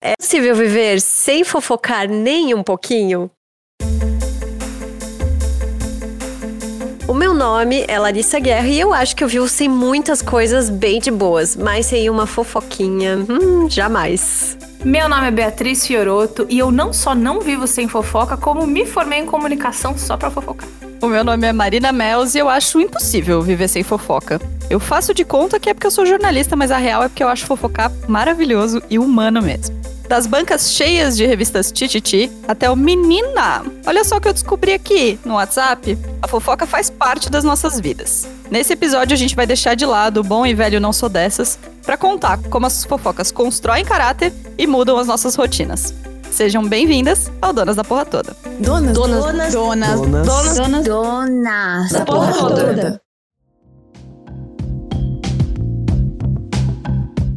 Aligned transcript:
É 0.00 0.12
possível 0.16 0.54
viver 0.54 1.00
sem 1.00 1.42
fofocar 1.42 2.08
nem 2.08 2.54
um 2.54 2.62
pouquinho? 2.62 3.28
O 7.08 7.12
meu 7.12 7.34
nome 7.34 7.84
é 7.88 7.98
Larissa 7.98 8.38
Guerra 8.38 8.68
e 8.68 8.78
eu 8.78 8.94
acho 8.94 9.16
que 9.16 9.24
eu 9.24 9.28
vivo 9.28 9.48
sem 9.48 9.68
muitas 9.68 10.22
coisas 10.22 10.70
bem 10.70 11.00
de 11.00 11.10
boas, 11.10 11.56
mas 11.56 11.86
sem 11.86 12.08
uma 12.08 12.28
fofoquinha, 12.28 13.26
hum, 13.28 13.68
jamais. 13.68 14.56
Meu 14.84 15.08
nome 15.08 15.26
é 15.26 15.30
Beatriz 15.32 15.84
Fioroto 15.84 16.46
e 16.48 16.60
eu 16.60 16.70
não 16.70 16.92
só 16.92 17.12
não 17.12 17.40
vivo 17.40 17.66
sem 17.66 17.88
fofoca, 17.88 18.36
como 18.36 18.64
me 18.68 18.86
formei 18.86 19.18
em 19.18 19.26
comunicação 19.26 19.98
só 19.98 20.16
pra 20.16 20.30
fofocar. 20.30 20.68
O 21.02 21.08
meu 21.08 21.24
nome 21.24 21.44
é 21.44 21.52
Marina 21.52 21.90
Mels 21.90 22.36
e 22.36 22.38
eu 22.38 22.48
acho 22.48 22.80
impossível 22.80 23.42
viver 23.42 23.66
sem 23.66 23.82
fofoca. 23.82 24.40
Eu 24.70 24.78
faço 24.78 25.12
de 25.12 25.24
conta 25.24 25.58
que 25.58 25.70
é 25.70 25.74
porque 25.74 25.88
eu 25.88 25.90
sou 25.90 26.06
jornalista, 26.06 26.54
mas 26.54 26.70
a 26.70 26.76
real 26.76 27.02
é 27.02 27.08
porque 27.08 27.24
eu 27.24 27.28
acho 27.28 27.46
fofocar 27.46 27.90
maravilhoso 28.06 28.80
e 28.88 28.96
humano 28.96 29.42
mesmo. 29.42 29.87
Das 30.08 30.26
bancas 30.26 30.72
cheias 30.72 31.18
de 31.18 31.26
revistas 31.26 31.70
Tititi 31.70 32.32
até 32.48 32.70
o 32.70 32.74
Menina. 32.74 33.62
Olha 33.86 34.02
só 34.02 34.16
o 34.16 34.20
que 34.20 34.26
eu 34.26 34.32
descobri 34.32 34.72
aqui 34.72 35.20
no 35.22 35.34
WhatsApp. 35.34 35.98
A 36.22 36.26
fofoca 36.26 36.66
faz 36.66 36.88
parte 36.88 37.28
das 37.28 37.44
nossas 37.44 37.78
vidas. 37.78 38.26
Nesse 38.50 38.72
episódio 38.72 39.14
a 39.14 39.18
gente 39.18 39.36
vai 39.36 39.46
deixar 39.46 39.74
de 39.74 39.84
lado 39.84 40.20
o 40.20 40.24
bom 40.24 40.46
e 40.46 40.54
velho 40.54 40.80
não 40.80 40.94
sou 40.94 41.10
dessas 41.10 41.58
para 41.84 41.98
contar 41.98 42.38
como 42.48 42.64
as 42.64 42.84
fofocas 42.84 43.30
constroem 43.30 43.84
caráter 43.84 44.32
e 44.56 44.66
mudam 44.66 44.96
as 44.96 45.06
nossas 45.06 45.34
rotinas. 45.34 45.92
Sejam 46.30 46.66
bem-vindas 46.66 47.30
ao 47.42 47.52
Donas 47.52 47.76
da 47.76 47.84
Porra 47.84 48.06
Toda. 48.06 48.34
Donas, 48.58 48.94
donas, 48.94 49.24
donas, 49.24 49.52
donas, 49.52 50.00
donas, 50.00 50.56
donas, 50.56 50.84
donas 50.84 51.92
da 51.92 52.04
Porra 52.06 52.32
Toda. 52.32 53.07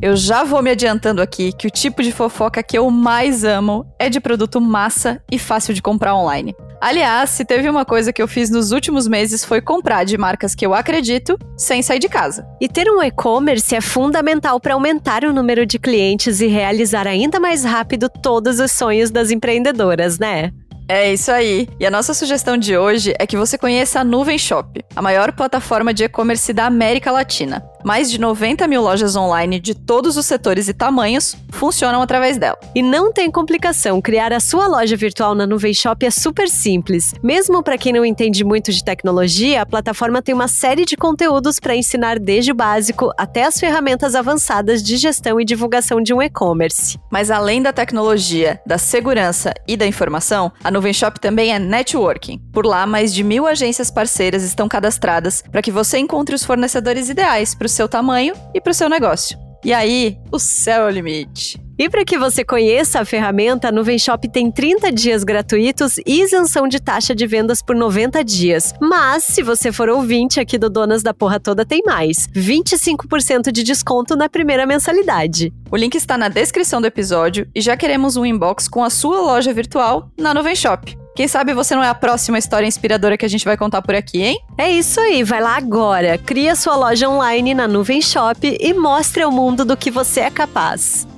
Eu 0.02 0.16
já 0.16 0.44
vou 0.44 0.64
me 0.64 0.72
adiantando 0.72 1.22
aqui 1.22 1.52
que 1.54 1.68
o 1.68 1.70
tipo 1.70 2.02
de 2.02 2.12
fofoca 2.12 2.64
que 2.64 2.76
eu 2.76 2.90
mais 2.90 3.44
amo 3.44 3.86
é 4.00 4.10
de 4.10 4.20
produto 4.20 4.60
massa 4.60 5.22
e 5.32 5.38
fácil 5.38 5.76
de 5.76 5.82
comprar 5.82 6.16
online. 6.16 6.56
Aliás, 6.82 7.30
se 7.30 7.46
teve 7.46 7.70
uma 7.70 7.86
coisa 7.86 8.12
que 8.12 8.20
eu 8.20 8.28
fiz 8.28 8.50
nos 8.50 8.72
últimos 8.72 9.08
meses 9.08 9.46
foi 9.46 9.62
comprar 9.62 10.04
de 10.04 10.18
marcas 10.18 10.56
que 10.56 10.66
eu 10.66 10.74
acredito 10.74 11.38
sem 11.56 11.84
sair 11.84 12.00
de 12.00 12.10
casa. 12.10 12.48
E 12.60 12.68
ter 12.68 12.90
um 12.90 13.04
e-commerce 13.04 13.76
é 13.76 13.80
fundamental 13.82 14.60
para 14.60 14.74
aumentar 14.74 15.24
o 15.24 15.32
número 15.32 15.68
de 15.68 15.78
clientes 15.78 16.42
e 16.42 16.48
realizar 16.48 17.06
ainda 17.06 17.40
mais 17.40 17.64
rápido 17.64 18.10
todos 18.10 18.60
os 18.60 18.72
sonhos 18.72 19.12
das 19.12 19.30
empreendedoras, 19.30 20.18
né? 20.18 20.52
É 20.90 21.14
isso 21.14 21.32
aí. 21.32 21.70
E 21.80 21.86
a 21.86 21.90
nossa 21.90 22.14
sugestão 22.14 22.58
de 22.58 22.76
hoje 22.76 23.14
é 23.18 23.26
que 23.26 23.38
você 23.38 23.58
conheça 23.58 24.02
a 24.02 24.04
Nuvem 24.04 24.38
Shop, 24.38 24.84
a 24.94 25.02
maior 25.02 25.32
plataforma 25.32 25.94
de 25.94 26.04
e-commerce 26.04 26.52
da 26.52 26.66
América 26.66 27.12
Latina. 27.12 27.64
Mais 27.84 28.12
de 28.12 28.20
90 28.20 28.68
mil 28.68 28.82
lojas 28.82 29.16
online 29.16 29.60
de 29.60 29.74
todos 29.74 30.18
os 30.18 30.26
setores 30.26 30.68
e 30.68 30.74
tamanhos 30.74 31.36
funcionam 31.50 32.02
através 32.02 32.38
dela. 32.38 32.58
E 32.76 32.82
não 32.82 33.12
tem 33.12 33.30
complicação, 33.30 34.02
criar 34.02 34.34
a 34.34 34.40
sua 34.40 34.68
loja 34.68 34.96
virtual 34.96 35.36
na 35.36 35.46
Nuvem 35.46 35.74
Shop 35.74 36.06
é 36.06 36.12
super 36.12 36.48
simples. 36.48 37.14
Mesmo 37.24 37.62
para 37.64 37.78
quem 37.78 37.94
não 37.94 38.06
entende 38.06 38.44
muito 38.44 38.72
de 38.72 38.84
tecnologia, 38.84 39.62
a 39.62 39.66
plataforma 39.66 40.22
tem 40.22 40.34
uma 40.34 40.48
série 40.48 40.86
de 40.86 40.96
conteúdos 40.96 41.60
para 41.60 41.76
ensinar 41.76 42.20
desde 42.20 42.52
o 42.52 42.56
básico 42.56 43.12
até 43.18 43.44
as 43.44 43.60
ferramentas 43.60 44.16
avançadas 44.16 44.82
de 44.82 44.98
gestão 44.98 45.40
e 45.40 45.46
divulgação 45.46 46.02
de 46.02 46.14
um 46.14 46.22
e-commerce. 46.22 46.98
Mas 47.12 47.30
além 47.30 47.62
da 47.62 47.74
tecnologia, 47.74 48.60
da 48.66 48.78
segurança 48.78 49.54
e 49.68 49.76
da 49.76 49.88
informação, 49.88 50.52
a 50.64 50.72
Nuvem 50.72 50.94
Shop 50.94 51.20
também 51.20 51.54
é 51.54 51.60
networking. 51.60 52.40
Por 52.52 52.66
lá, 52.66 52.86
mais 52.86 53.14
de 53.14 53.24
mil 53.24 53.48
agências 53.48 53.92
parceiras 53.92 54.44
estão 54.44 54.68
cadastradas 54.68 55.44
para 55.52 55.62
que 55.62 55.72
você 55.72 55.98
encontre 55.98 56.36
os 56.36 56.44
fornecedores 56.44 57.10
ideais 57.10 57.54
para 57.56 57.66
o 57.66 57.70
seu 57.72 57.88
tamanho 57.88 58.36
e 58.54 58.62
para 58.62 58.72
o 58.72 58.74
seu 58.74 58.90
negócio. 58.90 59.38
E 59.64 59.74
aí, 59.74 60.20
o 60.32 60.40
céu 60.40 60.84
é 60.84 60.86
o 60.88 60.90
limite. 60.90 61.60
E 61.82 61.90
para 61.90 62.06
que 62.06 62.16
você 62.16 62.46
conheça 62.46 63.00
a 63.00 63.06
ferramenta, 63.06 63.70
a 63.70 63.72
Nuvem 63.72 63.98
Shop 63.98 64.30
tem 64.30 64.52
30 64.52 64.92
dias 64.92 65.24
gratuitos 65.24 65.98
e 66.06 66.22
isenção 66.22 66.68
de 66.68 66.80
taxa 66.80 67.16
de 67.16 67.26
vendas 67.26 67.60
por 67.60 67.76
90 67.76 68.24
dias. 68.24 68.72
Mas, 68.80 69.24
se 69.24 69.42
você 69.42 69.72
for 69.72 69.90
ouvinte 69.90 70.40
aqui 70.40 70.60
do 70.60 70.70
Donas 70.70 71.02
da 71.02 71.12
Porra 71.12 71.40
Toda, 71.40 71.66
tem 71.66 71.82
mais: 71.84 72.30
25% 72.36 73.52
de 73.52 73.64
desconto 73.64 74.16
na 74.16 74.30
primeira 74.30 74.64
mensalidade. 74.68 75.52
O 75.72 75.76
link 75.76 75.96
está 75.96 76.20
na 76.20 76.30
descrição 76.30 76.80
do 76.80 76.86
episódio 76.86 77.50
e 77.56 77.60
já 77.60 77.76
queremos 77.76 78.16
um 78.16 78.28
inbox 78.28 78.68
com 78.68 78.84
a 78.84 78.90
sua 78.92 79.20
loja 79.20 79.52
virtual 79.52 80.08
na 80.16 80.36
Nuvem 80.36 80.56
Shop. 80.56 80.96
Quem 81.16 81.28
sabe 81.28 81.52
você 81.52 81.74
não 81.74 81.84
é 81.84 81.90
a 81.90 81.96
próxima 81.96 82.38
história 82.38 82.68
inspiradora 82.68 83.18
que 83.18 83.26
a 83.26 83.30
gente 83.30 83.44
vai 83.44 83.58
contar 83.58 83.82
por 83.82 83.96
aqui, 83.96 84.22
hein? 84.22 84.40
É 84.56 84.70
isso 84.70 85.00
aí, 85.00 85.24
vai 85.24 85.42
lá 85.42 85.58
agora. 85.58 86.20
Cria 86.20 86.56
sua 86.56 86.76
loja 86.76 87.10
online 87.10 87.56
na 87.56 87.68
Nuvem 87.68 88.04
Shop 88.04 88.56
e 88.62 88.72
mostre 88.72 89.24
ao 89.24 89.32
mundo 89.32 89.66
do 89.66 89.76
que 89.76 89.90
você 89.90 90.20
é 90.20 90.30
capaz. 90.30 91.10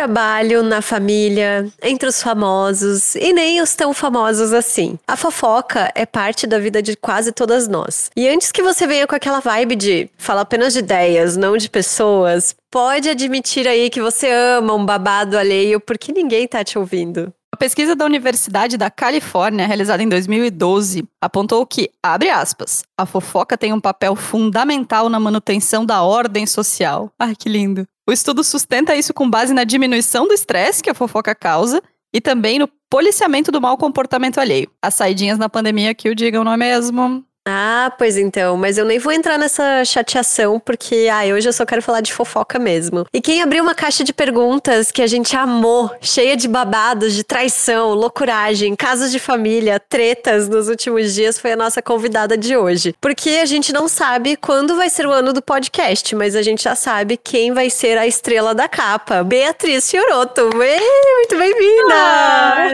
Trabalho, 0.00 0.62
na 0.62 0.80
família, 0.80 1.68
entre 1.82 2.08
os 2.08 2.22
famosos 2.22 3.14
e 3.16 3.34
nem 3.34 3.60
os 3.60 3.74
tão 3.74 3.92
famosos 3.92 4.50
assim. 4.50 4.98
A 5.06 5.14
fofoca 5.14 5.92
é 5.94 6.06
parte 6.06 6.46
da 6.46 6.58
vida 6.58 6.80
de 6.80 6.96
quase 6.96 7.32
todas 7.32 7.68
nós. 7.68 8.10
E 8.16 8.26
antes 8.26 8.50
que 8.50 8.62
você 8.62 8.86
venha 8.86 9.06
com 9.06 9.14
aquela 9.14 9.40
vibe 9.40 9.76
de 9.76 10.10
falar 10.16 10.40
apenas 10.40 10.72
de 10.72 10.78
ideias, 10.78 11.36
não 11.36 11.54
de 11.54 11.68
pessoas, 11.68 12.56
pode 12.70 13.10
admitir 13.10 13.68
aí 13.68 13.90
que 13.90 14.00
você 14.00 14.30
ama 14.30 14.72
um 14.72 14.86
babado 14.86 15.36
alheio 15.36 15.78
porque 15.78 16.12
ninguém 16.12 16.48
tá 16.48 16.64
te 16.64 16.78
ouvindo. 16.78 17.30
A 17.52 17.56
pesquisa 17.56 17.96
da 17.96 18.04
Universidade 18.04 18.76
da 18.76 18.88
Califórnia, 18.88 19.66
realizada 19.66 20.02
em 20.02 20.08
2012, 20.08 21.04
apontou 21.20 21.66
que, 21.66 21.90
abre 22.00 22.30
aspas, 22.30 22.84
a 22.96 23.04
fofoca 23.04 23.58
tem 23.58 23.72
um 23.72 23.80
papel 23.80 24.14
fundamental 24.14 25.08
na 25.08 25.18
manutenção 25.18 25.84
da 25.84 26.02
ordem 26.02 26.46
social. 26.46 27.12
Ai, 27.18 27.34
que 27.34 27.48
lindo. 27.48 27.86
O 28.08 28.12
estudo 28.12 28.44
sustenta 28.44 28.94
isso 28.94 29.12
com 29.12 29.28
base 29.28 29.52
na 29.52 29.64
diminuição 29.64 30.28
do 30.28 30.32
estresse 30.32 30.82
que 30.82 30.90
a 30.90 30.94
fofoca 30.94 31.34
causa 31.34 31.82
e 32.14 32.20
também 32.20 32.58
no 32.58 32.68
policiamento 32.88 33.50
do 33.52 33.60
mau 33.60 33.76
comportamento 33.76 34.38
alheio. 34.38 34.70
As 34.82 34.94
saidinhas 34.94 35.38
na 35.38 35.48
pandemia 35.48 35.94
que 35.94 36.08
o 36.08 36.14
digam, 36.14 36.44
não 36.44 36.52
é 36.52 36.56
mesmo? 36.56 37.24
Ah, 37.52 37.92
pois 37.98 38.16
então, 38.16 38.56
mas 38.56 38.78
eu 38.78 38.84
nem 38.84 38.98
vou 38.98 39.12
entrar 39.12 39.36
nessa 39.36 39.84
chateação 39.84 40.60
porque, 40.60 41.08
ah, 41.12 41.24
hoje 41.34 41.48
eu 41.48 41.52
só 41.52 41.66
quero 41.66 41.82
falar 41.82 42.00
de 42.00 42.12
fofoca 42.12 42.58
mesmo. 42.58 43.04
E 43.12 43.20
quem 43.20 43.42
abriu 43.42 43.62
uma 43.62 43.74
caixa 43.74 44.04
de 44.04 44.12
perguntas 44.12 44.92
que 44.92 45.02
a 45.02 45.06
gente 45.06 45.34
amou, 45.36 45.90
cheia 46.00 46.36
de 46.36 46.46
babados, 46.46 47.12
de 47.12 47.24
traição, 47.24 47.92
loucuragem, 47.94 48.76
casos 48.76 49.10
de 49.10 49.18
família, 49.18 49.80
tretas 49.80 50.48
nos 50.48 50.68
últimos 50.68 51.12
dias 51.12 51.38
foi 51.38 51.52
a 51.52 51.56
nossa 51.56 51.82
convidada 51.82 52.36
de 52.36 52.56
hoje. 52.56 52.94
Porque 53.00 53.30
a 53.42 53.46
gente 53.46 53.72
não 53.72 53.88
sabe 53.88 54.36
quando 54.36 54.76
vai 54.76 54.88
ser 54.88 55.06
o 55.06 55.10
ano 55.10 55.32
do 55.32 55.42
podcast, 55.42 56.14
mas 56.14 56.36
a 56.36 56.42
gente 56.42 56.62
já 56.62 56.76
sabe 56.76 57.16
quem 57.16 57.52
vai 57.52 57.68
ser 57.68 57.98
a 57.98 58.06
estrela 58.06 58.54
da 58.54 58.68
capa. 58.68 59.24
Beatriz 59.24 59.90
Fioroto. 59.90 60.50
Ei, 60.62 61.14
muito 61.16 61.36
bem-vinda! 61.36 61.94
Ah, 61.94 62.68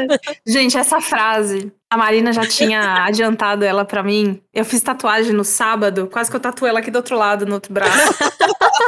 gente, 0.47 0.77
essa 0.77 1.01
frase 1.01 1.73
a 1.91 1.97
Marina 1.97 2.33
já 2.33 2.47
tinha 2.47 3.05
adiantado 3.07 3.65
ela 3.65 3.85
para 3.85 4.03
mim. 4.03 4.41
Eu 4.53 4.65
fiz 4.65 4.81
tatuagem 4.81 5.33
no 5.33 5.45
sábado, 5.45 6.09
quase 6.11 6.31
que 6.31 6.37
eu 6.37 6.41
tatuei 6.41 6.71
ela 6.71 6.81
aqui 6.81 6.91
do 6.91 6.97
outro 6.97 7.17
lado, 7.17 7.47
no 7.47 7.55
outro 7.55 7.73
braço. 7.73 8.15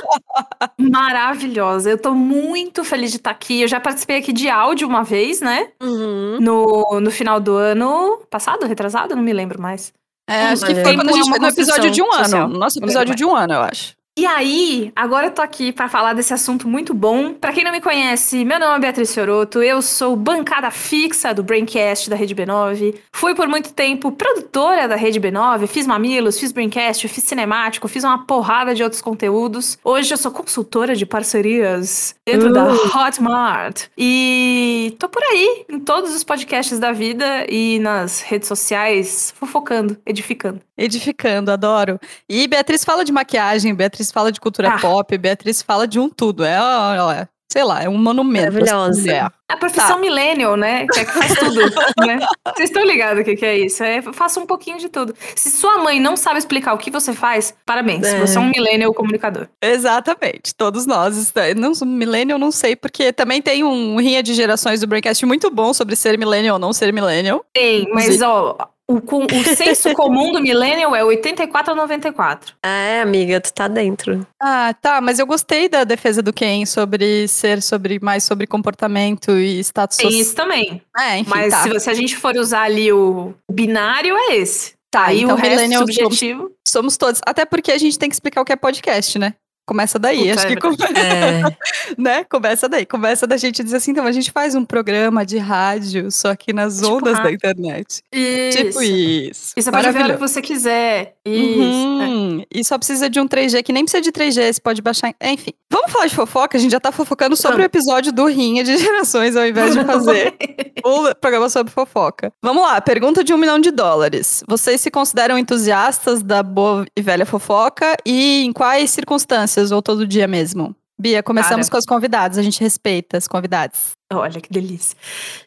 Maravilhosa. 0.79 1.91
Eu 1.91 1.99
tô 1.99 2.13
muito 2.13 2.85
feliz 2.85 3.11
de 3.11 3.19
estar 3.19 3.31
tá 3.31 3.37
aqui. 3.37 3.63
Eu 3.63 3.69
já 3.69 3.81
participei 3.81 4.19
aqui 4.19 4.33
de 4.33 4.49
áudio 4.49 4.89
uma 4.89 5.05
vez, 5.05 5.41
né? 5.41 5.69
Uhum. 5.81 6.39
No, 6.41 7.01
no 7.01 7.11
final 7.11 7.41
do 7.41 7.57
ano 7.57 8.23
passado, 8.31 8.67
retrasado, 8.67 9.15
não 9.15 9.23
me 9.23 9.33
lembro 9.33 9.61
mais. 9.61 9.93
É, 10.29 10.49
acho 10.49 10.67
que 10.67 10.75
foi 10.75 10.95
quando 10.95 11.09
a 11.09 11.13
gente 11.13 11.39
no 11.39 11.49
episódio 11.49 11.91
de 11.91 12.03
um 12.03 12.13
ano. 12.13 12.49
Nosso 12.49 12.79
episódio 12.79 13.15
de 13.15 13.25
um 13.25 13.35
ano, 13.35 13.55
eu 13.55 13.61
acho. 13.61 13.98
E 14.19 14.27
aí, 14.27 14.91
agora 14.97 15.29
eu 15.29 15.31
tô 15.31 15.41
aqui 15.41 15.73
para 15.73 15.89
falar 15.89 16.13
desse 16.13 16.35
assunto 16.35 16.67
muito 16.67 16.93
bom. 16.93 17.35
Para 17.35 17.53
quem 17.53 17.63
não 17.63 17.71
me 17.71 17.81
conhece, 17.81 18.45
meu 18.45 18.59
nome 18.59 18.75
é 18.75 18.81
Beatriz 18.81 19.15
Fioroto, 19.15 19.63
eu 19.63 19.81
sou 19.81 20.17
bancada 20.17 20.73
fixa 20.73 21.33
do 21.33 21.45
Braincast 21.45 22.11
da 22.11 22.17
Rede 22.17 22.35
B9. 22.35 22.97
Fui 23.13 23.33
por 23.37 23.47
muito 23.47 23.73
tempo 23.73 24.11
produtora 24.11 24.89
da 24.89 24.97
Rede 24.97 25.21
B9, 25.21 25.69
fiz 25.69 25.87
Mamilos, 25.87 26.37
fiz 26.37 26.51
Braincast, 26.51 27.07
fiz 27.07 27.23
Cinemático, 27.23 27.87
fiz 27.87 28.03
uma 28.03 28.27
porrada 28.27 28.75
de 28.75 28.83
outros 28.83 29.01
conteúdos. 29.01 29.79
Hoje 29.85 30.13
eu 30.13 30.19
sou 30.19 30.33
consultora 30.33 30.97
de 30.97 31.07
parcerias 31.07 32.17
dentro 32.27 32.49
uh. 32.49 32.53
da 32.53 32.73
Hotmart. 32.73 33.85
E 33.97 34.97
tô 34.99 35.09
por 35.09 35.23
aí, 35.23 35.65
em 35.69 35.79
todos 35.79 36.13
os 36.13 36.25
podcasts 36.25 36.81
da 36.81 36.91
vida 36.91 37.47
e 37.49 37.79
nas 37.79 38.21
redes 38.23 38.49
sociais, 38.49 39.33
fofocando, 39.39 39.97
edificando. 40.05 40.68
Edificando, 40.79 41.51
adoro. 41.51 41.99
E 42.29 42.47
Beatriz 42.47 42.85
fala 42.85 43.05
de 43.05 43.11
maquiagem, 43.11 43.75
Beatriz 43.75 44.13
fala 44.13 44.31
de 44.31 44.41
cultura 44.41 44.75
ah. 44.75 44.79
pop, 44.79 45.19
Beatriz 45.19 45.61
fala 45.61 45.89
de 45.89 45.99
um 45.99 46.09
tudo. 46.09 46.45
É, 46.45 46.55
é, 46.55 47.29
sei 47.51 47.65
lá, 47.65 47.83
é 47.83 47.89
um 47.89 47.99
monumento. 47.99 48.53
Maravilhosa. 48.53 49.33
A 49.51 49.57
profissão 49.57 49.89
tá. 49.89 49.99
millennial, 49.99 50.57
né? 50.57 50.87
Que 50.87 51.01
é 51.01 51.05
que 51.05 51.11
faz 51.11 51.35
tudo, 51.35 51.61
né? 52.07 52.19
Vocês 52.55 52.69
estão 52.69 52.85
ligados 52.85 53.23
o 53.23 53.25
que, 53.25 53.35
que 53.35 53.45
é 53.45 53.59
isso? 53.59 53.83
É, 53.83 54.03
faça 54.13 54.39
um 54.39 54.47
pouquinho 54.47 54.79
de 54.79 54.89
tudo. 54.89 55.15
Se 55.35 55.51
sua 55.51 55.79
mãe 55.79 55.99
não 55.99 56.17
sabe 56.17 56.39
explicar 56.39 56.75
o 56.75 56.79
que 56.79 56.91
você 56.91 57.13
faz, 57.13 57.55
parabéns. 57.67 58.07
É. 58.07 58.21
Você 58.21 58.37
é 58.37 58.41
um 58.41 58.51
millennial 58.51 58.95
comunicador. 58.95 59.49
Exatamente. 59.61 60.55
Todos 60.55 60.87
nós. 60.87 61.33
Não, 61.57 61.73
millennial 61.87 62.39
não 62.39 62.53
sei, 62.53 62.77
porque 62.77 63.13
também 63.13 63.43
tem 63.43 63.65
um 63.65 63.99
rinha 63.99 64.23
de 64.23 64.35
gerações 64.35 64.81
do 64.81 64.87
Braincast 64.87 65.25
muito 65.27 65.51
bom 65.51 65.73
sobre 65.73 65.97
ser 65.97 66.19
millennial 66.19 66.55
ou 66.55 66.61
não 66.61 66.73
ser 66.73 66.93
millennial. 66.93 67.45
Tem, 67.53 67.89
mas 67.93 68.21
ó 68.23 68.57
O, 68.91 69.03
com, 69.03 69.25
o 69.27 69.45
senso 69.55 69.93
comum 69.93 70.33
do 70.33 70.41
millennial 70.41 70.97
é 70.97 71.05
84 71.05 71.73
a 71.73 71.77
94. 71.77 72.55
É, 72.65 73.03
amiga, 73.03 73.41
tu 73.41 73.53
tá 73.53 73.69
dentro. 73.69 74.27
Ah, 74.43 74.75
tá, 74.81 75.01
mas 75.01 75.19
eu 75.19 75.27
gostei 75.27 75.69
da 75.69 75.85
defesa 75.85 76.23
do 76.23 76.33
Ken 76.33 76.65
sobre 76.65 77.29
ser 77.29 77.63
sobre 77.63 77.99
mais 78.01 78.25
sobre 78.25 78.47
comportamento 78.47 79.31
e 79.33 79.59
status 79.61 79.97
Tem 79.99 80.07
social. 80.07 80.23
isso 80.23 80.35
também. 80.35 80.83
É, 80.99 81.19
enfim, 81.19 81.31
Mas 81.31 81.53
tá. 81.53 81.63
se, 81.63 81.69
você- 81.69 81.81
se 81.81 81.91
a 81.91 81.95
gente 81.95 82.17
for 82.17 82.35
usar 82.37 82.63
ali 82.63 82.91
o 82.93 83.35
binário, 83.51 84.17
é 84.17 84.37
esse. 84.37 84.73
Tá, 84.91 85.07
Aí 85.07 85.23
então 85.23 85.37
o 85.37 85.39
resto 85.39 85.79
subjetivo. 85.79 86.51
Somos 86.67 86.97
todos. 86.97 87.21
Até 87.27 87.45
porque 87.45 87.71
a 87.73 87.79
gente 87.79 87.99
tem 87.99 88.09
que 88.09 88.15
explicar 88.15 88.41
o 88.41 88.45
que 88.45 88.53
é 88.53 88.57
podcast, 88.57 89.19
né? 89.19 89.35
Começa 89.69 89.99
daí, 89.99 90.19
Puta, 90.31 90.33
acho 90.35 90.47
é 90.47 90.49
que 90.49 90.57
come- 90.57 90.77
É. 90.97 91.43
né? 92.01 92.25
Começa 92.25 92.67
daí. 92.71 92.87
Começa 92.87 93.27
da 93.27 93.37
gente 93.37 93.63
dizer 93.63 93.77
assim, 93.77 93.91
então 93.91 94.07
a 94.07 94.13
gente 94.13 94.33
faz 94.33 94.55
um 94.55 94.65
programa 94.65 95.27
de 95.27 95.37
rádio, 95.37 96.11
só 96.11 96.35
que 96.35 96.55
nas 96.55 96.77
Tipo 96.81 96.95
ondas 96.95 97.13
da 97.19 97.19
rádio. 97.25 97.35
internet. 97.35 98.03
Isso. 98.11 98.57
Tipo 98.59 98.83
isso. 98.83 99.53
E 99.57 99.63
você 99.63 99.71
pode 99.71 99.91
ver 99.91 99.99
a 100.01 100.05
hora 100.05 100.15
que 100.15 100.21
você 100.21 100.41
quiser. 100.41 101.15
Isso. 101.25 101.61
é. 101.61 102.07
Uhum. 102.09 102.45
E 102.51 102.65
só 102.65 102.79
precisa 102.79 103.11
de 103.11 103.21
um 103.21 103.27
3G, 103.29 103.63
que 103.63 103.73
nem 103.75 103.85
precisa 103.85 104.01
de 104.01 104.11
3G, 104.13 104.55
você 104.55 104.61
pode 104.61 104.81
baixar. 104.81 105.13
Enfim. 105.23 105.53
Vamos 105.71 105.93
falar 105.93 106.07
de 106.07 106.15
fofoca? 106.15 106.57
A 106.57 106.61
gente 106.61 106.71
já 106.73 106.81
tá 106.81 106.91
fofocando 106.91 107.37
sobre 107.37 107.59
Vamos. 107.59 107.65
o 107.65 107.67
episódio 107.67 108.11
do 108.13 108.25
Rinha 108.25 108.65
de 108.65 108.75
Gerações, 108.79 109.37
ao 109.37 109.47
invés 109.47 109.75
de 109.75 109.85
fazer 109.85 110.35
o 110.83 111.15
programa 111.21 111.51
sobre 111.51 111.71
fofoca. 111.73 112.33
Vamos 112.43 112.63
lá, 112.63 112.81
pergunta 112.81 113.23
de 113.23 113.35
um 113.35 113.37
milhão 113.37 113.59
de 113.59 113.71
dólares. 113.71 114.43
Vocês 114.49 114.81
se 114.81 114.91
consideram 114.91 115.37
entusiastas 115.39 116.23
da 116.23 116.43
boa 116.43 116.87
e 116.97 117.03
velha 117.03 117.27
fofoca? 117.27 117.95
E 118.07 118.45
em 118.45 118.53
quais 118.53 118.91
circunstâncias, 118.91 119.58
ou 119.73 119.83
todo 119.83 120.07
dia 120.07 120.27
mesmo? 120.27 120.75
Bia, 121.01 121.23
começamos 121.23 121.69
Cara. 121.69 121.71
com 121.71 121.77
as 121.77 121.87
convidadas, 121.87 122.39
a 122.39 122.43
gente 122.43 122.61
respeita 122.61 123.17
as 123.17 123.29
convidadas. 123.29 123.93
Olha 124.13 124.41
que 124.41 124.51
delícia. 124.51 124.97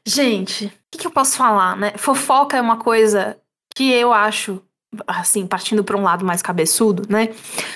Gente, 0.06 0.66
o 0.66 0.72
que, 0.92 1.00
que 1.00 1.08
eu 1.08 1.12
posso 1.12 1.36
falar, 1.36 1.76
né? 1.76 1.92
Fofoca 1.98 2.56
é 2.56 2.62
uma 2.62 2.78
coisa 2.78 3.38
que 3.76 3.92
eu 3.92 4.14
acho, 4.14 4.62
assim, 5.06 5.46
partindo 5.46 5.84
para 5.84 5.98
um 5.98 6.04
lado 6.04 6.24
mais 6.24 6.42
cabeçudo, 6.42 7.04
né? 7.10 7.30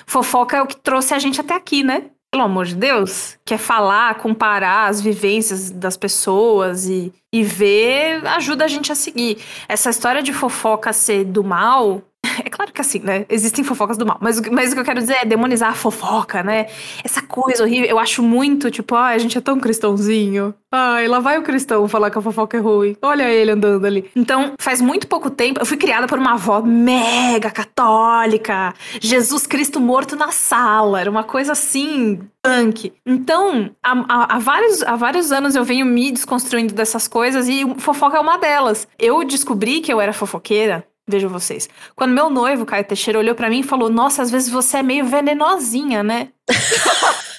Fofoca 0.06 0.56
é 0.56 0.62
o 0.62 0.68
que 0.68 0.78
trouxe 0.78 1.14
a 1.14 1.20
gente 1.20 1.42
até 1.42 1.54
aqui, 1.54 1.84
né? 1.84 2.06
Pelo 2.32 2.44
amor 2.44 2.66
de 2.66 2.76
Deus, 2.76 3.38
que 3.46 3.54
é 3.54 3.58
falar, 3.58 4.16
comparar 4.16 4.88
as 4.88 5.02
vivências 5.02 5.70
das 5.70 5.98
pessoas 5.98 6.86
e, 6.88 7.14
e 7.34 7.44
ver 7.44 8.26
ajuda 8.28 8.66
a 8.66 8.68
gente 8.68 8.92
a 8.92 8.96
seguir. 8.96 9.38
Essa 9.68 9.90
história 9.90 10.24
de 10.24 10.32
fofoca 10.32 10.94
ser 10.94 11.26
do 11.26 11.44
mal. 11.44 12.02
É 12.46 12.50
claro 12.50 12.72
que 12.72 12.82
assim, 12.82 13.00
né? 13.00 13.26
Existem 13.30 13.64
fofocas 13.64 13.98
do 13.98 14.06
mal. 14.06 14.18
Mas, 14.22 14.40
mas 14.50 14.72
o 14.72 14.74
que 14.76 14.80
eu 14.82 14.86
quero 14.86 15.00
dizer 15.00 15.18
é 15.22 15.26
demonizar 15.26 15.70
a 15.70 15.74
fofoca, 15.74 16.44
né? 16.44 16.68
Essa 17.04 17.22
coisa 17.22 17.64
horrível. 17.64 17.88
Eu 17.90 18.00
acho 18.00 18.22
muito, 18.24 18.70
tipo, 18.72 18.96
ai, 18.96 19.16
a 19.16 19.18
gente 19.20 19.38
é 19.38 19.42
tão 19.42 19.60
cristãozinho. 19.60 20.54
Ai, 20.72 21.08
lá 21.08 21.20
vai 21.20 21.38
o 21.38 21.44
cristão 21.44 21.88
falar 21.88 22.10
que 22.12 22.18
a 22.18 22.22
fofoca 22.22 22.58
é 22.58 22.60
ruim. 22.60 22.98
Olha 23.02 23.30
ele 23.30 23.52
andando 23.52 23.86
ali. 23.86 24.10
Então, 24.16 24.54
faz 24.60 24.82
muito 24.82 25.08
pouco 25.08 25.30
tempo, 25.30 25.60
eu 25.62 25.66
fui 25.66 25.78
criada 25.78 26.06
por 26.08 26.20
uma 26.20 26.34
avó 26.34 26.62
mega 26.62 27.50
católica. 27.50 28.74
Jesus 29.02 29.48
Cristo 29.48 29.80
morto 29.80 30.16
na 30.16 30.32
sala. 30.32 31.00
Era 31.00 31.10
uma 31.10 31.24
coisa 31.24 31.54
assim, 31.54 32.20
punk. 32.44 32.92
Então, 33.06 33.72
há, 33.84 33.92
há- 34.08 34.36
há 34.36 34.40
vários, 34.40 34.84
há 34.84 34.96
vários 34.96 35.32
anos 35.32 35.56
eu 35.56 35.64
venho 35.64 35.86
me 35.86 36.12
desconstruindo 36.12 36.74
dessas 36.74 37.08
coisas 37.08 37.48
e 37.48 37.64
fofoca 37.78 38.18
é 38.18 38.20
uma 38.20 38.38
delas. 38.38 38.88
Eu 39.00 39.24
descobri 39.24 39.80
que 39.82 39.92
eu 39.94 40.02
era 40.02 40.12
fofoqueira. 40.14 40.86
Vejam 41.08 41.30
vocês. 41.30 41.70
Quando 41.96 42.14
meu 42.14 42.30
noivo, 42.30 42.66
Caio 42.66 42.84
Teixeira, 42.84 43.20
olhou 43.20 43.36
pra 43.36 43.50
mim 43.50 43.60
e 43.60 43.64
falou: 43.64 43.90
Nossa, 43.90 44.22
às 44.22 44.32
vezes 44.32 44.50
você 44.50 44.78
é 44.78 44.84
meio 44.84 45.06
venenosinha, 45.06 46.02
né? 46.02 46.30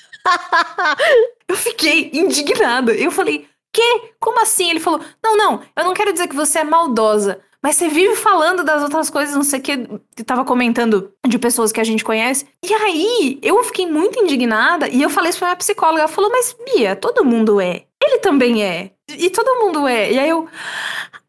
Eu 1.48 1.56
fiquei 1.56 2.10
indignada. 2.12 2.92
Eu 2.92 3.10
falei, 3.10 3.46
quê? 3.72 4.12
Como 4.18 4.40
assim? 4.40 4.70
Ele 4.70 4.80
falou, 4.80 5.00
não, 5.22 5.36
não, 5.36 5.62
eu 5.76 5.84
não 5.84 5.94
quero 5.94 6.12
dizer 6.12 6.28
que 6.28 6.34
você 6.34 6.60
é 6.60 6.64
maldosa. 6.64 7.40
Mas 7.62 7.76
você 7.76 7.88
vive 7.88 8.14
falando 8.16 8.62
das 8.62 8.82
outras 8.82 9.10
coisas, 9.10 9.34
não 9.34 9.42
sei 9.42 9.58
o 9.58 9.62
que. 9.62 9.88
Tava 10.24 10.44
comentando 10.44 11.12
de 11.26 11.38
pessoas 11.38 11.72
que 11.72 11.80
a 11.80 11.84
gente 11.84 12.04
conhece. 12.04 12.46
E 12.64 12.72
aí, 12.72 13.38
eu 13.42 13.62
fiquei 13.64 13.86
muito 13.86 14.20
indignada. 14.20 14.88
E 14.88 15.02
eu 15.02 15.10
falei 15.10 15.30
isso 15.30 15.38
pra 15.38 15.48
minha 15.48 15.56
psicóloga. 15.56 16.02
Ela 16.02 16.08
falou, 16.08 16.30
mas 16.30 16.56
Bia, 16.64 16.94
todo 16.94 17.24
mundo 17.24 17.60
é. 17.60 17.84
Ele 18.06 18.18
também 18.18 18.64
é. 18.64 18.90
E 19.08 19.30
todo 19.30 19.60
mundo 19.60 19.86
é. 19.86 20.12
E 20.12 20.18
aí 20.18 20.28
eu. 20.28 20.48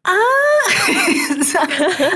Ah! 0.04 0.14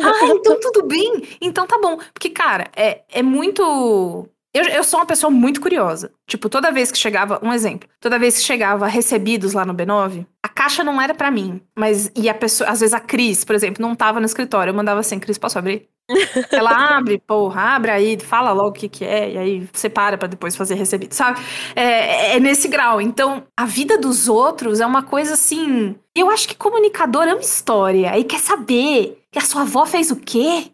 ah, 0.02 0.26
então 0.26 0.58
tudo 0.60 0.86
bem. 0.86 1.22
Então 1.40 1.66
tá 1.66 1.78
bom. 1.78 1.98
Porque, 2.12 2.30
cara, 2.30 2.70
é, 2.76 3.02
é 3.10 3.22
muito. 3.22 4.28
Eu, 4.54 4.64
eu 4.64 4.84
sou 4.84 5.00
uma 5.00 5.06
pessoa 5.06 5.30
muito 5.30 5.60
curiosa. 5.60 6.12
Tipo, 6.26 6.48
toda 6.48 6.70
vez 6.70 6.92
que 6.92 6.98
chegava, 6.98 7.40
um 7.42 7.52
exemplo, 7.52 7.88
toda 7.98 8.18
vez 8.18 8.36
que 8.36 8.44
chegava 8.44 8.86
recebidos 8.86 9.54
lá 9.54 9.64
no 9.64 9.74
B9, 9.74 10.26
a 10.42 10.48
caixa 10.48 10.84
não 10.84 11.00
era 11.00 11.14
pra 11.14 11.30
mim, 11.30 11.60
mas 11.76 12.10
e 12.14 12.28
a 12.28 12.34
pessoa, 12.34 12.68
às 12.68 12.80
vezes 12.80 12.92
a 12.92 13.00
Cris, 13.00 13.44
por 13.44 13.54
exemplo, 13.54 13.80
não 13.80 13.94
tava 13.94 14.20
no 14.20 14.26
escritório, 14.26 14.70
eu 14.70 14.74
mandava 14.74 15.00
assim, 15.00 15.18
Cris, 15.18 15.38
posso 15.38 15.58
abrir? 15.58 15.88
Ela 16.50 16.96
abre, 16.96 17.18
porra, 17.18 17.76
abre 17.76 17.90
aí, 17.90 18.18
fala 18.20 18.52
logo 18.52 18.70
o 18.70 18.72
que 18.72 18.88
que 18.88 19.04
é, 19.04 19.30
e 19.32 19.38
aí 19.38 19.68
separa 19.72 20.18
pra 20.18 20.28
depois 20.28 20.56
fazer 20.56 20.74
recebido, 20.74 21.14
sabe? 21.14 21.40
É, 21.74 22.36
é 22.36 22.40
nesse 22.40 22.68
grau. 22.68 23.00
Então, 23.00 23.44
a 23.56 23.64
vida 23.64 23.96
dos 23.96 24.28
outros 24.28 24.80
é 24.80 24.86
uma 24.86 25.02
coisa 25.02 25.34
assim. 25.34 25.94
Eu 26.14 26.28
acho 26.28 26.48
que 26.48 26.56
comunicador 26.56 27.22
é 27.24 27.32
uma 27.32 27.40
história 27.40 28.18
e 28.18 28.24
quer 28.24 28.40
saber 28.40 29.22
que 29.30 29.38
a 29.38 29.42
sua 29.42 29.62
avó 29.62 29.86
fez 29.86 30.10
o 30.10 30.16
quê? 30.16 30.71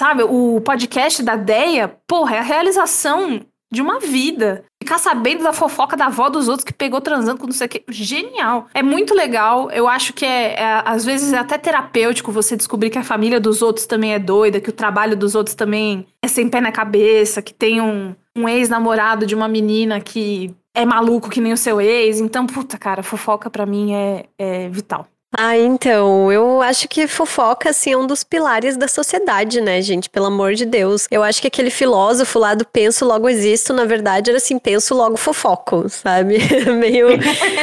Sabe, 0.00 0.22
o 0.22 0.62
podcast 0.62 1.22
da 1.22 1.36
Deia, 1.36 1.94
porra, 2.08 2.36
é 2.36 2.38
a 2.38 2.42
realização 2.42 3.42
de 3.70 3.82
uma 3.82 4.00
vida. 4.00 4.64
Ficar 4.82 4.96
sabendo 4.96 5.42
da 5.42 5.52
fofoca 5.52 5.94
da 5.94 6.06
avó 6.06 6.30
dos 6.30 6.48
outros 6.48 6.64
que 6.64 6.72
pegou 6.72 7.02
transando 7.02 7.38
com 7.38 7.44
não 7.44 7.52
sei 7.52 7.66
o 7.66 7.68
quê. 7.68 7.84
Genial. 7.86 8.66
É 8.72 8.82
muito 8.82 9.14
legal. 9.14 9.70
Eu 9.70 9.86
acho 9.86 10.14
que 10.14 10.24
é, 10.24 10.54
é, 10.54 10.82
às 10.86 11.04
vezes, 11.04 11.34
é 11.34 11.38
até 11.38 11.58
terapêutico 11.58 12.32
você 12.32 12.56
descobrir 12.56 12.88
que 12.88 12.96
a 12.96 13.04
família 13.04 13.38
dos 13.38 13.60
outros 13.60 13.84
também 13.84 14.14
é 14.14 14.18
doida, 14.18 14.58
que 14.58 14.70
o 14.70 14.72
trabalho 14.72 15.14
dos 15.14 15.34
outros 15.34 15.54
também 15.54 16.06
é 16.24 16.28
sem 16.28 16.48
pé 16.48 16.62
na 16.62 16.72
cabeça, 16.72 17.42
que 17.42 17.52
tem 17.52 17.82
um, 17.82 18.14
um 18.34 18.48
ex-namorado 18.48 19.26
de 19.26 19.34
uma 19.34 19.48
menina 19.48 20.00
que 20.00 20.50
é 20.74 20.86
maluco 20.86 21.28
que 21.28 21.42
nem 21.42 21.52
o 21.52 21.58
seu 21.58 21.78
ex. 21.78 22.20
Então, 22.20 22.46
puta, 22.46 22.78
cara, 22.78 23.02
fofoca 23.02 23.50
pra 23.50 23.66
mim 23.66 23.92
é, 23.92 24.24
é 24.38 24.70
vital. 24.70 25.06
Ah, 25.38 25.56
então, 25.56 26.30
eu 26.32 26.60
acho 26.60 26.88
que 26.88 27.06
fofoca, 27.06 27.70
assim, 27.70 27.92
é 27.92 27.96
um 27.96 28.04
dos 28.04 28.24
pilares 28.24 28.76
da 28.76 28.88
sociedade, 28.88 29.60
né, 29.60 29.80
gente? 29.80 30.10
Pelo 30.10 30.26
amor 30.26 30.54
de 30.54 30.66
Deus. 30.66 31.06
Eu 31.08 31.22
acho 31.22 31.40
que 31.40 31.46
aquele 31.46 31.70
filósofo 31.70 32.36
lá 32.40 32.52
do 32.52 32.64
penso, 32.66 33.04
logo 33.04 33.28
existo, 33.28 33.72
na 33.72 33.84
verdade, 33.84 34.28
era 34.30 34.38
assim, 34.38 34.58
penso, 34.58 34.92
logo 34.92 35.16
fofoco, 35.16 35.88
sabe? 35.88 36.38
Meio... 36.76 37.10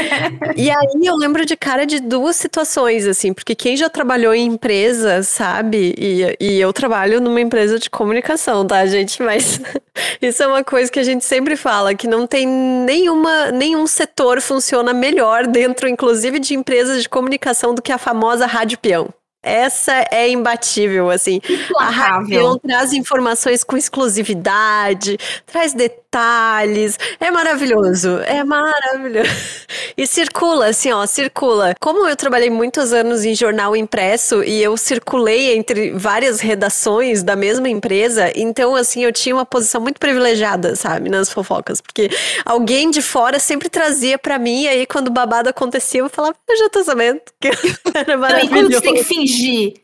e 0.56 0.70
aí 0.72 1.06
eu 1.06 1.16
lembro 1.18 1.46
de 1.46 1.58
cara 1.58 1.86
de 1.86 2.00
duas 2.00 2.38
situações, 2.38 3.06
assim, 3.06 3.34
porque 3.34 3.54
quem 3.54 3.76
já 3.76 3.90
trabalhou 3.90 4.34
em 4.34 4.46
empresa, 4.46 5.22
sabe? 5.22 5.94
E, 5.98 6.38
e 6.40 6.60
eu 6.62 6.72
trabalho 6.72 7.20
numa 7.20 7.42
empresa 7.42 7.78
de 7.78 7.90
comunicação, 7.90 8.66
tá, 8.66 8.86
gente? 8.86 9.22
Mas 9.22 9.60
isso 10.22 10.42
é 10.42 10.48
uma 10.48 10.64
coisa 10.64 10.90
que 10.90 11.00
a 11.00 11.04
gente 11.04 11.26
sempre 11.26 11.58
fala, 11.58 11.94
que 11.94 12.08
não 12.08 12.26
tem 12.26 12.48
nenhuma, 12.48 13.52
nenhum 13.52 13.86
setor 13.86 14.40
funciona 14.40 14.94
melhor 14.94 15.46
dentro, 15.46 15.90
inclusive, 15.90 16.40
de 16.40 16.54
empresas 16.54 17.04
de 17.04 17.10
comunicação 17.10 17.57
do 17.74 17.82
que 17.82 17.92
a 17.92 17.98
famosa 17.98 18.46
rádio 18.46 18.78
peão. 18.78 19.10
Essa 19.44 20.06
é 20.12 20.28
imbatível, 20.30 21.10
assim. 21.10 21.40
A 21.80 22.22
peão 22.28 22.58
traz 22.60 22.92
informações 22.92 23.64
com 23.64 23.78
exclusividade, 23.78 25.18
traz 25.46 25.74
detalhes. 25.74 26.98
É 27.20 27.30
maravilhoso, 27.32 28.18
é 28.26 28.44
maravilhoso. 28.44 29.30
E 29.96 30.06
circula, 30.06 30.68
assim, 30.68 30.92
ó, 30.92 31.06
circula. 31.06 31.76
Como 31.80 32.08
eu 32.08 32.16
trabalhei 32.16 32.50
muitos 32.50 32.92
anos 32.92 33.24
em 33.24 33.34
jornal 33.36 33.76
impresso 33.76 34.44
e 34.44 34.62
eu 34.62 34.76
circulei 34.76 35.56
entre 35.56 35.92
várias 35.92 36.40
redações 36.40 37.24
da 37.24 37.36
mesma 37.36 37.70
empresa, 37.70 38.32
então, 38.36 38.76
assim, 38.76 39.04
eu 39.04 39.14
tinha 39.14 39.34
uma 39.36 39.46
posição 39.46 39.80
muito 39.80 40.00
privilegiada, 40.00 40.76
sabe, 40.76 41.10
nas 41.10 41.30
fofocas, 41.32 41.80
porque 41.80 42.10
alguém 42.46 42.90
de 42.92 43.02
fora 43.02 43.40
sempre 43.40 43.70
trazia 43.70 44.18
pra 44.18 44.38
mim, 44.38 44.64
e 44.64 44.68
aí 44.68 44.86
quando 44.86 45.08
o 45.08 45.12
babado 45.12 45.50
acontecia, 45.50 46.02
eu 46.02 46.10
falava, 46.10 46.36
eu 46.50 46.58
já 46.58 46.70
tô 46.70 46.84
sabendo 46.84 47.22
que 47.40 47.48
era 47.94 48.14
E 48.14 48.18
maravilhoso. 48.18 48.54
quando 48.54 48.74
você 48.74 48.82
tem 48.82 48.94
que 48.96 49.04
fingir? 49.04 49.37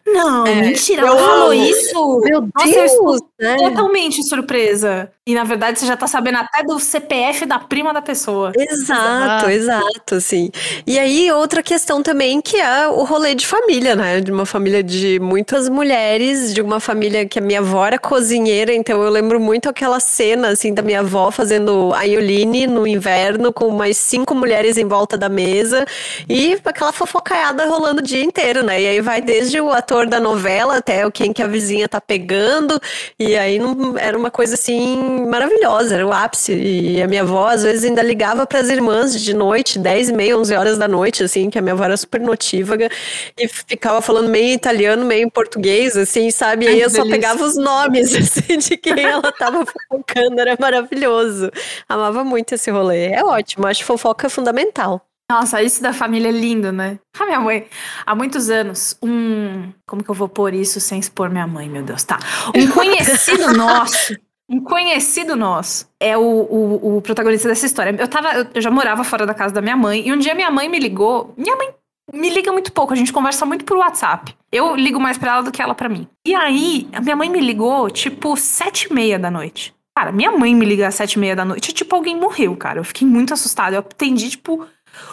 Não, 0.05 0.45
É, 0.45 0.55
mentira, 0.61 1.01
ela 1.07 1.17
falou 1.17 1.51
amo. 1.51 1.53
isso. 1.53 2.19
Meu 2.23 2.41
Nossa, 2.41 2.69
eu 2.69 2.85
estou 2.85 3.05
Deus, 3.11 3.21
né? 3.39 3.57
totalmente 3.57 4.23
surpresa. 4.23 5.11
E 5.25 5.33
na 5.33 5.45
verdade 5.45 5.79
você 5.79 5.85
já 5.85 5.95
tá 5.95 6.05
sabendo 6.05 6.39
até 6.39 6.63
do 6.63 6.77
CPF 6.77 7.45
da 7.45 7.57
prima 7.57 7.93
da 7.93 8.01
pessoa. 8.01 8.51
Exato, 8.57 9.49
exato, 9.49 10.15
assim. 10.15 10.51
E 10.85 10.99
aí, 10.99 11.31
outra 11.31 11.63
questão 11.63 12.03
também, 12.03 12.41
que 12.41 12.57
é 12.57 12.89
o 12.89 13.05
rolê 13.05 13.33
de 13.33 13.47
família, 13.47 13.95
né? 13.95 14.19
De 14.19 14.33
uma 14.33 14.45
família 14.45 14.83
de 14.83 15.21
muitas 15.21 15.69
mulheres, 15.69 16.53
de 16.53 16.61
uma 16.61 16.81
família 16.81 17.25
que 17.25 17.39
a 17.39 17.41
minha 17.41 17.59
avó 17.59 17.85
era 17.85 17.97
cozinheira, 17.97 18.73
então 18.73 19.01
eu 19.01 19.09
lembro 19.09 19.39
muito 19.39 19.69
aquela 19.69 19.97
cena, 20.01 20.49
assim, 20.49 20.73
da 20.73 20.81
minha 20.81 20.99
avó 20.99 21.31
fazendo 21.31 21.93
aioline 21.93 22.67
no 22.67 22.85
inverno, 22.85 23.53
com 23.53 23.69
mais 23.69 23.95
cinco 23.95 24.35
mulheres 24.35 24.77
em 24.77 24.85
volta 24.85 25.17
da 25.17 25.29
mesa, 25.29 25.85
e 26.27 26.59
aquela 26.65 26.91
fofocaiada 26.91 27.65
rolando 27.65 28.01
o 28.01 28.03
dia 28.03 28.21
inteiro, 28.21 28.61
né? 28.61 28.81
E 28.81 28.87
aí 28.87 28.99
vai 28.99 29.21
desde 29.21 29.61
o 29.61 29.71
ator 29.71 30.05
da 30.05 30.19
novela 30.19 30.75
até 30.75 31.07
o 31.07 31.11
quem 31.11 31.31
que 31.31 31.41
a 31.41 31.47
vizinha 31.47 31.87
tá 31.87 32.01
pegando, 32.01 32.77
e 33.17 33.37
aí 33.37 33.57
não, 33.57 33.97
era 33.97 34.17
uma 34.17 34.29
coisa 34.29 34.55
assim 34.55 35.12
maravilhosa, 35.27 35.95
era 35.95 36.05
o 36.05 36.11
ápice. 36.11 36.53
E 36.53 37.01
a 37.01 37.07
minha 37.07 37.21
avó, 37.21 37.47
às 37.47 37.63
vezes, 37.63 37.85
ainda 37.85 38.01
ligava 38.01 38.45
para 38.45 38.59
as 38.59 38.69
irmãs 38.69 39.19
de 39.19 39.33
noite, 39.33 39.79
10 39.79 40.09
e 40.09 40.13
meia, 40.13 40.37
11 40.37 40.55
horas 40.55 40.77
da 40.77 40.87
noite, 40.87 41.23
assim, 41.23 41.49
que 41.49 41.57
a 41.57 41.61
minha 41.61 41.73
avó 41.73 41.83
era 41.83 41.97
super 41.97 42.21
notívaga 42.21 42.89
e 43.37 43.47
ficava 43.47 44.01
falando 44.01 44.29
meio 44.29 44.53
italiano, 44.53 45.05
meio 45.05 45.25
em 45.25 45.29
português, 45.29 45.95
assim, 45.95 46.31
sabe? 46.31 46.65
E 46.65 46.69
aí 46.69 46.81
eu 46.81 46.89
só 46.89 47.03
pegava 47.07 47.43
os 47.43 47.55
nomes, 47.55 48.13
assim, 48.15 48.57
de 48.57 48.77
quem 48.77 49.03
ela 49.03 49.31
tava 49.31 49.65
fofocando, 49.65 50.39
era 50.39 50.57
maravilhoso. 50.59 51.51
Amava 51.87 52.23
muito 52.23 52.55
esse 52.55 52.71
rolê. 52.71 53.07
É 53.07 53.23
ótimo, 53.23 53.67
acho 53.67 53.83
fofoca 53.83 54.29
fundamental. 54.29 55.05
Nossa, 55.33 55.63
isso 55.63 55.81
da 55.81 55.93
família 55.93 56.29
é 56.29 56.31
lindo, 56.31 56.71
né? 56.71 56.99
A 57.19 57.25
minha 57.25 57.39
mãe, 57.39 57.67
há 58.05 58.13
muitos 58.13 58.49
anos, 58.49 58.97
um. 59.01 59.71
Como 59.87 60.03
que 60.03 60.09
eu 60.09 60.15
vou 60.15 60.27
pôr 60.27 60.53
isso 60.53 60.79
sem 60.79 60.99
expor 60.99 61.29
minha 61.29 61.47
mãe, 61.47 61.69
meu 61.69 61.81
Deus? 61.81 62.03
Tá. 62.03 62.19
Um 62.55 62.67
conhecido 62.71 63.51
nosso. 63.53 64.15
Um 64.53 64.59
conhecido 64.59 65.35
nosso 65.35 65.89
é 65.99 66.15
o, 66.15 66.21
o, 66.21 66.97
o 66.97 67.01
protagonista 67.01 67.47
dessa 67.47 67.65
história. 67.65 67.95
Eu, 67.99 68.07
tava, 68.07 68.51
eu 68.53 68.61
já 68.61 68.69
morava 68.69 69.03
fora 69.03 69.25
da 69.25 69.33
casa 69.33 69.51
da 69.51 69.63
minha 69.63 69.75
mãe, 69.75 70.07
e 70.07 70.13
um 70.13 70.17
dia 70.17 70.35
minha 70.35 70.51
mãe 70.51 70.69
me 70.69 70.77
ligou. 70.77 71.33
Minha 71.35 71.55
mãe 71.55 71.73
me 72.13 72.29
liga 72.29 72.51
muito 72.51 72.71
pouco, 72.71 72.93
a 72.93 72.95
gente 72.95 73.11
conversa 73.11 73.47
muito 73.47 73.65
por 73.65 73.77
WhatsApp. 73.77 74.35
Eu 74.51 74.75
ligo 74.75 74.99
mais 74.99 75.17
pra 75.17 75.31
ela 75.31 75.41
do 75.41 75.51
que 75.51 75.59
ela 75.59 75.73
pra 75.73 75.89
mim. 75.89 76.07
E 76.23 76.35
aí, 76.35 76.87
a 76.93 77.01
minha 77.01 77.15
mãe 77.15 77.31
me 77.31 77.39
ligou, 77.39 77.89
tipo, 77.89 78.37
sete 78.37 78.89
e 78.91 78.93
meia 78.93 79.17
da 79.17 79.31
noite. 79.31 79.73
Cara, 79.97 80.11
minha 80.11 80.31
mãe 80.31 80.53
me 80.53 80.67
liga 80.67 80.87
às 80.87 80.93
sete 80.93 81.13
e 81.13 81.19
meia 81.19 81.35
da 81.35 81.43
noite, 81.43 81.73
tipo, 81.73 81.95
alguém 81.95 82.15
morreu, 82.15 82.55
cara. 82.55 82.79
Eu 82.79 82.83
fiquei 82.83 83.07
muito 83.07 83.33
assustada. 83.33 83.75
Eu 83.75 83.79
atendi, 83.79 84.29
tipo, 84.29 84.67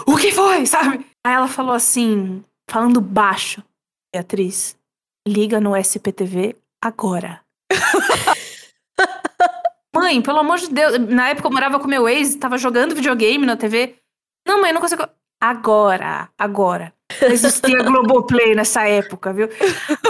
o 0.06 0.16
que 0.18 0.32
foi, 0.32 0.66
sabe? 0.66 1.06
Aí 1.26 1.32
ela 1.32 1.48
falou 1.48 1.72
assim, 1.72 2.44
falando 2.68 3.00
baixo, 3.00 3.62
Beatriz, 4.14 4.76
liga 5.26 5.58
no 5.58 5.74
SPTV 5.74 6.56
agora. 6.82 7.40
mãe, 10.00 10.22
pelo 10.22 10.38
amor 10.38 10.58
de 10.58 10.68
Deus, 10.68 10.98
na 10.98 11.28
época 11.28 11.48
eu 11.48 11.52
morava 11.52 11.78
com 11.78 11.86
meu 11.86 12.08
ex, 12.08 12.34
tava 12.36 12.56
jogando 12.56 12.94
videogame 12.94 13.44
na 13.44 13.56
TV. 13.56 13.96
Não, 14.46 14.60
mãe, 14.60 14.72
não 14.72 14.80
consigo. 14.80 15.06
Agora, 15.40 16.28
agora. 16.38 16.92
Não 17.20 17.28
existia 17.28 17.82
Globoplay 17.82 18.54
nessa 18.54 18.86
época, 18.86 19.32
viu? 19.32 19.48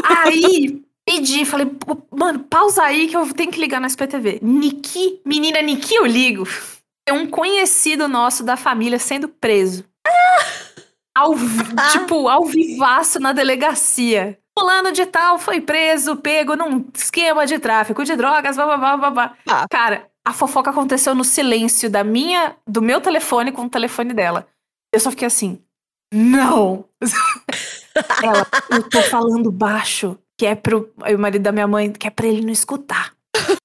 Aí, 0.05 0.83
pedi, 1.05 1.45
falei, 1.45 1.67
"Pô, 1.67 1.97
mano, 2.11 2.41
pausa 2.41 2.83
aí 2.83 3.09
que 3.09 3.17
eu 3.17 3.33
tenho 3.33 3.51
que 3.51 3.61
ligar 3.61 3.81
no 3.81 3.87
SPTV. 3.87 4.39
Niki, 4.43 5.21
menina 5.25 5.61
Niki, 5.63 5.95
eu 5.95 6.07
ligo. 6.07 6.47
É 7.09 7.13
um 7.13 7.27
conhecido 7.27 8.07
nosso 8.07 8.45
da 8.45 8.57
família 8.57 8.99
sendo 8.99 9.29
preso. 9.29 9.85
Ao, 11.13 11.35
tipo, 11.91 12.29
ao 12.29 12.45
vivaço 12.45 13.19
na 13.19 13.33
delegacia. 13.33 14.39
Fulano 14.61 14.93
de 14.93 15.07
tal 15.07 15.39
foi 15.39 15.59
preso, 15.59 16.17
pego 16.17 16.55
num 16.55 16.85
esquema 16.95 17.47
de 17.47 17.59
tráfico 17.59 18.05
de 18.05 18.15
drogas, 18.15 18.57
blá, 18.57 18.67
blá, 18.67 18.77
blá, 18.77 18.97
blá, 18.99 19.11
blá. 19.11 19.37
Ah. 19.49 19.67
Cara, 19.71 20.07
a 20.23 20.35
fofoca 20.35 20.69
aconteceu 20.69 21.15
no 21.15 21.25
silêncio 21.25 21.89
da 21.89 22.05
minha, 22.05 22.55
do 22.67 22.83
meu 22.83 23.01
telefone 23.01 23.53
com 23.53 23.63
o 23.63 23.71
telefone 23.71 24.13
dela. 24.13 24.47
Eu 24.93 25.01
só 25.01 25.11
fiquei 25.11 25.27
assim, 25.27 25.59
não! 26.13 26.85
Ela, 28.23 28.47
eu 28.71 28.83
tô 28.83 29.01
falando 29.01 29.51
baixo, 29.51 30.19
que 30.37 30.45
é 30.45 30.55
pro 30.55 30.93
o 30.99 31.19
marido 31.19 31.43
da 31.43 31.53
minha 31.53 31.67
mãe, 31.67 31.91
que 31.91 32.07
é 32.07 32.11
pra 32.11 32.27
ele 32.27 32.43
não 32.43 32.53
escutar. 32.53 33.15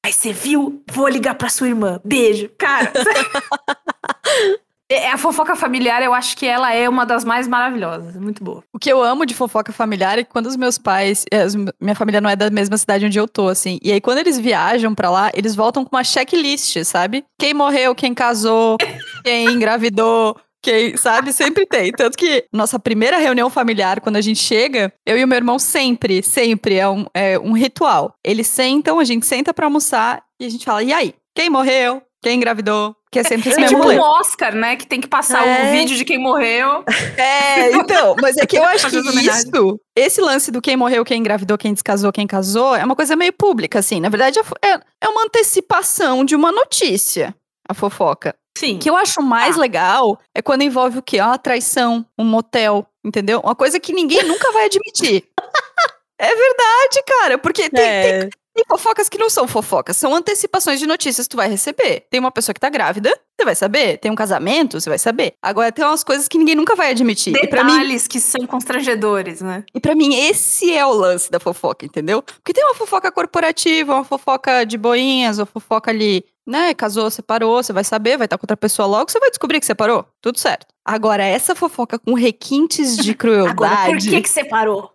Aí 0.01 0.13
você 0.13 0.31
viu? 0.31 0.81
Vou 0.89 1.09
ligar 1.09 1.35
pra 1.35 1.49
sua 1.49 1.67
irmã. 1.67 1.99
Beijo. 2.05 2.49
Cara, 2.57 2.93
a 5.11 5.17
fofoca 5.17 5.55
familiar, 5.55 6.03
eu 6.03 6.13
acho 6.13 6.37
que 6.37 6.45
ela 6.45 6.73
é 6.73 6.87
uma 6.87 7.05
das 7.05 7.25
mais 7.25 7.47
maravilhosas. 7.47 8.15
Muito 8.15 8.43
boa. 8.43 8.63
O 8.73 8.77
que 8.79 8.91
eu 8.91 9.01
amo 9.03 9.25
de 9.25 9.33
fofoca 9.33 9.71
familiar 9.73 10.19
é 10.19 10.23
que 10.23 10.29
quando 10.31 10.45
os 10.45 10.55
meus 10.55 10.77
pais. 10.77 11.25
os- 11.45 11.55
minha 11.81 11.95
família 11.95 12.21
não 12.21 12.29
é 12.29 12.35
da 12.35 12.49
mesma 12.49 12.77
cidade 12.77 13.05
onde 13.05 13.17
eu 13.17 13.27
tô, 13.27 13.47
assim. 13.47 13.79
E 13.83 13.91
aí, 13.91 13.99
quando 13.99 14.19
eles 14.19 14.37
viajam 14.39 14.93
pra 14.93 15.09
lá, 15.09 15.31
eles 15.33 15.55
voltam 15.55 15.83
com 15.83 15.95
uma 15.95 16.03
checklist, 16.03 16.83
sabe? 16.83 17.25
Quem 17.39 17.53
morreu, 17.53 17.95
quem 17.95 18.13
casou, 18.13 18.77
quem 19.25 19.45
engravidou. 19.47 20.37
Quem, 20.63 20.97
sabe? 20.97 21.31
Sempre 21.31 21.67
tem. 21.67 21.91
Tanto 21.91 22.17
que 22.17 22.45
nossa 22.51 22.79
primeira 22.79 23.17
reunião 23.17 23.51
familiar, 23.51 24.01
quando 24.01 24.15
a 24.15 24.21
gente 24.21 24.39
chega, 24.39 24.91
eu 25.05 25.15
e 25.15 25.23
o 25.23 25.27
meu 25.27 25.35
irmão 25.37 25.59
sempre, 25.59 26.23
sempre 26.23 26.75
é 26.75 26.89
um, 26.89 27.05
é 27.13 27.37
um 27.37 27.51
ritual. 27.51 28.15
Eles 28.25 28.47
sentam, 28.47 28.97
a 28.99 29.03
gente 29.03 29.27
senta 29.27 29.53
pra 29.53 29.67
almoçar 29.67 30.23
e 30.41 30.45
a 30.45 30.49
gente 30.49 30.65
fala: 30.65 30.81
e 30.81 30.91
aí? 30.91 31.13
Quem 31.35 31.51
morreu? 31.51 32.01
Quem 32.25 32.37
engravidou? 32.37 32.95
Que 33.11 33.19
é 33.19 33.23
sempre 33.23 33.49
esse 33.49 33.59
É 33.59 33.61
mesmo 33.61 33.77
tipo 33.77 33.83
rolê. 33.83 33.99
um 33.99 34.01
Oscar, 34.01 34.55
né? 34.55 34.75
Que 34.75 34.87
tem 34.87 34.99
que 34.99 35.07
passar 35.07 35.47
É. 35.47 35.67
o 35.69 35.71
vídeo 35.73 35.95
de 35.95 36.03
quem 36.03 36.17
morreu. 36.17 36.83
É, 37.15 37.69
então, 37.71 38.15
mas 38.19 38.35
é 38.35 38.47
que 38.47 38.57
eu 38.57 38.63
acho 38.63 38.89
que 38.89 38.97
isso, 38.97 39.79
esse 39.95 40.19
lance 40.21 40.49
do 40.49 40.59
quem 40.59 40.75
morreu, 40.75 41.05
quem 41.05 41.19
engravidou, 41.19 41.55
quem 41.55 41.71
descasou, 41.71 42.11
quem 42.11 42.25
casou, 42.25 42.75
é 42.75 42.83
uma 42.83 42.95
coisa 42.95 43.15
meio 43.15 43.31
pública, 43.31 43.77
assim. 43.77 43.99
Na 44.01 44.09
verdade, 44.09 44.39
é 44.39 44.67
é, 44.67 44.79
é 45.03 45.07
uma 45.07 45.23
antecipação 45.25 46.25
de 46.25 46.35
uma 46.35 46.51
notícia, 46.51 47.35
a 47.69 47.75
fofoca. 47.75 48.33
Sim. 48.57 48.77
O 48.77 48.79
que 48.79 48.89
eu 48.89 48.95
acho 48.95 49.21
mais 49.21 49.53
Tá. 49.55 49.61
legal 49.61 50.19
é 50.33 50.41
quando 50.41 50.63
envolve 50.63 50.97
o 50.97 51.03
quê? 51.03 51.19
Uma 51.21 51.37
traição, 51.37 52.03
um 52.17 52.25
motel, 52.25 52.87
entendeu? 53.05 53.39
Uma 53.41 53.53
coisa 53.55 53.79
que 53.79 53.93
ninguém 53.93 54.23
nunca 54.23 54.51
vai 54.51 54.65
admitir. 54.65 55.23
É 56.17 56.27
verdade, 56.29 57.03
cara, 57.05 57.37
porque 57.37 57.69
tem 57.69 57.83
É. 57.83 58.19
tem 58.21 58.29
fofocas 58.63 59.09
que 59.09 59.17
não 59.17 59.29
são 59.29 59.47
fofocas, 59.47 59.97
são 59.97 60.15
antecipações 60.15 60.79
de 60.79 60.87
notícias 60.87 61.27
que 61.27 61.31
tu 61.31 61.37
vai 61.37 61.49
receber. 61.49 62.05
Tem 62.09 62.19
uma 62.19 62.31
pessoa 62.31 62.53
que 62.53 62.59
tá 62.59 62.69
grávida, 62.69 63.09
você 63.37 63.43
vai 63.43 63.55
saber. 63.55 63.97
Tem 63.97 64.09
um 64.09 64.15
casamento, 64.15 64.79
você 64.79 64.89
vai 64.89 64.97
saber. 64.97 65.33
Agora 65.41 65.71
tem 65.71 65.83
umas 65.83 66.03
coisas 66.03 66.27
que 66.27 66.37
ninguém 66.37 66.55
nunca 66.55 66.75
vai 66.75 66.91
admitir. 66.91 67.35
E 67.35 67.47
pra 67.47 67.63
mim, 67.63 67.71
Detalhes 67.71 68.07
que 68.07 68.19
são 68.19 68.47
constrangedores, 68.47 69.41
né? 69.41 69.63
e 69.73 69.79
para 69.79 69.95
mim 69.95 70.15
esse 70.15 70.71
é 70.71 70.85
o 70.85 70.93
lance 70.93 71.29
da 71.29 71.39
fofoca, 71.39 71.85
entendeu? 71.85 72.21
Porque 72.21 72.53
tem 72.53 72.63
uma 72.63 72.75
fofoca 72.75 73.11
corporativa, 73.11 73.95
uma 73.95 74.05
fofoca 74.05 74.63
de 74.63 74.77
boinhas, 74.77 75.37
uma 75.37 75.45
fofoca 75.45 75.91
ali, 75.91 76.23
né, 76.47 76.73
casou, 76.73 77.09
separou, 77.09 77.61
você 77.61 77.73
vai 77.73 77.83
saber, 77.83 78.17
vai 78.17 78.25
estar 78.25 78.37
com 78.37 78.43
outra 78.43 78.55
pessoa 78.55 78.87
logo, 78.87 79.11
você 79.11 79.19
vai 79.19 79.29
descobrir 79.29 79.59
que 79.59 79.65
separou. 79.65 80.05
Tudo 80.21 80.39
certo. 80.39 80.67
Agora 80.85 81.23
essa 81.23 81.55
fofoca 81.55 81.97
com 81.97 82.13
requintes 82.13 82.95
de 82.95 83.15
crueldade. 83.15 83.51
Agora, 83.51 83.87
por 83.87 83.97
que 83.97 84.21
que 84.21 84.29
separou? 84.29 84.94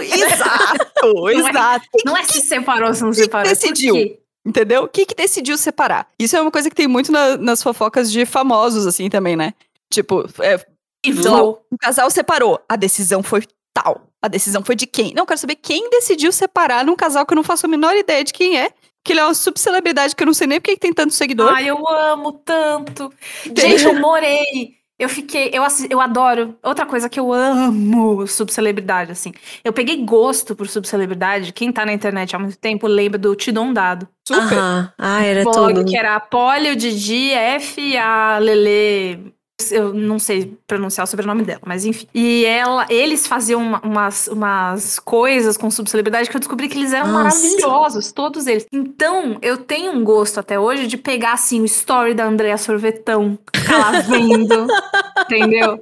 Exato, 0.00 1.28
é- 1.28 1.34
exato. 1.34 1.86
Não 2.04 2.16
é 2.16 2.22
se 2.24 2.40
separou, 2.40 2.92
se 2.94 3.02
não 3.02 3.10
que 3.10 3.16
separou. 3.16 3.46
é 3.46 3.54
decidiu? 3.54 4.18
Entendeu? 4.44 4.84
O 4.84 4.88
que 4.88 5.06
que 5.06 5.14
decidiu 5.14 5.56
separar? 5.56 6.08
Isso 6.18 6.36
é 6.36 6.40
uma 6.40 6.50
coisa 6.50 6.68
que 6.68 6.74
tem 6.76 6.88
muito 6.88 7.12
na- 7.12 7.36
nas 7.36 7.62
fofocas 7.62 8.10
de 8.10 8.26
famosos, 8.26 8.86
assim, 8.86 9.08
também, 9.08 9.36
né? 9.36 9.54
Tipo, 9.92 10.24
é, 10.40 10.58
E 11.04 11.12
vou. 11.12 11.64
um 11.70 11.76
casal 11.76 12.10
separou. 12.10 12.60
A 12.68 12.74
decisão 12.76 13.22
foi 13.22 13.42
tal. 13.72 14.08
A 14.20 14.28
decisão 14.28 14.64
foi 14.64 14.74
de 14.74 14.86
quem? 14.86 15.12
Não, 15.14 15.22
eu 15.22 15.26
quero 15.26 15.38
saber 15.38 15.56
quem 15.56 15.88
decidiu 15.90 16.32
separar 16.32 16.84
num 16.84 16.96
casal 16.96 17.24
que 17.26 17.32
eu 17.32 17.36
não 17.36 17.42
faço 17.44 17.66
a 17.66 17.68
menor 17.68 17.94
ideia 17.96 18.24
de 18.24 18.32
quem 18.32 18.58
é. 18.58 18.70
Que 19.04 19.12
ele 19.12 19.20
é 19.20 19.24
uma 19.24 19.34
subcelebridade 19.34 20.14
que 20.14 20.22
eu 20.22 20.26
não 20.26 20.34
sei 20.34 20.46
nem 20.46 20.60
porque 20.60 20.74
que 20.74 20.80
tem 20.80 20.92
tanto 20.92 21.12
seguidor. 21.12 21.52
Ai, 21.52 21.68
eu 21.68 21.88
amo 21.88 22.32
tanto. 22.44 23.12
Gente, 23.56 23.84
eu 23.84 23.94
morei. 24.00 24.76
Eu 25.02 25.08
fiquei. 25.08 25.50
Eu, 25.52 25.64
eu 25.90 26.00
adoro. 26.00 26.56
Outra 26.62 26.86
coisa 26.86 27.08
que 27.08 27.18
eu 27.18 27.32
amo 27.32 28.24
subcelebridade, 28.28 29.10
assim. 29.10 29.32
Eu 29.64 29.72
peguei 29.72 30.04
gosto 30.04 30.54
por 30.54 30.68
subcelebridade. 30.68 31.52
Quem 31.52 31.72
tá 31.72 31.84
na 31.84 31.92
internet 31.92 32.36
há 32.36 32.38
muito 32.38 32.56
tempo 32.56 32.86
lembra 32.86 33.18
do 33.18 33.34
Te 33.34 33.50
Dou 33.50 33.64
um 33.64 33.72
Dado. 33.72 34.06
Super. 34.24 34.56
Aham. 34.56 34.92
Ah, 34.96 35.24
era 35.24 35.42
blog 35.42 35.74
tudo. 35.74 35.84
que 35.90 35.96
era 35.96 36.14
a 36.14 36.20
Polly, 36.20 36.70
o 36.70 36.76
Didi, 36.76 37.34
a 37.34 37.40
F 37.56 37.80
e 37.80 37.96
a 37.96 38.38
Lele. 38.38 39.34
Eu 39.70 39.92
não 39.94 40.18
sei 40.18 40.56
pronunciar 40.66 41.04
o 41.04 41.06
sobrenome 41.08 41.44
dela, 41.44 41.60
mas 41.66 41.84
enfim. 41.84 42.06
E 42.14 42.44
ela, 42.44 42.86
eles 42.88 43.26
faziam 43.26 43.60
uma- 43.62 43.80
umas, 43.84 44.26
umas 44.28 44.98
coisas 44.98 45.56
com 45.56 45.70
subcelebridade 45.70 46.28
que 46.30 46.36
eu 46.36 46.40
descobri 46.40 46.68
que 46.68 46.78
eles 46.78 46.92
eram 46.92 47.12
Nossa. 47.12 47.38
maravilhosos, 47.38 48.10
todos 48.12 48.46
eles. 48.46 48.66
Então, 48.72 49.38
eu 49.42 49.58
tenho 49.58 49.92
um 49.92 50.02
gosto 50.02 50.40
até 50.40 50.58
hoje 50.58 50.86
de 50.86 50.96
pegar, 50.96 51.34
assim, 51.34 51.60
o 51.60 51.64
story 51.64 52.14
da 52.14 52.24
Andrea 52.24 52.56
Sorvetão, 52.58 53.38
vendo, 54.08 54.66
entendeu? 55.26 55.78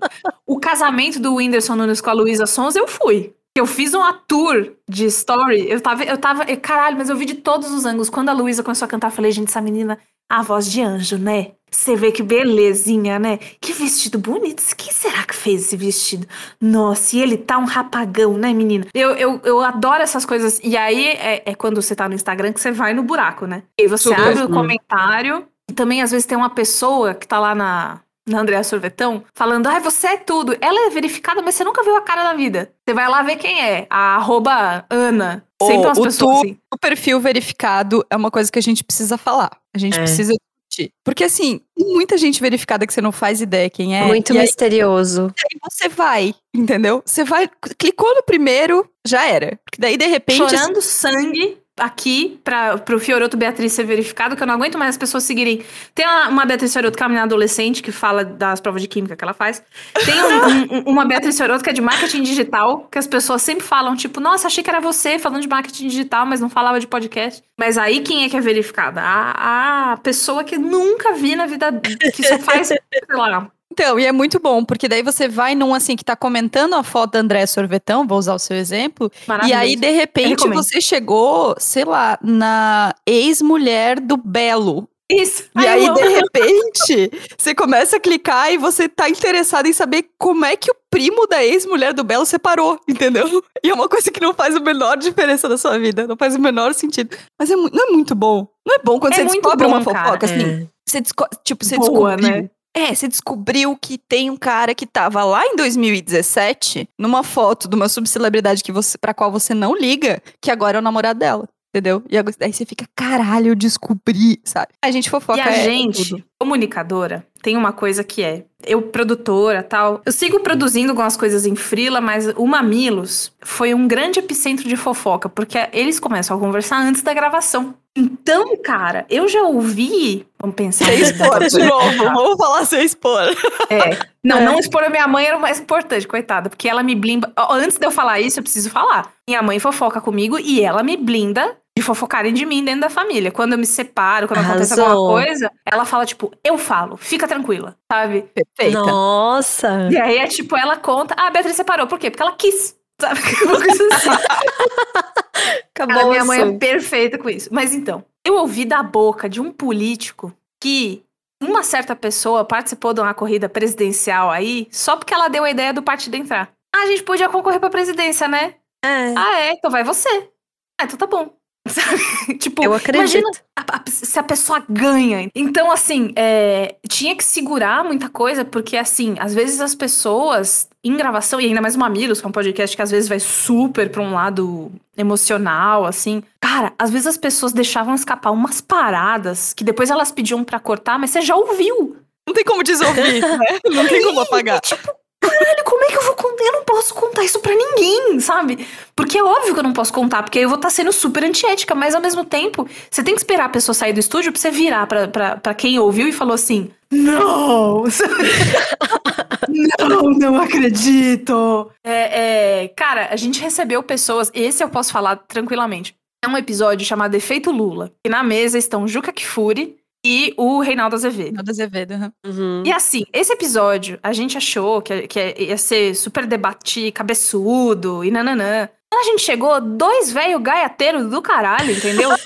O 0.46 0.58
casamento 0.58 1.20
do 1.20 1.36
Whindersson 1.36 1.76
Nunes 1.76 2.00
com 2.00 2.10
a 2.10 2.12
Luísa 2.12 2.46
Sons, 2.46 2.74
eu 2.76 2.86
fui. 2.88 3.32
Eu 3.56 3.66
fiz 3.66 3.92
uma 3.94 4.12
tour 4.12 4.72
de 4.88 5.06
story. 5.06 5.68
Eu 5.68 5.80
tava, 5.80 6.04
eu 6.04 6.16
tava, 6.16 6.44
eu- 6.44 6.56
caralho, 6.60 6.96
mas 6.96 7.10
eu 7.10 7.16
vi 7.16 7.24
de 7.24 7.34
todos 7.34 7.70
os 7.72 7.84
ângulos. 7.84 8.08
Quando 8.08 8.28
a 8.28 8.32
Luísa 8.32 8.62
começou 8.62 8.86
a 8.86 8.88
cantar, 8.88 9.08
eu 9.08 9.12
falei, 9.12 9.32
gente, 9.32 9.48
essa 9.48 9.60
menina, 9.60 9.98
a 10.30 10.42
voz 10.42 10.70
de 10.70 10.80
anjo, 10.80 11.18
né? 11.18 11.48
Você 11.68 11.94
vê 11.96 12.10
que 12.10 12.22
belezinha, 12.22 13.18
né? 13.18 13.38
Que 13.60 13.72
vestido 13.72 14.18
bonito. 14.18 14.62
Quem 14.76 14.92
será 14.92 15.24
que 15.24 15.34
fez 15.34 15.62
esse 15.62 15.76
vestido? 15.76 16.26
Nossa, 16.60 17.16
e 17.16 17.20
ele 17.20 17.36
tá 17.36 17.58
um 17.58 17.64
rapagão, 17.64 18.36
né, 18.36 18.52
menina? 18.52 18.86
Eu, 18.94 19.10
eu, 19.10 19.40
eu 19.44 19.60
adoro 19.60 20.02
essas 20.02 20.24
coisas. 20.24 20.60
E 20.62 20.76
aí 20.76 21.06
é, 21.06 21.42
é 21.46 21.54
quando 21.54 21.82
você 21.82 21.94
tá 21.94 22.08
no 22.08 22.14
Instagram 22.14 22.52
que 22.52 22.60
você 22.60 22.70
vai 22.70 22.94
no 22.94 23.02
buraco, 23.02 23.46
né? 23.46 23.62
E 23.78 23.86
você 23.86 24.08
Super. 24.08 24.20
abre 24.20 24.42
o 24.42 24.48
comentário. 24.48 25.46
E 25.68 25.72
também, 25.72 26.02
às 26.02 26.10
vezes, 26.10 26.26
tem 26.26 26.36
uma 26.36 26.50
pessoa 26.50 27.14
que 27.14 27.26
tá 27.26 27.38
lá 27.38 27.54
na, 27.54 28.00
na 28.30 28.40
Andrea 28.40 28.62
Sorvetão, 28.64 29.24
falando, 29.34 29.66
ai, 29.66 29.80
você 29.80 30.06
é 30.08 30.16
tudo. 30.16 30.56
Ela 30.60 30.86
é 30.86 30.90
verificada, 30.90 31.42
mas 31.42 31.54
você 31.54 31.64
nunca 31.64 31.82
viu 31.82 31.96
a 31.96 32.00
cara 32.00 32.24
na 32.24 32.34
vida. 32.34 32.72
Você 32.86 32.94
vai 32.94 33.08
lá 33.08 33.22
ver 33.22 33.36
quem 33.36 33.60
é. 33.60 33.86
A 33.90 34.16
arroba 34.16 34.84
Ana. 34.88 35.44
Sempre 35.62 35.78
Ô, 35.78 35.88
umas 35.88 35.98
o 35.98 36.02
pessoas 36.02 36.36
tu- 36.40 36.44
assim. 36.46 36.58
O 36.72 36.78
perfil 36.78 37.20
verificado 37.20 38.04
é 38.08 38.16
uma 38.16 38.30
coisa 38.30 38.50
que 38.50 38.58
a 38.58 38.62
gente 38.62 38.82
precisa 38.84 39.18
falar. 39.18 39.50
A 39.74 39.78
gente 39.78 39.98
É. 39.98 40.02
precisa 40.02 40.32
discutir. 40.32 40.90
Porque 41.04 41.24
assim, 41.24 41.60
tem 41.76 41.86
muita 41.92 42.16
gente 42.16 42.40
verificada 42.40 42.86
que 42.86 42.94
você 42.94 43.00
não 43.02 43.12
faz 43.12 43.40
ideia 43.42 43.68
quem 43.68 43.98
é. 43.98 44.04
Muito 44.04 44.32
e 44.32 44.38
aí, 44.38 44.42
misterioso. 44.44 45.32
aí 45.36 45.58
você 45.70 45.88
vai, 45.88 46.34
entendeu? 46.54 47.02
Você 47.04 47.24
vai, 47.24 47.50
clicou 47.78 48.14
no 48.14 48.22
primeiro, 48.22 48.88
já 49.06 49.26
era. 49.26 49.58
Porque 49.64 49.80
daí, 49.80 49.96
de 49.96 50.06
repente, 50.06 50.38
Chorando 50.38 50.80
sangue 50.80 51.58
aqui 51.80 52.40
para 52.44 52.78
pro 52.78 53.00
Fioroto 53.00 53.36
Beatriz 53.36 53.72
ser 53.72 53.84
verificado, 53.84 54.36
que 54.36 54.42
eu 54.42 54.46
não 54.46 54.54
aguento 54.54 54.78
mais 54.78 54.90
as 54.90 54.96
pessoas 54.96 55.24
seguirem. 55.24 55.64
Tem 55.94 56.06
uma, 56.06 56.28
uma 56.28 56.46
Beatriz 56.46 56.72
Fioroto 56.72 56.96
que 56.96 57.02
é 57.02 57.06
uma 57.06 57.08
menina 57.08 57.24
adolescente 57.24 57.82
que 57.82 57.90
fala 57.90 58.24
das 58.24 58.60
provas 58.60 58.82
de 58.82 58.88
química 58.88 59.16
que 59.16 59.24
ela 59.24 59.34
faz. 59.34 59.62
Tem 60.04 60.22
um, 60.22 60.74
um, 60.76 60.80
uma 60.92 61.04
Beatriz 61.04 61.36
Fioroto 61.36 61.64
que 61.64 61.70
é 61.70 61.72
de 61.72 61.80
marketing 61.80 62.22
digital, 62.22 62.88
que 62.90 62.98
as 62.98 63.06
pessoas 63.06 63.42
sempre 63.42 63.64
falam, 63.64 63.96
tipo, 63.96 64.20
nossa, 64.20 64.46
achei 64.46 64.62
que 64.62 64.70
era 64.70 64.80
você 64.80 65.18
falando 65.18 65.42
de 65.42 65.48
marketing 65.48 65.88
digital, 65.88 66.26
mas 66.26 66.40
não 66.40 66.50
falava 66.50 66.78
de 66.78 66.86
podcast. 66.86 67.42
Mas 67.58 67.76
aí 67.78 68.00
quem 68.00 68.24
é 68.24 68.28
que 68.28 68.36
é 68.36 68.40
verificada? 68.40 69.00
A, 69.00 69.92
a 69.92 69.96
pessoa 69.98 70.44
que 70.44 70.58
nunca 70.58 71.14
vi 71.14 71.34
na 71.34 71.46
vida, 71.46 71.72
que 72.14 72.22
só 72.22 72.38
faz, 72.38 72.68
sei 72.68 72.80
lá, 73.10 73.50
então, 73.72 73.98
e 73.98 74.04
é 74.04 74.12
muito 74.12 74.40
bom, 74.40 74.64
porque 74.64 74.88
daí 74.88 75.02
você 75.02 75.28
vai 75.28 75.54
num 75.54 75.72
assim 75.72 75.94
que 75.94 76.04
tá 76.04 76.16
comentando 76.16 76.74
a 76.74 76.82
foto 76.82 77.12
da 77.12 77.20
André 77.20 77.46
Sorvetão, 77.46 78.06
vou 78.06 78.18
usar 78.18 78.34
o 78.34 78.38
seu 78.38 78.56
exemplo, 78.56 79.10
e 79.46 79.52
aí 79.52 79.76
de 79.76 79.90
repente 79.90 80.48
você 80.48 80.80
chegou, 80.80 81.54
sei 81.58 81.84
lá, 81.84 82.18
na 82.22 82.94
ex-mulher 83.06 84.00
do 84.00 84.16
Belo. 84.16 84.88
Isso. 85.10 85.50
E 85.60 85.66
aí, 85.66 85.92
de 85.92 86.08
repente, 86.08 87.10
você 87.36 87.52
começa 87.52 87.96
a 87.96 88.00
clicar 88.00 88.52
e 88.52 88.56
você 88.56 88.88
tá 88.88 89.08
interessado 89.08 89.66
em 89.66 89.72
saber 89.72 90.08
como 90.16 90.44
é 90.44 90.54
que 90.54 90.70
o 90.70 90.76
primo 90.88 91.26
da 91.26 91.44
ex-mulher 91.44 91.92
do 91.92 92.04
Belo 92.04 92.24
separou, 92.24 92.78
entendeu? 92.88 93.42
E 93.62 93.70
é 93.70 93.74
uma 93.74 93.88
coisa 93.88 94.10
que 94.10 94.20
não 94.20 94.32
faz 94.32 94.54
a 94.54 94.60
menor 94.60 94.96
diferença 94.96 95.48
na 95.48 95.58
sua 95.58 95.78
vida, 95.78 96.06
não 96.06 96.16
faz 96.16 96.36
o 96.36 96.40
menor 96.40 96.74
sentido. 96.74 97.16
Mas 97.36 97.50
é, 97.50 97.56
não 97.56 97.88
é 97.88 97.90
muito 97.90 98.14
bom. 98.14 98.46
Não 98.64 98.76
é 98.76 98.78
bom 98.78 99.00
quando 99.00 99.14
é 99.14 99.16
você 99.16 99.24
descobre 99.24 99.66
bom, 99.66 99.72
uma 99.72 99.82
fofoca, 99.82 100.18
cara. 100.18 100.32
assim. 100.32 100.44
É. 100.44 100.66
Você 100.88 101.02
tipo, 101.44 101.64
você 101.64 101.76
Boa, 101.76 102.16
descobriu. 102.16 102.42
Né? 102.42 102.50
É, 102.74 102.94
você 102.94 103.08
descobriu 103.08 103.76
que 103.76 103.98
tem 103.98 104.30
um 104.30 104.36
cara 104.36 104.74
que 104.74 104.86
tava 104.86 105.24
lá 105.24 105.44
em 105.44 105.56
2017, 105.56 106.88
numa 106.98 107.22
foto 107.22 107.68
de 107.68 107.74
uma 107.74 107.88
subcelebridade 107.88 108.62
que 108.62 108.72
você, 108.72 108.96
pra 108.96 109.12
qual 109.12 109.30
você 109.30 109.54
não 109.54 109.76
liga, 109.76 110.22
que 110.40 110.50
agora 110.50 110.78
é 110.78 110.80
o 110.80 110.82
namorado 110.82 111.18
dela. 111.18 111.48
Entendeu? 111.72 112.02
E 112.10 112.18
aí 112.18 112.52
você 112.52 112.66
fica, 112.66 112.84
caralho, 112.96 113.48
eu 113.48 113.54
descobri, 113.54 114.40
sabe? 114.42 114.72
A 114.82 114.90
gente 114.90 115.08
fofoca. 115.08 115.38
E 115.38 115.40
a 115.40 115.52
é 115.52 115.62
gente, 115.62 116.08
tudo. 116.08 116.24
comunicadora, 116.36 117.24
tem 117.40 117.56
uma 117.56 117.72
coisa 117.72 118.02
que 118.02 118.24
é. 118.24 118.44
Eu, 118.66 118.82
produtora 118.82 119.62
tal. 119.62 120.02
Eu 120.04 120.10
sigo 120.10 120.40
produzindo 120.40 120.90
algumas 120.90 121.16
coisas 121.16 121.46
em 121.46 121.54
Frila, 121.54 122.00
mas 122.00 122.26
o 122.36 122.44
Mamilos 122.44 123.32
foi 123.40 123.72
um 123.72 123.86
grande 123.86 124.18
epicentro 124.18 124.68
de 124.68 124.76
fofoca, 124.76 125.28
porque 125.28 125.58
eles 125.72 126.00
começam 126.00 126.36
a 126.36 126.40
conversar 126.40 126.78
antes 126.78 127.02
da 127.02 127.14
gravação. 127.14 127.72
Então, 127.96 128.56
cara, 128.62 129.04
eu 129.10 129.26
já 129.26 129.42
ouvi. 129.42 130.26
Vamos 130.38 130.54
pensar. 130.54 130.86
Sem 130.86 131.00
expor 131.00 131.44
de 131.44 131.58
novo. 131.58 132.04
Vamos 132.04 132.36
falar 132.36 132.64
sem 132.64 132.84
expor. 132.84 133.22
É. 133.68 133.98
Não, 134.22 134.38
é. 134.38 134.44
não 134.44 134.58
expor 134.58 134.84
a 134.84 134.90
minha 134.90 135.08
mãe 135.08 135.26
era 135.26 135.36
o 135.36 135.40
mais 135.40 135.58
importante, 135.58 136.06
coitada. 136.06 136.48
Porque 136.48 136.68
ela 136.68 136.82
me 136.82 136.94
blinda. 136.94 137.32
Antes 137.50 137.78
de 137.78 137.86
eu 137.86 137.90
falar 137.90 138.20
isso, 138.20 138.38
eu 138.38 138.42
preciso 138.42 138.70
falar. 138.70 139.12
Minha 139.28 139.42
mãe 139.42 139.58
fofoca 139.58 140.00
comigo 140.00 140.38
e 140.38 140.62
ela 140.62 140.82
me 140.82 140.96
blinda 140.96 141.56
de 141.76 141.82
fofocarem 141.82 142.32
de 142.32 142.44
mim 142.44 142.64
dentro 142.64 142.82
da 142.82 142.90
família. 142.90 143.30
Quando 143.30 143.52
eu 143.52 143.58
me 143.58 143.66
separo, 143.66 144.28
quando 144.28 144.38
Arrasou. 144.38 144.56
acontece 144.56 144.80
alguma 144.80 145.22
coisa, 145.22 145.50
ela 145.64 145.84
fala, 145.84 146.04
tipo, 146.04 146.32
eu 146.44 146.58
falo, 146.58 146.96
fica 146.96 147.26
tranquila, 147.26 147.76
sabe? 147.90 148.22
Perfeita. 148.34 148.80
Nossa! 148.80 149.88
E 149.90 149.96
aí 149.96 150.18
é 150.18 150.26
tipo, 150.26 150.56
ela 150.56 150.76
conta, 150.76 151.14
ah, 151.16 151.28
a 151.28 151.30
Beatriz 151.30 151.56
separou. 151.56 151.86
Por 151.86 151.98
quê? 151.98 152.10
Porque 152.10 152.22
ela 152.22 152.32
quis. 152.32 152.76
Sabe? 153.00 153.18
Assim. 153.18 154.08
Acabou 155.74 156.02
a 156.02 156.10
minha 156.10 156.24
mãe 156.24 156.40
é 156.40 156.58
perfeita 156.58 157.18
com 157.18 157.30
isso. 157.30 157.48
Mas 157.50 157.72
então, 157.72 158.04
eu 158.24 158.34
ouvi 158.34 158.64
da 158.64 158.82
boca 158.82 159.28
de 159.28 159.40
um 159.40 159.50
político 159.50 160.32
que 160.62 161.02
uma 161.42 161.62
certa 161.62 161.96
pessoa 161.96 162.44
participou 162.44 162.92
de 162.92 163.00
uma 163.00 163.14
corrida 163.14 163.48
presidencial 163.48 164.30
aí 164.30 164.68
só 164.70 164.96
porque 164.96 165.14
ela 165.14 165.28
deu 165.28 165.44
a 165.44 165.50
ideia 165.50 165.72
do 165.72 165.82
partido 165.82 166.16
entrar. 166.16 166.52
Ah, 166.74 166.82
a 166.82 166.86
gente 166.86 167.02
podia 167.02 167.28
concorrer 167.28 167.58
pra 167.58 167.70
presidência, 167.70 168.28
né? 168.28 168.54
É. 168.84 169.14
Ah, 169.16 169.40
é? 169.40 169.52
Então 169.52 169.70
vai 169.70 169.82
você. 169.82 170.30
Ah, 170.78 170.84
então 170.84 170.98
tá 170.98 171.06
bom. 171.06 171.34
tipo, 172.38 172.64
eu 172.64 172.74
acredito. 172.74 173.18
Imagina 173.18 173.30
a, 173.56 173.76
a, 173.76 173.82
se 173.86 174.18
a 174.18 174.22
pessoa 174.22 174.64
ganha. 174.68 175.30
Então, 175.34 175.70
assim, 175.70 176.12
é, 176.16 176.76
tinha 176.88 177.14
que 177.16 177.24
segurar 177.24 177.84
muita 177.84 178.08
coisa, 178.08 178.44
porque, 178.44 178.76
assim, 178.76 179.16
às 179.18 179.34
vezes 179.34 179.60
as 179.60 179.74
pessoas 179.74 180.68
em 180.82 180.96
gravação, 180.96 181.40
e 181.40 181.46
ainda 181.46 181.60
mais 181.60 181.76
o 181.76 181.78
Mamilos, 181.78 182.20
que 182.20 182.26
é 182.26 182.28
um 182.28 182.32
podcast 182.32 182.74
que 182.74 182.82
às 182.82 182.90
vezes 182.90 183.08
vai 183.08 183.20
super 183.20 183.90
pra 183.90 184.02
um 184.02 184.14
lado 184.14 184.72
emocional, 184.96 185.84
assim. 185.84 186.22
Cara, 186.40 186.72
às 186.78 186.90
vezes 186.90 187.06
as 187.06 187.16
pessoas 187.16 187.52
deixavam 187.52 187.94
escapar 187.94 188.30
umas 188.30 188.60
paradas 188.60 189.52
que 189.52 189.62
depois 189.62 189.90
elas 189.90 190.10
pediam 190.10 190.42
para 190.42 190.58
cortar, 190.58 190.98
mas 190.98 191.10
você 191.10 191.20
já 191.20 191.36
ouviu. 191.36 191.96
Não 192.26 192.34
tem 192.34 192.44
como 192.44 192.62
desouvir, 192.62 193.20
né? 193.20 193.58
Não 193.70 193.86
tem 193.86 194.02
como 194.02 194.20
apagar. 194.20 194.60
tipo, 194.60 194.90
caralho, 195.20 195.64
como 195.64 195.84
é 195.84 195.88
que 195.88 195.98
eu 195.98 196.02
vou 196.02 196.14
contar? 196.14 196.44
Eu 196.44 196.52
não 196.52 196.64
posso 196.64 196.94
contar 196.94 197.24
isso 197.24 197.40
pra 197.40 197.54
ninguém, 197.54 198.18
sabe? 198.20 198.66
Porque 198.96 199.18
é 199.18 199.22
óbvio 199.22 199.52
que 199.52 199.60
eu 199.60 199.64
não 199.64 199.72
posso 199.72 199.92
contar, 199.92 200.22
porque 200.22 200.38
aí 200.38 200.44
eu 200.44 200.48
vou 200.48 200.56
estar 200.56 200.68
tá 200.68 200.74
sendo 200.74 200.92
super 200.92 201.22
antiética, 201.22 201.74
mas 201.74 201.94
ao 201.94 202.00
mesmo 202.00 202.24
tempo, 202.24 202.68
você 202.90 203.02
tem 203.02 203.14
que 203.14 203.20
esperar 203.20 203.44
a 203.44 203.50
pessoa 203.50 203.74
sair 203.74 203.92
do 203.92 204.00
estúdio 204.00 204.32
pra 204.32 204.40
você 204.40 204.50
virar 204.50 204.86
pra, 204.86 205.08
pra, 205.08 205.36
pra 205.36 205.54
quem 205.54 205.78
ouviu 205.78 206.08
e 206.08 206.12
falou 206.12 206.34
assim: 206.34 206.70
Não! 206.90 207.84
não, 209.78 210.02
não 210.10 210.36
acredito! 210.40 211.70
É, 211.84 212.64
é, 212.64 212.68
cara, 212.68 213.08
a 213.10 213.16
gente 213.16 213.40
recebeu 213.40 213.82
pessoas, 213.82 214.30
esse 214.34 214.62
eu 214.62 214.68
posso 214.68 214.92
falar 214.92 215.16
tranquilamente. 215.16 215.94
É 216.22 216.28
um 216.28 216.36
episódio 216.36 216.86
chamado 216.86 217.14
Efeito 217.14 217.50
Lula. 217.50 217.90
E 218.04 218.08
na 218.10 218.22
mesa 218.22 218.58
estão 218.58 218.86
Juca 218.86 219.10
Kifuri, 219.10 219.79
e 220.04 220.32
o 220.36 220.60
Reinaldo 220.60 220.96
Azevedo. 220.96 221.26
Reinaldo 221.26 221.50
Azevedo, 221.50 222.12
uhum. 222.26 222.62
E 222.64 222.72
assim, 222.72 223.04
esse 223.12 223.32
episódio, 223.32 223.98
a 224.02 224.12
gente 224.12 224.36
achou 224.36 224.80
que, 224.80 225.06
que 225.06 225.34
ia 225.38 225.58
ser 225.58 225.94
super 225.94 226.26
debate, 226.26 226.90
cabeçudo 226.92 228.04
e 228.04 228.10
nananã. 228.10 228.68
Quando 228.90 229.02
a 229.02 229.10
gente 229.10 229.22
chegou, 229.22 229.60
dois 229.60 230.10
velho 230.10 230.40
gaiateiro 230.40 231.08
do 231.08 231.22
caralho, 231.22 231.72
entendeu? 231.72 232.10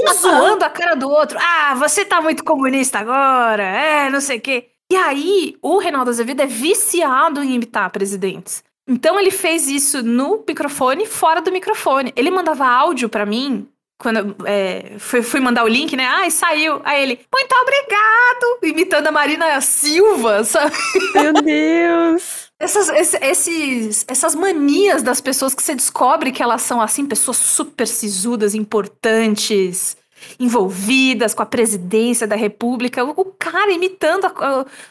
Um 0.00 0.14
zoando 0.14 0.64
a 0.64 0.70
cara 0.70 0.94
do 0.94 1.10
outro. 1.10 1.36
Ah, 1.40 1.74
você 1.74 2.04
tá 2.04 2.20
muito 2.20 2.44
comunista 2.44 3.00
agora, 3.00 3.64
é, 3.64 4.08
não 4.08 4.20
sei 4.20 4.38
o 4.38 4.40
quê. 4.40 4.68
E 4.92 4.94
aí, 4.94 5.56
o 5.60 5.78
Reinaldo 5.78 6.08
Azevedo 6.08 6.40
é 6.40 6.46
viciado 6.46 7.42
em 7.42 7.54
imitar 7.54 7.90
presidentes. 7.90 8.62
Então 8.88 9.18
ele 9.18 9.30
fez 9.30 9.66
isso 9.68 10.02
no 10.02 10.44
microfone, 10.48 11.04
fora 11.04 11.42
do 11.42 11.50
microfone. 11.50 12.12
Ele 12.16 12.30
mandava 12.30 12.66
áudio 12.66 13.08
para 13.08 13.26
mim 13.26 13.68
quando 13.98 14.36
é, 14.46 14.92
fui, 14.98 15.22
fui, 15.22 15.40
mandar 15.40 15.64
o 15.64 15.68
link, 15.68 15.96
né? 15.96 16.06
Ai, 16.06 16.30
saiu. 16.30 16.80
Aí 16.84 17.02
ele, 17.02 17.20
muito 17.34 17.52
obrigado! 17.52 18.58
Imitando 18.62 19.08
a 19.08 19.12
Marina 19.12 19.60
Silva, 19.60 20.44
sabe? 20.44 20.76
Meu 21.14 21.32
Deus! 21.32 22.48
Essas, 22.60 22.88
esses, 23.20 24.04
essas 24.08 24.34
manias 24.34 25.02
das 25.02 25.20
pessoas 25.20 25.54
que 25.54 25.62
você 25.62 25.74
descobre 25.74 26.32
que 26.32 26.42
elas 26.42 26.62
são, 26.62 26.80
assim, 26.80 27.06
pessoas 27.06 27.36
super 27.36 27.86
sisudas, 27.86 28.54
importantes, 28.54 29.96
envolvidas 30.38 31.34
com 31.34 31.42
a 31.42 31.46
presidência 31.46 32.26
da 32.26 32.36
república. 32.36 33.04
O, 33.04 33.24
cara 33.24 33.72
imitando, 33.72 34.32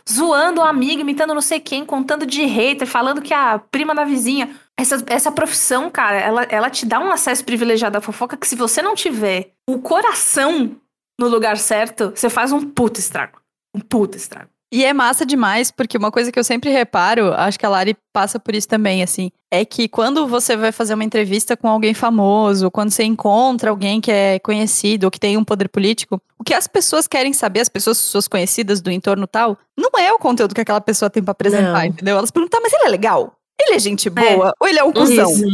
zoando 0.10 0.62
um 0.62 0.63
amigo, 0.65 1.02
imitando 1.02 1.34
não 1.34 1.41
sei 1.41 1.60
quem, 1.60 1.86
contando 1.86 2.26
de 2.26 2.46
hater, 2.46 2.88
falando 2.88 3.22
que 3.22 3.34
a 3.34 3.60
prima 3.72 3.96
da 3.96 4.04
vizinha. 4.04 4.50
Essa, 4.80 5.04
essa 5.08 5.32
profissão, 5.32 5.90
cara, 5.90 6.20
ela, 6.20 6.44
ela 6.44 6.70
te 6.70 6.86
dá 6.86 7.00
um 7.00 7.12
acesso 7.12 7.44
privilegiado 7.44 7.98
à 7.98 8.02
fofoca 8.02 8.38
que 8.38 8.48
se 8.48 8.56
você 8.56 8.82
não 8.82 8.94
tiver 8.94 9.54
o 9.68 9.80
coração 9.80 10.76
no 11.20 11.28
lugar 11.28 11.58
certo, 11.58 12.12
você 12.13 12.30
faz 12.30 12.52
um 12.52 12.62
puto 12.62 13.00
estrago. 13.00 13.42
Um 13.76 13.80
puto 13.80 14.16
estrago. 14.16 14.50
E 14.72 14.84
é 14.84 14.92
massa 14.92 15.26
demais, 15.26 15.72
porque 15.72 15.98
uma 15.98 16.12
coisa 16.12 16.30
que 16.30 16.38
eu 16.38 16.44
sempre 16.44 16.70
reparo, 16.70 17.34
acho 17.34 17.58
que 17.58 17.66
a 17.66 17.70
Lari 17.70 17.96
passa 18.12 18.38
por 18.38 18.54
isso 18.54 18.68
também, 18.68 19.02
assim, 19.02 19.32
é 19.50 19.63
que 19.63 19.88
quando 19.88 20.28
você 20.28 20.58
vai 20.58 20.74
fazer 20.74 20.94
uma 20.94 21.06
entrevista 21.06 21.56
com 21.56 21.70
alguém 21.70 21.94
famoso, 21.94 22.70
quando 22.70 22.92
você 22.92 23.04
encontra 23.04 23.70
alguém 23.70 24.02
que 24.02 24.12
é 24.12 24.40
conhecido 24.40 25.06
ou 25.06 25.12
que 25.12 25.20
tem 25.20 25.38
um 25.38 25.44
poder 25.44 25.70
político, 25.70 26.22
o 26.38 26.44
que 26.44 26.54
as 26.54 26.68
pessoas 26.68 27.08
querem 27.08 27.32
saber, 27.32 27.62
as 27.62 27.70
pessoas 27.70 27.98
suas 27.98 28.28
conhecidas 28.28 28.82
do 28.82 28.92
entorno 28.92 29.26
tal, 29.26 29.58
não 29.78 29.90
é 29.98 30.12
o 30.12 30.20
conteúdo 30.20 30.54
que 30.54 30.62
aquela 30.62 30.82
pessoa 30.82 31.10
tem 31.10 31.24
para 31.24 31.32
apresentar, 31.32 31.80
não. 31.80 31.86
entendeu? 31.86 32.18
Elas 32.18 32.30
perguntam, 32.30 32.60
tá, 32.60 32.62
mas 32.62 32.74
ele 32.74 32.88
é 32.88 32.90
legal? 32.90 33.38
Ele 33.60 33.76
é 33.76 33.80
gente 33.80 34.10
boa? 34.10 34.50
É. 34.50 34.54
Ou 34.60 34.67
ele 34.67 34.80
é 34.80 34.84
um 34.84 34.91
cuzão? 34.91 35.32
Isso. 35.32 35.46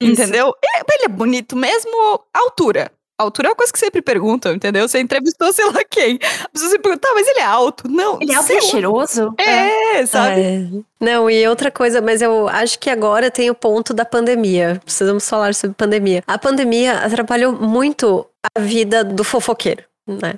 Entendeu? 0.00 0.54
Ele, 0.62 0.84
ele 0.94 1.04
é 1.04 1.08
bonito 1.08 1.56
mesmo? 1.56 2.20
Altura. 2.32 2.90
A 3.18 3.24
altura 3.24 3.48
é 3.48 3.50
uma 3.50 3.56
coisa 3.56 3.72
que 3.72 3.78
sempre 3.78 4.02
perguntam, 4.02 4.52
entendeu? 4.52 4.88
Você 4.88 4.98
entrevistou 4.98 5.52
sei 5.52 5.64
lá 5.66 5.84
quem. 5.88 6.18
A 6.44 6.48
pessoa 6.48 6.70
sempre 6.70 6.82
pergunta, 6.82 7.06
tá, 7.06 7.14
mas 7.14 7.28
ele 7.28 7.40
é 7.40 7.44
alto. 7.44 7.88
Não. 7.88 8.18
Ele 8.20 8.32
é 8.32 8.34
alto 8.34 8.52
e 8.52 8.60
cheiroso? 8.62 9.34
É, 9.38 9.98
é. 9.98 10.06
sabe? 10.06 10.40
É. 10.40 10.66
Não, 10.98 11.30
e 11.30 11.46
outra 11.46 11.70
coisa, 11.70 12.00
mas 12.00 12.20
eu 12.20 12.48
acho 12.48 12.78
que 12.78 12.90
agora 12.90 13.30
tem 13.30 13.48
o 13.48 13.54
ponto 13.54 13.94
da 13.94 14.04
pandemia. 14.04 14.80
Precisamos 14.84 15.28
falar 15.28 15.54
sobre 15.54 15.76
pandemia. 15.76 16.24
A 16.26 16.38
pandemia 16.38 16.98
atrapalhou 16.98 17.52
muito 17.52 18.26
a 18.56 18.60
vida 18.60 19.04
do 19.04 19.22
fofoqueiro. 19.22 19.84
Né? 20.06 20.34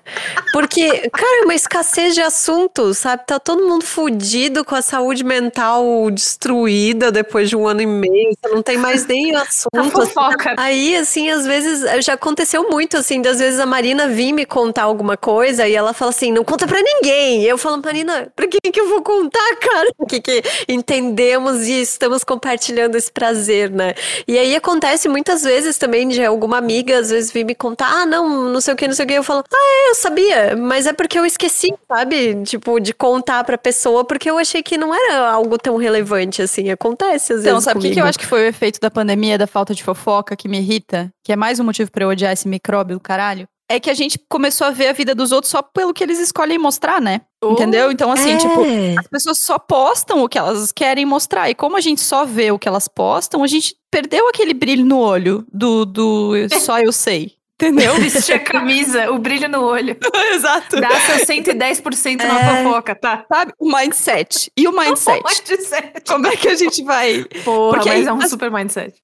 Porque, 0.52 1.08
cara, 1.10 1.40
é 1.40 1.44
uma 1.44 1.54
escassez 1.54 2.14
de 2.14 2.20
assuntos, 2.20 2.98
sabe? 2.98 3.24
Tá 3.26 3.38
todo 3.38 3.66
mundo 3.66 3.84
fudido 3.84 4.64
com 4.64 4.74
a 4.74 4.82
saúde 4.82 5.24
mental 5.24 6.10
destruída 6.10 7.10
depois 7.10 7.48
de 7.48 7.56
um 7.56 7.66
ano 7.66 7.80
e 7.80 7.86
meio. 7.86 8.34
Você 8.34 8.54
não 8.54 8.62
tem 8.62 8.76
mais 8.76 9.06
nem 9.06 9.34
assunto. 9.36 9.68
A 9.74 9.84
fofoca. 9.84 10.54
Aí, 10.58 10.94
assim, 10.96 11.30
às 11.30 11.46
vezes, 11.46 12.04
já 12.04 12.12
aconteceu 12.12 12.68
muito, 12.68 12.96
assim, 12.98 13.22
das 13.22 13.38
vezes 13.38 13.58
a 13.58 13.66
Marina 13.66 14.06
vir 14.08 14.32
me 14.32 14.44
contar 14.44 14.82
alguma 14.82 15.16
coisa 15.16 15.66
e 15.66 15.74
ela 15.74 15.94
fala 15.94 16.10
assim, 16.10 16.30
não 16.30 16.44
conta 16.44 16.66
pra 16.66 16.80
ninguém. 16.82 17.42
E 17.42 17.48
eu 17.48 17.56
falo, 17.56 17.80
Marina, 17.82 18.30
pra 18.36 18.46
que 18.46 18.58
que 18.60 18.80
eu 18.80 18.88
vou 18.88 19.02
contar, 19.02 19.56
cara? 19.56 19.90
Que 20.08 20.20
que 20.20 20.42
entendemos 20.68 21.66
e 21.66 21.80
estamos 21.80 22.22
compartilhando 22.22 22.96
esse 22.96 23.10
prazer, 23.10 23.70
né? 23.70 23.94
E 24.28 24.38
aí 24.38 24.54
acontece 24.54 25.08
muitas 25.08 25.42
vezes 25.42 25.78
também 25.78 26.06
de 26.08 26.22
alguma 26.24 26.58
amiga, 26.58 26.98
às 26.98 27.08
vezes, 27.08 27.32
vir 27.32 27.44
me 27.44 27.54
contar, 27.54 27.88
ah, 27.88 28.06
não, 28.06 28.50
não 28.50 28.60
sei 28.60 28.74
o 28.74 28.76
que, 28.76 28.86
não 28.86 28.94
sei 28.94 29.04
o 29.04 29.08
que. 29.08 29.14
Eu 29.14 29.22
falo, 29.22 29.42
ah, 29.54 29.86
é, 29.86 29.90
eu 29.90 29.94
sabia, 29.94 30.56
mas 30.56 30.86
é 30.86 30.92
porque 30.92 31.18
eu 31.18 31.24
esqueci, 31.24 31.72
sabe? 31.88 32.42
Tipo, 32.44 32.80
de 32.80 32.92
contar 32.92 33.44
pra 33.44 33.56
pessoa, 33.56 34.04
porque 34.04 34.28
eu 34.28 34.38
achei 34.38 34.62
que 34.62 34.76
não 34.76 34.94
era 34.94 35.30
algo 35.30 35.56
tão 35.58 35.76
relevante 35.76 36.42
assim. 36.42 36.70
Acontece 36.70 37.32
às 37.32 37.38
vezes. 37.38 37.46
Então, 37.46 37.60
sabe 37.60 37.78
o 37.78 37.82
que, 37.82 37.90
que 37.92 38.00
eu 38.00 38.04
acho 38.04 38.18
que 38.18 38.26
foi 38.26 38.42
o 38.44 38.46
efeito 38.48 38.80
da 38.80 38.90
pandemia, 38.90 39.38
da 39.38 39.46
falta 39.46 39.74
de 39.74 39.82
fofoca, 39.84 40.36
que 40.36 40.48
me 40.48 40.58
irrita? 40.58 41.10
Que 41.24 41.32
é 41.32 41.36
mais 41.36 41.60
um 41.60 41.64
motivo 41.64 41.90
pra 41.90 42.04
eu 42.04 42.08
odiar 42.08 42.32
esse 42.32 42.48
micróbio 42.48 42.96
do 42.96 43.00
caralho? 43.00 43.46
É 43.70 43.80
que 43.80 43.88
a 43.88 43.94
gente 43.94 44.20
começou 44.28 44.66
a 44.66 44.70
ver 44.70 44.88
a 44.88 44.92
vida 44.92 45.14
dos 45.14 45.32
outros 45.32 45.50
só 45.50 45.62
pelo 45.62 45.94
que 45.94 46.04
eles 46.04 46.18
escolhem 46.18 46.58
mostrar, 46.58 47.00
né? 47.00 47.22
Entendeu? 47.42 47.90
Então, 47.90 48.12
assim, 48.12 48.32
É. 48.32 48.36
tipo, 48.36 48.60
as 48.98 49.08
pessoas 49.08 49.38
só 49.40 49.58
postam 49.58 50.22
o 50.22 50.28
que 50.28 50.36
elas 50.36 50.70
querem 50.70 51.06
mostrar. 51.06 51.48
E 51.48 51.54
como 51.54 51.74
a 51.76 51.80
gente 51.80 52.02
só 52.02 52.26
vê 52.26 52.50
o 52.50 52.58
que 52.58 52.68
elas 52.68 52.88
postam, 52.88 53.42
a 53.42 53.46
gente 53.46 53.74
perdeu 53.90 54.28
aquele 54.28 54.52
brilho 54.52 54.84
no 54.84 54.98
olho 54.98 55.46
do, 55.50 55.86
do 55.86 56.32
só 56.60 56.78
eu 56.78 56.92
sei. 56.92 57.32
Entendeu? 57.60 57.94
Vestir 58.00 58.34
a 58.34 58.38
camisa, 58.40 59.10
o 59.12 59.18
brilho 59.18 59.48
no 59.48 59.62
olho. 59.62 59.96
Exato. 60.34 60.80
Dá 60.80 60.90
seu 61.00 61.24
110% 61.26 62.16
na 62.16 62.40
É. 62.40 62.64
fofoca, 62.64 62.94
tá? 62.94 63.24
Sabe? 63.32 63.52
O 63.58 63.70
mindset. 63.70 64.50
E 64.56 64.66
o 64.66 64.72
mindset? 64.72 65.22
Mindset. 65.24 65.92
Como 66.06 66.26
é 66.26 66.36
que 66.36 66.48
a 66.48 66.54
gente 66.56 66.82
vai 66.82 67.24
Porra, 67.44 67.76
Porque 67.78 67.88
mas 67.90 68.06
é 68.06 68.12
um 68.12 68.18
as- 68.20 68.30
super 68.30 68.50
mindset. 68.50 68.94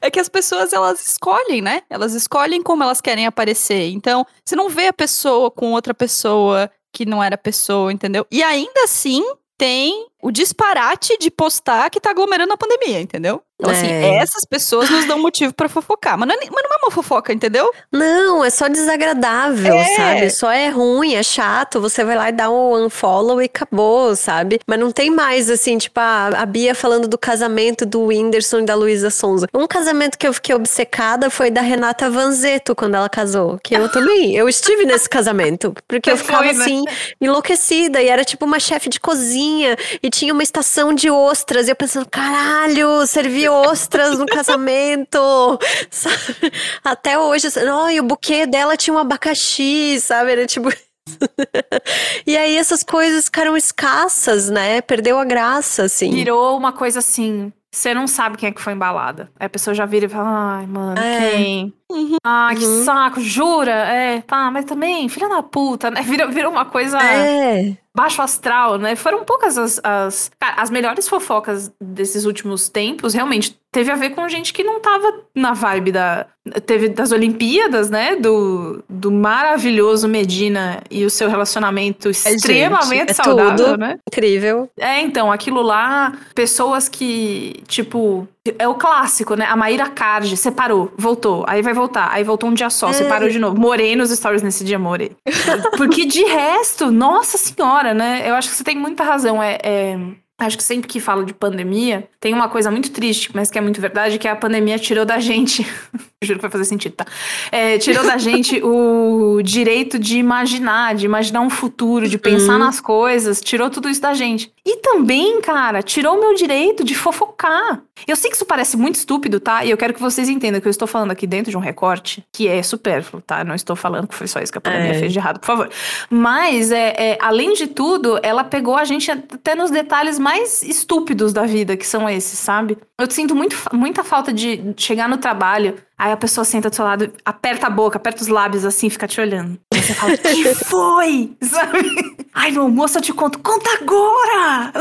é 0.00 0.10
que 0.10 0.18
as 0.18 0.28
pessoas 0.28 0.72
elas 0.72 1.06
escolhem, 1.06 1.62
né? 1.62 1.82
Elas 1.88 2.14
escolhem 2.14 2.62
como 2.62 2.82
elas 2.82 3.00
querem 3.00 3.26
aparecer. 3.26 3.90
Então, 3.90 4.26
você 4.44 4.56
não 4.56 4.68
vê 4.68 4.88
a 4.88 4.92
pessoa 4.92 5.50
com 5.50 5.72
outra 5.72 5.94
pessoa 5.94 6.70
que 6.92 7.06
não 7.06 7.22
era 7.22 7.38
pessoa, 7.38 7.92
entendeu? 7.92 8.26
E 8.30 8.42
ainda 8.42 8.82
assim 8.84 9.22
tem 9.56 10.06
o 10.22 10.30
disparate 10.30 11.18
de 11.18 11.30
postar 11.30 11.90
que 11.90 12.00
tá 12.00 12.10
aglomerando 12.10 12.52
a 12.52 12.56
pandemia, 12.56 13.00
entendeu? 13.00 13.42
Então, 13.60 13.70
assim, 13.72 13.86
É. 13.86 14.16
essas 14.16 14.44
pessoas 14.44 14.90
nos 14.90 15.04
dão 15.06 15.20
motivo 15.20 15.52
pra 15.52 15.68
fofocar. 15.68 16.18
Mas 16.18 16.26
não, 16.28 16.34
é, 16.34 16.38
mas 16.40 16.50
não 16.64 16.70
é 16.72 16.78
uma 16.84 16.90
fofoca, 16.90 17.32
entendeu? 17.32 17.70
Não, 17.92 18.44
é 18.44 18.50
só 18.50 18.66
desagradável, 18.66 19.74
É. 19.74 19.84
sabe? 19.96 20.30
Só 20.30 20.50
é 20.50 20.68
ruim, 20.68 21.14
é 21.14 21.22
chato. 21.22 21.80
Você 21.80 22.02
vai 22.02 22.16
lá 22.16 22.28
e 22.28 22.32
dá 22.32 22.50
um 22.50 22.84
unfollow 22.86 23.40
e 23.40 23.44
acabou, 23.44 24.16
sabe? 24.16 24.58
Mas 24.66 24.80
não 24.80 24.90
tem 24.90 25.10
mais, 25.10 25.48
assim, 25.48 25.78
tipo, 25.78 26.00
a, 26.00 26.28
a 26.38 26.46
Bia 26.46 26.74
falando 26.74 27.06
do 27.06 27.16
casamento 27.16 27.86
do 27.86 28.06
Whindersson 28.06 28.60
e 28.60 28.64
da 28.64 28.74
Luísa 28.74 29.10
Sonza. 29.10 29.46
Um 29.54 29.66
casamento 29.68 30.18
que 30.18 30.26
eu 30.26 30.32
fiquei 30.32 30.56
obcecada 30.56 31.30
foi 31.30 31.48
da 31.48 31.60
Renata 31.60 32.10
Vanzetto, 32.10 32.74
quando 32.74 32.96
ela 32.96 33.08
casou. 33.08 33.60
Que 33.62 33.74
eu 33.76 33.88
também, 33.92 34.34
eu 34.34 34.48
estive 34.48 34.84
nesse 34.84 35.08
casamento. 35.08 35.72
Porque 35.86 36.10
eu 36.10 36.16
ficava, 36.18 36.42
né? 36.44 36.50
assim, 36.50 36.82
enlouquecida. 37.20 38.02
E 38.02 38.08
era 38.08 38.24
tipo 38.24 38.44
uma 38.44 38.58
chefe 38.58 38.88
de 38.88 38.98
cozinha. 38.98 39.76
E 40.02 40.10
tinha 40.12 40.32
uma 40.32 40.42
estação 40.42 40.92
de 40.94 41.10
ostras. 41.10 41.66
E 41.66 41.70
eu 41.70 41.76
pensando, 41.76 42.06
caralho, 42.08 43.06
servi 43.06 43.48
ostras 43.48 44.18
no 44.18 44.26
casamento. 44.26 45.18
Sabe? 45.90 46.52
Até 46.84 47.18
hoje, 47.18 47.46
assim, 47.48 47.64
"Não, 47.64 47.90
e 47.90 47.98
o 47.98 48.04
buquê 48.04 48.46
dela 48.46 48.76
tinha 48.76 48.94
um 48.94 48.98
abacaxi, 48.98 49.98
sabe? 50.00 50.32
Era 50.32 50.46
tipo. 50.46 50.68
e 52.26 52.36
aí 52.36 52.56
essas 52.56 52.82
coisas 52.82 53.24
ficaram 53.24 53.56
escassas, 53.56 54.48
né? 54.50 54.80
Perdeu 54.80 55.18
a 55.18 55.24
graça, 55.24 55.84
assim. 55.84 56.10
Virou 56.10 56.56
uma 56.56 56.72
coisa 56.72 56.98
assim. 57.00 57.52
Você 57.74 57.94
não 57.94 58.06
sabe 58.06 58.36
quem 58.36 58.50
é 58.50 58.52
que 58.52 58.60
foi 58.60 58.74
embalada. 58.74 59.30
Aí 59.40 59.46
a 59.46 59.50
pessoa 59.50 59.72
já 59.74 59.86
vira 59.86 60.04
e 60.04 60.08
fala, 60.08 60.58
ai, 60.58 60.66
mano, 60.66 61.00
É. 61.00 61.30
quem? 61.30 61.74
Uhum. 61.92 62.16
Ai, 62.24 62.56
que 62.56 62.64
Uhum. 62.64 62.84
saco, 62.84 63.20
jura? 63.20 63.70
É, 63.72 64.20
tá, 64.22 64.50
mas 64.50 64.64
também, 64.64 65.08
filha 65.08 65.28
da 65.28 65.42
puta, 65.42 65.90
né? 65.90 66.02
Virou, 66.06 66.30
virou 66.30 66.50
uma 66.52 66.64
coisa 66.64 66.98
É. 67.02 67.74
baixo 67.94 68.22
astral, 68.22 68.78
né? 68.78 68.96
Foram 68.96 69.24
poucas 69.24 69.58
as, 69.58 69.80
as. 69.84 70.30
Cara, 70.40 70.54
as 70.60 70.70
melhores 70.70 71.08
fofocas 71.08 71.70
desses 71.80 72.24
últimos 72.24 72.68
tempos, 72.68 73.12
realmente, 73.14 73.58
teve 73.70 73.90
a 73.90 73.96
ver 73.96 74.10
com 74.10 74.28
gente 74.28 74.52
que 74.52 74.62
não 74.64 74.80
tava 74.80 75.12
na 75.34 75.52
vibe 75.52 75.92
da. 75.92 76.26
Teve 76.66 76.88
das 76.88 77.12
Olimpíadas, 77.12 77.88
né? 77.90 78.16
Do, 78.16 78.82
do 78.88 79.10
maravilhoso 79.12 80.08
Medina 80.08 80.80
e 80.90 81.04
o 81.04 81.10
seu 81.10 81.28
relacionamento 81.28 82.10
extremamente 82.10 83.10
é 83.10 83.14
saudável, 83.14 83.76
né? 83.76 83.98
Incrível. 84.10 84.68
É, 84.78 85.00
então, 85.00 85.30
aquilo 85.30 85.62
lá, 85.62 86.12
pessoas 86.34 86.88
que, 86.88 87.62
tipo, 87.68 88.26
é 88.58 88.66
o 88.66 88.74
clássico, 88.74 89.34
né? 89.36 89.44
A 89.46 89.54
Maíra 89.56 89.88
Card 89.88 90.36
separou, 90.36 90.92
voltou, 90.98 91.44
aí 91.46 91.62
vai 91.62 91.72
voltar, 91.72 92.10
aí 92.12 92.24
voltou 92.24 92.48
um 92.50 92.54
dia 92.54 92.68
só, 92.70 92.90
É. 92.90 92.92
separou 92.92 93.28
de 93.28 93.38
novo. 93.38 93.58
Morei 93.58 93.94
nos 93.94 94.10
stories 94.10 94.42
nesse 94.42 94.64
dia, 94.64 94.78
morei. 94.78 95.12
Porque 95.76 96.04
de 96.04 96.24
resto, 96.24 96.90
nossa 96.90 97.38
senhora, 97.38 97.94
né? 97.94 98.28
Eu 98.28 98.34
acho 98.34 98.48
que 98.50 98.56
você 98.56 98.64
tem 98.64 98.76
muita 98.76 99.04
razão. 99.04 99.42
É, 99.42 99.58
é- 99.62 99.98
Acho 100.40 100.56
que 100.56 100.64
sempre 100.64 100.88
que 100.88 100.98
falo 100.98 101.24
de 101.24 101.32
pandemia, 101.32 102.08
tem 102.18 102.34
uma 102.34 102.48
coisa 102.48 102.68
muito 102.68 102.90
triste, 102.90 103.30
mas 103.32 103.48
que 103.48 103.56
é 103.58 103.60
muito 103.60 103.80
verdade, 103.80 104.18
que 104.18 104.26
a 104.26 104.34
pandemia 104.34 104.76
tirou 104.76 105.04
da 105.04 105.20
gente. 105.20 105.64
Juro 106.22 106.38
que 106.38 106.42
vai 106.42 106.50
fazer 106.50 106.64
sentido, 106.64 106.92
tá? 106.94 107.04
É, 107.50 107.78
tirou 107.78 108.04
da 108.04 108.16
gente 108.18 108.60
o 108.62 109.40
direito 109.42 109.98
de 109.98 110.18
imaginar, 110.18 110.94
de 110.94 111.04
imaginar 111.06 111.40
um 111.40 111.50
futuro, 111.50 112.08
de 112.08 112.16
pensar 112.18 112.52
Uhum. 112.54 112.58
nas 112.58 112.80
coisas, 112.80 113.40
tirou 113.40 113.68
tudo 113.70 113.88
isso 113.88 114.00
da 114.00 114.14
gente. 114.14 114.52
E 114.64 114.76
também, 114.76 115.40
cara, 115.40 115.82
tirou 115.82 116.16
o 116.16 116.20
meu 116.20 116.34
direito 116.34 116.84
de 116.84 116.94
fofocar. 116.94 117.82
Eu 118.06 118.14
sei 118.16 118.30
que 118.30 118.36
isso 118.36 118.46
parece 118.46 118.76
muito 118.76 118.94
estúpido, 118.96 119.40
tá? 119.40 119.64
E 119.64 119.70
eu 119.70 119.76
quero 119.76 119.92
que 119.94 120.00
vocês 120.00 120.28
entendam 120.28 120.60
que 120.60 120.66
eu 120.68 120.70
estou 120.70 120.86
falando 120.88 121.10
aqui 121.10 121.26
dentro 121.26 121.50
de 121.50 121.56
um 121.56 121.60
recorte 121.60 122.24
que 122.32 122.46
é 122.48 122.62
supérfluo, 122.62 123.20
tá? 123.22 123.42
Não 123.44 123.54
estou 123.54 123.74
falando 123.74 124.06
que 124.06 124.14
foi 124.14 124.26
só 124.28 124.40
isso 124.40 124.52
que 124.52 124.58
a 124.58 124.60
pandemia 124.60 124.92
É. 124.92 124.98
fez 124.98 125.12
de 125.12 125.18
errado, 125.18 125.40
por 125.40 125.46
favor. 125.46 125.70
Mas, 126.08 126.70
é, 126.70 126.94
é, 126.96 127.18
além 127.20 127.52
de 127.54 127.66
tudo, 127.66 128.18
ela 128.22 128.44
pegou 128.44 128.76
a 128.76 128.84
gente 128.84 129.10
até 129.10 129.54
nos 129.54 129.70
detalhes 129.70 130.18
mais 130.18 130.62
estúpidos 130.62 131.32
da 131.32 131.44
vida, 131.44 131.76
que 131.76 131.86
são 131.86 132.08
esses, 132.08 132.38
sabe? 132.38 132.78
Eu 132.98 133.10
sinto 133.10 133.34
muito, 133.34 133.56
muita 133.72 134.04
falta 134.04 134.32
de 134.32 134.72
chegar 134.76 135.08
no 135.08 135.16
trabalho, 135.16 135.74
aí 136.02 136.12
a 136.12 136.16
pessoa 136.16 136.44
senta 136.44 136.68
do 136.68 136.74
seu 136.74 136.84
lado, 136.84 137.12
aperta 137.24 137.66
a 137.66 137.70
boca, 137.70 137.96
aperta 137.96 138.22
os 138.22 138.28
lábios 138.28 138.64
assim, 138.64 138.90
fica 138.90 139.06
te 139.06 139.20
olhando. 139.20 139.58
Aí 139.72 139.80
você 139.80 139.94
fala, 139.94 140.16
que 140.16 140.54
foi? 140.64 141.36
Sabe? 141.42 142.16
Ai, 142.34 142.50
no 142.50 142.62
almoço 142.62 142.98
eu 142.98 143.02
te 143.02 143.12
conto, 143.12 143.38
conta 143.38 143.70
agora! 143.80 144.72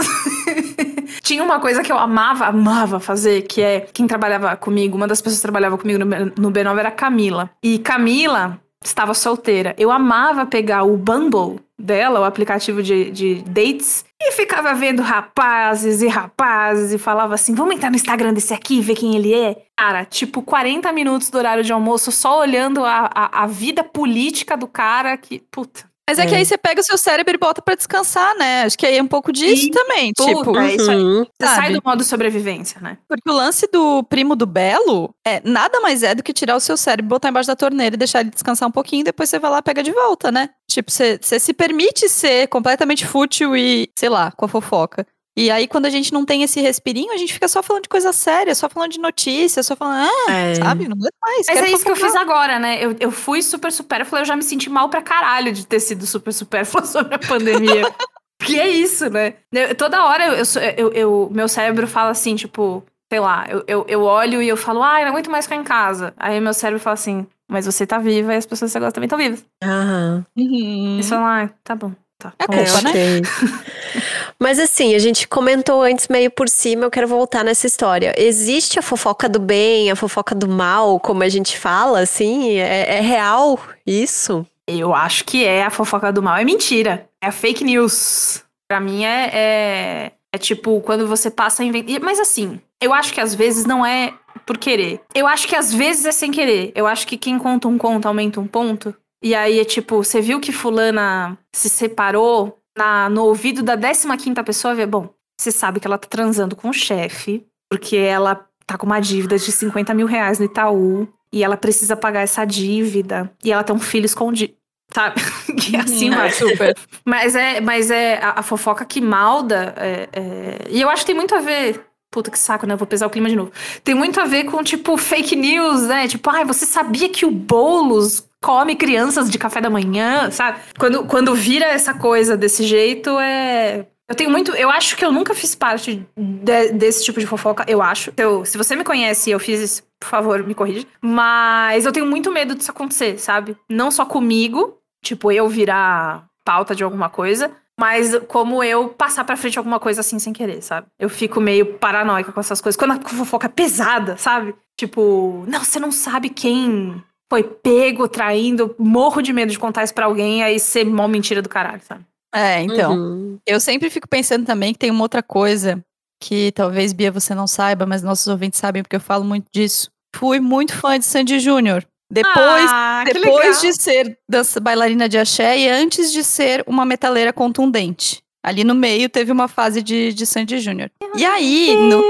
Tinha 1.22 1.44
uma 1.44 1.60
coisa 1.60 1.84
que 1.84 1.92
eu 1.92 1.98
amava, 1.98 2.46
amava 2.46 3.00
fazer, 3.00 3.44
que 3.44 3.62
é 3.62 3.82
quem 3.94 4.08
trabalhava 4.08 4.56
comigo, 4.56 4.96
uma 4.98 5.08
das 5.08 5.22
pessoas 5.22 5.38
que 5.40 5.44
trabalhava 5.44 5.78
comigo 5.78 6.00
no, 6.00 6.06
B- 6.06 6.34
no 6.38 6.52
B9 6.52 6.80
era 6.80 6.90
a 6.90 6.92
Camila. 6.92 7.50
E 7.62 7.78
Camila 7.80 8.60
estava 8.84 9.14
solteira. 9.14 9.76
Eu 9.78 9.92
amava 9.92 10.46
pegar 10.46 10.84
o 10.84 10.98
Bumble 10.98 11.60
dela, 11.78 12.20
o 12.20 12.24
aplicativo 12.24 12.82
de, 12.82 13.12
de 13.12 13.36
dates, 13.44 14.06
e 14.20 14.32
ficava 14.32 14.74
vendo 14.74 15.02
rapazes 15.02 16.02
e 16.02 16.08
rapazes 16.08 16.92
e 16.92 16.98
falava 16.98 17.36
assim: 17.36 17.54
vamos 17.54 17.76
entrar 17.76 17.90
no 17.90 17.96
Instagram 17.96 18.34
desse 18.34 18.54
aqui 18.54 18.78
e 18.78 18.82
ver 18.82 18.96
quem 18.96 19.16
ele 19.16 19.34
é. 19.34 19.64
Cara, 19.78 20.06
tipo, 20.06 20.42
40 20.42 20.92
minutos 20.92 21.30
do 21.30 21.38
horário 21.38 21.64
de 21.64 21.72
almoço 21.72 22.12
só 22.12 22.40
olhando 22.40 22.84
a, 22.86 23.10
a, 23.14 23.44
a 23.44 23.48
vida 23.48 23.84
política 23.84 24.56
do 24.56 24.68
cara 24.68 25.18
que. 25.18 25.40
Puta. 25.52 25.91
Mas 26.12 26.20
é, 26.20 26.26
que 26.26 26.36
É. 26.36 26.40
aí 26.40 26.46
você 26.46 26.58
pega 26.58 26.82
o 26.82 26.84
seu 26.84 26.98
cérebro 26.98 27.34
e 27.34 27.38
bota 27.38 27.62
pra 27.62 27.74
descansar, 27.74 28.36
né? 28.36 28.64
Acho 28.64 28.78
que 28.78 28.86
aí 28.86 28.98
é 28.98 29.02
um 29.02 29.08
pouco 29.08 29.32
disso 29.32 29.64
Sim. 29.64 29.72
também. 29.72 30.12
Puta, 30.16 30.36
tipo, 30.36 30.58
é 30.60 30.76
isso 30.76 30.92
aí. 30.92 30.98
Uhum. 30.98 31.24
Você 31.24 31.48
sai 31.48 31.56
Sabe? 31.56 31.74
do 31.76 31.82
modo 31.86 32.04
sobrevivência, 32.04 32.82
né? 32.82 32.98
Porque 33.08 33.30
o 33.30 33.34
lance 33.34 33.68
do 33.72 34.04
primo 34.04 34.36
do 34.36 34.46
Belo 34.46 35.14
é 35.26 35.42
nada 35.46 35.80
mais 35.80 36.04
é 36.04 36.14
do 36.14 36.22
que 36.22 36.34
tirar 36.34 36.56
o 36.56 36.60
seu 36.60 36.76
cérebro, 36.76 37.08
botar 37.10 37.30
embaixo 37.30 37.48
da 37.48 37.56
torneira 37.56 37.96
e 37.96 37.98
deixar 37.98 38.20
ele 38.22 38.30
descansar 38.30 38.68
um 38.68 38.72
pouquinho, 38.72 39.04
depois 39.06 39.30
você 39.30 39.40
vai 39.40 39.50
lá 39.52 39.60
e 39.60 39.62
pega 39.62 39.82
de 39.82 39.92
volta, 39.92 40.32
né? 40.32 40.50
Tipo, 40.70 40.92
você, 40.92 41.18
você 41.22 41.40
se 41.40 41.54
permite 41.54 42.10
ser 42.10 42.48
completamente 42.48 43.06
fútil 43.06 43.56
e, 43.56 43.90
sei 43.98 44.10
lá, 44.10 44.32
com 44.32 44.46
a 44.46 44.50
fofoca. 44.50 45.06
E 45.38 45.50
aí, 45.50 45.66
quando 45.68 45.86
a 45.86 45.90
gente 45.90 46.12
não 46.14 46.26
tem 46.26 46.44
esse 46.44 46.60
respirinho, 46.60 47.14
a 47.14 47.18
gente 47.18 47.34
fica 47.34 47.48
só 47.48 47.64
falando 47.64 47.84
de 47.84 47.90
coisa 47.90 48.12
séria, 48.12 48.54
só 48.54 48.68
falando 48.68 48.92
de 48.92 49.00
notícias, 49.00 49.66
só 49.66 49.76
falando, 49.78 50.10
ah, 50.28 50.32
É. 50.32 50.56
sabe? 50.56 50.88
Não 50.90 50.98
aguento 50.98 51.14
mais. 51.22 51.46
Mas 51.48 51.56
quero 51.56 51.68
é 51.68 51.72
isso 51.72 51.86
que 51.86 51.92
eu 51.92 51.96
fiz 51.96 52.16
agora, 52.16 52.60
né? 52.60 52.84
Eu, 52.84 52.96
eu 53.00 53.12
fui 53.12 53.42
super 53.42 53.72
supérflua, 53.72 54.22
eu 54.22 54.26
já 54.26 54.36
me 54.36 54.44
senti 54.44 54.70
mal 54.70 54.90
pra 54.90 55.02
caralho 55.02 55.54
de 55.54 55.66
ter 55.66 55.80
sido 55.80 56.06
super 56.06 56.34
supérflua 56.34 56.84
sobre 56.86 57.16
a 57.16 57.20
pandemia. 57.20 57.90
Porque 58.38 58.60
é 58.60 58.68
isso, 58.68 59.10
né? 59.10 59.36
Eu- 59.54 59.74
toda 59.76 60.04
hora 60.04 60.26
eu, 60.28 60.34
eu, 60.36 60.44
eu- 60.78 60.92
eu- 60.94 61.30
meu 61.32 61.48
cérebro 61.48 61.88
fala 61.88 62.10
assim, 62.10 62.36
tipo, 62.36 62.84
sei 63.10 63.20
lá, 63.22 63.46
eu, 63.50 63.64
eu, 63.68 63.86
eu 63.88 64.02
olho 64.04 64.42
e 64.42 64.50
eu 64.50 64.58
falo, 64.58 64.82
ai, 64.84 65.04
não 65.06 65.12
aguento 65.12 65.30
mais 65.32 65.46
ficar 65.46 65.56
em 65.58 65.64
casa. 65.64 66.14
Aí 66.18 66.42
meu 66.42 66.54
cérebro 66.54 66.80
fala 66.84 66.96
assim, 66.96 67.26
mas 67.50 67.66
você 67.68 67.86
tá 67.88 68.00
viva 68.00 68.34
e 68.34 68.38
as 68.38 68.46
pessoas 68.46 68.70
que 68.70 68.74
você 68.74 68.80
gosta 68.80 68.94
também 68.96 69.06
estão 69.06 69.18
vivas. 69.20 69.46
Aham. 69.64 70.26
Uhum. 70.36 70.98
E 71.00 71.04
você 71.04 71.10
fala, 71.10 71.44
ah, 71.44 71.50
tá 71.64 71.76
bom. 71.76 71.94
Tá. 72.18 72.34
É 72.38 72.46
culpa, 72.46 72.62
É, 72.62 72.84
né? 72.84 73.22
Mas 74.42 74.58
assim, 74.58 74.96
a 74.96 75.00
gente 75.00 75.28
comentou 75.28 75.84
antes 75.84 76.08
meio 76.08 76.32
por 76.32 76.50
cima, 76.50 76.86
eu 76.86 76.90
quero 76.90 77.08
voltar 77.08 77.44
nessa 77.44 77.68
história. 77.68 78.12
Existe 78.18 78.80
a 78.80 78.82
fofoca 78.82 79.30
do 79.30 79.40
bem, 79.40 79.92
a 79.92 79.96
fofoca 79.96 80.34
do 80.34 80.48
mal, 80.48 81.00
como 81.00 81.22
a 81.22 81.30
gente 81.30 81.60
fala, 81.60 82.00
assim? 82.00 82.58
É, 82.58 82.98
é 82.98 83.02
real 83.02 83.60
isso? 83.86 84.44
Eu 84.66 84.96
acho 84.96 85.26
que 85.26 85.46
é 85.46 85.64
a 85.64 85.70
fofoca 85.70 86.12
do 86.12 86.24
mal. 86.24 86.38
É 86.38 86.44
mentira. 86.44 87.08
É 87.22 87.30
fake 87.30 87.64
news. 87.64 88.44
Pra 88.68 88.80
mim 88.80 89.06
é, 89.06 89.30
é, 89.32 90.12
é 90.34 90.38
tipo 90.40 90.82
quando 90.82 91.06
você 91.06 91.30
passa 91.30 91.62
a 91.62 91.66
inventar. 91.66 92.00
Mas 92.02 92.20
assim, 92.20 92.60
eu 92.82 92.92
acho 92.94 93.14
que 93.14 93.22
às 93.22 93.36
vezes 93.36 93.66
não 93.68 93.86
é 93.86 94.12
por 94.44 94.58
querer. 94.58 95.02
Eu 95.14 95.28
acho 95.28 95.48
que 95.48 95.56
às 95.56 95.72
vezes 95.72 96.04
é 96.06 96.12
sem 96.12 96.32
querer. 96.32 96.72
Eu 96.74 96.88
acho 96.88 97.06
que 97.06 97.16
quem 97.16 97.38
conta 97.38 97.68
um 97.68 97.78
conto 97.78 98.08
aumenta 98.08 98.40
um 98.40 98.48
ponto. 98.48 98.96
E 99.24 99.36
aí 99.36 99.60
é 99.60 99.64
tipo, 99.64 100.04
você 100.04 100.20
viu 100.20 100.40
que 100.40 100.52
fulana 100.52 101.38
se 101.54 101.70
separou 101.70 102.58
na, 102.78 103.10
no 103.10 103.26
ouvido 103.26 103.62
da 103.64 103.76
15 103.78 104.34
pessoa, 104.46 104.74
vê, 104.76 104.86
bom, 104.86 105.10
você 105.40 105.52
sabe 105.52 105.80
que 105.80 105.88
ela 105.88 105.98
tá 105.98 106.08
transando 106.08 106.56
com 106.56 106.70
o 106.70 106.74
chefe, 106.74 107.46
porque 107.70 107.96
ela 107.98 108.46
tá 108.66 108.78
com 108.78 108.86
uma 108.86 109.00
dívida 109.00 109.38
de 109.38 109.52
50 109.52 109.94
mil 109.94 110.08
reais 110.08 110.40
no 110.40 110.46
Itaú, 110.46 111.08
e 111.34 111.44
ela 111.44 111.58
precisa 111.58 111.96
pagar 111.96 112.22
essa 112.22 112.46
dívida, 112.46 113.32
e 113.44 113.52
ela 113.52 113.64
tem 113.64 113.76
um 113.76 113.80
filho 113.80 114.06
escondido. 114.06 114.54
Sabe? 114.94 115.22
que 115.58 115.76
assim 115.78 116.10
Uhum, 116.10 116.16
vai. 116.18 116.32
super. 116.32 116.78
Mas 117.06 117.34
é, 117.34 117.62
mas 117.62 117.90
é 117.90 118.18
a, 118.22 118.40
a 118.40 118.44
fofoca 118.44 118.84
que 118.84 119.00
malda. 119.00 119.74
é- 119.78 120.10
é- 120.12 120.68
E 120.70 120.82
eu 120.82 120.90
acho 120.90 121.04
que 121.04 121.08
tem 121.08 121.16
muito 121.16 121.34
a 121.34 121.40
ver. 121.40 121.86
Puta 122.12 122.30
que 122.30 122.38
saco, 122.38 122.68
né? 122.68 122.76
Vou 122.76 122.86
pesar 122.86 123.08
o 123.08 123.10
clima 123.10 123.30
de 123.30 123.38
novo. 123.38 123.54
Tem 123.86 123.96
muito 123.96 124.20
a 124.20 124.26
ver 124.26 124.44
com, 124.44 124.62
tipo, 124.62 124.98
fake 124.98 125.34
news, 125.34 125.84
né? 125.84 126.10
Tipo, 126.10 126.30
ai, 126.30 126.44
você 126.44 126.66
sabia 126.66 127.08
que 127.08 127.26
o 127.26 127.32
Boulos 127.32 128.28
come 128.44 128.76
crianças 128.76 129.30
de 129.30 129.38
café 129.38 129.62
da 129.62 129.70
manhã, 129.70 130.30
sabe? 130.32 130.60
Quando, 130.78 131.06
quando 131.06 131.36
vira 131.36 131.66
essa 131.66 131.94
coisa 131.94 132.36
desse 132.36 132.64
jeito, 132.64 133.20
é. 133.20 133.88
Eu 134.10 134.16
tenho 134.16 134.30
muito. 134.30 134.52
Eu 134.56 134.70
acho 134.70 134.98
que 134.98 135.06
eu 135.06 135.12
nunca 135.12 135.34
fiz 135.34 135.56
parte 135.56 136.06
de- 136.18 136.72
desse 136.74 137.04
tipo 137.06 137.20
de 137.20 137.26
fofoca, 137.28 137.64
eu 137.68 137.82
acho. 137.82 138.12
Eu, 138.18 138.44
se 138.44 138.58
você 138.58 138.76
me 138.76 138.84
conhece 138.84 139.30
e 139.30 139.34
eu 139.34 139.40
fiz 139.40 139.60
isso, 139.62 139.84
por 140.00 140.10
favor, 140.10 140.44
me 140.46 140.54
corrija. 140.54 140.86
Mas 141.02 141.86
eu 141.86 141.92
tenho 141.94 142.06
muito 142.06 142.30
medo 142.32 142.54
disso 142.56 142.72
acontecer, 142.72 143.18
sabe? 143.20 143.56
Não 143.70 143.90
só 143.90 144.04
comigo, 144.06 144.78
tipo, 145.02 145.32
eu 145.32 145.48
virar 145.48 146.26
pauta 146.44 146.76
de 146.76 146.84
alguma 146.84 147.08
coisa, 147.10 147.52
mas 147.80 148.20
como 148.28 148.62
eu 148.62 148.90
passar 148.90 149.24
pra 149.24 149.38
frente 149.38 149.58
alguma 149.58 149.80
coisa 149.80 150.02
assim 150.02 150.20
sem 150.20 150.34
querer, 150.34 150.62
sabe? 150.62 150.88
Eu 151.00 151.08
fico 151.08 151.40
meio 151.40 151.78
paranoica 151.78 152.34
com 152.34 152.40
essas 152.40 152.60
coisas. 152.60 152.78
Quando 152.78 152.92
a 152.92 153.10
fofoca 153.10 153.46
é 153.46 153.50
pesada, 153.50 154.18
sabe? 154.18 154.54
Tipo, 154.78 155.46
não, 155.48 155.64
você 155.64 155.80
não 155.80 155.92
sabe 155.92 156.30
quem 156.30 157.02
foi 157.32 157.44
pego 157.44 158.10
traindo, 158.10 158.76
morro 158.78 159.22
de 159.22 159.32
medo 159.32 159.54
de 159.54 159.58
contar 159.58 159.86
isso 159.86 159.94
pra 159.94 160.06
alguém, 160.06 160.44
aí 160.44 160.60
ser 160.60 160.86
mó 160.86 161.08
mentira 161.08 161.42
do 161.42 161.48
caralho, 161.48 161.82
sabe? 161.82 162.04
É, 162.36 162.62
então. 162.62 162.94
Uhum. 162.94 163.40
Eu 163.48 163.58
sempre 163.62 163.90
fico 163.90 164.06
pensando 164.06 164.46
também 164.46 164.74
que 164.74 164.80
tem 164.80 164.92
uma 164.92 165.04
outra 165.04 165.24
coisa 165.24 165.82
que 166.22 166.52
talvez, 166.52 166.92
Bia, 166.92 167.10
você 167.10 167.34
não 167.34 167.48
saiba, 167.48 167.86
mas 167.86 168.04
nossos 168.04 168.28
ouvintes 168.28 168.60
sabem 168.60 168.84
porque 168.84 168.98
eu 168.98 169.02
falo 169.02 169.24
muito 169.24 169.46
disso. 169.50 169.90
Fui 170.14 170.42
muito 170.42 170.74
fã 170.74 171.00
de 171.00 171.06
Sandy 171.06 171.40
Júnior. 171.40 171.88
Depois, 172.12 172.36
ah, 172.70 173.06
depois 173.06 173.62
de 173.62 173.82
ser 173.82 174.18
dança 174.30 174.60
bailarina 174.60 175.08
de 175.08 175.18
axé 175.18 175.58
e 175.58 175.70
antes 175.70 176.12
de 176.12 176.26
ser 176.26 176.66
uma 176.68 176.84
metaleira 176.84 177.32
contundente. 177.32 178.22
Ali 178.44 178.66
no 178.66 178.76
meio 178.76 179.08
teve 179.08 179.32
uma 179.32 179.48
fase 179.48 179.82
de, 179.82 180.12
de 180.12 180.26
Sandy 180.26 180.60
Júnior. 180.60 180.92
E 181.16 181.26
aí, 181.26 181.78
no... 181.78 182.04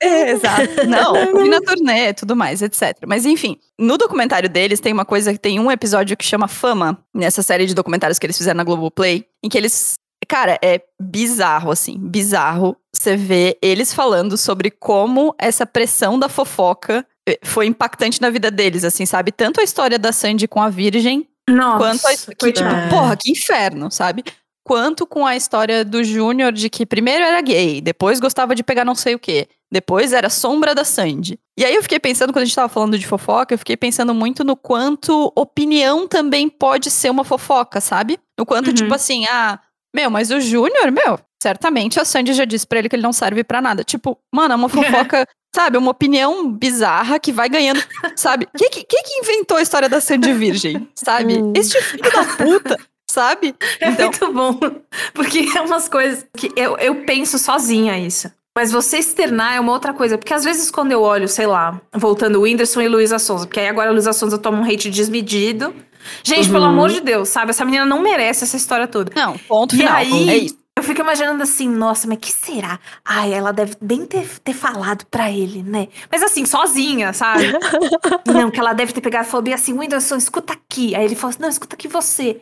É, 0.00 0.30
exato. 0.30 0.84
Não, 0.86 1.14
fui 1.30 1.48
na 1.48 1.60
turnê, 1.60 2.12
tudo 2.14 2.36
mais, 2.36 2.62
etc. 2.62 2.98
Mas 3.06 3.26
enfim, 3.26 3.58
no 3.78 3.98
documentário 3.98 4.48
deles 4.48 4.80
tem 4.80 4.92
uma 4.92 5.04
coisa 5.04 5.32
que 5.32 5.38
tem 5.38 5.58
um 5.58 5.70
episódio 5.70 6.16
que 6.16 6.24
chama 6.24 6.48
Fama, 6.48 6.98
nessa 7.14 7.42
série 7.42 7.66
de 7.66 7.74
documentários 7.74 8.18
que 8.18 8.26
eles 8.26 8.38
fizeram 8.38 8.58
na 8.58 8.64
Globoplay, 8.64 9.24
em 9.42 9.48
que 9.48 9.58
eles. 9.58 9.94
Cara, 10.26 10.58
é 10.62 10.82
bizarro, 11.00 11.70
assim, 11.70 11.96
bizarro 11.98 12.76
você 12.94 13.16
ver 13.16 13.56
eles 13.62 13.94
falando 13.94 14.36
sobre 14.36 14.70
como 14.70 15.34
essa 15.38 15.64
pressão 15.64 16.18
da 16.18 16.28
fofoca 16.28 17.06
eh, 17.26 17.38
foi 17.44 17.66
impactante 17.66 18.20
na 18.20 18.28
vida 18.28 18.50
deles, 18.50 18.84
assim, 18.84 19.06
sabe? 19.06 19.30
Tanto 19.32 19.60
a 19.60 19.64
história 19.64 19.98
da 19.98 20.12
Sandy 20.12 20.46
com 20.48 20.60
a 20.60 20.68
Virgem, 20.68 21.26
Nossa, 21.48 21.78
quanto 21.78 22.06
a, 22.06 22.34
que, 22.34 22.52
tipo, 22.52 22.68
É. 22.68 22.88
porra, 22.88 23.16
que 23.16 23.30
inferno, 23.30 23.90
sabe? 23.90 24.24
Quanto 24.68 25.06
com 25.06 25.24
a 25.26 25.34
história 25.34 25.82
do 25.82 26.04
Júnior 26.04 26.52
de 26.52 26.68
que 26.68 26.84
primeiro 26.84 27.24
era 27.24 27.40
gay, 27.40 27.80
depois 27.80 28.20
gostava 28.20 28.54
de 28.54 28.62
pegar 28.62 28.84
não 28.84 28.94
sei 28.94 29.14
o 29.14 29.18
quê, 29.18 29.48
depois 29.72 30.12
era 30.12 30.28
sombra 30.28 30.74
da 30.74 30.84
Sandy. 30.84 31.40
E 31.58 31.64
aí 31.64 31.74
eu 31.74 31.82
fiquei 31.82 31.98
pensando, 31.98 32.34
quando 32.34 32.42
a 32.42 32.44
gente 32.44 32.54
tava 32.54 32.68
falando 32.68 32.98
de 32.98 33.06
fofoca, 33.06 33.54
eu 33.54 33.58
fiquei 33.58 33.78
pensando 33.78 34.12
muito 34.14 34.44
no 34.44 34.54
quanto 34.54 35.32
opinião 35.34 36.06
também 36.06 36.50
pode 36.50 36.90
ser 36.90 37.08
uma 37.10 37.24
fofoca, 37.24 37.80
sabe? 37.80 38.20
No 38.38 38.44
quanto, 38.44 38.68
Uhum. 38.68 38.74
tipo 38.74 38.94
assim, 38.94 39.24
ah, 39.30 39.58
meu, 39.96 40.10
mas 40.10 40.30
o 40.30 40.38
Júnior, 40.38 40.92
meu, 40.92 41.18
certamente 41.42 41.98
a 41.98 42.04
Sandy 42.04 42.34
já 42.34 42.44
disse 42.44 42.66
pra 42.66 42.78
ele 42.78 42.90
que 42.90 42.96
ele 42.96 43.02
não 43.02 43.12
serve 43.12 43.42
pra 43.42 43.62
nada. 43.62 43.82
Tipo, 43.82 44.18
mano, 44.30 44.52
é 44.52 44.56
uma 44.56 44.68
fofoca, 44.68 45.26
sabe? 45.56 45.78
Uma 45.78 45.92
opinião 45.92 46.52
bizarra 46.52 47.18
que 47.18 47.32
vai 47.32 47.48
ganhando, 47.48 47.82
sabe? 48.16 48.46
Quem 48.54 48.68
que, 48.68 48.84
que 48.84 49.18
inventou 49.22 49.56
a 49.56 49.62
história 49.62 49.88
da 49.88 49.98
Sandy 49.98 50.34
Virgem, 50.34 50.86
sabe? 50.94 51.38
Hum. 51.38 51.54
Este 51.56 51.80
filho 51.80 52.02
da 52.12 52.24
puta, 52.36 52.76
sabe? 53.18 53.54
É 53.80 53.88
Então, 53.90 54.06
muito 54.10 54.32
bom. 54.32 54.60
Porque 55.12 55.48
é 55.56 55.60
umas 55.60 55.88
coisas 55.88 56.24
que 56.36 56.52
eu, 56.56 56.76
eu 56.78 56.94
penso 57.04 57.38
sozinha 57.38 57.98
isso. 57.98 58.30
Mas 58.56 58.70
você 58.72 58.98
externar 58.98 59.54
é 59.54 59.60
uma 59.60 59.72
outra 59.72 59.92
coisa. 59.92 60.16
Porque 60.18 60.32
às 60.34 60.44
vezes 60.44 60.70
quando 60.70 60.92
eu 60.92 61.02
olho, 61.02 61.28
sei 61.28 61.46
lá, 61.46 61.80
voltando 61.94 62.36
o 62.38 62.42
Whindersson 62.42 62.80
e 62.80 62.88
Luísa 62.88 63.18
Sonza, 63.18 63.46
porque 63.46 63.60
aí 63.60 63.68
agora 63.68 63.88
a 63.90 63.92
Luísa 63.92 64.12
Sonza 64.12 64.38
toma 64.38 64.58
um 64.58 64.64
hate 64.64 64.88
desmedido. 64.90 65.74
Gente, 66.22 66.46
Uhum. 66.46 66.52
pelo 66.52 66.64
amor 66.64 66.90
de 66.90 67.00
Deus, 67.00 67.28
sabe? 67.28 67.50
Essa 67.50 67.64
menina 67.64 67.84
não 67.84 68.00
merece 68.00 68.44
essa 68.44 68.56
história 68.56 68.86
toda. 68.86 69.12
não, 69.14 69.36
ponto 69.36 69.74
E 69.74 69.78
final. 69.78 69.94
aí- 69.96 70.30
é 70.30 70.36
isso. 70.38 70.56
Eu 70.78 70.82
fico 70.84 71.00
imaginando 71.00 71.42
assim, 71.42 71.68
nossa, 71.68 72.06
mas 72.06 72.18
que 72.18 72.30
será? 72.30 72.78
Ai, 73.04 73.34
ela 73.34 73.52
deve 73.52 73.74
bem 73.80 74.06
ter, 74.06 74.38
ter 74.38 74.52
falado 74.52 75.04
pra 75.06 75.28
ele, 75.28 75.60
né? 75.60 75.88
Mas 76.08 76.22
assim, 76.22 76.46
sozinha, 76.46 77.12
sabe? 77.12 77.46
não, 78.32 78.48
que 78.48 78.60
ela 78.60 78.72
deve 78.72 78.92
ter 78.92 79.00
pegado 79.00 79.26
e 79.26 79.28
falou 79.28 79.42
bem 79.42 79.54
assim, 79.54 79.72
Whindersson, 79.72 80.14
escuta 80.14 80.52
aqui. 80.52 80.94
Aí 80.94 81.04
ele 81.04 81.16
falou 81.16 81.30
assim, 81.30 81.42
não, 81.42 81.48
escuta 81.48 81.74
aqui 81.74 81.88
você. 81.88 82.40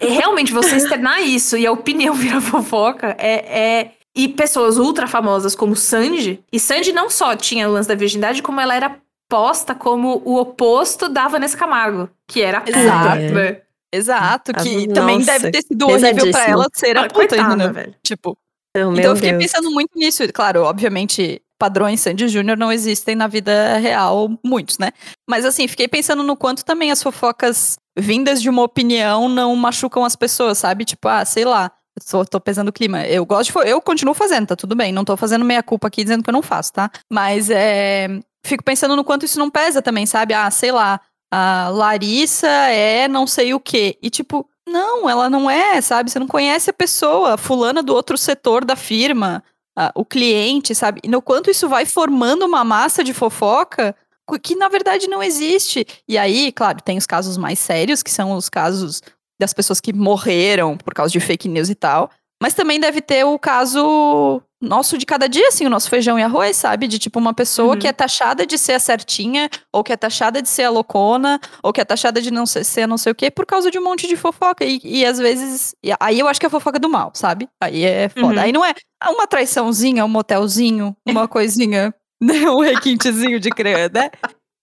É 0.00 0.08
realmente 0.08 0.52
você 0.52 0.74
externar 0.74 1.22
isso 1.22 1.56
e 1.56 1.64
a 1.64 1.70
opinião 1.70 2.12
vira 2.18 2.40
fofoca 2.40 3.16
é... 3.20 3.60
é... 3.60 3.92
E 4.18 4.28
pessoas 4.28 4.78
ultra 4.78 5.06
famosas 5.06 5.54
como 5.54 5.76
Sandy. 5.76 6.42
E 6.50 6.58
Sandy 6.58 6.90
não 6.90 7.10
só 7.10 7.36
tinha 7.36 7.68
o 7.68 7.72
lance 7.72 7.86
da 7.86 7.94
virgindade, 7.94 8.42
como 8.42 8.58
ela 8.58 8.74
era 8.74 8.96
posta 9.28 9.74
como 9.74 10.22
o 10.24 10.40
oposto 10.40 11.08
da 11.08 11.28
Vanessa 11.28 11.56
Camargo. 11.56 12.08
Que 12.26 12.42
era 12.42 12.62
puta, 12.62 12.78
Exato. 12.78 13.20
né? 13.34 13.60
Exato, 13.96 14.52
Ah, 14.54 14.62
que 14.62 14.74
nossa, 14.86 15.00
também 15.00 15.20
deve 15.20 15.50
ter 15.50 15.62
sido 15.62 15.88
horrível 15.88 16.30
pra 16.30 16.44
ela 16.46 16.66
ser 16.74 16.96
a 16.96 17.00
Ah, 17.02 17.04
puta, 17.04 17.14
coitada, 17.14 17.54
entendeu? 17.54 17.72
velho. 17.72 17.94
Tipo, 18.02 18.36
então 18.76 18.92
meu 18.92 19.02
eu 19.10 19.16
fiquei 19.16 19.32
Deus. 19.32 19.44
pensando 19.44 19.70
muito 19.70 19.90
nisso. 19.96 20.22
Claro, 20.32 20.62
obviamente, 20.64 21.40
padrões 21.58 22.00
Sandy 22.00 22.28
Júnior 22.28 22.56
não 22.56 22.70
existem 22.70 23.14
na 23.16 23.26
vida 23.26 23.78
real, 23.78 24.28
muitos, 24.44 24.78
né? 24.78 24.90
Mas 25.28 25.44
assim, 25.44 25.66
fiquei 25.66 25.88
pensando 25.88 26.22
no 26.22 26.36
quanto 26.36 26.64
também 26.64 26.90
as 26.90 27.02
fofocas 27.02 27.76
vindas 27.98 28.42
de 28.42 28.50
uma 28.50 28.62
opinião 28.62 29.28
não 29.28 29.56
machucam 29.56 30.04
as 30.04 30.14
pessoas, 30.14 30.58
sabe? 30.58 30.84
Tipo, 30.84 31.08
ah, 31.08 31.24
sei 31.24 31.46
lá, 31.46 31.70
eu 31.98 32.04
tô, 32.10 32.24
tô 32.26 32.38
pesando 32.40 32.68
o 32.68 32.72
clima. 32.72 33.06
Eu 33.06 33.24
gosto 33.24 33.50
de. 33.52 33.68
Eu 33.70 33.80
continuo 33.80 34.12
fazendo, 34.14 34.48
tá 34.48 34.56
tudo 34.56 34.76
bem. 34.76 34.92
Não 34.92 35.02
tô 35.04 35.16
fazendo 35.16 35.44
meia 35.46 35.62
culpa 35.62 35.88
aqui 35.88 36.04
dizendo 36.04 36.22
que 36.22 36.28
eu 36.28 36.34
não 36.34 36.42
faço, 36.42 36.72
tá? 36.74 36.90
Mas 37.10 37.48
é. 37.48 38.08
Fico 38.44 38.62
pensando 38.62 38.94
no 38.94 39.02
quanto 39.02 39.24
isso 39.24 39.38
não 39.38 39.50
pesa 39.50 39.80
também, 39.80 40.04
sabe? 40.06 40.34
Ah, 40.34 40.50
sei 40.50 40.70
lá. 40.70 41.00
A 41.38 41.68
Larissa 41.68 42.48
é 42.48 43.06
não 43.06 43.26
sei 43.26 43.52
o 43.52 43.60
quê. 43.60 43.98
E 44.00 44.08
tipo, 44.08 44.48
não, 44.66 45.06
ela 45.08 45.28
não 45.28 45.50
é, 45.50 45.82
sabe? 45.82 46.10
Você 46.10 46.18
não 46.18 46.26
conhece 46.26 46.70
a 46.70 46.72
pessoa, 46.72 47.36
fulana 47.36 47.82
do 47.82 47.94
outro 47.94 48.16
setor 48.16 48.64
da 48.64 48.74
firma, 48.74 49.44
a- 49.78 49.92
o 49.94 50.02
cliente, 50.02 50.74
sabe? 50.74 50.98
E 51.04 51.08
no 51.08 51.20
quanto 51.20 51.50
isso 51.50 51.68
vai 51.68 51.84
formando 51.84 52.46
uma 52.46 52.64
massa 52.64 53.04
de 53.04 53.12
fofoca 53.12 53.94
que 54.42 54.56
na 54.56 54.68
verdade 54.68 55.06
não 55.08 55.22
existe. 55.22 55.86
E 56.08 56.16
aí, 56.16 56.50
claro, 56.52 56.80
tem 56.82 56.96
os 56.96 57.04
casos 57.06 57.36
mais 57.36 57.58
sérios, 57.58 58.02
que 58.02 58.10
são 58.10 58.32
os 58.32 58.48
casos 58.48 59.02
das 59.38 59.52
pessoas 59.52 59.78
que 59.78 59.92
morreram 59.92 60.76
por 60.78 60.94
causa 60.94 61.12
de 61.12 61.20
fake 61.20 61.48
news 61.48 61.68
e 61.68 61.74
tal. 61.74 62.10
Mas 62.42 62.54
também 62.54 62.80
deve 62.80 63.02
ter 63.02 63.24
o 63.24 63.38
caso 63.38 64.40
nosso 64.62 64.96
de 64.96 65.04
cada 65.04 65.28
dia, 65.28 65.48
assim, 65.48 65.66
o 65.66 65.70
nosso 65.70 65.90
feijão 65.90 66.18
e 66.18 66.22
arroz, 66.22 66.56
sabe? 66.56 66.88
De 66.88 66.98
tipo 66.98 67.18
uma 67.18 67.34
pessoa 67.34 67.74
Uhum. 67.74 67.78
que 67.78 67.86
é 67.86 67.92
taxada 67.92 68.46
de 68.46 68.56
ser 68.56 68.72
a 68.72 68.78
certinha, 68.78 69.50
ou 69.72 69.84
que 69.84 69.92
é 69.92 69.96
taxada 69.96 70.40
de 70.40 70.48
ser 70.48 70.64
a 70.64 70.70
loucona, 70.70 71.38
ou 71.62 71.72
que 71.72 71.80
é 71.80 71.84
taxada 71.84 72.20
de 72.22 72.30
não 72.30 72.46
ser, 72.46 72.64
ser 72.64 72.86
não 72.86 72.96
sei 72.96 73.12
o 73.12 73.14
quê, 73.14 73.30
por 73.30 73.44
causa 73.44 73.70
de 73.70 73.78
um 73.78 73.84
monte 73.84 74.06
de 74.08 74.16
fofoca. 74.16 74.64
E, 74.64 74.80
e 74.82 75.04
às 75.04 75.18
vezes. 75.18 75.74
e 75.84 75.92
aí 76.00 76.18
eu 76.18 76.26
acho 76.28 76.40
que 76.40 76.46
é 76.46 76.48
a 76.48 76.50
fofoca 76.50 76.78
do 76.78 76.88
mal, 76.88 77.10
sabe? 77.14 77.48
Aí 77.62 77.84
é 77.84 78.08
foda. 78.08 78.26
Uhum. 78.34 78.38
Aí 78.40 78.52
não 78.52 78.64
é 78.64 78.72
uma 79.08 79.26
traiçãozinha, 79.26 80.04
um 80.04 80.08
motelzinho, 80.08 80.96
uma 81.06 81.26
coisinha, 81.28 81.94
né? 82.22 82.34
Um 82.50 82.60
requintezinho 82.62 83.38
de 83.38 83.50
criança, 83.50 83.90
né? 83.92 84.10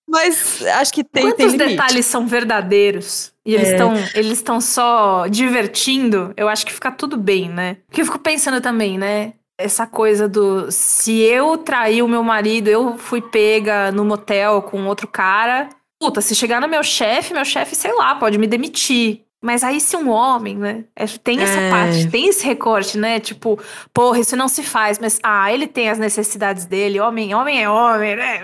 Mas 0.10 0.62
acho 0.66 0.92
que 0.94 1.04
tem, 1.04 1.24
tem 1.24 1.32
Quantos 1.32 1.54
limite. 1.54 1.70
detalhes 1.70 2.06
são 2.06 2.28
verdadeiros 2.28 3.32
e 3.46 3.54
eles 3.56 3.70
É. 3.70 3.72
estão 3.74 3.94
eles 4.14 4.32
estão 4.38 4.60
só 4.60 5.28
divertindo, 5.28 6.34
eu 6.36 6.50
acho 6.50 6.66
que 6.66 6.74
fica 6.74 6.92
tudo 6.92 7.16
bem, 7.18 7.48
né? 7.50 7.78
Porque 7.88 8.02
eu 8.02 8.06
fico 8.06 8.20
pensando 8.20 8.60
também, 8.60 8.98
né? 8.98 9.34
Essa 9.64 9.88
coisa 9.88 10.28
do 10.28 10.70
se 10.72 11.22
eu 11.22 11.58
trair 11.58 12.02
o 12.04 12.08
meu 12.08 12.24
marido, 12.24 12.68
eu 12.68 12.98
fui 12.98 13.22
pega 13.22 13.92
no 13.92 14.04
motel 14.04 14.62
com 14.62 14.86
outro 14.86 15.08
cara. 15.08 15.70
Puta, 16.00 16.20
se 16.22 16.36
chegar 16.36 16.60
no 16.60 16.68
meu 16.68 16.84
chefe, 16.84 17.34
meu 17.34 17.46
chefe, 17.46 17.76
sei 17.76 17.94
lá, 17.94 18.16
pode 18.16 18.38
me 18.38 18.46
demitir. 18.48 19.22
Mas 19.42 19.62
aí 19.64 19.80
se 19.82 19.96
um 19.98 20.10
homem, 20.10 20.56
né? 20.58 20.86
é, 20.96 21.06
Tem 21.06 21.42
essa 21.42 21.60
É. 21.60 21.70
parte, 21.70 22.10
tem 22.10 22.28
esse 22.30 22.46
recorte, 22.46 22.98
né? 22.98 23.20
Tipo, 23.20 23.60
porra, 23.94 24.20
isso 24.20 24.38
não 24.38 24.48
se 24.48 24.64
faz, 24.64 25.00
mas 25.00 25.20
ah, 25.22 25.52
ele 25.52 25.68
tem 25.68 25.90
as 25.90 26.00
necessidades 26.00 26.66
dele, 26.66 27.00
homem, 27.00 27.36
homem 27.36 27.62
é 27.62 27.70
homem, 27.70 28.16
né? 28.16 28.42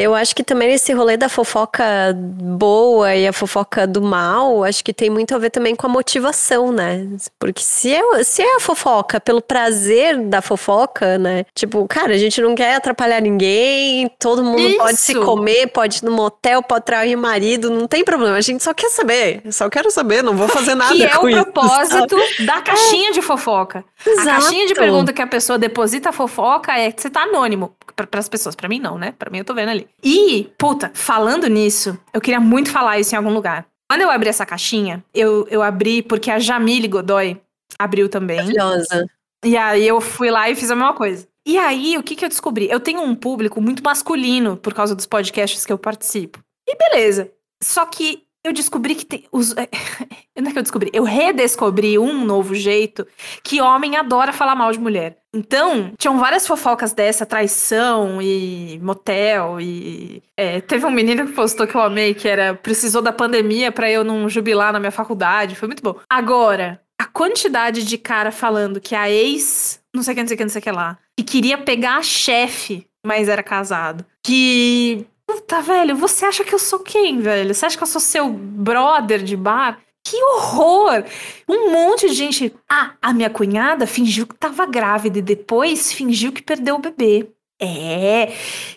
Eu 0.00 0.14
acho 0.14 0.34
que 0.34 0.42
também 0.42 0.72
esse 0.72 0.94
rolê 0.94 1.18
da 1.18 1.28
fofoca 1.28 1.84
boa 2.16 3.14
e 3.14 3.28
a 3.28 3.34
fofoca 3.34 3.86
do 3.86 4.00
mal, 4.00 4.64
acho 4.64 4.82
que 4.82 4.94
tem 4.94 5.10
muito 5.10 5.34
a 5.34 5.38
ver 5.38 5.50
também 5.50 5.76
com 5.76 5.86
a 5.86 5.90
motivação, 5.90 6.72
né? 6.72 7.06
Porque 7.38 7.60
se 7.60 7.94
é, 7.94 8.24
se 8.24 8.40
é 8.40 8.56
a 8.56 8.60
fofoca 8.60 9.20
pelo 9.20 9.42
prazer 9.42 10.16
da 10.16 10.40
fofoca, 10.40 11.18
né? 11.18 11.44
Tipo, 11.54 11.86
cara, 11.86 12.14
a 12.14 12.16
gente 12.16 12.40
não 12.40 12.54
quer 12.54 12.76
atrapalhar 12.76 13.20
ninguém, 13.20 14.10
todo 14.18 14.42
mundo 14.42 14.60
Isso. 14.60 14.78
pode 14.78 14.96
se 14.96 15.14
comer, 15.16 15.66
pode 15.66 15.98
ir 15.98 16.04
no 16.06 16.12
motel, 16.12 16.62
pode 16.62 16.86
trair 16.86 17.14
marido, 17.14 17.68
não 17.68 17.86
tem 17.86 18.02
problema. 18.02 18.38
A 18.38 18.40
gente 18.40 18.64
só 18.64 18.72
quer 18.72 18.88
saber. 18.88 19.42
Só 19.52 19.68
quero 19.68 19.90
saber, 19.90 20.22
não 20.22 20.34
vou 20.34 20.48
fazer 20.48 20.74
nada 20.74 20.94
que 20.94 21.04
é 21.04 21.08
com 21.10 21.26
o 21.26 21.28
isso, 21.28 21.42
propósito 21.42 22.16
da 22.46 22.62
caixinha 22.62 23.12
de 23.12 23.20
fofoca. 23.20 23.84
A 24.06 24.08
Exato. 24.08 24.28
caixinha 24.28 24.66
de 24.66 24.72
pergunta 24.72 25.12
que 25.12 25.20
a 25.20 25.26
pessoa 25.26 25.58
deposita 25.58 26.08
a 26.08 26.12
fofoca 26.12 26.72
é 26.72 26.90
que 26.90 27.02
você 27.02 27.10
tá 27.10 27.24
anônimo. 27.24 27.74
Para 28.06 28.20
as 28.20 28.28
pessoas, 28.28 28.54
pra 28.54 28.68
mim 28.68 28.78
não, 28.78 28.98
né? 28.98 29.12
Pra 29.18 29.30
mim 29.30 29.38
eu 29.38 29.44
tô 29.44 29.54
vendo 29.54 29.70
ali. 29.70 29.88
E, 30.02 30.50
puta, 30.58 30.90
falando 30.94 31.46
nisso, 31.48 31.98
eu 32.12 32.20
queria 32.20 32.40
muito 32.40 32.70
falar 32.70 32.98
isso 32.98 33.14
em 33.14 33.18
algum 33.18 33.32
lugar. 33.32 33.66
Quando 33.90 34.02
eu 34.02 34.10
abri 34.10 34.28
essa 34.28 34.46
caixinha, 34.46 35.04
eu, 35.12 35.46
eu 35.50 35.62
abri 35.62 36.02
porque 36.02 36.30
a 36.30 36.38
Jamile 36.38 36.86
Godoy 36.86 37.40
abriu 37.78 38.08
também. 38.08 38.36
Maravilhosa. 38.36 39.06
E 39.44 39.56
aí 39.56 39.86
eu 39.86 40.00
fui 40.00 40.30
lá 40.30 40.48
e 40.48 40.54
fiz 40.54 40.70
a 40.70 40.76
mesma 40.76 40.94
coisa. 40.94 41.26
E 41.46 41.58
aí, 41.58 41.96
o 41.96 42.02
que, 42.02 42.14
que 42.14 42.24
eu 42.24 42.28
descobri? 42.28 42.68
Eu 42.70 42.78
tenho 42.78 43.00
um 43.00 43.14
público 43.14 43.60
muito 43.60 43.82
masculino 43.82 44.56
por 44.56 44.74
causa 44.74 44.94
dos 44.94 45.06
podcasts 45.06 45.64
que 45.64 45.72
eu 45.72 45.78
participo. 45.78 46.38
E 46.68 46.76
beleza. 46.76 47.32
Só 47.62 47.86
que 47.86 48.24
eu 48.44 48.52
descobri 48.52 48.94
que 48.94 49.04
tem. 49.04 49.24
Os, 49.30 49.54
não 50.36 50.50
é 50.50 50.52
que 50.52 50.58
eu 50.58 50.62
descobri, 50.62 50.90
eu 50.92 51.04
redescobri 51.04 51.98
um 51.98 52.24
novo 52.24 52.54
jeito 52.54 53.06
que 53.42 53.60
homem 53.60 53.96
adora 53.96 54.32
falar 54.32 54.54
mal 54.54 54.72
de 54.72 54.78
mulher. 54.78 55.18
Então, 55.32 55.92
tinham 55.96 56.18
várias 56.18 56.46
fofocas 56.46 56.92
dessa, 56.92 57.24
traição 57.24 58.20
e 58.20 58.80
motel 58.82 59.60
e. 59.60 60.22
é, 60.36 60.60
teve 60.60 60.84
um 60.84 60.90
menino 60.90 61.26
que 61.26 61.32
postou 61.32 61.66
que 61.66 61.74
eu 61.74 61.82
amei, 61.82 62.14
que 62.14 62.26
era 62.26 62.54
precisou 62.54 63.00
da 63.00 63.12
pandemia 63.12 63.70
pra 63.70 63.90
eu 63.90 64.02
não 64.02 64.28
jubilar 64.28 64.72
na 64.72 64.80
minha 64.80 64.90
faculdade. 64.90 65.54
Foi 65.54 65.68
muito 65.68 65.82
bom. 65.82 65.96
Agora, 66.08 66.80
a 66.98 67.06
quantidade 67.06 67.84
de 67.84 67.96
cara 67.96 68.30
falando 68.30 68.80
que 68.80 68.94
a 68.94 69.10
ex, 69.10 69.80
não 69.94 70.02
sei 70.02 70.12
o 70.12 70.16
que, 70.16 70.22
não 70.22 70.28
sei 70.28 70.34
o 70.34 70.38
que, 70.38 70.44
não 70.44 70.50
sei 70.50 70.60
o 70.60 70.62
que 70.62 70.70
lá, 70.70 70.98
que 71.16 71.24
queria 71.24 71.58
pegar 71.58 71.96
a 71.96 72.02
chefe, 72.02 72.86
mas 73.04 73.28
era 73.28 73.42
casado. 73.42 74.04
Que. 74.24 75.06
Puta, 75.32 75.62
velho, 75.62 75.94
você 75.94 76.26
acha 76.26 76.42
que 76.42 76.52
eu 76.52 76.58
sou 76.58 76.80
quem, 76.80 77.20
velho? 77.20 77.54
Você 77.54 77.64
acha 77.64 77.76
que 77.76 77.82
eu 77.82 77.86
sou 77.86 78.00
seu 78.00 78.28
brother 78.28 79.22
de 79.22 79.36
bar? 79.36 79.78
Que 80.02 80.16
horror! 80.24 81.04
Um 81.48 81.70
monte 81.70 82.08
de 82.08 82.14
gente. 82.14 82.52
Ah, 82.68 82.94
a 83.00 83.12
minha 83.12 83.30
cunhada 83.30 83.86
fingiu 83.86 84.26
que 84.26 84.34
tava 84.34 84.66
grávida 84.66 85.20
e 85.20 85.22
depois 85.22 85.92
fingiu 85.92 86.32
que 86.32 86.42
perdeu 86.42 86.74
o 86.74 86.80
bebê. 86.80 87.28
É. 87.60 88.32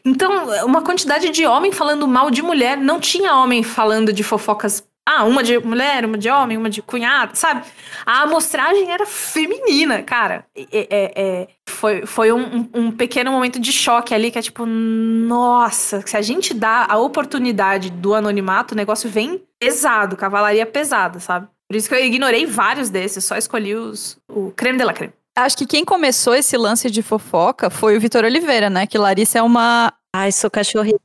Então, 0.05 0.65
uma 0.65 0.83
quantidade 0.83 1.29
de 1.31 1.43
homem 1.47 1.71
falando 1.71 2.07
mal 2.07 2.29
de 2.29 2.43
mulher. 2.43 2.77
Não 2.77 2.99
tinha 2.99 3.35
homem 3.35 3.63
falando 3.63 4.13
de 4.13 4.23
fofocas. 4.23 4.87
Ah, 5.05 5.25
uma 5.25 5.43
de 5.43 5.59
mulher, 5.59 6.05
uma 6.05 6.17
de 6.17 6.29
homem, 6.29 6.57
uma 6.57 6.69
de 6.69 6.81
cunhada, 6.81 7.35
sabe? 7.35 7.63
A 8.05 8.21
amostragem 8.21 8.89
era 8.89 9.05
feminina, 9.05 10.01
cara. 10.01 10.45
É, 10.55 10.67
é- 10.71 11.13
é- 11.15 11.47
foi 11.67 12.05
foi 12.05 12.31
um, 12.31 12.39
um- 12.41 12.69
um 12.85 12.91
pequeno 12.91 13.29
momento 13.31 13.59
de 13.59 13.71
choque 13.73 14.13
ali, 14.13 14.31
que 14.31 14.39
é 14.39 14.41
tipo, 14.41 14.65
nossa, 14.65 16.01
se 16.05 16.15
a 16.15 16.21
gente 16.21 16.53
dá 16.53 16.85
a 16.89 16.97
oportunidade 16.97 17.89
do 17.89 18.13
anonimato, 18.13 18.73
o 18.73 18.77
negócio 18.77 19.09
vem 19.09 19.41
pesado, 19.59 20.15
cavalaria 20.15 20.65
pesada, 20.65 21.19
sabe? 21.19 21.47
Por 21.69 21.75
isso 21.75 21.89
que 21.89 21.95
eu 21.95 22.03
ignorei 22.03 22.45
vários 22.45 22.89
desses, 22.89 23.23
só 23.25 23.35
escolhi 23.35 23.75
os, 23.75 24.17
o 24.29 24.51
creme 24.51 24.77
de 24.77 24.83
la 24.85 24.93
creme. 24.93 25.13
Acho 25.35 25.57
que 25.57 25.65
quem 25.65 25.83
começou 25.83 26.35
esse 26.35 26.55
lance 26.55 26.89
de 26.91 27.01
fofoca 27.01 27.69
foi 27.69 27.97
o 27.97 27.99
Vitor 27.99 28.23
Oliveira, 28.23 28.69
né? 28.69 28.85
Que 28.85 28.97
Larissa 28.97 29.39
é 29.39 29.41
uma. 29.41 29.91
Ai, 30.15 30.31
sou 30.31 30.49
cachorrinha. 30.51 30.99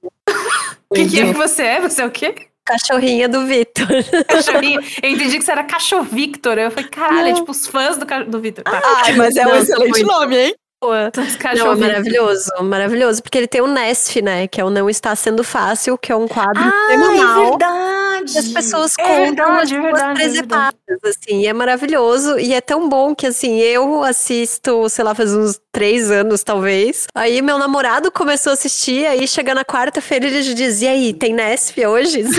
O 0.90 0.94
que, 0.94 1.08
que 1.08 1.20
é 1.20 1.26
que 1.26 1.32
você 1.32 1.62
é? 1.62 1.80
Você 1.80 2.02
é 2.02 2.06
o 2.06 2.11
quê? 2.11 2.46
Cachorrinha 2.68 3.28
do 3.28 3.46
Vitor. 3.46 3.87
Cachorrinho. 4.28 4.81
Eu 5.02 5.11
entendi 5.11 5.38
que 5.38 5.44
você 5.44 5.52
era 5.52 5.64
cachorro 5.64 6.04
Victor. 6.04 6.59
Eu 6.59 6.70
falei, 6.70 6.88
caralho, 6.88 7.28
é 7.28 7.33
tipo 7.35 7.50
os 7.50 7.66
fãs 7.66 7.96
do, 7.96 8.07
do 8.26 8.40
Victor. 8.40 8.64
Tá. 8.64 8.81
Ai, 9.04 9.12
mas 9.16 9.37
é 9.37 9.46
um 9.46 9.50
Não, 9.50 9.57
excelente 9.57 9.90
muito. 9.90 10.07
nome, 10.07 10.37
hein? 10.37 10.54
Os 10.81 10.88
Não, 10.90 10.94
é 10.94 11.11
Victor. 11.11 11.76
maravilhoso, 11.78 12.50
maravilhoso. 12.62 13.22
Porque 13.22 13.37
ele 13.38 13.48
tem 13.48 13.61
o 13.61 13.66
Nesf, 13.66 14.22
né? 14.22 14.46
Que 14.46 14.61
é 14.61 14.64
o 14.64 14.70
Não 14.70 14.88
Está 14.88 15.16
Sendo 15.16 15.42
Fácil, 15.42 15.98
que 15.98 16.12
é 16.12 16.16
um 16.16 16.28
quadro 16.28 16.62
Ah, 16.62 16.88
semanal. 16.90 17.46
é 17.46 17.48
verdade. 17.50 17.97
Que 18.32 18.38
as 18.38 18.48
pessoas 18.48 18.94
é 18.98 19.02
contam 19.02 19.56
verdade, 19.56 19.76
as 19.76 20.20
é 20.20 20.28
verdade, 20.28 20.76
é 20.88 21.08
assim, 21.08 21.40
e 21.40 21.46
é 21.46 21.52
maravilhoso, 21.52 22.38
e 22.38 22.52
é 22.52 22.60
tão 22.60 22.88
bom 22.88 23.14
que, 23.14 23.26
assim, 23.26 23.58
eu 23.58 24.02
assisto, 24.02 24.88
sei 24.88 25.04
lá, 25.04 25.14
faz 25.14 25.34
uns 25.34 25.60
três 25.72 26.10
anos, 26.10 26.42
talvez, 26.42 27.06
aí 27.14 27.40
meu 27.42 27.58
namorado 27.58 28.10
começou 28.10 28.50
a 28.50 28.54
assistir, 28.54 29.06
aí 29.06 29.26
chega 29.26 29.54
na 29.54 29.64
quarta-feira 29.64 30.26
ele 30.26 30.42
já 30.42 30.52
diz, 30.54 30.82
e 30.82 30.88
aí, 30.88 31.12
tem 31.12 31.32
Nesp 31.32 31.78
hoje? 31.86 32.24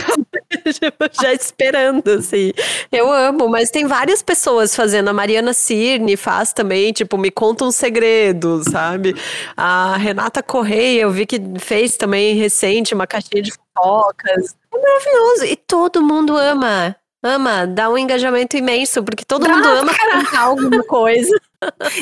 Tipo, 0.49 1.06
já 1.21 1.32
esperando, 1.32 2.10
assim, 2.10 2.52
eu 2.91 3.12
amo, 3.12 3.47
mas 3.47 3.69
tem 3.69 3.86
várias 3.86 4.23
pessoas 4.23 4.75
fazendo, 4.75 5.08
a 5.10 5.13
Mariana 5.13 5.54
Cirne 5.54 6.17
faz 6.17 6.52
também, 6.52 6.91
tipo, 6.91 7.17
me 7.19 7.30
conta 7.30 7.65
um 7.65 7.71
segredo, 7.71 8.63
sabe? 8.69 9.15
A 9.56 9.95
Renata 9.97 10.41
Correia, 10.41 11.02
eu 11.02 11.12
vi 11.12 11.28
que 11.28 11.39
fez 11.60 11.97
também 11.97 12.36
recente 12.36 12.95
uma 12.95 13.06
caixinha 13.06 13.43
de 13.43 13.52
fofocas, 13.54 14.56
é 14.74 14.78
maravilhoso. 14.78 15.46
E 15.46 15.56
todo 15.56 16.04
mundo 16.04 16.38
ama. 16.38 16.96
Ama, 17.24 17.68
dá 17.68 17.90
um 17.90 17.98
engajamento 17.98 18.56
imenso, 18.56 19.04
porque 19.04 19.26
todo 19.26 19.46
Dá 19.46 19.54
mundo 19.54 19.68
ama 19.68 19.92
contar 19.94 20.40
alguma 20.40 20.84
coisa. 20.84 21.36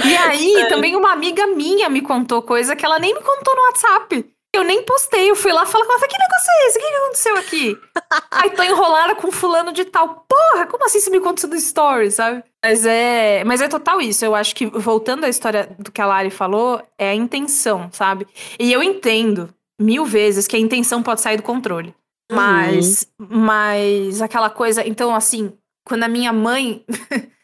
E 0.06 0.16
aí, 0.16 0.68
também 0.70 0.96
uma 0.96 1.12
amiga 1.12 1.48
minha 1.48 1.90
me 1.90 2.02
contou 2.02 2.42
coisa 2.42 2.76
que 2.76 2.86
ela 2.86 3.00
nem 3.00 3.16
me 3.16 3.22
contou 3.22 3.56
no 3.56 3.62
WhatsApp. 3.64 4.26
Eu 4.54 4.64
nem 4.64 4.84
postei, 4.84 5.30
eu 5.30 5.36
fui 5.36 5.52
lá 5.52 5.66
falar 5.66 5.86
com 5.86 5.92
ela, 5.92 6.08
que 6.08 6.18
negócio 6.18 6.52
é 6.52 6.68
esse? 6.68 6.78
O 6.78 6.82
que, 6.82 6.88
que 6.88 6.96
aconteceu 6.96 7.38
aqui? 7.38 7.78
Aí 8.32 8.50
tô 8.52 8.64
enrolada 8.64 9.16
com 9.16 9.32
fulano 9.32 9.72
de 9.72 9.86
tal. 9.86 10.26
Porra, 10.28 10.66
como 10.68 10.86
assim 10.86 11.00
você 11.00 11.10
me 11.10 11.20
conta 11.20 11.42
isso 11.42 11.48
do 11.48 11.56
story, 11.56 12.12
sabe? 12.12 12.44
Mas 12.64 12.86
é, 12.86 13.44
mas 13.44 13.62
é 13.62 13.68
total 13.68 14.00
isso. 14.02 14.24
Eu 14.24 14.34
acho 14.34 14.56
que, 14.56 14.66
voltando 14.66 15.26
à 15.26 15.30
história 15.30 15.76
do 15.78 15.92
que 15.92 16.02
a 16.02 16.06
Lari 16.06 16.30
falou, 16.30 16.82
é 16.98 17.10
a 17.10 17.16
intenção, 17.16 17.90
sabe? 17.92 18.26
E 18.60 18.72
eu 18.72 18.82
entendo 18.82 19.54
mil 19.80 20.06
vezes 20.06 20.48
que 20.48 20.56
a 20.56 20.60
intenção 20.60 21.04
pode 21.04 21.22
sair 21.22 21.38
do 21.38 21.44
controle. 21.44 21.94
Mas, 22.32 23.08
mas 23.18 24.22
aquela 24.22 24.50
coisa. 24.50 24.86
Então, 24.86 25.16
assim, 25.16 25.54
quando 25.86 26.04
a 26.04 26.08
minha 26.08 26.34
mãe. 26.34 26.84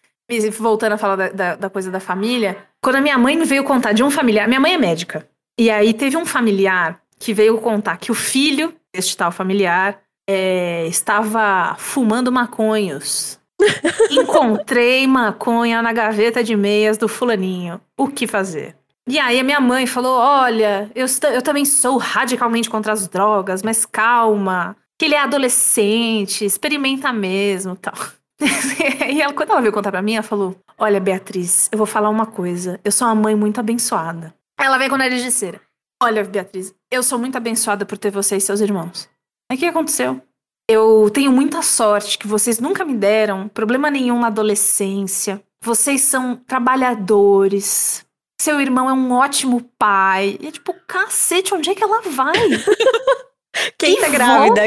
voltando 0.58 0.94
a 0.94 0.98
falar 0.98 1.16
da, 1.16 1.30
da, 1.30 1.56
da 1.56 1.70
coisa 1.70 1.92
da 1.92 2.00
família. 2.00 2.58
Quando 2.82 2.96
a 2.96 3.02
minha 3.02 3.18
mãe 3.18 3.38
me 3.38 3.46
veio 3.46 3.64
contar 3.64 3.94
de 3.94 4.04
um 4.04 4.10
familiar. 4.10 4.48
Minha 4.48 4.60
mãe 4.60 4.74
é 4.74 4.78
médica. 4.78 5.28
E 5.60 5.70
aí 5.70 5.94
teve 5.94 6.18
um 6.18 6.26
familiar 6.26 7.00
que 7.20 7.34
veio 7.34 7.58
contar 7.60 7.98
que 7.98 8.12
o 8.12 8.16
filho 8.16 8.74
deste 8.94 9.16
tal 9.16 9.32
familiar 9.32 10.00
é, 10.28 10.88
estava 10.88 11.76
fumando 11.78 12.32
maconhos. 12.32 13.40
Encontrei 14.12 15.06
maconha 15.08 15.82
na 15.82 15.94
gaveta 15.94 16.44
de 16.44 16.56
meias 16.56 16.98
do 16.98 17.08
fulaninho. 17.08 17.80
O 17.98 18.08
que 18.08 18.28
fazer? 18.28 18.76
E 19.08 19.20
aí 19.20 19.40
a 19.40 19.44
minha 19.44 19.60
mãe 19.60 19.86
falou: 19.86 20.18
Olha, 20.18 20.90
eu, 20.96 21.06
eu 21.34 21.42
também 21.42 21.66
sou 21.66 21.98
radicalmente 21.98 22.70
contra 22.70 22.94
as 22.94 23.08
drogas, 23.08 23.62
mas 23.62 23.86
calma. 23.86 24.76
Que 24.98 25.06
ele 25.06 25.16
é 25.16 25.20
adolescente, 25.20 26.46
experimenta 26.46 27.12
mesmo 27.12 27.76
tal. 27.76 27.96
e 29.10 29.22
ela, 29.22 29.34
quando 29.34 29.52
ela 29.52 29.62
veio 29.62 29.74
contar 29.74 29.92
pra 29.92 30.02
mim, 30.02 30.14
ela 30.14 30.24
falou: 30.24 30.56
Olha, 30.78 31.00
Beatriz, 31.00 31.70
eu 31.72 31.78
vou 31.78 31.88
falar 31.88 32.10
uma 32.10 32.26
coisa. 32.26 32.80
Eu 32.84 32.92
sou 32.92 33.08
uma 33.08 33.16
mãe 33.16 33.36
muito 33.36 33.60
abençoada. 33.60 34.34
Ela 34.60 34.78
veio 34.78 34.90
com 34.90 34.98
nariz 34.98 35.22
de 35.22 35.32
cera. 35.32 35.60
Olha, 36.02 36.24
Beatriz, 36.24 36.74
eu 36.92 37.02
sou 37.02 37.18
muito 37.18 37.38
abençoada 37.38 37.86
por 37.86 37.98
ter 37.98 38.12
você 38.12 38.38
e 38.38 38.42
seus 38.42 38.60
irmãos. 38.60 39.10
Aí 39.50 39.58
o 39.58 39.60
que 39.60 39.66
aconteceu? 39.66 40.22
Eu 40.70 41.10
tenho 41.14 41.32
muita 41.32 41.62
sorte 41.62 42.18
que 42.18 42.28
vocês 42.28 42.60
nunca 42.60 42.86
me 42.86 42.94
deram 42.94 43.48
problema 43.48 43.92
nenhum 43.92 44.20
na 44.20 44.28
adolescência. 44.28 45.42
Vocês 45.64 46.02
são 46.02 46.36
trabalhadores. 46.36 48.06
Seu 48.44 48.60
irmão 48.60 48.90
é 48.90 48.94
um 48.94 49.14
ótimo 49.14 49.62
pai. 49.80 50.38
E 50.42 50.48
é 50.48 50.52
tipo, 50.52 50.76
cacete, 50.86 51.54
onde 51.54 51.70
é 51.70 51.76
que 51.76 51.82
ela 51.82 52.02
vai? 52.02 52.34
Quem 53.80 53.96
Que 53.96 54.02
tá 54.02 54.10
grávida? 54.10 54.48
volta? 54.48 54.62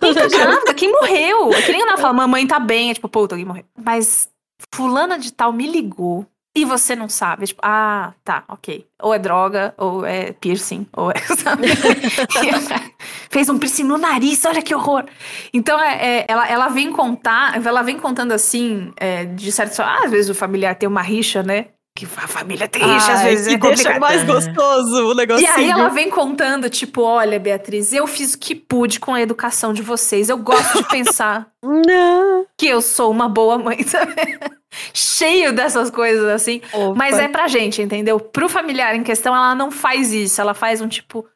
Quem 0.00 0.14
tá 0.14 0.28
grávida? 0.28 0.74
Quem 0.74 0.90
morreu? 0.90 1.52
É 1.52 1.60
que 1.60 1.72
nem 1.72 1.82
ela 1.82 1.98
fala, 1.98 2.14
mamãe 2.14 2.46
tá 2.46 2.58
bem. 2.58 2.90
É 2.90 2.94
tipo, 2.94 3.06
puta, 3.06 3.34
alguém 3.34 3.44
morreu. 3.44 3.64
Mas 3.76 4.30
fulana 4.74 5.18
de 5.18 5.30
tal 5.30 5.52
me 5.52 5.66
ligou 5.66 6.24
e 6.56 6.64
você 6.64 6.96
não 6.96 7.06
sabe. 7.06 7.44
É 7.44 7.46
tipo, 7.48 7.60
ah, 7.62 8.14
tá, 8.24 8.44
ok. 8.48 8.86
Ou 9.02 9.12
é 9.12 9.18
droga, 9.18 9.74
ou 9.76 10.06
é 10.06 10.32
piercing, 10.32 10.86
ou 10.96 11.10
é? 11.10 11.16
Fez 13.28 13.50
um 13.50 13.58
piercing 13.58 13.84
no 13.84 13.98
nariz, 13.98 14.42
olha 14.46 14.62
que 14.62 14.74
horror. 14.74 15.04
Então, 15.52 15.78
é, 15.78 16.20
é, 16.20 16.24
ela, 16.28 16.48
ela 16.48 16.68
vem 16.68 16.90
contar, 16.90 17.62
ela 17.62 17.82
vem 17.82 17.98
contando 17.98 18.32
assim, 18.32 18.90
é, 18.96 19.26
de 19.26 19.52
certo... 19.52 19.82
Ah, 19.82 20.04
às 20.04 20.10
vezes 20.10 20.30
o 20.30 20.34
familiar 20.34 20.74
tem 20.74 20.88
uma 20.88 21.02
rixa, 21.02 21.42
né? 21.42 21.66
Que 21.98 22.04
a 22.16 22.28
família 22.28 22.68
tem 22.68 22.80
rixa, 22.80 23.12
às 23.12 23.22
vezes 23.22 23.46
que 23.48 23.54
é 23.54 23.58
deixa 23.58 23.98
mais 23.98 24.22
gostoso 24.22 25.08
o 25.08 25.12
E 25.12 25.16
negocinho. 25.16 25.52
aí 25.52 25.68
ela 25.68 25.88
vem 25.88 26.08
contando, 26.08 26.70
tipo, 26.70 27.02
olha, 27.02 27.40
Beatriz, 27.40 27.92
eu 27.92 28.06
fiz 28.06 28.34
o 28.34 28.38
que 28.38 28.54
pude 28.54 29.00
com 29.00 29.12
a 29.14 29.20
educação 29.20 29.72
de 29.72 29.82
vocês. 29.82 30.28
Eu 30.28 30.38
gosto 30.38 30.78
de 30.80 30.88
pensar 30.88 31.48
Não. 31.60 32.46
que 32.56 32.68
eu 32.68 32.80
sou 32.80 33.10
uma 33.10 33.28
boa 33.28 33.58
mãe, 33.58 33.82
sabe? 33.82 34.14
Cheio 34.94 35.52
dessas 35.52 35.90
coisas 35.90 36.24
assim. 36.26 36.60
Mas 36.94 37.18
é 37.18 37.26
pra 37.26 37.48
gente, 37.48 37.82
entendeu? 37.82 38.20
Pro 38.20 38.48
familiar 38.48 38.94
em 38.94 39.02
questão, 39.02 39.34
ela 39.34 39.56
não 39.56 39.72
faz 39.72 40.12
isso. 40.12 40.40
Ela 40.40 40.54
faz 40.54 40.80
um 40.80 40.86
tipo, 40.86 41.26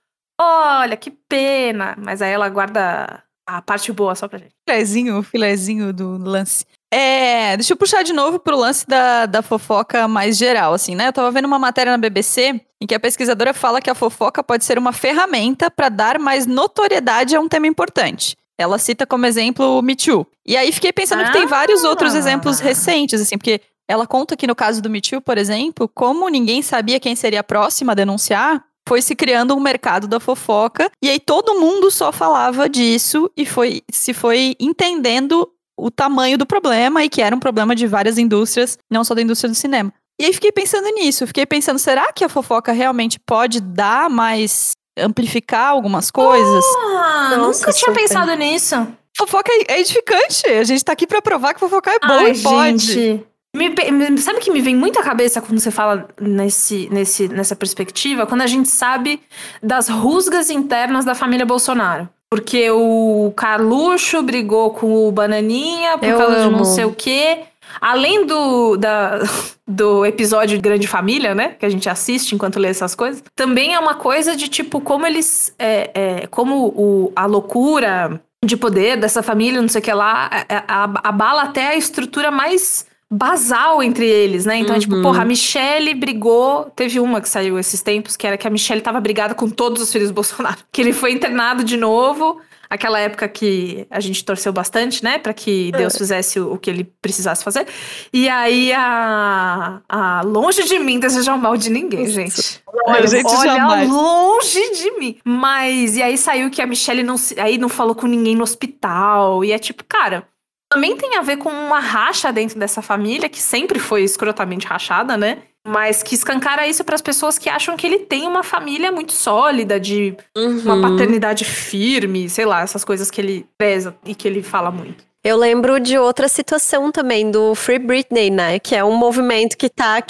Olha, 0.40 0.96
que 0.96 1.10
pena. 1.28 1.96
Mas 1.98 2.22
aí 2.22 2.30
ela 2.30 2.48
guarda 2.48 3.20
a 3.48 3.60
parte 3.60 3.92
boa 3.92 4.14
só 4.14 4.28
pra 4.28 4.38
gente. 4.38 4.52
Filezinho, 4.68 5.22
filezinho 5.24 5.92
do 5.92 6.16
lance. 6.18 6.64
É, 6.94 7.56
deixa 7.56 7.72
eu 7.72 7.76
puxar 7.76 8.02
de 8.02 8.12
novo 8.12 8.38
pro 8.38 8.54
lance 8.54 8.86
da, 8.86 9.24
da 9.24 9.40
fofoca 9.40 10.06
mais 10.06 10.36
geral, 10.36 10.74
assim, 10.74 10.94
né? 10.94 11.08
Eu 11.08 11.12
tava 11.12 11.30
vendo 11.30 11.46
uma 11.46 11.58
matéria 11.58 11.90
na 11.90 11.96
BBC 11.96 12.60
em 12.78 12.86
que 12.86 12.94
a 12.94 13.00
pesquisadora 13.00 13.54
fala 13.54 13.80
que 13.80 13.88
a 13.88 13.94
fofoca 13.94 14.44
pode 14.44 14.62
ser 14.62 14.76
uma 14.76 14.92
ferramenta 14.92 15.70
para 15.70 15.88
dar 15.88 16.18
mais 16.18 16.46
notoriedade 16.46 17.34
a 17.34 17.40
um 17.40 17.48
tema 17.48 17.66
importante. 17.66 18.36
Ela 18.58 18.78
cita 18.78 19.06
como 19.06 19.24
exemplo 19.24 19.78
o 19.78 19.80
Me 19.80 19.96
Too. 19.96 20.26
E 20.44 20.54
aí 20.54 20.70
fiquei 20.70 20.92
pensando 20.92 21.24
que 21.24 21.32
tem 21.32 21.46
vários 21.46 21.82
outros 21.82 22.14
exemplos 22.14 22.60
recentes, 22.60 23.22
assim, 23.22 23.38
porque 23.38 23.62
ela 23.88 24.06
conta 24.06 24.36
que 24.36 24.46
no 24.46 24.54
caso 24.54 24.82
do 24.82 24.90
Me 24.90 25.00
Too, 25.00 25.22
por 25.22 25.38
exemplo, 25.38 25.88
como 25.88 26.28
ninguém 26.28 26.60
sabia 26.60 27.00
quem 27.00 27.16
seria 27.16 27.40
a 27.40 27.44
próxima 27.44 27.92
a 27.92 27.94
denunciar, 27.94 28.62
foi 28.86 29.00
se 29.00 29.14
criando 29.14 29.54
um 29.54 29.60
mercado 29.60 30.06
da 30.06 30.20
fofoca 30.20 30.90
e 31.00 31.08
aí 31.08 31.20
todo 31.20 31.58
mundo 31.58 31.90
só 31.90 32.12
falava 32.12 32.68
disso 32.68 33.30
e 33.36 33.46
foi 33.46 33.82
se 33.90 34.12
foi 34.12 34.56
entendendo 34.58 35.48
o 35.78 35.90
tamanho 35.90 36.36
do 36.38 36.46
problema 36.46 37.02
e 37.04 37.08
que 37.08 37.22
era 37.22 37.34
um 37.34 37.40
problema 37.40 37.74
de 37.74 37.86
várias 37.86 38.18
indústrias, 38.18 38.78
não 38.90 39.02
só 39.04 39.14
da 39.14 39.22
indústria 39.22 39.48
do 39.50 39.54
cinema. 39.56 39.92
E 40.20 40.24
aí 40.26 40.32
fiquei 40.32 40.52
pensando 40.52 40.88
nisso, 40.90 41.26
fiquei 41.26 41.46
pensando, 41.46 41.78
será 41.78 42.12
que 42.12 42.22
a 42.24 42.28
fofoca 42.28 42.70
realmente 42.72 43.18
pode 43.18 43.60
dar 43.60 44.08
mais 44.10 44.72
amplificar 44.98 45.68
algumas 45.70 46.10
coisas? 46.10 46.64
Ah, 46.76 47.34
Nossa, 47.38 47.60
nunca 47.66 47.72
tinha 47.72 47.92
pensado 47.92 48.32
nisso. 48.34 48.86
Fofoca 49.16 49.50
é 49.52 49.72
é 49.74 49.80
edificante. 49.80 50.46
A 50.46 50.64
gente 50.64 50.84
tá 50.84 50.92
aqui 50.92 51.06
pra 51.06 51.20
provar 51.22 51.54
que 51.54 51.60
fofocar 51.60 51.94
é 51.94 51.98
bom 52.06 52.14
Ai, 52.14 52.32
e 52.32 52.38
pode. 52.42 52.78
gente. 52.78 53.26
Me 53.54 53.68
me- 53.68 54.18
sabe 54.18 54.38
o 54.38 54.40
que 54.40 54.50
me 54.50 54.62
vem 54.62 54.74
muito 54.74 54.98
à 54.98 55.02
cabeça 55.02 55.40
quando 55.42 55.58
você 55.60 55.70
fala 55.70 56.08
nesse, 56.18 56.88
nesse, 56.90 57.28
nessa 57.28 57.54
perspectiva? 57.54 58.26
Quando 58.26 58.40
a 58.40 58.46
gente 58.46 58.68
sabe 58.70 59.20
das 59.62 59.88
rusgas 59.88 60.48
internas 60.48 61.04
da 61.04 61.14
família 61.14 61.44
Bolsonaro. 61.44 62.08
Porque 62.32 62.70
o 62.70 63.30
Carluxo 63.36 64.22
brigou 64.22 64.70
com 64.70 65.06
o 65.06 65.12
Bananinha 65.12 65.98
por 65.98 66.08
Eu 66.08 66.16
causa 66.16 66.36
de 66.36 66.42
amo. 66.46 66.56
não 66.56 66.64
sei 66.64 66.86
o 66.86 66.94
quê. 66.94 67.40
Além 67.78 68.24
do, 68.24 68.78
da, 68.78 69.18
do 69.68 70.06
episódio 70.06 70.56
de 70.56 70.62
Grande 70.62 70.88
Família, 70.88 71.34
né? 71.34 71.56
Que 71.58 71.66
a 71.66 71.68
gente 71.68 71.90
assiste 71.90 72.34
enquanto 72.34 72.58
lê 72.58 72.68
essas 72.68 72.94
coisas. 72.94 73.22
Também 73.36 73.74
é 73.74 73.78
uma 73.78 73.96
coisa 73.96 74.34
de 74.34 74.48
tipo, 74.48 74.80
como 74.80 75.06
eles. 75.06 75.54
É, 75.58 75.90
é, 76.22 76.26
como 76.28 76.68
o, 76.68 77.12
a 77.14 77.26
loucura 77.26 78.18
de 78.42 78.56
poder 78.56 78.96
dessa 78.96 79.22
família, 79.22 79.60
não 79.60 79.68
sei 79.68 79.82
o 79.82 79.84
que 79.84 79.92
lá, 79.92 80.30
é- 80.32 80.54
é- 80.54 80.64
ab- 80.66 81.00
abala 81.04 81.42
até 81.42 81.68
a 81.68 81.76
estrutura 81.76 82.30
mais 82.30 82.86
basal 83.12 83.82
entre 83.82 84.06
eles, 84.08 84.46
né? 84.46 84.56
Então, 84.56 84.74
é 84.74 84.78
tipo, 84.78 84.94
Uhum. 84.94 85.02
porra, 85.02 85.22
a 85.22 85.24
Michelle 85.24 85.92
brigou. 85.94 86.64
Teve 86.74 86.98
uma 86.98 87.20
que 87.20 87.28
saiu 87.28 87.58
esses 87.58 87.82
tempos, 87.82 88.16
que 88.16 88.26
era 88.26 88.38
que 88.38 88.46
a 88.46 88.50
Michelle 88.50 88.80
tava 88.80 89.00
brigada 89.00 89.34
com 89.34 89.48
todos 89.50 89.82
os 89.82 89.92
filhos 89.92 90.08
do 90.08 90.14
Bolsonaro. 90.14 90.56
Que 90.72 90.80
ele 90.80 90.92
foi 90.92 91.12
internado 91.12 91.62
de 91.62 91.76
novo. 91.76 92.40
Aquela 92.70 92.98
época 92.98 93.28
que 93.28 93.86
a 93.90 94.00
gente 94.00 94.24
torceu 94.24 94.50
bastante, 94.50 95.04
né? 95.04 95.18
Pra 95.18 95.34
que 95.34 95.70
Deus 95.72 95.94
fizesse 95.94 96.40
o, 96.40 96.54
o 96.54 96.58
que 96.58 96.70
ele 96.70 96.84
precisasse 97.02 97.44
fazer. 97.44 97.66
E 98.10 98.30
aí, 98.30 98.72
a, 98.72 99.80
a. 99.86 100.22
Longe 100.22 100.64
de 100.64 100.78
mim 100.78 100.98
desejar 100.98 101.34
o 101.34 101.38
mal 101.38 101.54
de 101.54 101.68
ninguém, 101.68 102.06
gente. 102.08 102.62
A 102.86 103.04
gente 103.04 103.26
olha, 103.26 103.56
jamais. 103.56 103.90
longe 103.90 104.70
de 104.74 104.90
mim. 104.98 105.18
Mas, 105.22 105.96
e 105.98 106.02
aí 106.02 106.16
saiu 106.16 106.48
que 106.50 106.62
a 106.62 106.66
Michelle 106.66 107.02
não, 107.02 107.16
aí 107.36 107.58
não 107.58 107.68
falou 107.68 107.94
com 107.94 108.06
ninguém 108.06 108.34
no 108.34 108.42
hospital. 108.42 109.44
E 109.44 109.52
é 109.52 109.58
tipo, 109.58 109.84
cara, 109.84 110.26
também 110.72 110.96
tem 110.96 111.16
a 111.16 111.20
ver 111.20 111.36
com 111.36 111.50
uma 111.50 111.80
racha 111.80 112.32
dentro 112.32 112.58
dessa 112.58 112.80
família, 112.82 113.28
que 113.28 113.40
sempre 113.40 113.78
foi 113.78 114.02
escrotamente 114.02 114.66
rachada, 114.66 115.16
né? 115.16 115.38
Mas 115.66 116.02
que 116.02 116.14
escancara 116.14 116.66
isso 116.66 116.82
para 116.82 116.94
as 116.96 117.02
pessoas 117.02 117.38
que 117.38 117.48
acham 117.48 117.76
que 117.76 117.86
ele 117.86 118.00
tem 118.00 118.26
uma 118.26 118.42
família 118.42 118.90
muito 118.90 119.12
sólida, 119.12 119.78
de 119.78 120.16
uma 120.36 120.74
Uhum. 120.74 120.82
paternidade 120.82 121.44
firme, 121.44 122.28
sei 122.28 122.44
lá, 122.44 122.62
essas 122.62 122.84
coisas 122.84 123.10
que 123.10 123.20
ele 123.20 123.46
preza 123.56 123.94
e 124.04 124.14
que 124.14 124.26
ele 124.26 124.42
fala 124.42 124.70
muito. 124.72 125.04
Eu 125.24 125.36
lembro 125.36 125.78
de 125.78 125.96
outra 125.96 126.26
situação 126.26 126.90
também, 126.90 127.30
do 127.30 127.54
Free 127.54 127.78
Britney, 127.78 128.28
né? 128.28 128.58
Que 128.58 128.74
é 128.74 128.82
um 128.82 128.96
movimento 128.96 129.56
que 129.56 129.68
tá 129.68 130.02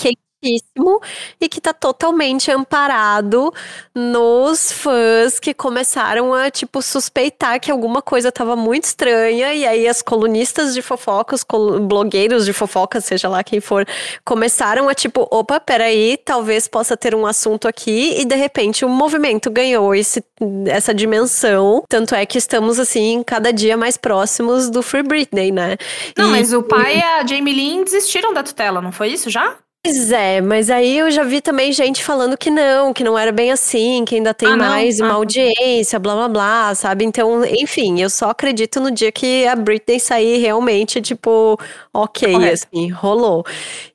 quentíssimo 0.53 1.01
e 1.41 1.49
que 1.49 1.61
tá 1.61 1.73
totalmente 1.73 2.51
amparado 2.51 3.53
nos 3.95 4.73
fãs 4.73 5.39
que 5.39 5.55
começaram 5.55 6.35
a, 6.35 6.51
tipo, 6.51 6.83
suspeitar 6.83 7.61
que 7.61 7.71
alguma 7.71 8.03
coisa 8.03 8.33
tava 8.33 8.57
muito 8.57 8.85
estranha. 8.85 9.55
E 9.55 9.65
aí 9.67 9.87
as 9.89 10.03
colunistas 10.03 10.75
de 10.75 10.83
fofoca, 10.83 11.35
os 11.37 11.45
blogueiros 11.81 12.45
de 12.45 12.53
fofoca, 12.53 13.01
seja 13.01 13.29
lá 13.29 13.43
quem 13.45 13.61
for, 13.61 13.87
começaram 14.25 14.89
a, 14.89 14.95
tipo, 14.95 15.27
opa, 15.31 15.61
peraí, 15.61 16.17
talvez 16.17 16.67
possa 16.67 16.97
ter 16.97 17.15
um 17.15 17.27
assunto 17.27 17.69
aqui. 17.69 18.21
E 18.21 18.25
de 18.25 18.35
repente 18.35 18.85
o 18.85 18.89
movimento 18.89 19.51
ganhou 19.51 19.95
esse, 19.95 20.23
essa 20.67 20.93
dimensão. 20.93 21.85
Tanto 21.89 22.15
é 22.15 22.27
que 22.27 22.39
estamos, 22.39 22.79
assim, 22.79 23.23
cada 23.25 23.53
dia 23.53 23.77
mais 23.77 23.97
próximos 23.97 24.69
do 24.71 24.83
Free 24.83 25.03
Britney, 25.03 25.53
né? 25.53 25.77
Não, 26.17 26.29
E- 26.29 26.31
mas 26.33 26.53
o 26.53 26.63
pai 26.63 26.99
e 26.99 27.03
a 27.03 27.27
Jamie 27.27 27.55
Lynn 27.55 27.85
desistiram 27.85 28.33
da 28.33 28.43
tutela, 28.43 28.81
não 28.81 28.91
foi 28.93 29.09
isso 29.09 29.31
já? 29.31 29.57
Pois 29.85 30.13
é, 30.13 30.41
mas 30.41 30.71
aí 30.71 30.97
eu 30.99 31.11
já 31.11 31.25
vi 31.25 31.41
também 31.41 31.73
gente 31.73 32.05
falando 32.05 32.39
que 32.39 32.53
não, 32.53 32.93
que 32.95 33.03
não 33.03 33.19
era 33.19 33.33
bem 33.33 33.51
assim, 33.51 34.05
que 34.05 34.15
ainda 34.15 34.33
tem 34.33 34.49
Ah, 34.51 34.57
mais 34.57 35.01
uma 35.01 35.09
Ah. 35.11 35.15
audiência, 35.15 35.99
blá 35.99 36.15
blá 36.15 36.29
blá, 36.29 36.75
sabe? 36.77 37.05
Então, 37.05 37.45
enfim, 37.45 38.01
eu 38.01 38.09
só 38.09 38.31
acredito 38.31 38.79
no 38.81 38.93
dia 38.93 39.11
que 39.11 39.45
a 39.45 39.57
Britney 39.57 39.99
sair 39.99 40.39
realmente, 40.39 41.01
tipo, 41.03 41.59
ok, 41.93 42.33
Correto. 42.33 42.53
assim, 42.73 42.91
rolou. 42.93 43.45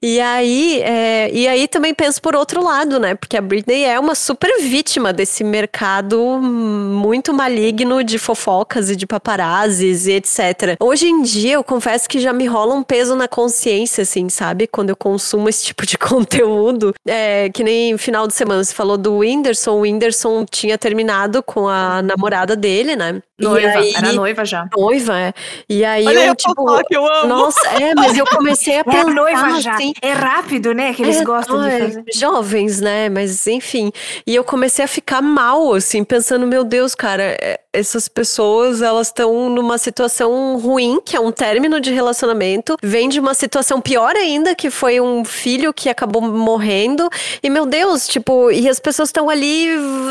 E 0.02 0.20
aí, 0.20 0.82
é, 0.82 1.32
e 1.32 1.48
aí 1.48 1.70
também 1.70 1.94
penso 1.94 2.22
por 2.22 2.36
outro 2.36 2.62
lado, 2.62 3.00
né? 3.00 3.16
Porque 3.16 3.38
a 3.38 3.42
Britney 3.42 3.86
é 3.86 3.98
uma 3.98 4.14
super 4.14 4.60
vítima 4.60 5.14
desse 5.14 5.42
mercado 5.42 6.20
muito 6.22 7.34
maligno 7.34 8.04
de 8.04 8.20
fofocas 8.20 8.90
e 8.90 8.96
de 8.98 9.08
paparazzis 9.08 10.06
e 10.06 10.12
etc. 10.12 10.76
Hoje 10.82 11.08
em 11.08 11.22
dia, 11.22 11.54
eu 11.54 11.64
confesso 11.64 12.10
que 12.10 12.20
já 12.20 12.34
me 12.34 12.46
rola 12.46 12.76
um 12.76 12.84
peso 12.84 13.16
na 13.16 13.30
consciência, 13.30 14.02
assim, 14.02 14.28
sabe? 14.28 14.68
Quando 14.68 14.90
eu 14.90 14.96
consumo 14.98 15.48
esse 15.48 15.64
tipo 15.64 15.77
de 15.86 15.98
conteúdo. 15.98 16.94
É, 17.06 17.50
que 17.50 17.64
nem 17.64 17.98
final 17.98 18.28
de 18.28 18.34
semana 18.34 18.64
você 18.64 18.74
falou 18.74 18.98
do 18.98 19.18
Whindersson. 19.18 19.72
O 19.72 19.82
Whindersson 19.82 20.46
tinha 20.46 20.78
terminado 20.78 21.44
com 21.44 21.68
a 21.68 22.02
namorada 22.02 22.56
dele, 22.56 22.96
né? 22.96 23.22
Noiva, 23.40 23.68
aí, 23.68 23.94
era 23.96 24.14
noiva 24.14 24.44
já. 24.44 24.68
noiva, 24.76 25.20
é. 25.20 25.34
E 25.70 25.86
aí 25.86 26.08
Olha 26.08 26.26
eu, 26.26 26.32
a 26.32 26.36
tipo. 26.36 26.56
fofoca, 26.56 26.88
eu 26.90 27.06
amo. 27.06 27.28
Nossa, 27.28 27.68
é, 27.70 27.94
mas 27.94 28.18
eu 28.18 28.26
comecei 28.26 28.80
a 28.80 28.84
pensar 28.84 29.76
assim. 29.76 29.94
É 30.02 30.12
rápido, 30.12 30.74
né? 30.74 30.92
Que 30.94 31.04
É, 31.04 31.24
ai, 31.50 32.04
Jovens, 32.16 32.82
né? 32.82 33.10
Mas 33.10 33.46
enfim. 33.46 33.92
E 34.26 34.34
eu 34.34 34.44
comecei 34.44 34.84
a 34.84 34.88
ficar 34.88 35.22
mal, 35.22 35.74
assim, 35.74 36.04
pensando, 36.04 36.48
meu 36.48 36.64
Deus, 36.64 36.96
cara, 36.96 37.38
é, 37.40 37.60
essas 37.72 38.08
pessoas, 38.08 38.82
elas 38.82 39.08
estão 39.08 39.50
numa 39.52 39.78
situação 39.78 40.58
ruim, 40.58 41.00
que 41.06 41.16
é 41.16 41.20
um 41.20 41.32
término 41.32 41.80
de 41.80 41.92
relacionamento, 41.92 42.76
vem 42.82 43.08
de 43.08 43.20
uma 43.20 43.36
situação 43.36 43.80
pior 43.80 44.16
ainda, 44.16 44.56
que 44.56 44.72
foi 44.72 45.00
um 45.00 45.24
filho 45.24 45.67
que 45.74 45.90
acabou 45.90 46.22
morrendo. 46.22 47.10
E, 47.42 47.50
meu 47.50 47.66
Deus, 47.66 48.08
tipo, 48.08 48.52
e 48.52 48.68
as 48.70 48.80
pessoas 48.80 49.10
estão 49.10 49.30
ali, 49.30 49.68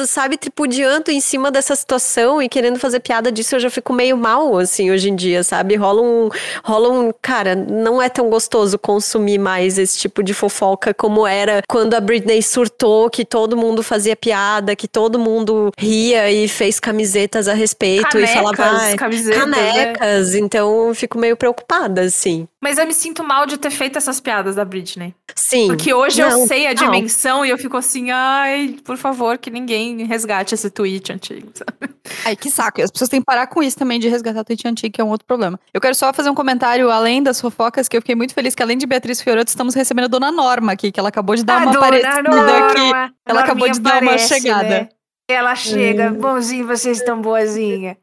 sabe, 0.07 0.37
tripudiando 0.37 1.11
em 1.11 1.21
cima 1.21 1.51
dessa 1.51 1.75
situação 1.75 2.41
e 2.43 2.49
querendo 2.49 2.79
fazer 2.79 3.01
piada 3.01 3.31
disso, 3.33 3.57
eu 3.57 3.61
já 3.61 3.71
fico 3.71 3.93
meio 3.93 4.17
mal, 4.17 4.57
assim, 4.59 4.91
hoje 4.91 5.11
em 5.11 5.17
dia, 5.17 5.43
sabe? 5.43 5.75
Rola 5.77 6.03
um. 6.03 6.29
Rola 6.65 6.89
um. 6.91 7.13
Cara, 7.23 7.55
não 7.55 8.01
é 8.01 8.09
tão 8.09 8.29
gostoso 8.31 8.79
consumir 8.79 9.39
mais 9.39 9.79
esse 9.79 9.99
tipo 9.99 10.23
de 10.23 10.35
fofoca 10.35 10.93
como 10.95 11.27
era 11.27 11.63
quando 11.69 11.95
a 11.95 12.01
Britney 12.01 12.43
surtou, 12.43 13.11
que 13.11 13.25
todo 13.25 13.57
mundo 13.57 13.83
fazia 13.83 14.17
piada, 14.17 14.75
que 14.77 14.89
todo 14.89 15.19
mundo 15.19 15.71
ria 15.79 16.31
e 16.31 16.49
fez 16.49 16.79
camisetas 16.81 17.49
a 17.49 17.55
respeito 17.55 18.19
e 18.19 18.27
falava. 18.27 18.63
"Ai, 18.63 18.97
camisetas, 18.97 19.47
né? 19.49 19.95
Canecas, 19.95 20.35
então 20.35 20.89
eu 20.89 20.95
fico 20.95 21.19
meio 21.19 21.37
preocupada, 21.37 22.03
assim. 22.03 22.47
Mas 22.63 22.79
eu 22.79 22.87
me 22.87 22.95
sinto 22.95 23.23
mal 23.23 23.47
de 23.47 23.59
ter 23.59 23.71
feito 23.71 23.97
essas 23.97 24.21
piadas 24.21 24.57
da 24.57 24.65
Britney. 24.65 25.15
Sim. 25.49 25.69
Porque 25.69 25.95
hoje 25.95 26.21
Não, 26.21 26.29
eu 26.41 26.47
sei 26.49 26.67
a 26.67 26.75
não. 26.75 26.85
dimensão 26.91 27.45
e 27.47 27.51
eu 27.51 27.57
fico 27.59 27.77
assim, 27.77 28.11
ai, 28.11 28.77
por 28.85 28.97
favor, 28.97 29.39
que 29.39 29.49
ninguém 29.49 30.05
resgate 30.05 30.55
esse 30.55 30.69
tweet 30.71 31.13
antigo. 31.13 31.51
sabe? 31.55 31.95
Ai, 32.25 32.35
que 32.35 32.51
saco. 32.51 32.81
E 32.81 32.83
as 32.83 32.91
pessoas 32.91 33.09
têm 33.09 33.21
que 33.21 33.25
parar 33.27 33.47
com 33.47 33.63
isso 33.63 33.77
também 33.79 34.01
de 34.01 34.09
resgatar 34.09 34.43
tweet 34.43 34.67
antigo, 34.67 34.93
que 34.93 35.01
é 35.01 35.05
um 35.05 35.09
outro 35.09 35.25
problema. 35.27 35.59
Eu 35.73 35.81
quero 35.81 35.95
só 35.95 36.13
fazer 36.13 36.31
um 36.31 36.35
comentário 36.35 36.91
além 36.91 37.23
das 37.23 37.41
fofocas, 37.41 37.87
que 37.89 37.97
eu 37.97 38.01
fiquei 38.01 38.17
muito 38.17 38.35
feliz 38.35 38.57
que 38.57 38.63
além 38.63 38.77
de 38.77 38.87
Beatriz 38.87 39.21
Fiorotto, 39.21 39.49
estamos 39.51 39.75
recebendo 39.75 40.07
a 40.07 40.09
Dona 40.09 40.33
Norma 40.33 40.73
aqui, 40.73 40.91
que 40.91 40.99
ela 40.99 41.11
acabou 41.11 41.37
de 41.37 41.45
dar 41.45 41.63
uma 41.63 41.71
aparecida 41.77 42.67
aqui. 42.67 43.13
Ela 43.25 43.41
acabou 43.41 43.69
de 43.71 43.79
dar 43.81 44.03
uma 44.03 44.19
chegada. 44.19 44.69
né? 44.69 44.89
Ela 45.29 45.55
chega, 45.55 46.11
Hum. 46.11 46.15
bonzinho, 46.19 46.67
vocês 46.67 46.99
estão 46.99 47.21
boazinha. 47.21 47.97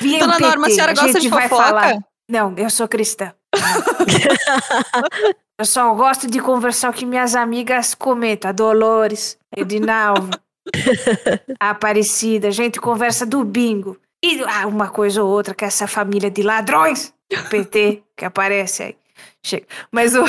Vem 0.00 0.18
Dona 0.18 0.34
PT, 0.36 0.42
Norma, 0.46 0.66
a 0.66 0.70
senhora 0.70 0.92
gosta 0.94 1.08
gente 1.12 1.22
de 1.22 1.28
vai 1.28 1.48
fofoca? 1.48 1.68
falar. 1.68 1.98
Não, 2.30 2.54
eu 2.56 2.68
sou 2.70 2.88
cristã. 2.88 3.32
eu 5.58 5.64
só 5.64 5.92
gosto 5.94 6.26
de 6.26 6.38
conversar 6.40 6.92
com 6.92 7.06
minhas 7.06 7.34
amigas 7.34 7.94
comentam. 7.94 8.50
A 8.50 8.52
Dolores, 8.52 9.38
Edinalva, 9.56 10.30
Aparecida. 11.58 12.48
A 12.48 12.50
gente 12.50 12.80
conversa 12.80 13.24
do 13.24 13.44
bingo. 13.44 13.96
E 14.24 14.42
ah, 14.42 14.66
uma 14.66 14.88
coisa 14.88 15.22
ou 15.22 15.30
outra 15.30 15.54
que 15.54 15.64
essa 15.64 15.86
família 15.86 16.30
de 16.30 16.42
ladrões, 16.42 17.12
PT, 17.50 18.02
que 18.16 18.24
aparece 18.24 18.82
aí. 18.82 18.96
Chega. 19.42 19.66
Mas 19.92 20.14
o. 20.14 20.24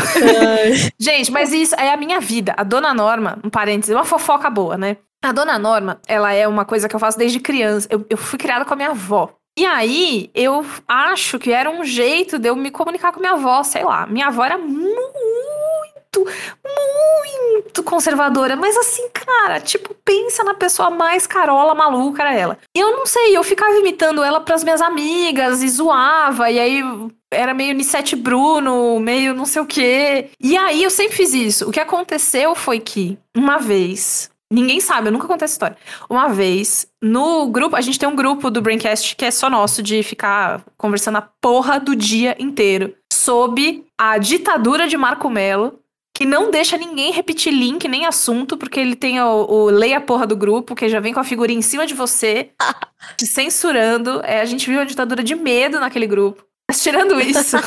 Gente, 0.99 1.31
mas 1.31 1.51
isso 1.51 1.75
é 1.75 1.91
a 1.91 1.97
minha 1.97 2.19
vida. 2.19 2.53
A 2.55 2.63
dona 2.63 2.93
Norma, 2.93 3.39
um 3.43 3.49
parênteses, 3.49 3.95
uma 3.95 4.05
fofoca 4.05 4.49
boa, 4.49 4.77
né? 4.77 4.97
A 5.23 5.31
dona 5.31 5.57
Norma, 5.57 5.99
ela 6.07 6.31
é 6.31 6.47
uma 6.47 6.63
coisa 6.63 6.87
que 6.87 6.95
eu 6.95 6.99
faço 6.99 7.17
desde 7.17 7.39
criança. 7.39 7.87
Eu, 7.89 8.05
eu 8.09 8.17
fui 8.17 8.37
criada 8.37 8.63
com 8.63 8.73
a 8.73 8.77
minha 8.77 8.91
avó. 8.91 9.33
E 9.57 9.65
aí, 9.65 10.29
eu 10.35 10.63
acho 10.87 11.39
que 11.39 11.51
era 11.51 11.67
um 11.67 11.83
jeito 11.83 12.37
de 12.37 12.47
eu 12.47 12.55
me 12.55 12.69
comunicar 12.69 13.11
com 13.11 13.19
minha 13.19 13.33
avó, 13.33 13.63
sei 13.63 13.83
lá. 13.83 14.05
Minha 14.05 14.27
avó 14.27 14.45
era 14.45 14.55
muito, 14.55 16.27
muito 16.63 17.81
conservadora. 17.81 18.55
Mas 18.55 18.77
assim, 18.77 19.09
cara, 19.09 19.59
tipo, 19.59 19.95
pensa 20.05 20.43
na 20.43 20.53
pessoa 20.53 20.91
mais 20.91 21.25
carola 21.25 21.73
maluca 21.73 22.21
era 22.21 22.35
ela. 22.35 22.59
E 22.75 22.79
eu 22.79 22.91
não 22.91 23.07
sei, 23.07 23.35
eu 23.35 23.43
ficava 23.43 23.75
imitando 23.77 24.23
ela 24.23 24.39
pras 24.39 24.63
minhas 24.63 24.79
amigas 24.79 25.63
e 25.63 25.69
zoava. 25.69 26.51
E 26.51 26.59
aí 26.59 26.83
era 27.31 27.51
meio 27.55 27.73
Nissete 27.73 28.15
Bruno, 28.15 28.99
meio 28.99 29.33
não 29.33 29.45
sei 29.45 29.63
o 29.63 29.65
quê. 29.65 30.29
E 30.39 30.55
aí 30.55 30.83
eu 30.83 30.91
sempre 30.91 31.17
fiz 31.17 31.33
isso. 31.33 31.67
O 31.67 31.71
que 31.71 31.79
aconteceu 31.79 32.53
foi 32.53 32.79
que, 32.79 33.17
uma 33.35 33.57
vez, 33.57 34.29
Ninguém 34.51 34.79
sabe, 34.79 35.09
eu 35.09 35.11
nunca 35.11 35.27
contei 35.27 35.43
essa 35.43 35.53
história. 35.53 35.77
Uma 36.09 36.29
vez, 36.29 36.87
no 37.01 37.47
grupo, 37.47 37.75
a 37.75 37.81
gente 37.81 37.99
tem 37.99 38.07
um 38.07 38.15
grupo 38.15 38.49
do 38.49 38.61
Braincast 38.61 39.15
que 39.15 39.25
é 39.25 39.31
só 39.31 39.49
nosso, 39.49 39.83
de 39.83 40.01
ficar 40.03 40.63
conversando 40.77 41.17
a 41.17 41.21
porra 41.21 41.79
do 41.79 41.95
dia 41.95 42.35
inteiro 42.39 42.95
sob 43.11 43.83
a 43.97 44.17
ditadura 44.17 44.87
de 44.87 44.95
Marco 44.95 45.29
Melo, 45.29 45.79
que 46.13 46.25
não 46.25 46.49
deixa 46.49 46.77
ninguém 46.77 47.11
repetir 47.11 47.51
link 47.51 47.87
nem 47.87 48.05
assunto, 48.05 48.55
porque 48.57 48.79
ele 48.79 48.95
tem 48.95 49.21
o, 49.21 49.45
o 49.49 49.65
leia 49.65 49.97
a 49.97 50.01
porra 50.01 50.25
do 50.25 50.35
grupo, 50.35 50.75
que 50.75 50.87
já 50.87 51.01
vem 51.01 51.13
com 51.13 51.19
a 51.19 51.25
figurinha 51.25 51.59
em 51.59 51.61
cima 51.61 51.85
de 51.85 51.93
você, 51.93 52.51
te 53.17 53.27
censurando. 53.27 54.21
É, 54.23 54.39
a 54.39 54.45
gente 54.45 54.65
viu 54.67 54.79
uma 54.79 54.85
ditadura 54.85 55.21
de 55.21 55.35
medo 55.35 55.79
naquele 55.79 56.07
grupo. 56.07 56.43
Mas 56.69 56.81
tirando 56.81 57.19
isso, 57.19 57.57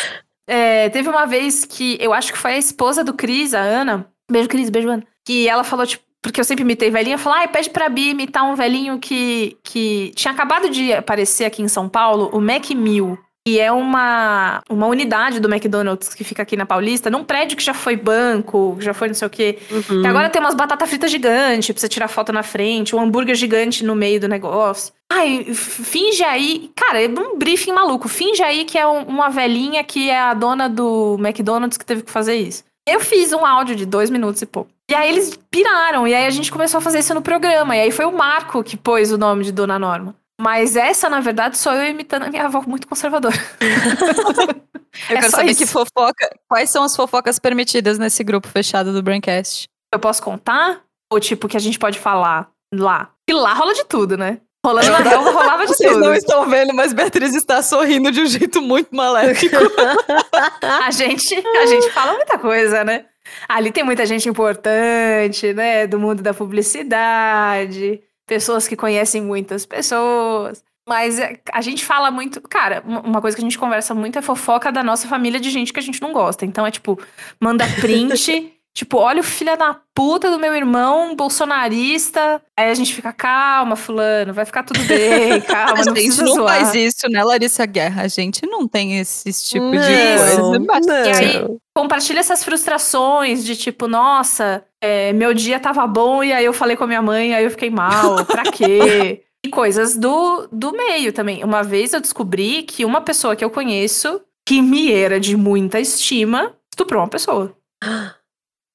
é, 0.48 0.88
teve 0.88 1.08
uma 1.08 1.26
vez 1.26 1.66
que 1.66 1.98
eu 2.00 2.14
acho 2.14 2.32
que 2.32 2.38
foi 2.38 2.54
a 2.54 2.58
esposa 2.58 3.04
do 3.04 3.12
Cris, 3.12 3.52
a 3.52 3.60
Ana. 3.60 4.10
Beijo, 4.30 4.48
Cris, 4.48 4.70
beijo, 4.70 4.88
Ana. 4.88 5.06
Que 5.24 5.46
ela 5.46 5.62
falou, 5.62 5.86
tipo, 5.86 6.02
porque 6.22 6.40
eu 6.40 6.44
sempre 6.44 6.62
imitei 6.62 6.90
velhinha, 6.90 7.16
falou, 7.18 7.38
ai, 7.38 7.48
pede 7.48 7.70
pra 7.70 7.88
Bia 7.88 8.10
imitar 8.10 8.44
um 8.44 8.54
velhinho 8.54 8.98
que, 8.98 9.56
que 9.62 10.12
tinha 10.14 10.32
acabado 10.32 10.68
de 10.68 10.92
aparecer 10.92 11.44
aqui 11.44 11.62
em 11.62 11.68
São 11.68 11.88
Paulo, 11.88 12.30
o 12.32 12.40
Mac 12.40 12.70
Mill. 12.70 13.18
E 13.48 13.58
é 13.58 13.72
uma, 13.72 14.62
uma 14.68 14.86
unidade 14.86 15.40
do 15.40 15.48
McDonald's 15.50 16.12
que 16.14 16.22
fica 16.22 16.42
aqui 16.42 16.58
na 16.58 16.66
Paulista, 16.66 17.08
num 17.08 17.24
prédio 17.24 17.56
que 17.56 17.64
já 17.64 17.72
foi 17.72 17.96
banco, 17.96 18.76
já 18.80 18.92
foi 18.92 19.08
não 19.08 19.14
sei 19.14 19.26
o 19.26 19.30
quê. 19.30 19.58
Uhum. 19.70 20.02
E 20.02 20.06
agora 20.06 20.28
tem 20.28 20.42
umas 20.42 20.54
batatas 20.54 20.86
fritas 20.90 21.10
gigantes 21.10 21.70
pra 21.72 21.80
você 21.80 21.88
tirar 21.88 22.06
foto 22.08 22.34
na 22.34 22.42
frente, 22.42 22.94
um 22.94 23.00
hambúrguer 23.00 23.34
gigante 23.34 23.82
no 23.82 23.96
meio 23.96 24.20
do 24.20 24.28
negócio. 24.28 24.92
Ai, 25.10 25.46
finge 25.54 26.22
aí. 26.22 26.70
Cara, 26.76 27.02
é 27.02 27.08
um 27.08 27.38
briefing 27.38 27.72
maluco. 27.72 28.08
Finge 28.08 28.42
aí 28.42 28.66
que 28.66 28.76
é 28.78 28.86
um- 28.86 29.04
uma 29.04 29.30
velhinha 29.30 29.82
que 29.82 30.10
é 30.10 30.20
a 30.20 30.34
dona 30.34 30.68
do 30.68 31.16
McDonald's 31.18 31.78
que 31.78 31.84
teve 31.84 32.02
que 32.02 32.10
fazer 32.10 32.36
isso. 32.36 32.62
Eu 32.92 33.00
fiz 33.00 33.32
um 33.32 33.44
áudio 33.46 33.76
de 33.76 33.86
dois 33.86 34.10
minutos 34.10 34.42
e 34.42 34.46
pouco. 34.46 34.70
E 34.90 34.94
aí 34.94 35.08
eles 35.08 35.38
piraram, 35.50 36.06
e 36.08 36.14
aí 36.14 36.26
a 36.26 36.30
gente 36.30 36.50
começou 36.50 36.78
a 36.78 36.80
fazer 36.80 36.98
isso 36.98 37.14
no 37.14 37.22
programa. 37.22 37.76
E 37.76 37.80
aí 37.80 37.90
foi 37.90 38.04
o 38.04 38.12
Marco 38.12 38.62
que 38.64 38.76
pôs 38.76 39.12
o 39.12 39.18
nome 39.18 39.44
de 39.44 39.52
Dona 39.52 39.78
Norma. 39.78 40.14
Mas 40.40 40.74
essa, 40.74 41.08
na 41.08 41.20
verdade, 41.20 41.56
sou 41.58 41.72
eu 41.72 41.88
imitando 41.90 42.24
a 42.24 42.28
minha 42.30 42.46
avó 42.46 42.62
muito 42.66 42.88
conservadora. 42.88 43.36
Eu 45.08 45.16
É 45.16 45.20
quero 45.20 45.30
saber 45.30 45.50
isso. 45.52 45.60
que 45.60 45.66
fofoca. 45.66 46.28
Quais 46.48 46.68
são 46.68 46.82
as 46.82 46.96
fofocas 46.96 47.38
permitidas 47.38 47.96
nesse 47.98 48.24
grupo 48.24 48.48
fechado 48.48 48.92
do 48.92 49.02
Braincast? 49.02 49.68
Eu 49.92 49.98
posso 50.00 50.20
contar? 50.22 50.82
Ou 51.12 51.20
tipo, 51.20 51.46
que 51.48 51.56
a 51.56 51.60
gente 51.60 51.78
pode 51.78 51.98
falar 51.98 52.50
lá? 52.74 53.10
E 53.28 53.32
lá 53.32 53.54
rola 53.54 53.72
de 53.72 53.84
tudo, 53.84 54.16
né? 54.16 54.40
Rolando 54.64 54.92
rua, 54.92 55.32
rolava 55.32 55.66
de 55.66 55.74
Vocês 55.74 55.92
tudo. 55.92 56.04
não 56.04 56.14
estão 56.14 56.48
vendo, 56.48 56.74
mas 56.74 56.92
Beatriz 56.92 57.34
está 57.34 57.62
sorrindo 57.62 58.12
de 58.12 58.20
um 58.20 58.26
jeito 58.26 58.60
muito 58.60 58.94
maléfico. 58.94 59.56
A 60.62 60.90
gente, 60.90 61.34
a 61.34 61.66
gente 61.66 61.90
fala 61.90 62.12
muita 62.14 62.38
coisa, 62.38 62.84
né? 62.84 63.06
Ali 63.48 63.72
tem 63.72 63.84
muita 63.84 64.04
gente 64.04 64.28
importante, 64.28 65.52
né? 65.54 65.86
Do 65.86 65.98
mundo 65.98 66.22
da 66.22 66.34
publicidade, 66.34 68.00
pessoas 68.26 68.68
que 68.68 68.76
conhecem 68.76 69.22
muitas 69.22 69.64
pessoas. 69.64 70.62
Mas 70.88 71.18
é, 71.18 71.38
a 71.52 71.60
gente 71.60 71.84
fala 71.84 72.10
muito. 72.10 72.40
Cara, 72.42 72.82
uma 72.84 73.20
coisa 73.20 73.36
que 73.36 73.42
a 73.42 73.44
gente 73.44 73.58
conversa 73.58 73.94
muito 73.94 74.18
é 74.18 74.22
fofoca 74.22 74.72
da 74.72 74.82
nossa 74.82 75.06
família 75.08 75.38
de 75.38 75.50
gente 75.50 75.72
que 75.72 75.78
a 75.78 75.82
gente 75.82 76.02
não 76.02 76.12
gosta. 76.12 76.44
Então 76.44 76.66
é 76.66 76.70
tipo, 76.70 76.98
manda 77.40 77.64
print. 77.80 78.52
Tipo, 78.72 78.98
olha 78.98 79.20
o 79.20 79.24
filho 79.24 79.56
da 79.56 79.76
puta 79.94 80.30
do 80.30 80.38
meu 80.38 80.54
irmão, 80.54 81.14
bolsonarista. 81.16 82.40
Aí 82.56 82.70
a 82.70 82.74
gente 82.74 82.94
fica, 82.94 83.12
calma, 83.12 83.74
fulano, 83.76 84.32
vai 84.32 84.44
ficar 84.44 84.62
tudo 84.62 84.80
bem, 84.84 85.40
calma, 85.42 85.82
a 85.82 85.84
não 85.84 85.96
gente 85.96 86.22
não 86.22 86.34
zoar. 86.34 86.56
faz 86.60 86.74
isso, 86.74 87.08
né, 87.10 87.22
Larissa 87.22 87.66
Guerra? 87.66 88.02
A 88.02 88.08
gente 88.08 88.46
não 88.46 88.66
tem 88.68 88.98
esse 88.98 89.32
tipo 89.44 89.70
de 89.70 89.76
Não, 89.78 90.46
coisa. 90.46 90.60
Mas- 90.66 90.86
não. 90.86 91.04
E 91.04 91.08
aí, 91.10 91.58
compartilha 91.74 92.20
essas 92.20 92.44
frustrações 92.44 93.44
de 93.44 93.56
tipo, 93.56 93.88
nossa, 93.88 94.64
é, 94.80 95.12
meu 95.12 95.34
dia 95.34 95.58
tava 95.58 95.86
bom 95.86 96.22
e 96.22 96.32
aí 96.32 96.44
eu 96.44 96.52
falei 96.52 96.76
com 96.76 96.84
a 96.84 96.86
minha 96.86 97.02
mãe, 97.02 97.34
aí 97.34 97.44
eu 97.44 97.50
fiquei 97.50 97.70
mal, 97.70 98.24
pra 98.24 98.44
quê? 98.44 99.22
E 99.42 99.48
coisas 99.48 99.96
do, 99.96 100.46
do 100.52 100.70
meio 100.70 101.14
também. 101.14 101.42
Uma 101.42 101.62
vez 101.62 101.94
eu 101.94 102.00
descobri 102.02 102.62
que 102.62 102.84
uma 102.84 103.00
pessoa 103.00 103.34
que 103.34 103.42
eu 103.42 103.48
conheço, 103.48 104.20
que 104.46 104.60
me 104.60 104.92
era 104.92 105.18
de 105.18 105.34
muita 105.34 105.80
estima, 105.80 106.52
estuprou 106.70 107.00
uma 107.00 107.08
pessoa, 107.08 107.50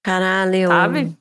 Caralho. 0.06 0.68
sabe? 0.68 1.18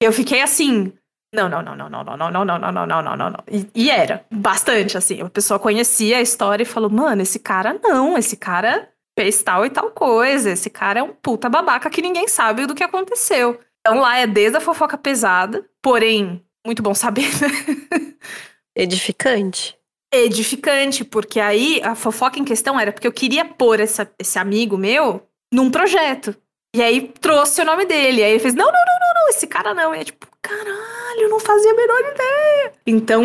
Eu 0.00 0.12
fiquei 0.12 0.40
assim. 0.40 0.92
Não, 1.34 1.48
não, 1.48 1.60
não, 1.60 1.74
não, 1.74 1.88
não, 1.90 2.04
não, 2.04 2.16
não, 2.16 2.30
não, 2.30 2.44
não, 2.44 2.58
não, 2.58 2.72
não, 2.72 2.86
não, 2.86 3.02
não, 3.02 3.16
não, 3.16 3.30
não. 3.30 3.44
E, 3.50 3.66
e 3.74 3.90
era 3.90 4.24
bastante, 4.30 4.96
assim. 4.96 5.20
A 5.20 5.28
pessoa 5.28 5.58
conhecia 5.58 6.18
a 6.18 6.22
história 6.22 6.62
e 6.62 6.66
falou: 6.66 6.88
mano, 6.88 7.20
esse 7.20 7.40
cara 7.40 7.78
não, 7.82 8.16
esse 8.16 8.36
cara 8.36 8.88
fez 9.18 9.42
tal 9.42 9.66
e 9.66 9.70
tal 9.70 9.90
coisa. 9.90 10.50
Esse 10.50 10.70
cara 10.70 11.00
é 11.00 11.02
um 11.02 11.12
puta 11.12 11.48
babaca 11.48 11.90
que 11.90 12.00
ninguém 12.00 12.28
sabe 12.28 12.64
do 12.64 12.76
que 12.76 12.84
aconteceu. 12.84 13.58
Então 13.80 13.98
lá 13.98 14.18
é 14.18 14.26
desde 14.26 14.56
a 14.56 14.60
fofoca 14.60 14.96
pesada, 14.96 15.68
porém, 15.82 16.40
muito 16.64 16.80
bom 16.80 16.94
saber, 16.94 17.28
né? 17.42 18.14
Edificante. 18.76 19.76
Edificante, 20.14 21.04
porque 21.04 21.40
aí 21.40 21.82
a 21.82 21.96
fofoca 21.96 22.38
em 22.38 22.44
questão 22.44 22.78
era 22.78 22.92
porque 22.92 23.06
eu 23.06 23.12
queria 23.12 23.44
pôr 23.44 23.80
essa, 23.80 24.08
esse 24.16 24.38
amigo 24.38 24.78
meu 24.78 25.26
num 25.52 25.70
projeto. 25.70 26.36
E 26.74 26.82
aí 26.82 27.12
trouxe 27.20 27.62
o 27.62 27.64
nome 27.64 27.86
dele. 27.86 28.22
Aí 28.22 28.32
ele 28.32 28.38
fez: 28.38 28.54
não, 28.54 28.66
não, 28.66 28.72
não, 28.72 29.00
não, 29.00 29.22
não, 29.22 29.28
esse 29.30 29.46
cara 29.46 29.74
não. 29.74 29.94
E 29.94 30.00
é 30.00 30.04
tipo, 30.04 30.26
caralho, 30.42 31.28
não 31.28 31.40
fazia 31.40 31.72
a 31.72 31.74
menor 31.74 32.00
ideia. 32.00 32.72
Então, 32.86 33.24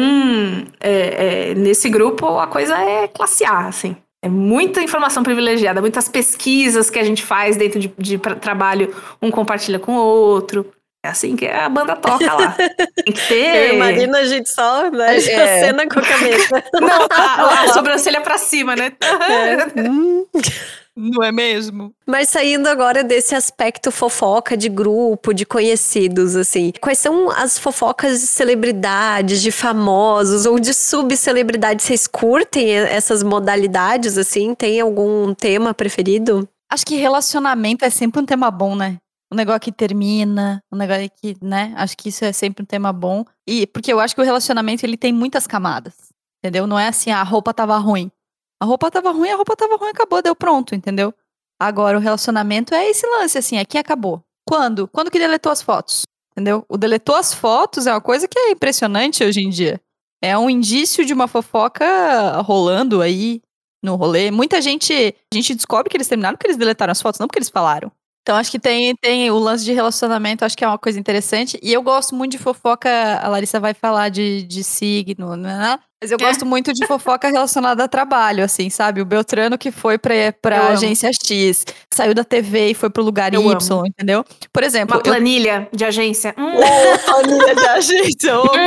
é, 0.80 1.52
é, 1.52 1.56
nesse 1.56 1.90
grupo, 1.90 2.40
a 2.40 2.48
coisa 2.48 2.78
é 2.78 3.08
classe 3.08 3.46
A, 3.46 3.68
assim. 3.68 3.96
É 4.22 4.30
muita 4.30 4.82
informação 4.82 5.22
privilegiada, 5.22 5.82
muitas 5.82 6.08
pesquisas 6.08 6.90
que 6.90 6.98
a 6.98 7.04
gente 7.04 7.22
faz 7.22 7.58
dentro 7.58 7.78
de, 7.78 7.94
de 7.98 8.18
trabalho, 8.18 8.96
um 9.22 9.30
compartilha 9.30 9.80
com 9.80 9.98
o 9.98 10.00
outro. 10.00 10.72
É 11.06 11.10
assim 11.10 11.36
que 11.36 11.46
a 11.46 11.68
banda 11.68 11.98
toca 11.98 12.34
lá. 12.34 12.56
Tem 13.04 13.14
que 13.14 13.28
ter. 13.28 13.72
Eu 13.72 13.76
imagino 13.76 14.16
a 14.16 14.24
gente 14.24 14.50
só, 14.50 14.90
né? 14.90 15.18
É. 15.18 15.18
A 15.18 15.66
cena 15.66 15.86
com 15.86 16.00
a 16.00 16.02
cabeça. 16.02 16.64
Não, 16.80 17.08
a, 17.10 17.64
a 17.64 17.68
sobrancelha 17.76 18.22
pra 18.22 18.38
cima, 18.38 18.74
né? 18.74 18.94
É. 19.02 20.83
Não 20.96 21.24
é 21.24 21.32
mesmo? 21.32 21.92
Mas 22.06 22.30
saindo 22.30 22.68
agora 22.68 23.04
desse 23.04 23.34
aspecto 23.34 23.92
fofoca 23.92 24.56
de 24.56 24.70
grupo, 24.70 25.34
de 25.34 25.46
conhecidos, 25.46 26.36
assim, 26.36 26.72
quais 26.80 27.00
são 27.00 27.32
as 27.32 27.58
fofocas 27.58 28.22
de 28.22 28.28
celebridades, 28.28 29.42
de 29.42 29.52
famosos 29.52 30.46
ou 30.46 30.60
de 30.60 30.74
subcelebridades? 30.74 31.86
Vocês 31.86 32.06
curtem 32.06 32.72
essas 32.72 33.24
modalidades, 33.24 34.18
assim? 34.18 34.54
Tem 34.54 34.80
algum 34.80 35.34
tema 35.34 35.74
preferido? 35.74 36.48
Acho 36.72 36.86
que 36.86 36.96
relacionamento 36.96 37.84
é 37.84 37.90
sempre 37.90 38.22
um 38.22 38.26
tema 38.26 38.52
bom, 38.52 38.76
né? 38.76 38.98
Um 39.32 39.36
negócio 39.36 39.62
que 39.62 39.72
termina, 39.72 40.62
um 40.72 40.78
negócio 40.78 41.10
que, 41.20 41.36
né? 41.42 41.74
Acho 41.76 41.98
que 41.98 42.10
isso 42.10 42.24
é 42.24 42.32
sempre 42.32 42.62
um 42.62 42.66
tema 42.68 42.94
bom. 42.94 43.26
E 43.48 43.66
porque 43.66 43.92
eu 43.92 44.00
acho 44.00 44.14
que 44.14 44.22
o 44.22 44.24
relacionamento 44.24 44.86
ele 44.86 44.96
tem 44.96 45.12
muitas 45.12 45.48
camadas, 45.48 45.96
entendeu? 46.38 46.68
Não 46.68 46.78
é 46.78 46.88
assim, 46.88 47.10
ah, 47.10 47.22
a 47.22 47.24
roupa 47.24 47.52
tava 47.52 47.76
ruim. 47.78 48.12
A 48.64 48.66
roupa 48.66 48.90
tava 48.90 49.12
ruim, 49.12 49.30
a 49.30 49.36
roupa 49.36 49.58
tava 49.58 49.76
ruim, 49.76 49.90
acabou, 49.90 50.22
deu 50.22 50.34
pronto, 50.34 50.74
entendeu? 50.74 51.14
Agora 51.60 51.98
o 51.98 52.00
relacionamento 52.00 52.74
é 52.74 52.90
esse 52.90 53.06
lance 53.06 53.38
assim, 53.38 53.58
aqui 53.58 53.78
acabou. 53.78 54.24
Quando? 54.48 54.88
Quando 54.88 55.12
que 55.12 55.20
deletou 55.20 55.52
as 55.52 55.62
fotos? 55.62 56.04
Entendeu? 56.32 56.64
O 56.70 56.78
deletou 56.78 57.14
as 57.18 57.34
fotos 57.34 57.88
é 57.88 57.92
uma 57.92 58.00
coisa 58.00 58.26
que 58.26 58.40
é 58.40 58.52
impressionante 58.52 59.22
hoje 59.22 59.42
em 59.42 59.50
dia. 59.50 59.82
É 60.22 60.38
um 60.38 60.50
indício 60.50 61.06
de 61.06 61.12
uma 61.12 61.28
fofoca 61.28 62.40
rolando 62.40 63.02
aí 63.02 63.42
no 63.84 63.98
rolê. 63.98 64.32
Muita 64.32 64.62
gente, 64.62 64.94
a 64.94 65.36
gente 65.36 65.56
descobre 65.56 65.90
que 65.90 65.98
eles 65.98 66.08
terminaram 66.08 66.38
porque 66.38 66.48
eles 66.48 66.56
deletaram 66.56 66.92
as 66.92 67.02
fotos, 67.02 67.20
não 67.20 67.28
porque 67.28 67.40
eles 67.40 67.50
falaram. 67.50 67.92
Então 68.22 68.38
acho 68.38 68.50
que 68.50 68.60
tem, 68.60 68.96
tem 68.96 69.30
o 69.30 69.38
lance 69.40 69.66
de 69.66 69.74
relacionamento, 69.74 70.46
acho 70.46 70.56
que 70.56 70.64
é 70.64 70.68
uma 70.68 70.80
coisa 70.80 70.98
interessante. 70.98 71.60
E 71.62 71.74
eu 71.74 71.84
gosto 71.84 72.16
muito 72.16 72.32
de 72.32 72.38
fofoca, 72.38 72.90
a 73.22 73.28
Larissa 73.28 73.60
vai 73.60 73.74
falar 73.74 74.08
de, 74.08 74.44
de 74.44 74.64
signo, 74.64 75.36
né? 75.36 75.78
Mas 76.04 76.12
eu 76.12 76.18
gosto 76.18 76.46
muito 76.46 76.74
de 76.74 76.86
fofoca 76.86 77.30
relacionada 77.30 77.82
a 77.86 77.88
trabalho, 77.88 78.44
assim, 78.44 78.70
sabe? 78.70 79.00
O 79.00 79.06
Beltrano 79.06 79.58
que 79.58 79.72
foi 79.72 79.98
pra, 79.98 80.14
pra 80.42 80.58
Eu 80.58 80.64
amo. 80.64 80.72
agência 80.74 81.10
X, 81.26 81.66
saiu 81.94 82.14
da 82.14 82.26
TV 82.26 82.72
e 82.72 82.74
foi 82.74 82.90
pro 82.90 83.02
lugar 83.02 83.34
Eu 83.34 83.42
Y, 83.42 83.72
amo. 83.78 83.88
entendeu? 83.88 84.26
Por 84.52 84.64
exemplo, 84.64 84.98
Uma 84.98 85.02
planilha 85.02 85.70
de 85.72 85.86
agência. 85.86 86.36
Hum, 86.38 86.56
eu... 86.56 87.00
planilha 87.00 87.56
de 87.56 87.66
agência, 87.68 88.36
opa! 88.44 88.58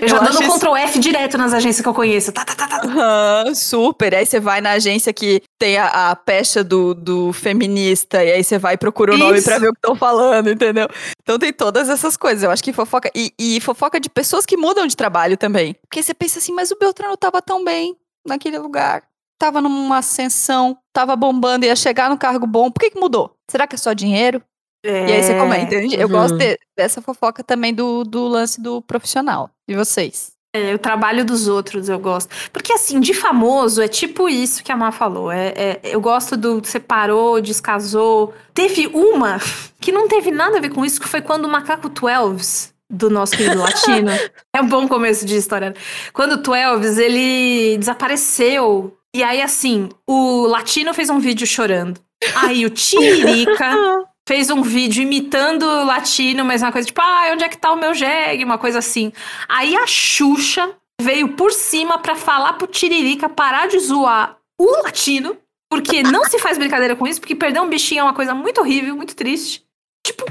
eu 0.00 0.08
já 0.08 0.16
Eu 0.16 0.22
dando 0.22 0.42
isso- 0.42 0.58
Ctrl 0.58 0.76
F 0.76 0.98
direto 1.00 1.36
nas 1.36 1.52
agências 1.52 1.82
que 1.82 1.88
eu 1.88 1.94
conheço. 1.94 2.30
Tá, 2.32 2.44
tá, 2.44 2.54
tá, 2.54 2.68
tá. 2.68 2.80
Aham, 2.86 3.54
super. 3.54 4.14
Aí 4.14 4.24
você 4.24 4.38
vai 4.38 4.60
na 4.60 4.72
agência 4.72 5.12
que 5.12 5.42
tem 5.58 5.78
a, 5.78 6.10
a 6.10 6.16
pecha 6.16 6.62
do, 6.62 6.94
do 6.94 7.32
feminista, 7.32 8.22
e 8.24 8.30
aí 8.32 8.44
você 8.44 8.56
vai 8.58 8.74
e 8.74 8.76
procura 8.76 9.14
o 9.14 9.18
nome 9.18 9.38
Isso. 9.38 9.48
pra 9.48 9.58
ver 9.58 9.68
o 9.68 9.72
que 9.72 9.78
estão 9.78 9.96
falando, 9.96 10.48
entendeu? 10.50 10.86
Então 11.26 11.40
tem 11.40 11.52
todas 11.52 11.88
essas 11.88 12.16
coisas. 12.16 12.44
Eu 12.44 12.52
acho 12.52 12.62
que 12.62 12.72
fofoca. 12.72 13.10
E, 13.12 13.32
e 13.36 13.60
fofoca 13.60 13.98
de 13.98 14.08
pessoas 14.08 14.46
que 14.46 14.56
mudam 14.56 14.86
de 14.86 14.96
trabalho 14.96 15.36
também. 15.36 15.74
Porque 15.82 16.00
você 16.00 16.14
pensa 16.14 16.38
assim, 16.38 16.52
mas 16.52 16.70
o 16.70 16.78
Beltrano 16.78 17.16
tava 17.16 17.42
tão 17.42 17.64
bem 17.64 17.96
naquele 18.24 18.58
lugar. 18.58 19.02
Tava 19.36 19.60
numa 19.60 19.98
ascensão, 19.98 20.78
tava 20.92 21.16
bombando, 21.16 21.66
ia 21.66 21.74
chegar 21.74 22.08
no 22.08 22.16
cargo 22.16 22.46
bom. 22.46 22.70
Por 22.70 22.78
que, 22.80 22.90
que 22.92 23.00
mudou? 23.00 23.36
Será 23.50 23.66
que 23.66 23.74
é 23.74 23.78
só 23.78 23.92
dinheiro? 23.92 24.40
E 24.84 24.88
aí 24.88 25.20
você 25.22 25.34
comenta. 25.36 25.74
entende? 25.74 25.96
Eu 25.96 26.06
Uhum. 26.06 26.12
gosto 26.12 26.38
de- 26.38 26.56
dessa 26.76 27.02
fofoca 27.02 27.42
também 27.42 27.74
do, 27.74 28.04
do 28.04 28.28
lance 28.28 28.60
do 28.60 28.80
profissional. 28.80 29.50
E 29.66 29.74
vocês? 29.74 30.30
É, 30.56 30.74
o 30.74 30.78
trabalho 30.78 31.24
dos 31.24 31.48
outros 31.48 31.88
eu 31.88 31.98
gosto. 31.98 32.34
Porque, 32.52 32.72
assim, 32.72 33.00
de 33.00 33.12
famoso 33.14 33.82
é 33.82 33.88
tipo 33.88 34.28
isso 34.28 34.62
que 34.62 34.72
a 34.72 34.76
Má 34.76 34.90
falou. 34.92 35.30
É, 35.30 35.48
é- 35.56 35.80
eu 35.84 36.00
gosto 36.00 36.36
do 36.36 36.64
separou, 36.64 37.40
descasou. 37.40 38.34
Teve 38.54 38.86
uma 38.88 39.38
que 39.80 39.92
não 39.92 40.08
teve 40.08 40.30
nada 40.30 40.58
a 40.58 40.60
ver 40.60 40.70
com 40.70 40.84
isso, 40.84 41.00
que 41.00 41.08
foi 41.08 41.20
quando 41.20 41.44
o 41.44 41.48
Macaco 41.48 41.88
Twelves, 41.90 42.72
do 42.88 43.10
nosso 43.10 43.36
querido 43.36 43.58
latino. 43.58 44.10
é 44.54 44.60
um 44.60 44.68
bom 44.68 44.86
começo 44.88 45.26
de 45.26 45.36
história. 45.36 45.74
Quando 46.12 46.32
o 46.32 46.38
Twelves, 46.42 46.98
ele 46.98 47.76
desapareceu. 47.78 48.96
E 49.14 49.22
aí, 49.22 49.40
assim, 49.42 49.88
o 50.06 50.46
latino 50.46 50.92
fez 50.94 51.10
um 51.10 51.18
vídeo 51.18 51.46
chorando. 51.46 52.00
Aí 52.34 52.64
o 52.64 52.70
Tiririca 52.70 53.70
fez 54.26 54.50
um 54.50 54.62
vídeo 54.62 55.02
imitando 55.02 55.62
o 55.62 55.84
latino, 55.84 56.44
mas 56.44 56.62
uma 56.62 56.72
coisa 56.72 56.86
tipo, 56.86 57.00
ah, 57.00 57.30
onde 57.32 57.44
é 57.44 57.48
que 57.48 57.56
tá 57.56 57.72
o 57.72 57.76
meu 57.76 57.94
jegue? 57.94 58.44
Uma 58.44 58.58
coisa 58.58 58.78
assim. 58.78 59.12
Aí 59.48 59.76
a 59.76 59.86
Xuxa 59.86 60.74
veio 61.00 61.28
por 61.30 61.52
cima 61.52 61.98
pra 61.98 62.16
falar 62.16 62.54
pro 62.54 62.66
Tiririca 62.66 63.28
parar 63.28 63.68
de 63.68 63.78
zoar 63.78 64.36
o 64.58 64.82
latino, 64.82 65.36
porque 65.70 66.02
não 66.02 66.24
se 66.24 66.38
faz 66.38 66.58
brincadeira 66.58 66.96
com 66.96 67.06
isso, 67.06 67.20
porque 67.20 67.34
perder 67.34 67.60
um 67.60 67.68
bichinho 67.68 68.00
é 68.00 68.02
uma 68.04 68.14
coisa 68.14 68.34
muito 68.34 68.60
horrível, 68.60 68.96
muito 68.96 69.14
triste. 69.14 69.64
Tipo, 70.04 70.24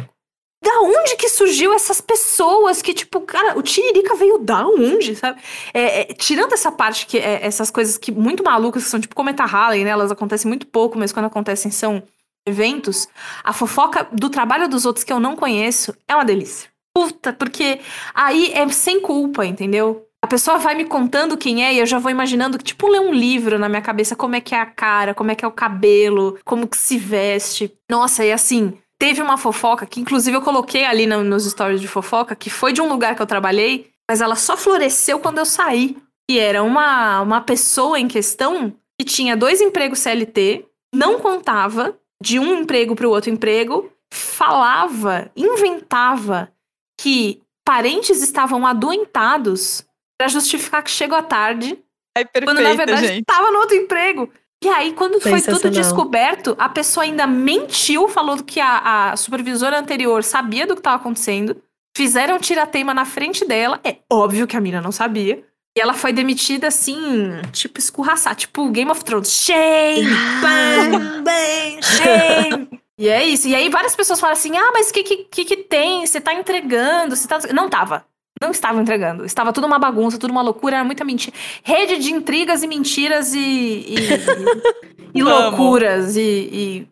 da 0.63 0.81
onde 0.81 1.15
que 1.15 1.29
surgiu 1.29 1.71
essas 1.73 2.01
pessoas 2.01 2.81
que, 2.81 2.93
tipo, 2.93 3.21
cara, 3.21 3.57
o 3.57 3.61
Tiririca 3.61 4.15
veio 4.15 4.39
da 4.39 4.67
onde, 4.67 5.15
sabe? 5.15 5.39
É, 5.73 6.01
é, 6.01 6.13
tirando 6.15 6.53
essa 6.53 6.71
parte, 6.71 7.05
que 7.05 7.19
é, 7.19 7.45
essas 7.45 7.69
coisas 7.69 7.97
que 7.97 8.11
muito 8.11 8.43
malucas, 8.43 8.83
que 8.83 8.89
são 8.89 8.99
tipo 8.99 9.15
Cometa 9.15 9.45
Halley, 9.45 9.83
né? 9.83 9.91
Elas 9.91 10.11
acontecem 10.11 10.49
muito 10.49 10.65
pouco, 10.65 10.97
mas 10.97 11.11
quando 11.11 11.27
acontecem 11.27 11.69
são 11.69 12.01
eventos. 12.45 13.07
A 13.43 13.51
fofoca 13.53 14.07
do 14.11 14.29
trabalho 14.29 14.67
dos 14.67 14.85
outros 14.85 15.03
que 15.03 15.11
eu 15.13 15.19
não 15.19 15.35
conheço 15.35 15.95
é 16.07 16.15
uma 16.15 16.25
delícia. 16.25 16.69
Puta, 16.93 17.33
porque 17.33 17.79
aí 18.13 18.51
é 18.53 18.67
sem 18.69 19.01
culpa, 19.01 19.45
entendeu? 19.45 20.05
A 20.23 20.27
pessoa 20.27 20.57
vai 20.57 20.73
me 20.75 20.85
contando 20.85 21.37
quem 21.37 21.63
é 21.63 21.73
e 21.73 21.79
eu 21.79 21.85
já 21.85 21.99
vou 21.99 22.09
imaginando 22.09 22.57
que, 22.57 22.63
tipo, 22.63 22.87
ler 22.87 22.99
um 23.01 23.13
livro 23.13 23.59
na 23.59 23.69
minha 23.69 23.81
cabeça, 23.81 24.15
como 24.15 24.35
é 24.35 24.41
que 24.41 24.55
é 24.55 24.59
a 24.59 24.65
cara, 24.65 25.13
como 25.13 25.29
é 25.29 25.35
que 25.35 25.45
é 25.45 25.47
o 25.47 25.51
cabelo, 25.51 26.39
como 26.43 26.67
que 26.67 26.77
se 26.77 26.97
veste. 26.97 27.71
Nossa, 27.89 28.25
e 28.25 28.31
assim, 28.31 28.75
teve 28.97 29.21
uma 29.21 29.37
fofoca 29.37 29.85
que, 29.85 29.99
inclusive, 29.99 30.35
eu 30.35 30.41
coloquei 30.41 30.83
ali 30.85 31.05
no- 31.05 31.23
nos 31.23 31.45
stories 31.45 31.79
de 31.81 31.87
fofoca, 31.87 32.35
que 32.35 32.49
foi 32.49 32.73
de 32.73 32.81
um 32.81 32.89
lugar 32.89 33.15
que 33.15 33.21
eu 33.21 33.27
trabalhei, 33.27 33.91
mas 34.09 34.19
ela 34.21 34.35
só 34.35 34.55
floresceu 34.57 35.19
quando 35.19 35.37
eu 35.37 35.45
saí. 35.45 35.95
E 36.27 36.39
era 36.39 36.63
uma, 36.63 37.21
uma 37.21 37.41
pessoa 37.41 37.99
em 37.99 38.07
questão 38.07 38.73
que 38.99 39.05
tinha 39.05 39.37
dois 39.37 39.61
empregos 39.61 39.99
CLT, 39.99 40.65
não 40.93 41.19
contava 41.19 41.95
de 42.21 42.39
um 42.39 42.61
emprego 42.61 42.95
para 42.95 43.07
o 43.07 43.11
outro 43.11 43.29
emprego, 43.29 43.91
falava, 44.11 45.31
inventava 45.35 46.51
que 46.99 47.41
parentes 47.65 48.21
estavam 48.21 48.65
adoentados 48.65 49.85
para 50.17 50.27
justificar 50.27 50.83
que 50.83 50.91
chegou 50.91 51.17
à 51.17 51.23
tarde, 51.23 51.77
É 52.15 52.23
perfeita, 52.23 52.45
quando 52.45 52.61
na 52.61 52.73
verdade 52.73 53.19
estava 53.19 53.51
no 53.51 53.59
outro 53.59 53.75
emprego. 53.75 54.31
E 54.63 54.69
aí, 54.69 54.93
quando 54.93 55.19
foi 55.19 55.41
tudo 55.41 55.69
descoberto, 55.69 56.55
a 56.57 56.69
pessoa 56.69 57.03
ainda 57.03 57.27
mentiu, 57.27 58.07
falou 58.07 58.41
que 58.41 58.59
a, 58.59 59.11
a 59.11 59.17
supervisora 59.17 59.77
anterior 59.77 60.23
sabia 60.23 60.65
do 60.65 60.73
que 60.73 60.79
estava 60.79 60.95
acontecendo, 60.95 61.61
fizeram 61.95 62.39
tirateima 62.39 62.93
na 62.93 63.05
frente 63.05 63.45
dela, 63.45 63.79
é 63.83 63.97
óbvio 64.11 64.47
que 64.47 64.55
a 64.55 64.61
mina 64.61 64.81
não 64.81 64.91
sabia. 64.91 65.43
E 65.77 65.81
ela 65.81 65.93
foi 65.93 66.13
demitida 66.13 66.67
assim, 66.67 67.31
tipo 67.51 67.79
escorraçar, 67.79 68.33
tipo 68.35 68.69
Game 68.69 68.89
of 68.89 69.03
Thrones. 69.03 69.29
Shame! 69.29 70.07
Bam, 70.41 71.23
bam, 71.23 71.81
shame! 71.81 72.69
E 72.97 73.09
é 73.09 73.25
isso. 73.25 73.45
E 73.45 73.53
aí 73.53 73.67
várias 73.67 73.93
pessoas 73.93 74.21
falam 74.21 74.31
assim: 74.31 74.55
ah, 74.55 74.71
mas 74.73 74.89
o 74.89 74.93
que, 74.93 75.03
que, 75.03 75.17
que, 75.25 75.43
que 75.43 75.57
tem? 75.57 76.07
Você 76.07 76.21
tá 76.21 76.33
entregando? 76.33 77.13
Você 77.13 77.27
tá... 77.27 77.39
Não 77.53 77.69
tava. 77.69 78.05
Não 78.41 78.51
estava 78.51 78.81
entregando. 78.81 79.25
Estava 79.25 79.51
tudo 79.53 79.67
uma 79.67 79.79
bagunça, 79.79 80.17
tudo 80.17 80.31
uma 80.31 80.41
loucura, 80.41 80.77
era 80.77 80.85
muita 80.85 81.03
mentira. 81.03 81.35
Rede 81.63 81.97
de 81.97 82.13
intrigas 82.13 82.63
e 82.63 82.67
mentiras 82.67 83.33
e. 83.33 83.39
e, 83.39 83.95
e- 83.95 85.11
e 85.15 85.23
loucuras 85.23 86.15
e. 86.15 86.21
e 86.21 86.87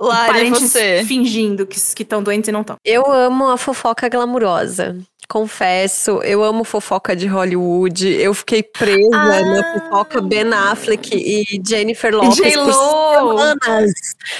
Lari, 0.00 0.32
parentes 0.32 0.60
você. 0.72 1.04
fingindo 1.04 1.64
que 1.64 1.76
estão 1.76 2.22
doentes 2.22 2.48
e 2.48 2.52
não 2.52 2.62
estão. 2.62 2.76
Eu 2.84 3.10
amo 3.10 3.48
a 3.50 3.56
fofoca 3.56 4.08
glamurosa. 4.08 4.98
Confesso, 5.28 6.20
eu 6.22 6.42
amo 6.44 6.62
fofoca 6.64 7.16
de 7.16 7.26
Hollywood. 7.26 8.06
Eu 8.20 8.34
fiquei 8.34 8.62
presa 8.62 9.08
Ah. 9.14 9.42
na 9.42 9.80
fofoca 9.80 10.20
Ben 10.20 10.52
Affleck 10.52 11.10
e 11.14 11.60
Jennifer 11.66 12.14
Lopez 12.14 12.54
por 12.54 12.72
semanas. 12.72 13.92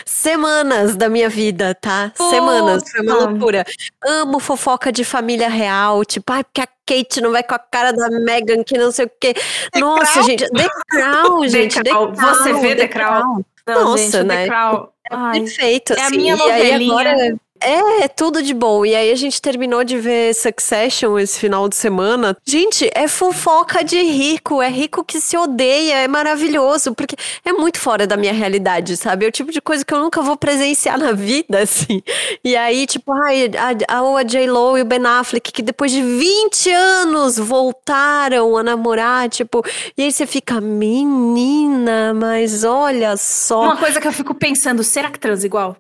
Semanas 0.05 0.97
da 0.97 1.09
minha 1.09 1.29
vida, 1.29 1.75
tá? 1.75 2.13
Semanas. 2.15 2.83
Foi 2.91 3.01
uma 3.01 3.15
Puta. 3.17 3.27
loucura. 3.31 3.65
Amo 4.05 4.39
fofoca 4.39 4.93
de 4.93 5.05
família 5.05 5.49
real. 5.49 6.05
Tipo, 6.05 6.33
ai, 6.33 6.45
porque 6.45 6.61
a 6.61 6.67
Kate 6.87 7.21
não 7.21 7.31
vai 7.33 7.43
com 7.43 7.55
a 7.55 7.59
cara 7.59 7.93
da 7.93 8.11
Megan, 8.11 8.63
que 8.63 8.77
não 8.77 8.93
sei 8.93 9.07
o 9.07 9.11
quê. 9.21 9.35
Nossa, 9.79 10.23
gente. 10.23 10.49
The 10.51 10.69
Crown, 10.91 11.49
gente. 11.49 11.83
The 11.83 11.91
Crown. 11.91 12.13
Crown, 12.15 12.35
Você 12.35 12.53
vê 12.55 12.75
The 12.77 12.89
Crown? 12.89 13.45
Não, 13.67 13.85
Nossa, 13.85 14.03
gente, 14.03 14.23
né? 14.25 14.43
The 14.45 14.49
Crown. 14.49 14.89
Ai, 15.11 15.41
Perfeito, 15.41 15.93
É 15.95 16.01
a 16.01 16.07
assim. 16.07 16.17
minha 16.17 16.37
e 16.37 16.41
aí 16.43 16.63
novelinha. 16.63 16.93
agora 16.93 17.37
é, 17.65 18.09
tudo 18.09 18.43
de 18.43 18.55
bom. 18.55 18.85
E 18.85 18.95
aí 18.95 19.11
a 19.11 19.17
gente 19.17 19.41
terminou 19.41 19.85
de 19.85 19.99
ver 19.99 20.35
Succession 20.35 21.19
esse 21.19 21.39
final 21.39 21.69
de 21.69 21.77
semana. 21.77 22.37
Gente, 22.45 22.91
é 22.95 23.09
fofoca 23.09 23.85
de 23.85 24.01
rico, 24.03 24.61
é 24.63 24.69
rico 24.69 25.05
que 25.05 25.21
se 25.21 25.37
odeia, 25.37 25.97
é 25.97 26.09
maravilhoso, 26.09 26.95
porque 26.95 27.17
é 27.45 27.53
muito 27.53 27.79
fora 27.79 28.07
da 28.07 28.17
minha 28.17 28.33
realidade, 28.33 28.97
sabe? 28.97 29.25
É 29.25 29.29
o 29.29 29.33
tipo 29.33 29.51
de 29.51 29.61
coisa 29.61 29.85
que 29.85 29.93
eu 29.93 30.01
nunca 30.01 30.23
vou 30.23 30.37
presenciar 30.37 30.99
na 30.99 31.13
vida, 31.13 31.61
assim. 31.63 32.03
E 32.45 32.57
aí, 32.57 32.87
tipo, 32.87 33.13
ai, 33.13 33.51
a, 33.57 33.99
a, 33.99 34.19
a 34.19 34.23
J-Lo 34.23 34.79
e 34.79 34.83
o 34.83 34.85
Ben 34.85 35.05
Affleck, 35.05 35.53
que 35.53 35.63
depois 35.63 35.91
de 35.91 36.03
20 36.03 36.71
anos 36.71 37.39
voltaram 37.39 38.57
a 38.57 38.63
namorar, 38.63 39.29
tipo, 39.29 39.65
e 39.97 40.03
aí 40.03 40.13
você 40.13 40.27
fica, 40.27 40.61
menina, 40.61 42.15
mas 42.15 42.65
olha 42.65 43.17
só. 43.17 43.63
Uma 43.63 43.77
coisa 43.77 44.01
que 44.01 44.09
eu 44.09 44.13
fico 44.13 44.35
pensando, 44.35 44.83
será 44.83 45.11
que 45.11 45.19
transa 45.19 45.47
igual? 45.47 45.77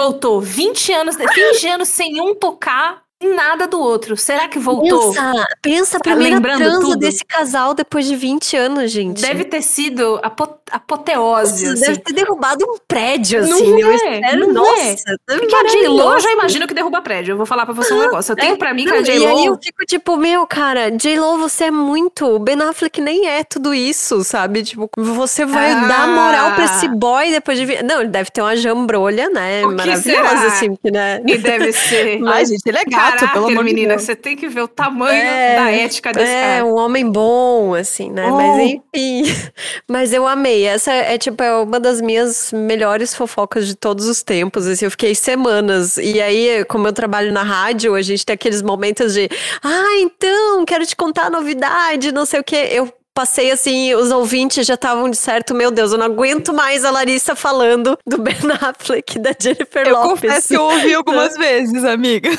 Voltou. 0.00 0.40
20 0.40 0.92
anos, 0.92 1.16
20 1.16 1.68
anos 1.68 1.88
sem 1.88 2.20
um 2.20 2.34
tocar 2.34 3.02
nada 3.22 3.66
do 3.66 3.78
outro. 3.80 4.16
Será 4.16 4.48
que 4.48 4.58
voltou? 4.58 5.12
Pensa, 5.12 5.46
pensa 5.62 5.96
a 5.96 6.00
Tá 6.00 6.10
primeira 6.10 6.36
lembrando 6.36 6.58
transa 6.62 6.80
tudo? 6.80 6.96
desse 6.96 7.24
casal 7.24 7.74
depois 7.74 8.06
de 8.06 8.16
20 8.16 8.56
anos, 8.56 8.90
gente. 8.90 9.20
Deve 9.22 9.44
ter 9.44 9.62
sido 9.62 10.18
apo- 10.22 10.58
apoteose. 10.70 11.66
Nossa, 11.66 11.74
assim. 11.74 11.82
deve 11.86 11.98
ter 12.00 12.12
derrubado 12.12 12.64
um 12.64 12.76
prédio, 12.88 13.46
Não 13.46 13.56
assim. 13.56 13.80
eu 13.80 13.90
é, 13.90 13.94
espero, 13.94 14.52
não 14.52 14.64
nossa. 14.64 14.80
é. 14.82 15.38
Porque 15.38 15.54
a 15.54 15.64
J-Lo, 15.64 16.12
eu 16.12 16.20
já 16.20 16.30
imagino 16.32 16.66
que 16.66 16.74
derruba 16.74 17.00
prédio. 17.02 17.32
Eu 17.32 17.36
vou 17.36 17.46
falar 17.46 17.64
pra 17.64 17.74
você 17.74 17.92
um 17.92 18.00
negócio. 18.00 18.32
Eu 18.32 18.36
tenho 18.36 18.56
pra 18.56 18.72
mim 18.74 18.84
que 18.84 18.92
a 18.92 19.00
E 19.00 19.10
aí 19.10 19.22
eu 19.24 19.36
J-Lo... 19.36 19.58
fico 19.62 19.84
tipo, 19.86 20.16
meu, 20.16 20.46
cara, 20.46 20.90
J-Lo, 20.90 21.38
você 21.38 21.64
é 21.64 21.70
muito. 21.70 22.26
O 22.26 22.38
Ben 22.38 22.60
Affleck 22.62 23.00
nem 23.00 23.28
é 23.28 23.44
tudo 23.44 23.72
isso, 23.74 24.22
sabe? 24.24 24.62
Tipo, 24.62 24.88
você 24.96 25.44
vai 25.44 25.72
Ah. 25.72 25.86
dar 25.86 26.08
moral 26.08 26.54
pra 26.54 26.64
esse 26.64 26.88
boy 26.88 27.30
depois 27.30 27.58
de. 27.58 27.82
Não, 27.82 28.00
ele 28.00 28.08
deve 28.10 28.30
ter 28.30 28.40
uma 28.42 28.56
jambrolha, 28.56 29.28
né? 29.30 29.62
Maravilhosa, 29.66 30.46
assim, 30.46 30.74
que, 30.76 30.90
né? 30.90 31.20
E 31.26 31.38
deve 31.38 31.72
ser... 31.72 32.20
Ai, 32.26 32.44
gente, 32.46 32.62
é 32.68 32.84
gato, 32.84 33.09
Caráter, 33.18 33.32
pelo 33.32 33.46
amor 33.48 33.64
menina. 33.64 33.98
Você 33.98 34.14
tem 34.16 34.36
que 34.36 34.48
ver 34.48 34.62
o 34.62 34.68
tamanho 34.68 35.20
É, 35.20 35.56
da 35.56 35.70
ética 35.70 36.12
desse 36.12 36.30
É, 36.30 36.56
cara. 36.58 36.66
um 36.66 36.76
homem 36.76 37.10
bom, 37.10 37.74
assim, 37.74 38.10
né? 38.10 38.28
Oh. 38.30 38.36
Mas 38.36 38.58
enfim. 38.60 39.22
Mas 39.88 40.12
eu 40.12 40.26
amei. 40.26 40.64
Essa 40.64 40.92
é, 40.92 41.18
tipo, 41.18 41.42
é 41.42 41.54
uma 41.60 41.78
das 41.80 42.00
minhas 42.00 42.52
melhores 42.52 43.14
fofocas 43.14 43.66
de 43.66 43.74
todos 43.74 44.06
os 44.06 44.22
tempos. 44.22 44.66
Assim, 44.66 44.84
eu 44.84 44.90
fiquei 44.90 45.14
semanas. 45.14 45.96
E 45.96 46.20
aí, 46.20 46.64
como 46.66 46.86
eu 46.88 46.92
trabalho 46.92 47.32
na 47.32 47.42
rádio, 47.42 47.94
a 47.94 48.02
gente 48.02 48.24
tem 48.24 48.34
aqueles 48.34 48.62
momentos 48.62 49.14
de. 49.14 49.28
Ah, 49.62 49.96
então, 50.00 50.64
quero 50.64 50.86
te 50.86 50.96
contar 50.96 51.26
a 51.26 51.30
novidade, 51.30 52.12
não 52.12 52.24
sei 52.24 52.40
o 52.40 52.44
quê. 52.44 52.68
Eu 52.70 52.92
passei 53.14 53.50
assim, 53.50 53.94
os 53.94 54.10
ouvintes 54.10 54.66
já 54.66 54.74
estavam 54.74 55.10
de 55.10 55.16
certo, 55.16 55.54
meu 55.54 55.70
Deus, 55.70 55.92
eu 55.92 55.98
não 55.98 56.06
aguento 56.06 56.52
mais 56.52 56.84
a 56.84 56.90
Larissa 56.90 57.34
falando 57.34 57.98
do 58.06 58.18
Ben 58.18 58.34
Affleck 58.60 59.16
e 59.16 59.20
da 59.20 59.34
Jennifer 59.38 59.86
Eu 59.86 59.94
Lopez. 59.94 60.10
confesso 60.12 60.48
que 60.48 60.56
eu 60.56 60.62
ouvi 60.62 60.94
algumas 60.94 61.36
vezes, 61.38 61.84
amiga. 61.84 62.30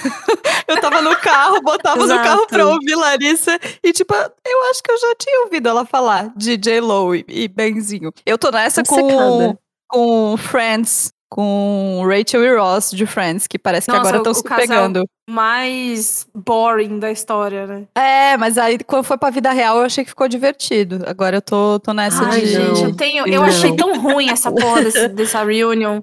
Eu 0.67 0.80
tava 0.80 1.01
no 1.01 1.15
carro, 1.17 1.61
botava 1.61 2.05
no 2.05 2.15
carro 2.24 2.47
pra 2.47 2.67
ouvir 2.67 2.95
Larissa 2.95 3.59
e, 3.84 3.91
tipo, 3.93 4.13
eu 4.13 4.63
acho 4.69 4.82
que 4.84 4.91
eu 4.91 4.97
já 4.97 5.15
tinha 5.15 5.41
ouvido 5.43 5.67
ela 5.69 5.86
falar 5.86 6.32
de 6.36 6.57
J-Lo 6.57 7.15
e, 7.15 7.26
e 7.28 7.47
Benzinho. 7.47 8.11
Eu 8.26 8.38
tô 8.38 8.49
nessa 8.51 8.84
com, 8.84 8.95
Obcecada. 8.95 9.59
com 9.89 10.38
Friends, 10.38 11.11
com 11.34 12.04
Rachel 12.06 12.44
e 12.44 12.58
Ross 12.58 12.92
de 12.92 13.06
Friends, 13.06 13.48
que 13.48 13.58
parece 13.58 13.86
que 13.86 13.92
Nossa, 13.96 14.02
agora 14.10 14.18
o- 14.18 14.20
estão 14.20 14.34
se 14.34 14.44
casal- 14.44 14.60
pegando. 14.60 15.06
Mais 15.30 16.28
boring 16.36 17.00
da 17.00 17.10
história, 17.10 17.66
né? 17.66 17.84
É, 17.96 18.36
mas 18.36 18.58
aí 18.58 18.78
quando 18.80 19.06
foi 19.06 19.18
pra 19.18 19.30
vida 19.30 19.50
real 19.52 19.78
eu 19.78 19.84
achei 19.86 20.04
que 20.04 20.10
ficou 20.10 20.28
divertido. 20.28 21.04
Agora 21.08 21.38
eu 21.38 21.42
tô, 21.42 21.80
tô 21.80 21.94
nessa 21.94 22.26
Ai, 22.26 22.42
de. 22.42 22.48
Gente, 22.48 22.84
eu 22.84 22.96
tenho. 22.96 23.26
Eu 23.26 23.40
Não. 23.42 23.48
achei 23.48 23.74
tão 23.76 23.98
ruim 24.00 24.30
essa 24.30 24.52
porra 24.52 24.82
desse, 24.84 25.08
dessa 25.08 25.42
reunion. 25.44 26.02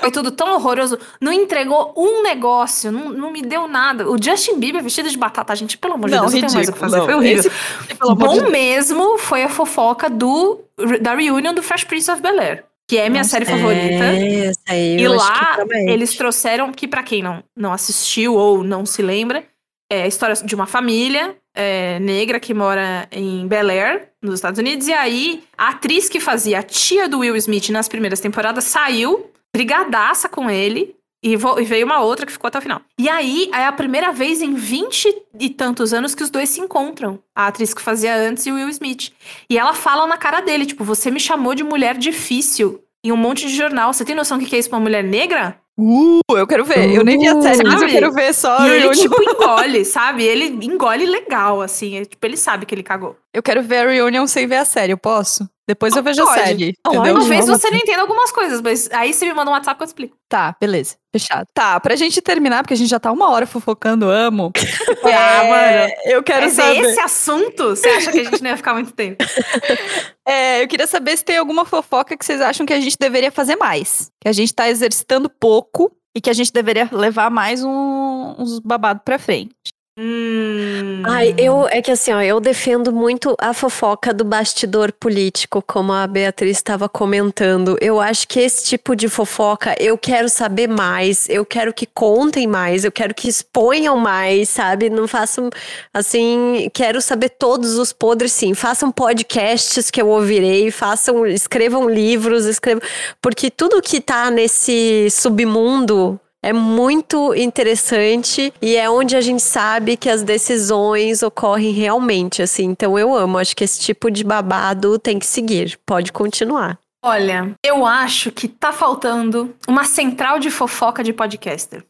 Foi 0.00 0.10
tudo 0.10 0.30
tão 0.32 0.54
horroroso. 0.54 0.98
Não 1.20 1.32
entregou 1.32 1.92
um 1.96 2.22
negócio, 2.22 2.90
não, 2.90 3.10
não 3.10 3.30
me 3.30 3.42
deu 3.42 3.68
nada. 3.68 4.10
O 4.10 4.20
Justin 4.20 4.58
Bieber 4.58 4.82
vestido 4.82 5.08
de 5.10 5.16
batata, 5.18 5.54
gente, 5.54 5.76
pelo 5.78 5.94
amor 5.94 6.08
de 6.08 6.16
Não, 6.16 6.22
Deus, 6.22 6.32
não 6.34 6.40
tem 6.40 6.50
mais 6.54 6.54
o 6.54 6.56
que 6.56 6.78
ridículo, 6.78 6.80
fazer. 6.90 6.96
não. 6.98 7.04
Foi 7.04 7.14
horrível. 7.14 7.50
Esse- 7.52 7.86
de 7.88 8.14
Bom 8.16 8.34
Deus. 8.38 8.50
mesmo 8.50 9.18
foi 9.18 9.42
a 9.44 9.48
fofoca 9.48 10.08
do 10.10 10.60
da 11.00 11.14
reunion 11.14 11.54
do 11.54 11.62
Fresh 11.62 11.84
Prince 11.84 12.10
of 12.10 12.20
Bel 12.20 12.40
Air, 12.40 12.64
que 12.88 12.98
é 12.98 13.08
minha 13.08 13.22
Nossa, 13.22 13.30
série 13.30 13.44
favorita. 13.44 14.04
É, 14.04 14.46
essa 14.46 14.60
aí 14.68 14.96
E 15.00 15.08
lá 15.08 15.56
eles 15.86 16.16
trouxeram 16.16 16.72
que 16.72 16.86
pra 16.86 17.02
quem 17.02 17.22
não, 17.22 17.42
não 17.56 17.72
assistiu 17.72 18.34
ou 18.34 18.62
não 18.62 18.84
se 18.84 19.02
lembra, 19.02 19.44
é 19.90 20.02
a 20.02 20.06
história 20.06 20.34
de 20.34 20.54
uma 20.54 20.66
família 20.66 21.36
é, 21.54 21.98
negra 22.00 22.40
que 22.40 22.52
mora 22.52 23.08
em 23.12 23.46
Bel 23.46 23.70
Air, 23.70 24.08
nos 24.20 24.34
Estados 24.34 24.58
Unidos. 24.58 24.88
E 24.88 24.92
aí 24.92 25.44
a 25.56 25.68
atriz 25.68 26.08
que 26.08 26.20
fazia 26.20 26.58
a 26.58 26.62
tia 26.62 27.08
do 27.08 27.20
Will 27.20 27.36
Smith 27.36 27.70
nas 27.70 27.88
primeiras 27.88 28.20
temporadas 28.20 28.64
saiu, 28.64 29.30
brigadaça 29.54 30.28
com 30.28 30.50
ele. 30.50 30.96
E, 31.24 31.36
veio 31.64 31.86
uma 31.86 32.00
outra 32.02 32.26
que 32.26 32.32
ficou 32.32 32.48
até 32.48 32.58
o 32.58 32.62
final. 32.62 32.82
E 32.98 33.08
aí, 33.08 33.48
é 33.54 33.64
a 33.64 33.72
primeira 33.72 34.12
vez 34.12 34.42
em 34.42 34.52
20 34.52 35.22
e 35.40 35.48
tantos 35.48 35.94
anos 35.94 36.14
que 36.14 36.22
os 36.22 36.28
dois 36.28 36.50
se 36.50 36.60
encontram. 36.60 37.18
A 37.34 37.46
atriz 37.46 37.72
que 37.72 37.80
fazia 37.80 38.14
antes 38.14 38.44
e 38.44 38.52
o 38.52 38.56
Will 38.56 38.68
Smith. 38.68 39.10
E 39.48 39.58
ela 39.58 39.72
fala 39.72 40.06
na 40.06 40.18
cara 40.18 40.42
dele, 40.42 40.66
tipo, 40.66 40.84
você 40.84 41.10
me 41.10 41.18
chamou 41.18 41.54
de 41.54 41.64
mulher 41.64 41.96
difícil 41.96 42.84
em 43.02 43.10
um 43.10 43.16
monte 43.16 43.48
de 43.48 43.56
jornal. 43.56 43.90
Você 43.90 44.04
tem 44.04 44.14
noção 44.14 44.36
do 44.38 44.44
que 44.44 44.54
é 44.54 44.58
isso 44.58 44.68
pra 44.68 44.76
uma 44.76 44.84
mulher 44.84 45.02
negra? 45.02 45.58
Uh, 45.78 46.20
eu 46.28 46.46
quero 46.46 46.64
ver. 46.64 46.92
Eu 46.94 47.02
nem 47.02 47.18
vi 47.18 47.26
a 47.26 47.40
série, 47.40 47.64
mas 47.64 47.74
eu 47.74 47.80
Sabe? 47.80 47.92
quero 47.92 48.12
ver 48.12 48.32
só. 48.34 48.64
e 48.66 48.70
ele, 48.70 48.90
tipo, 48.90 49.16
engole, 49.22 49.84
sabe? 49.84 50.24
Ele 50.24 50.44
engole 50.64 51.04
legal, 51.06 51.60
assim. 51.62 52.02
Tipo, 52.04 52.26
ele 52.26 52.36
sabe 52.36 52.64
que 52.64 52.74
ele 52.74 52.82
cagou. 52.82 53.16
Eu 53.32 53.42
quero 53.42 53.62
ver 53.62 53.78
a 53.78 53.90
Reunion 53.90 54.26
sem 54.26 54.46
ver 54.46 54.56
a 54.58 54.64
série, 54.64 54.92
eu 54.92 54.98
posso? 54.98 55.48
Depois 55.66 55.96
eu 55.96 56.02
vejo 56.02 56.22
a 56.22 56.26
Pode. 56.26 56.40
série. 56.40 56.74
Pode. 56.84 56.96
Entendeu? 56.98 57.18
Talvez 57.20 57.46
você 57.46 57.70
não 57.70 57.78
entenda 57.78 58.02
algumas 58.02 58.30
coisas, 58.30 58.60
mas 58.60 58.88
aí 58.92 59.14
você 59.14 59.24
me 59.24 59.32
manda 59.32 59.50
um 59.50 59.54
WhatsApp 59.54 59.78
que 59.78 59.82
eu 59.82 59.86
explico. 59.86 60.16
Tá, 60.28 60.54
beleza. 60.60 60.96
Fechado. 61.10 61.46
Tá, 61.54 61.80
pra 61.80 61.96
gente 61.96 62.20
terminar, 62.20 62.62
porque 62.62 62.74
a 62.74 62.76
gente 62.76 62.90
já 62.90 63.00
tá 63.00 63.10
uma 63.10 63.30
hora 63.30 63.46
fofocando, 63.46 64.10
amo. 64.10 64.52
Ah, 65.06 65.44
mano. 65.44 65.92
Eu 66.06 66.22
quero 66.22 66.46
Esse, 66.46 66.56
saber. 66.56 66.80
esse 66.80 66.98
assunto, 67.00 67.70
você 67.70 67.88
acha 67.88 68.10
que 68.10 68.20
a 68.20 68.24
gente 68.24 68.42
não 68.42 68.50
ia 68.50 68.56
ficar 68.56 68.74
muito 68.74 68.92
tempo? 68.92 69.24
É, 70.26 70.62
eu 70.62 70.68
queria 70.68 70.86
saber 70.86 71.16
se 71.18 71.24
tem 71.24 71.36
alguma 71.36 71.66
fofoca 71.66 72.16
que 72.16 72.24
vocês 72.24 72.40
acham 72.40 72.64
que 72.64 72.72
a 72.72 72.80
gente 72.80 72.96
deveria 72.98 73.30
fazer 73.30 73.56
mais. 73.56 74.10
Que 74.20 74.28
a 74.28 74.32
gente 74.32 74.54
tá 74.54 74.68
exercitando 74.70 75.28
pouco 75.28 75.94
e 76.16 76.20
que 76.20 76.30
a 76.30 76.32
gente 76.32 76.50
deveria 76.50 76.88
levar 76.90 77.30
mais 77.30 77.62
um- 77.62 78.34
uns 78.38 78.58
babados 78.58 79.02
pra 79.04 79.18
frente. 79.18 79.52
Hum. 79.96 81.02
Ai, 81.06 81.36
eu 81.38 81.68
é 81.68 81.80
que 81.80 81.92
assim, 81.92 82.12
ó, 82.12 82.20
eu 82.20 82.40
defendo 82.40 82.92
muito 82.92 83.36
a 83.38 83.54
fofoca 83.54 84.12
do 84.12 84.24
bastidor 84.24 84.90
político, 84.90 85.62
como 85.62 85.92
a 85.92 86.04
Beatriz 86.04 86.56
estava 86.56 86.88
comentando. 86.88 87.78
Eu 87.80 88.00
acho 88.00 88.26
que 88.26 88.40
esse 88.40 88.64
tipo 88.64 88.96
de 88.96 89.08
fofoca 89.08 89.76
eu 89.78 89.96
quero 89.96 90.28
saber 90.28 90.66
mais, 90.66 91.28
eu 91.28 91.46
quero 91.46 91.72
que 91.72 91.86
contem 91.86 92.44
mais, 92.44 92.84
eu 92.84 92.90
quero 92.90 93.14
que 93.14 93.28
exponham 93.28 93.96
mais, 93.96 94.48
sabe? 94.48 94.90
Não 94.90 95.06
façam 95.06 95.48
assim, 95.92 96.68
quero 96.74 97.00
saber 97.00 97.28
todos 97.28 97.78
os 97.78 97.92
podres, 97.92 98.32
sim. 98.32 98.52
Façam 98.52 98.90
podcasts 98.90 99.92
que 99.92 100.02
eu 100.02 100.08
ouvirei, 100.08 100.72
façam, 100.72 101.24
escrevam 101.24 101.88
livros, 101.88 102.46
escrevam, 102.46 102.82
porque 103.22 103.48
tudo 103.48 103.80
que 103.80 104.00
tá 104.00 104.28
nesse 104.28 105.08
submundo 105.10 106.18
é 106.44 106.52
muito 106.52 107.34
interessante 107.34 108.52
e 108.60 108.76
é 108.76 108.88
onde 108.90 109.16
a 109.16 109.20
gente 109.22 109.42
sabe 109.42 109.96
que 109.96 110.10
as 110.10 110.22
decisões 110.22 111.22
ocorrem 111.22 111.72
realmente, 111.72 112.42
assim. 112.42 112.64
Então 112.64 112.98
eu 112.98 113.16
amo, 113.16 113.38
acho 113.38 113.56
que 113.56 113.64
esse 113.64 113.80
tipo 113.80 114.10
de 114.10 114.22
babado 114.22 114.98
tem 114.98 115.18
que 115.18 115.24
seguir. 115.24 115.78
Pode 115.86 116.12
continuar. 116.12 116.78
Olha, 117.02 117.54
eu 117.64 117.86
acho 117.86 118.30
que 118.30 118.46
tá 118.46 118.72
faltando 118.72 119.54
uma 119.66 119.84
central 119.84 120.38
de 120.38 120.50
fofoca 120.50 121.02
de 121.02 121.14
podcaster. 121.14 121.82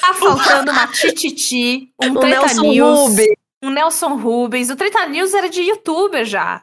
Tá 0.00 0.14
faltando 0.14 0.70
uma 0.70 0.86
Tititi, 0.86 1.90
um 2.00 2.14
Treta 2.20 2.40
Nelson 2.46 2.62
News, 2.62 2.98
Rubens. 3.00 3.36
um 3.64 3.70
Nelson 3.70 4.14
Rubens. 4.16 4.70
O 4.70 4.76
Treta 4.76 5.06
News 5.06 5.34
era 5.34 5.48
de 5.48 5.62
youtuber 5.62 6.24
já. 6.24 6.62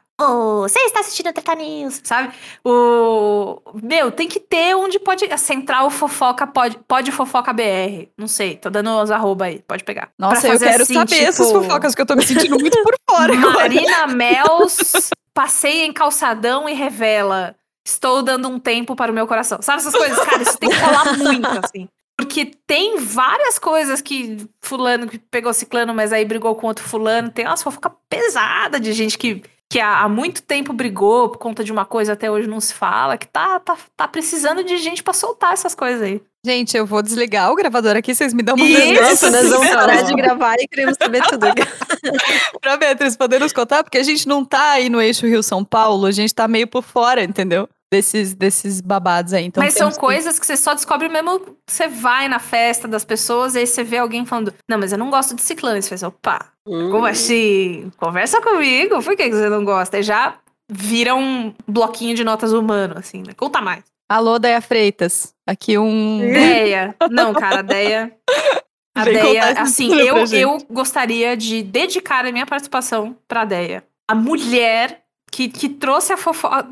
Você 0.62 0.80
está 0.80 1.00
assistindo 1.00 1.30
o 1.30 1.34
Treta 1.34 1.56
News, 1.56 2.02
sabe? 2.04 2.34
O... 2.64 3.62
Meu, 3.82 4.12
tem 4.12 4.28
que 4.28 4.40
ter 4.40 4.76
onde 4.76 5.00
pode... 5.00 5.26
A 5.26 5.38
central 5.38 5.90
fofoca, 5.90 6.46
pode, 6.48 6.78
pode 6.88 7.12
fofoca 7.12 7.54
BR. 7.54 8.08
Não 8.18 8.28
sei, 8.28 8.56
tô 8.56 8.70
dando 8.70 8.90
os 9.02 9.12
arroba 9.12 9.46
aí, 9.46 9.60
pode 9.68 9.84
pegar. 9.84 10.10
Nossa, 10.18 10.48
eu 10.48 10.60
quero 10.60 10.84
assim, 10.84 10.94
saber 10.94 11.16
tipo, 11.16 11.30
essas 11.30 11.52
fofocas, 11.52 11.96
que 11.96 12.02
eu 12.02 12.06
tô 12.06 12.16
me 12.16 12.26
sentindo 12.26 12.58
muito 12.60 12.82
por 12.84 12.96
fora. 13.10 13.34
Marina 13.36 14.08
Mels 14.08 15.10
passeia 15.34 15.86
em 15.86 15.94
calçadão 15.94 16.70
e 16.70 16.74
revela. 16.74 17.56
Estou 17.86 18.22
dando 18.22 18.48
um 18.48 18.60
tempo 18.60 18.96
para 18.96 19.12
o 19.12 19.16
meu 19.16 19.28
coração. 19.28 19.62
Sabe 19.62 19.80
essas 19.80 19.94
coisas? 19.94 20.18
Cara, 20.20 20.42
isso 20.42 20.58
tem 20.58 20.70
que 20.70 20.76
rolar 20.76 21.18
muito, 21.18 21.48
assim. 21.64 21.90
Porque 22.16 22.46
tem 22.66 22.98
várias 23.00 23.60
coisas 23.60 24.02
que 24.02 24.38
fulano 24.62 25.08
que 25.08 25.18
pegou 25.18 25.52
ciclano, 25.54 25.94
mas 25.94 26.14
aí 26.14 26.24
brigou 26.24 26.56
com 26.56 26.68
outro 26.68 26.84
fulano. 26.84 27.30
Tem 27.30 27.46
umas 27.46 27.62
fofoca 27.62 27.92
pesada 28.08 28.80
de 28.80 28.94
gente 28.94 29.18
que, 29.18 29.44
que 29.74 29.80
há, 29.80 30.08
muito 30.08 30.44
tempo 30.44 30.72
brigou 30.72 31.30
por 31.30 31.40
conta 31.40 31.64
de 31.64 31.72
uma 31.72 31.84
coisa 31.84 32.14
até 32.14 32.30
hoje 32.30 32.48
não 32.48 32.62
se 32.62 32.72
fala, 32.76 33.18
que 33.18 33.28
tá, 33.28 33.60
tá, 33.60 33.76
tá 33.98 34.08
precisando 34.08 34.64
de 34.64 34.78
gente 34.78 35.02
pra 35.02 35.14
soltar 35.14 35.52
essas 35.52 35.74
coisas 35.74 36.00
aí. 36.00 36.22
Gente, 36.46 36.78
eu 36.78 36.86
vou 36.86 37.02
desligar 37.02 37.52
o 37.52 37.56
gravador 37.56 37.98
aqui, 37.98 38.14
vocês 38.14 38.36
me 38.36 38.44
dão 38.44 38.54
uma 38.54 38.66
lembrança 38.66 39.32
Nós 39.32 39.50
vamos 39.50 39.66
assim, 39.66 39.76
parar 39.76 40.02
de 40.04 40.14
gravar 40.14 40.56
e 40.60 40.68
queremos 40.68 40.96
saber 40.96 41.24
tudo. 41.24 41.48
pra 42.62 42.78
Beatriz 42.78 43.18
poder 43.18 43.40
nos 43.40 43.52
contar, 43.52 43.84
porque 43.84 43.98
a 43.98 44.04
gente 44.04 44.28
não 44.28 44.46
tá 44.46 44.74
aí 44.74 44.90
no 44.90 45.02
eixo 45.02 45.26
Rio-São 45.26 45.66
Paulo, 45.66 46.06
a 46.06 46.12
gente 46.12 46.36
tá 46.36 46.48
meio 46.48 46.68
por 46.68 46.84
fora, 46.84 47.24
entendeu? 47.24 47.68
Desses, 47.94 48.34
desses 48.34 48.82
babados 48.82 49.34
aí. 49.34 49.46
Então 49.46 49.64
Mas 49.64 49.76
são 49.76 49.92
que- 49.92 50.00
coisas 50.00 50.40
que 50.40 50.46
você 50.48 50.58
só 50.58 50.74
descobre 50.74 51.08
mesmo 51.10 51.40
que 51.40 51.54
você 51.68 51.88
vai 51.88 52.28
na 52.28 52.40
festa 52.40 52.88
das 52.88 53.06
pessoas 53.06 53.54
e 53.54 53.60
aí 53.60 53.68
você 53.68 53.84
vê 53.84 53.98
alguém 54.00 54.26
falando, 54.26 54.52
não, 54.68 54.80
mas 54.80 54.92
eu 54.92 54.98
não 54.98 55.10
gosto 55.12 55.36
de 55.36 55.42
ciclano. 55.44 55.82
Você 55.82 55.90
faz, 55.90 56.02
opa, 56.04 56.48
como 56.66 57.06
assim? 57.06 57.92
Conversa 57.98 58.42
comigo, 58.42 59.02
por 59.04 59.16
que 59.16 59.30
você 59.30 59.48
não 59.48 59.64
gosta? 59.64 60.00
E 60.00 60.04
já 60.04 60.36
vira 60.72 61.14
um 61.14 61.54
bloquinho 61.68 62.16
de 62.16 62.24
notas 62.24 62.52
humano, 62.52 62.96
assim, 62.98 63.20
né? 63.20 63.34
Conta 63.38 63.62
mais. 63.62 63.84
Alô, 64.10 64.40
Deia 64.40 64.60
Freitas. 64.62 65.34
Aqui 65.48 65.78
um. 65.78 66.18
Deia. 66.20 66.96
Não, 67.12 67.34
cara, 67.34 67.60
a 67.60 67.62
Deia. 67.62 68.12
A 68.96 69.06
Vem 69.06 69.14
Deia, 69.14 69.60
assim, 69.60 69.92
eu, 69.96 70.18
eu 70.32 70.58
gostaria 70.70 71.36
de 71.36 71.64
dedicar 71.64 72.26
a 72.28 72.32
minha 72.32 72.46
participação 72.46 73.16
pra 73.28 73.44
Deia. 73.44 73.84
A 74.08 74.14
mulher 74.14 75.03
que, 75.34 75.48
que 75.50 75.68
trouxe 75.68 76.14
a 76.14 76.18
fofoca. 76.18 76.68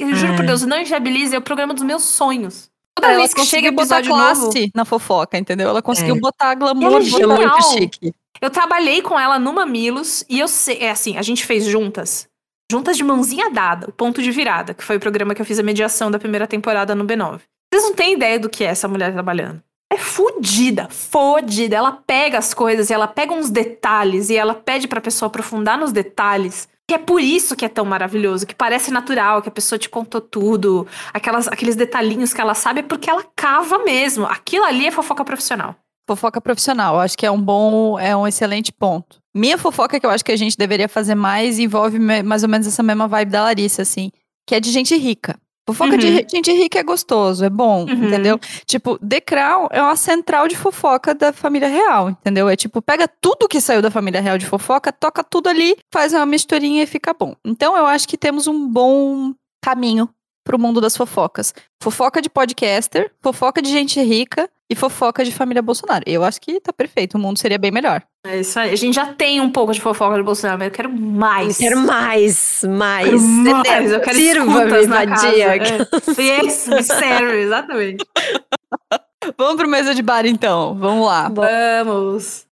Eu 0.00 0.14
juro 0.14 0.32
por 0.34 0.40
Ai. 0.40 0.46
Deus, 0.46 0.62
não 0.62 0.80
inviabilize, 0.80 1.34
é 1.34 1.38
o 1.38 1.42
programa 1.42 1.74
dos 1.74 1.82
meus 1.82 2.02
sonhos. 2.02 2.70
Toda 2.94 3.08
Ela 3.08 3.18
vez 3.18 3.34
que 3.34 3.44
chega 3.44 3.70
botar 3.70 3.98
episódio 4.00 4.10
novo. 4.16 4.50
classe 4.50 4.70
na 4.74 4.86
fofoca, 4.86 5.36
entendeu? 5.36 5.68
Ela 5.68 5.82
conseguiu 5.82 6.16
É. 6.16 6.18
botar 6.18 6.54
glamour. 6.54 6.86
Ela 6.92 6.98
é 6.98 7.44
É 7.44 7.48
muito 7.48 7.62
chique. 7.72 8.14
Eu 8.40 8.48
trabalhei 8.48 9.02
com 9.02 9.18
ela 9.20 9.38
no 9.38 9.52
Mamilos 9.52 10.24
e 10.30 10.38
eu 10.40 10.48
sei, 10.48 10.78
é 10.78 10.90
assim, 10.90 11.18
a 11.18 11.22
gente 11.22 11.44
fez 11.44 11.64
juntas. 11.66 12.26
Juntas 12.72 12.96
de 12.96 13.04
mãozinha 13.04 13.50
dada, 13.50 13.86
o 13.88 13.92
ponto 13.92 14.22
de 14.22 14.30
virada, 14.30 14.72
que 14.72 14.82
foi 14.82 14.96
o 14.96 15.00
programa 15.00 15.34
que 15.34 15.42
eu 15.42 15.46
fiz 15.46 15.58
a 15.58 15.62
mediação 15.62 16.10
da 16.10 16.18
primeira 16.18 16.46
temporada 16.46 16.94
no 16.94 17.04
B9. 17.04 17.40
Vocês 17.72 17.84
não 17.84 17.94
têm 17.94 18.14
ideia 18.14 18.38
do 18.38 18.48
que 18.48 18.64
é 18.64 18.68
essa 18.68 18.88
mulher 18.88 19.12
trabalhando. 19.12 19.62
É 19.92 19.98
fodida, 19.98 20.88
fodida. 20.90 21.76
Ela 21.76 21.92
pega 21.92 22.38
as 22.38 22.52
coisas 22.54 22.88
e 22.90 22.94
ela 22.94 23.06
pega 23.06 23.32
uns 23.34 23.50
detalhes 23.50 24.30
e 24.30 24.36
ela 24.36 24.54
pede 24.54 24.88
pra 24.88 25.00
pessoa 25.00 25.26
aprofundar 25.28 25.78
nos 25.78 25.92
detalhes. 25.92 26.66
Que 26.88 26.94
é 26.94 26.98
por 26.98 27.20
isso 27.20 27.56
que 27.56 27.64
é 27.64 27.68
tão 27.68 27.84
maravilhoso, 27.84 28.46
que 28.46 28.54
parece 28.54 28.92
natural, 28.92 29.42
que 29.42 29.48
a 29.48 29.52
pessoa 29.52 29.78
te 29.78 29.88
contou 29.88 30.20
tudo. 30.20 30.86
Aquelas, 31.12 31.48
aqueles 31.48 31.74
detalhinhos 31.74 32.32
que 32.32 32.40
ela 32.40 32.54
sabe 32.54 32.80
é 32.80 32.82
porque 32.82 33.10
ela 33.10 33.24
cava 33.34 33.78
mesmo. 33.78 34.24
Aquilo 34.26 34.64
ali 34.64 34.86
é 34.86 34.92
fofoca 34.92 35.24
profissional. 35.24 35.74
Fofoca 36.08 36.40
profissional, 36.40 37.00
acho 37.00 37.18
que 37.18 37.26
é 37.26 37.30
um 37.30 37.40
bom, 37.40 37.98
é 37.98 38.16
um 38.16 38.28
excelente 38.28 38.72
ponto. 38.72 39.18
Minha 39.34 39.58
fofoca 39.58 39.98
que 39.98 40.06
eu 40.06 40.10
acho 40.10 40.24
que 40.24 40.30
a 40.30 40.36
gente 40.36 40.56
deveria 40.56 40.88
fazer 40.88 41.16
mais 41.16 41.58
envolve 41.58 41.98
mais 41.98 42.44
ou 42.44 42.48
menos 42.48 42.66
essa 42.66 42.82
mesma 42.82 43.08
vibe 43.08 43.32
da 43.32 43.42
Larissa, 43.42 43.82
assim, 43.82 44.12
que 44.46 44.54
é 44.54 44.60
de 44.60 44.70
gente 44.70 44.96
rica. 44.96 45.36
Fofoca 45.66 45.98
de 45.98 46.06
Uhum. 46.06 46.12
ri- 46.18 46.26
gente 46.30 46.52
rica 46.52 46.78
é 46.78 46.82
gostoso, 46.84 47.44
é 47.44 47.50
bom, 47.50 47.80
Uhum. 47.84 48.06
entendeu? 48.06 48.38
Tipo, 48.64 48.96
The 49.04 49.20
Crown 49.20 49.66
é 49.72 49.82
uma 49.82 49.96
central 49.96 50.46
de 50.46 50.56
fofoca 50.56 51.12
da 51.14 51.32
família 51.32 51.66
real, 51.68 52.08
entendeu? 52.10 52.48
É 52.48 52.54
tipo, 52.54 52.80
pega 52.80 53.08
tudo 53.20 53.48
que 53.48 53.60
saiu 53.60 53.82
da 53.82 53.90
família 53.90 54.20
real 54.20 54.38
de 54.38 54.46
fofoca, 54.46 54.92
toca 54.92 55.24
tudo 55.24 55.48
ali, 55.48 55.76
faz 55.92 56.12
uma 56.12 56.24
misturinha 56.24 56.84
e 56.84 56.86
fica 56.86 57.12
bom. 57.12 57.34
Então 57.44 57.76
eu 57.76 57.84
acho 57.84 58.06
que 58.06 58.16
temos 58.16 58.46
um 58.46 58.68
bom 58.68 59.32
caminho 59.60 60.08
pro 60.44 60.58
mundo 60.58 60.80
das 60.80 60.96
fofocas. 60.96 61.52
Fofoca 61.82 62.22
de 62.22 62.30
podcaster, 62.30 63.10
fofoca 63.20 63.60
de 63.60 63.68
gente 63.68 64.00
rica, 64.00 64.48
e 64.68 64.74
fofoca 64.74 65.24
de 65.24 65.32
família 65.32 65.62
Bolsonaro. 65.62 66.02
Eu 66.06 66.24
acho 66.24 66.40
que 66.40 66.60
tá 66.60 66.72
perfeito, 66.72 67.14
o 67.16 67.20
mundo 67.20 67.38
seria 67.38 67.58
bem 67.58 67.70
melhor. 67.70 68.02
É 68.26 68.40
isso 68.40 68.58
aí. 68.58 68.72
A 68.72 68.76
gente 68.76 68.94
já 68.94 69.06
tem 69.06 69.40
um 69.40 69.50
pouco 69.50 69.72
de 69.72 69.80
fofoca 69.80 70.16
do 70.16 70.24
Bolsonaro, 70.24 70.58
mas 70.58 70.68
eu 70.68 70.74
quero 70.74 70.92
mais. 70.92 71.60
Eu 71.60 71.68
quero 71.68 71.80
mais, 71.80 72.64
mais. 72.68 73.08
Quero 73.08 73.20
mais. 73.20 73.92
Eu 73.92 74.00
quero 74.00 74.16
Sirva-me, 74.16 74.58
escutas 74.58 74.86
na 74.88 75.06
casa. 75.06 75.26
vadia. 75.26 75.56
É. 75.56 76.22
Yes, 76.22 76.66
me 76.68 76.82
serve, 76.82 77.36
exatamente. 77.42 78.04
Vamos 79.38 79.56
pro 79.56 79.68
mesa 79.68 79.94
de 79.94 80.02
bar 80.02 80.26
então. 80.26 80.74
Vamos 80.74 81.06
lá. 81.06 81.28
Vamos. 81.28 82.46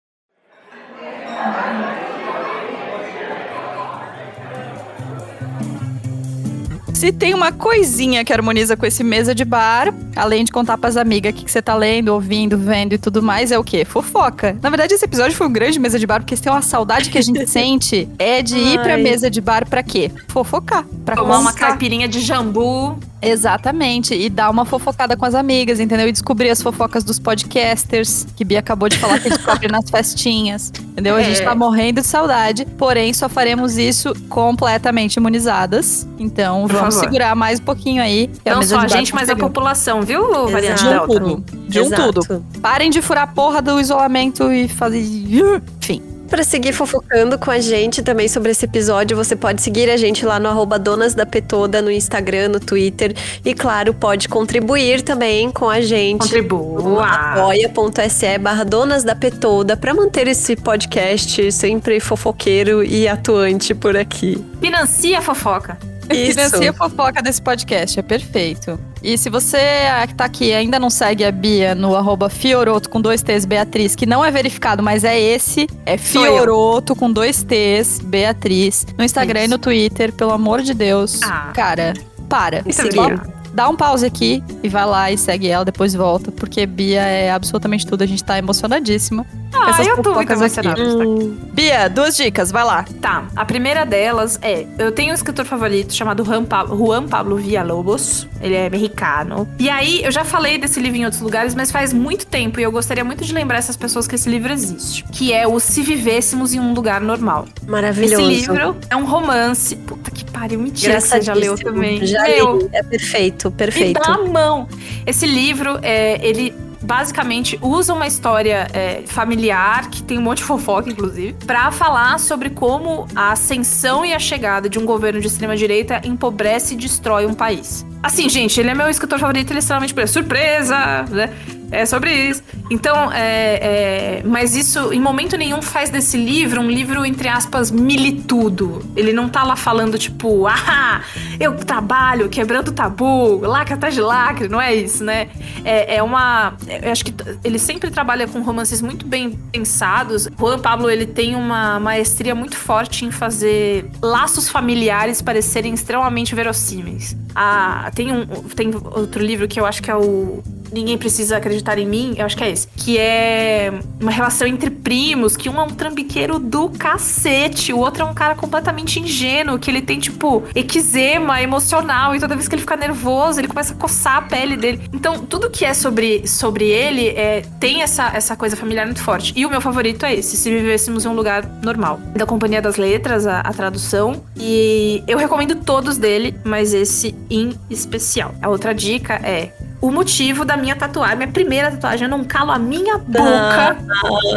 Se 7.03 7.11
tem 7.11 7.33
uma 7.33 7.51
coisinha 7.51 8.23
que 8.23 8.31
harmoniza 8.31 8.77
com 8.77 8.85
esse 8.85 9.03
mesa 9.03 9.35
de 9.35 9.43
bar, 9.43 9.93
além 10.15 10.45
de 10.45 10.53
contar 10.53 10.77
pras 10.77 10.95
amigas 10.95 11.33
o 11.33 11.35
que, 11.35 11.43
que 11.43 11.51
você 11.51 11.61
tá 11.61 11.75
lendo, 11.75 12.07
ouvindo, 12.13 12.57
vendo 12.57 12.93
e 12.93 12.97
tudo 12.97 13.21
mais, 13.21 13.51
é 13.51 13.59
o 13.59 13.63
quê? 13.63 13.83
Fofoca. 13.83 14.55
Na 14.61 14.69
verdade, 14.69 14.93
esse 14.93 15.03
episódio 15.03 15.35
foi 15.35 15.45
um 15.45 15.51
grande 15.51 15.77
mesa 15.79 15.99
de 15.99 16.07
bar, 16.07 16.21
porque 16.21 16.33
se 16.33 16.41
tem 16.41 16.49
uma 16.49 16.61
saudade 16.61 17.09
que 17.09 17.17
a 17.17 17.21
gente 17.21 17.45
sente 17.51 18.07
é 18.17 18.41
de 18.41 18.57
ir 18.57 18.81
pra 18.81 18.93
Ai. 18.93 19.01
mesa 19.01 19.29
de 19.29 19.41
bar 19.41 19.67
pra 19.67 19.83
quê? 19.83 20.11
Fofocar. 20.29 20.85
Pra 21.03 21.17
Tomar 21.17 21.39
uma 21.39 21.51
caipirinha 21.51 22.07
de 22.07 22.21
jambu. 22.21 22.97
Exatamente. 23.21 24.13
E 24.13 24.29
dar 24.29 24.49
uma 24.49 24.65
fofocada 24.65 25.15
com 25.15 25.25
as 25.25 25.33
amigas, 25.33 25.79
entendeu? 25.79 26.07
E 26.09 26.11
descobrir 26.11 26.49
as 26.49 26.61
fofocas 26.61 27.03
dos 27.05 27.19
podcasters, 27.19 28.27
que 28.35 28.43
Bia 28.43 28.59
acabou 28.59 28.89
de 28.89 28.97
falar 28.97 29.19
que 29.19 29.29
descobre 29.29 29.69
nas 29.69 29.89
festinhas. 29.89 30.71
Entendeu? 30.91 31.15
A 31.15 31.23
gente 31.23 31.41
É. 31.41 31.43
tá 31.45 31.55
morrendo 31.55 32.01
de 32.01 32.07
saudade. 32.07 32.65
Porém, 32.77 33.13
só 33.13 33.29
faremos 33.29 33.77
isso 33.77 34.13
completamente 34.27 35.15
imunizadas. 35.15 36.05
Então, 36.19 36.63
Por 36.67 36.75
vamos 36.93 37.07
segurar 37.09 37.35
mais 37.35 37.59
um 37.59 37.63
pouquinho 37.63 38.01
aí. 38.01 38.29
Não 38.45 38.61
só 38.63 38.79
a 38.79 38.87
gente, 38.87 39.13
mas 39.13 39.29
a 39.29 39.35
população, 39.35 40.01
viu, 40.01 40.47
variante 40.47 40.81
De 40.81 40.87
um 40.87 40.89
Delta? 40.91 41.07
tudo. 41.07 41.43
De 41.67 41.79
um 41.79 41.85
Exato. 41.85 42.13
tudo. 42.21 42.45
Parem 42.61 42.89
de 42.89 43.01
furar 43.01 43.23
a 43.23 43.27
porra 43.27 43.61
do 43.61 43.79
isolamento 43.79 44.51
e 44.51 44.67
fazer. 44.67 44.99
Enfim. 44.99 46.01
Pra 46.29 46.43
seguir 46.43 46.73
fofocando 46.73 47.37
com 47.37 47.51
a 47.51 47.59
gente 47.59 48.01
também 48.01 48.27
sobre 48.27 48.49
esse 48.49 48.65
episódio, 48.65 49.15
você 49.15 49.35
pode 49.35 49.61
seguir 49.61 49.87
a 49.91 49.97
gente 49.97 50.25
lá 50.25 50.39
no 50.39 50.49
arroba 50.49 50.79
Donas 50.79 51.13
da 51.13 51.27
Petoda, 51.27 51.79
no 51.79 51.91
Instagram, 51.91 52.49
no 52.49 52.59
Twitter. 52.59 53.13
E 53.45 53.53
claro, 53.53 53.93
pode 53.93 54.27
contribuir 54.27 55.03
também 55.03 55.51
com 55.51 55.69
a 55.69 55.79
gente. 55.79 56.21
Contribua. 56.21 57.05
apoia.se 57.05 58.37
barra 58.39 58.63
Donas 58.63 59.03
da 59.03 59.13
Petoda 59.13 59.77
pra 59.77 59.93
manter 59.93 60.27
esse 60.27 60.55
podcast 60.55 61.51
sempre 61.51 61.99
fofoqueiro 61.99 62.83
e 62.83 63.07
atuante 63.07 63.75
por 63.75 63.95
aqui. 63.95 64.43
Financia 64.59 65.19
a 65.19 65.21
fofoca. 65.21 65.77
Isso. 66.13 66.31
Financia 66.31 66.71
a 66.71 66.73
fofoca 66.73 67.21
desse 67.21 67.41
podcast, 67.41 67.99
é 67.99 68.03
perfeito. 68.03 68.79
E 69.01 69.17
se 69.17 69.29
você 69.29 69.57
ah, 69.91 70.07
que 70.07 70.15
tá 70.15 70.25
aqui 70.25 70.45
e 70.45 70.53
ainda 70.53 70.79
não 70.79 70.89
segue 70.89 71.23
a 71.25 71.31
Bia 71.31 71.75
no 71.75 71.95
arroba 71.95 72.29
Fioroto 72.29 72.89
com 72.89 73.01
dois 73.01 73.21
T's 73.21 73.45
Beatriz, 73.45 73.95
que 73.95 74.05
não 74.05 74.23
é 74.23 74.31
verificado, 74.31 74.81
mas 74.81 75.03
é 75.03 75.19
esse, 75.19 75.67
é. 75.85 75.97
Fioroto 75.97 76.95
com 76.95 77.11
dois 77.11 77.43
T's 77.43 77.99
Beatriz, 78.03 78.85
no 78.97 79.03
Instagram 79.03 79.41
e 79.41 79.43
Isso. 79.43 79.51
no 79.51 79.57
Twitter, 79.57 80.13
pelo 80.13 80.31
amor 80.31 80.61
de 80.61 80.73
Deus. 80.73 81.19
Ah. 81.23 81.51
Cara, 81.53 81.93
para. 82.29 82.59
Obrigada. 82.61 83.33
Dá 83.53 83.69
um 83.69 83.75
pause 83.75 84.03
aqui 84.03 84.43
e 84.63 84.69
vai 84.69 84.85
lá 84.85 85.11
e 85.11 85.17
segue 85.17 85.47
ela, 85.47 85.63
depois 85.63 85.93
volta, 85.93 86.31
porque 86.31 86.65
Bia 86.65 87.01
é 87.01 87.31
absolutamente 87.31 87.85
tudo, 87.85 88.01
a 88.01 88.07
gente 88.07 88.23
tá 88.23 88.37
emocionadíssima. 88.37 89.25
Ah, 89.65 89.69
essas 89.69 89.87
eu 89.87 90.01
tô 90.01 90.13
muito 90.13 90.31
emocionada. 90.31 90.81
Hum, 90.81 91.37
Bia, 91.53 91.89
duas 91.89 92.15
dicas, 92.15 92.51
vai 92.51 92.63
lá. 92.63 92.85
Tá, 93.01 93.25
a 93.35 93.45
primeira 93.45 93.85
delas 93.85 94.37
é: 94.41 94.65
eu 94.77 94.91
tenho 94.91 95.11
um 95.11 95.15
escritor 95.15 95.45
favorito 95.45 95.93
chamado 95.93 96.23
Juan 96.25 96.43
Pablo, 96.45 96.77
Juan 96.77 97.07
Pablo 97.07 97.37
Villalobos. 97.37 98.27
Ele 98.41 98.55
é 98.55 98.69
mexicano. 98.69 99.47
E 99.57 99.69
aí, 99.69 100.03
eu 100.03 100.11
já 100.11 100.25
falei 100.25 100.57
desse 100.57 100.79
livro 100.79 100.97
em 100.97 101.05
outros 101.05 101.21
lugares, 101.21 101.55
mas 101.55 101.71
faz 101.71 101.93
muito 101.93 102.25
tempo 102.25 102.59
e 102.59 102.63
eu 102.63 102.71
gostaria 102.71 103.03
muito 103.03 103.23
de 103.23 103.33
lembrar 103.33 103.57
essas 103.57 103.77
pessoas 103.77 104.07
que 104.07 104.15
esse 104.15 104.29
livro 104.29 104.51
existe. 104.51 105.03
Que 105.05 105.31
é 105.31 105.47
o 105.47 105.59
Se 105.59 105.81
Vivêssemos 105.81 106.53
em 106.53 106.59
um 106.59 106.73
Lugar 106.73 106.99
Normal. 106.99 107.47
maravilhoso. 107.65 108.21
Esse 108.21 108.23
livro 108.23 108.75
é 108.89 108.95
um 108.95 109.05
romance. 109.05 109.75
Puta 109.77 110.11
que 110.11 110.25
pariu, 110.25 110.59
mentira 110.59 110.95
que 110.95 111.01
você 111.01 111.21
já 111.21 111.33
leu 111.33 111.57
também. 111.57 112.05
Já 112.05 112.27
li. 112.27 112.69
É 112.73 112.83
perfeito, 112.83 113.49
me 113.49 113.55
perfeito. 113.55 114.01
dá 114.01 114.15
a 114.15 114.25
mão. 114.25 114.67
Esse 115.05 115.25
livro, 115.25 115.79
é, 115.81 116.19
ele 116.25 116.53
basicamente 116.83 117.57
usa 117.61 117.93
uma 117.93 118.05
história 118.05 118.67
é, 118.73 119.03
familiar, 119.05 119.89
que 119.89 120.03
tem 120.03 120.17
um 120.17 120.21
monte 120.21 120.39
de 120.39 120.43
fofoca, 120.43 120.89
inclusive, 120.89 121.33
pra 121.45 121.71
falar 121.71 122.19
sobre 122.19 122.49
como 122.49 123.07
a 123.15 123.31
ascensão 123.31 124.05
e 124.05 124.13
a 124.13 124.19
chegada 124.19 124.69
de 124.69 124.77
um 124.77 124.85
governo 124.85 125.19
de 125.19 125.27
extrema-direita 125.27 126.01
empobrece 126.03 126.73
e 126.73 126.77
destrói 126.77 127.25
um 127.25 127.33
país. 127.33 127.85
Assim, 128.01 128.27
gente, 128.27 128.59
ele 128.59 128.69
é 128.69 128.75
meu 128.75 128.89
escritor 128.89 129.17
favorito, 129.17 129.51
ele 129.51 129.59
é 129.59 129.61
extremamente 129.61 130.07
surpresa, 130.07 131.03
né? 131.09 131.29
É 131.73 131.87
sobre 131.87 132.13
isso. 132.13 132.43
Então, 132.69 133.11
é, 133.11 134.19
é, 134.19 134.23
mas 134.23 134.55
isso 134.55 134.93
em 134.93 134.99
momento 134.99 135.35
nenhum 135.35 135.59
faz 135.59 135.89
desse 135.89 136.17
livro 136.17 136.61
um 136.61 136.69
livro, 136.69 137.03
entre 137.03 137.27
aspas, 137.27 137.71
militudo. 137.71 138.85
Ele 138.95 139.11
não 139.11 139.27
tá 139.27 139.43
lá 139.43 139.55
falando, 139.55 139.97
tipo, 139.97 140.45
ah, 140.45 141.01
eu 141.39 141.55
trabalho 141.55 142.29
quebrando 142.29 142.71
tabu, 142.71 143.39
lacre 143.39 143.73
atrás 143.73 143.95
de 143.95 144.01
lacre, 144.01 144.47
não 144.47 144.61
é 144.61 144.75
isso, 144.75 145.03
né? 145.03 145.29
É, 145.65 145.95
é 145.95 146.03
uma. 146.03 146.53
Eu 146.81 146.91
acho 146.91 147.05
que 147.05 147.13
ele 147.43 147.59
sempre 147.59 147.91
trabalha 147.91 148.27
com 148.27 148.41
romances 148.41 148.81
muito 148.81 149.05
bem 149.05 149.31
pensados. 149.51 150.27
Juan 150.39 150.59
Pablo, 150.59 150.89
ele 150.89 151.05
tem 151.05 151.35
uma 151.35 151.79
maestria 151.79 152.33
muito 152.33 152.55
forte 152.55 153.05
em 153.05 153.11
fazer 153.11 153.89
laços 154.01 154.49
familiares 154.49 155.21
parecerem 155.21 155.73
extremamente 155.73 156.33
verossímeis. 156.33 157.15
Ah, 157.35 157.91
tem, 157.93 158.11
um, 158.11 158.25
tem 158.25 158.71
outro 158.75 159.23
livro 159.23 159.47
que 159.47 159.59
eu 159.59 159.65
acho 159.65 159.81
que 159.81 159.89
é 159.89 159.95
o 159.95 160.43
Ninguém 160.73 160.97
Precisa 160.97 161.37
Acreditar 161.37 161.77
em 161.77 161.85
Mim, 161.85 162.15
eu 162.17 162.25
acho 162.25 162.35
que 162.35 162.43
é 162.43 162.49
esse. 162.49 162.67
Que 162.75 162.97
é 162.97 163.71
uma 164.01 164.11
relação 164.11 164.47
entre 164.47 164.69
primos, 164.69 165.37
que 165.37 165.49
um 165.49 165.59
é 165.59 165.63
um 165.63 165.69
trambiqueiro 165.69 166.39
do 166.39 166.69
cacete, 166.69 167.71
o 167.71 167.77
outro 167.77 168.03
é 168.03 168.05
um 168.05 168.13
cara 168.13 168.35
completamente 168.35 168.99
ingênuo, 168.99 169.59
que 169.59 169.69
ele 169.69 169.81
tem, 169.81 169.99
tipo, 169.99 170.43
eczema 170.55 171.41
emocional, 171.41 172.15
e 172.15 172.19
toda 172.19 172.35
vez 172.35 172.47
que 172.47 172.55
ele 172.55 172.61
fica 172.61 172.75
nervoso, 172.75 173.39
ele 173.39 173.47
começa 173.47 173.73
a 173.73 173.77
coçar 173.77 174.17
a 174.17 174.21
pele 174.23 174.57
dele. 174.57 174.81
Então, 174.91 175.25
tudo 175.25 175.49
que 175.49 175.63
é 175.63 175.73
sobre, 175.73 176.27
sobre 176.27 176.65
ele 176.65 177.09
é, 177.09 177.43
tem 177.59 177.81
essa, 177.81 178.11
essa 178.13 178.35
coisa 178.35 178.55
familiar 178.55 178.85
muito 178.85 179.01
forte. 179.01 179.33
E 179.35 179.45
o 179.45 179.49
meu 179.49 179.61
favorito 179.61 180.05
é 180.05 180.15
esse, 180.15 180.35
Se 180.35 180.49
Vivêssemos 180.49 181.05
em 181.05 181.07
um 181.07 181.13
Lugar 181.13 181.45
Normal. 181.63 181.99
Da 182.15 182.25
Companhia 182.25 182.61
das 182.61 182.77
Letras, 182.77 183.27
a, 183.27 183.41
a 183.41 183.53
tradução. 183.53 184.23
E 184.37 185.03
eu 185.07 185.17
recomendo 185.17 185.55
todos 185.55 185.97
dele, 185.97 186.35
mas 186.43 186.73
esse 186.73 187.15
em 187.29 187.53
especial. 187.69 188.33
A 188.41 188.49
outra 188.49 188.73
dica 188.73 189.15
é 189.23 189.51
o 189.83 189.91
motivo 189.91 190.45
da 190.45 190.55
minha 190.55 190.77
tatuagem, 190.77 191.17
minha 191.17 191.27
primeira 191.29 191.69
tatuagem. 191.71 192.05
Eu 192.05 192.09
não 192.09 192.23
calo 192.23 192.51
a 192.51 192.57
minha 192.57 192.97
boca 192.97 193.75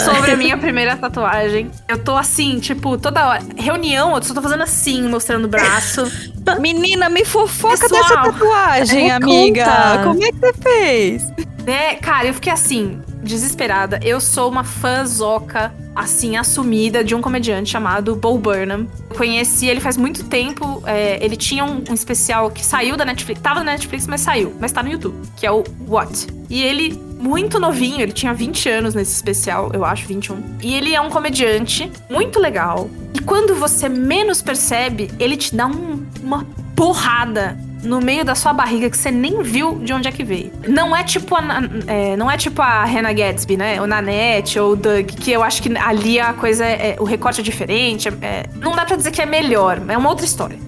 sobre 0.01 0.33
a 0.33 0.37
minha 0.37 0.59
primeira 0.59 0.97
tatuagem. 0.97 1.71
Eu 1.87 2.03
tô 2.03 2.17
assim, 2.17 2.59
tipo, 2.59 2.99
toda 2.99 3.29
hora. 3.29 3.43
Reunião, 3.57 4.17
eu 4.17 4.23
só 4.25 4.35
tô 4.35 4.43
fazendo 4.43 4.65
assim, 4.65 5.09
mostrando 5.09 5.45
o 5.45 5.49
braço. 5.49 6.03
Menina, 6.59 7.09
me 7.09 7.25
fofoca 7.25 7.79
Pessoal, 7.79 8.03
dessa 8.03 8.23
tatuagem, 8.23 9.09
é, 9.09 9.15
amiga. 9.15 9.65
conta. 9.65 10.03
Como 10.03 10.25
é 10.25 10.33
que 10.33 10.39
você 10.39 10.53
fez? 10.55 11.33
né? 11.65 11.95
Cara, 11.95 12.27
eu 12.27 12.35
fiquei 12.35 12.53
assim, 12.53 13.01
desesperada. 13.23 14.01
Eu 14.03 14.21
sou 14.21 14.51
uma 14.51 14.65
fãzoca, 14.65 15.73
assim, 15.97 16.37
assumida 16.37 17.03
de 17.03 17.15
um 17.15 17.21
comediante 17.23 17.71
chamado 17.71 18.15
Bo 18.15 18.37
Burnham. 18.39 18.87
Eu 19.11 19.17
conheci 19.17 19.67
ele 19.67 19.81
faz 19.81 19.97
muito 19.97 20.25
tempo. 20.25 20.83
é, 20.87 21.19
ele 21.25 21.37
tinha 21.37 21.65
um, 21.65 21.83
um 21.89 21.95
especial 21.95 22.51
que 22.51 22.65
saiu 22.65 22.97
da 22.97 23.05
Netflix. 23.05 23.41
Tava 23.41 23.61
na 23.65 23.73
Netflix, 23.73 24.07
mas 24.07 24.21
saiu. 24.21 24.55
Mas 24.61 24.71
tá 24.73 24.83
no 24.83 24.91
YouTube. 24.91 25.17
Que 25.37 25.47
é 25.47 25.51
o 25.51 25.65
What. 25.89 26.27
E 26.51 26.63
ele, 26.63 26.93
muito 27.19 27.59
novinho, 27.59 28.01
ele 28.03 28.13
tinha 28.13 28.33
20 28.35 28.69
anos 28.69 28.95
nesse 28.95 29.13
especial, 29.15 29.71
eu 29.73 29.85
acho, 29.85 30.07
21. 30.07 30.41
E 30.63 30.75
ele 30.75 30.95
é 30.95 31.01
um 31.01 31.09
comediante 31.11 31.91
muito 32.11 32.39
legal. 32.39 32.89
E 33.15 33.19
quando 33.21 33.55
você 33.55 33.89
menos 33.89 34.43
percebe, 34.43 35.11
ele 35.19 35.37
te 35.37 35.57
dá 35.57 35.67
um- 35.67 36.05
uma 36.23 36.47
porrada 36.77 37.59
no 37.87 38.01
meio 38.01 38.25
da 38.25 38.35
sua 38.35 38.53
barriga 38.53 38.91
que 38.91 38.97
você 38.97 39.11
nem 39.11 39.43
viu 39.43 39.79
de 39.79 39.93
onde 39.93 40.09
é 40.09 40.13
que 40.13 40.25
veio. 40.25 40.53
Não 40.69 40.95
é 40.95 41.05
tipo 41.05 41.35
a, 41.37 41.43
é, 41.87 42.17
não 42.17 42.31
é 42.31 42.37
tipo 42.37 42.61
a 42.61 42.85
Hannah 42.85 43.13
Gatsby, 43.13 43.57
né? 43.57 43.81
O 43.81 43.87
Nanette 43.87 44.59
ou 44.59 44.73
o 44.73 44.77
Doug, 44.77 45.07
que 45.07 45.31
eu 45.31 45.43
acho 45.43 45.63
que 45.63 45.77
ali 45.79 46.19
a 46.21 46.33
coisa 46.33 46.65
é, 46.65 46.91
é- 46.91 46.97
o 46.99 47.05
recorte 47.05 47.41
é 47.41 47.45
diferente. 47.45 48.09
é- 48.09 48.13
é- 48.21 48.45
não 48.57 48.75
dá 48.75 48.85
pra 48.85 48.97
dizer 48.97 49.11
que 49.11 49.23
é 49.23 49.27
melhor, 49.27 49.81
é 49.89 49.97
uma 49.97 50.09
outra 50.09 50.27
história. 50.27 50.59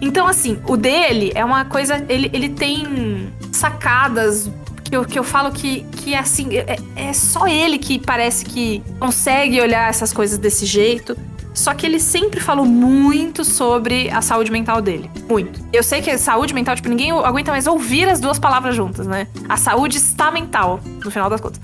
Então, 0.00 0.26
assim, 0.26 0.58
o 0.66 0.76
dele 0.76 1.32
é 1.34 1.44
uma 1.44 1.64
coisa. 1.64 2.04
Ele, 2.08 2.30
ele 2.32 2.48
tem 2.50 3.32
sacadas 3.52 4.50
que 4.84 4.94
eu, 4.96 5.04
que 5.04 5.18
eu 5.18 5.24
falo 5.24 5.50
que, 5.50 5.84
que 5.92 6.14
é 6.14 6.18
assim. 6.18 6.56
É, 6.56 6.76
é 6.96 7.12
só 7.12 7.46
ele 7.46 7.78
que 7.78 7.98
parece 7.98 8.44
que 8.44 8.82
consegue 9.00 9.60
olhar 9.60 9.88
essas 9.88 10.12
coisas 10.12 10.38
desse 10.38 10.66
jeito. 10.66 11.16
Só 11.56 11.72
que 11.72 11.86
ele 11.86 11.98
sempre 11.98 12.38
falou 12.38 12.66
muito 12.66 13.42
sobre 13.42 14.10
a 14.10 14.20
saúde 14.20 14.52
mental 14.52 14.82
dele. 14.82 15.10
Muito. 15.26 15.58
Eu 15.72 15.82
sei 15.82 16.02
que 16.02 16.16
saúde 16.18 16.52
mental, 16.52 16.76
tipo, 16.76 16.88
ninguém 16.88 17.10
aguenta 17.10 17.50
mais 17.50 17.66
ouvir 17.66 18.06
as 18.08 18.20
duas 18.20 18.38
palavras 18.38 18.76
juntas, 18.76 19.06
né? 19.06 19.26
A 19.48 19.56
saúde 19.56 19.96
está 19.96 20.30
mental, 20.30 20.80
no 21.02 21.10
final 21.10 21.30
das 21.30 21.40
contas. 21.40 21.58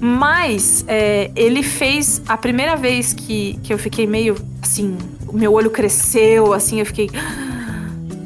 Mas 0.00 0.82
é, 0.88 1.30
ele 1.36 1.62
fez 1.62 2.22
a 2.26 2.38
primeira 2.38 2.74
vez 2.74 3.12
que, 3.12 3.60
que 3.62 3.72
eu 3.72 3.78
fiquei 3.78 4.06
meio 4.06 4.34
assim, 4.62 4.96
meu 5.30 5.52
olho 5.52 5.70
cresceu, 5.70 6.54
assim, 6.54 6.80
eu 6.80 6.86
fiquei. 6.86 7.10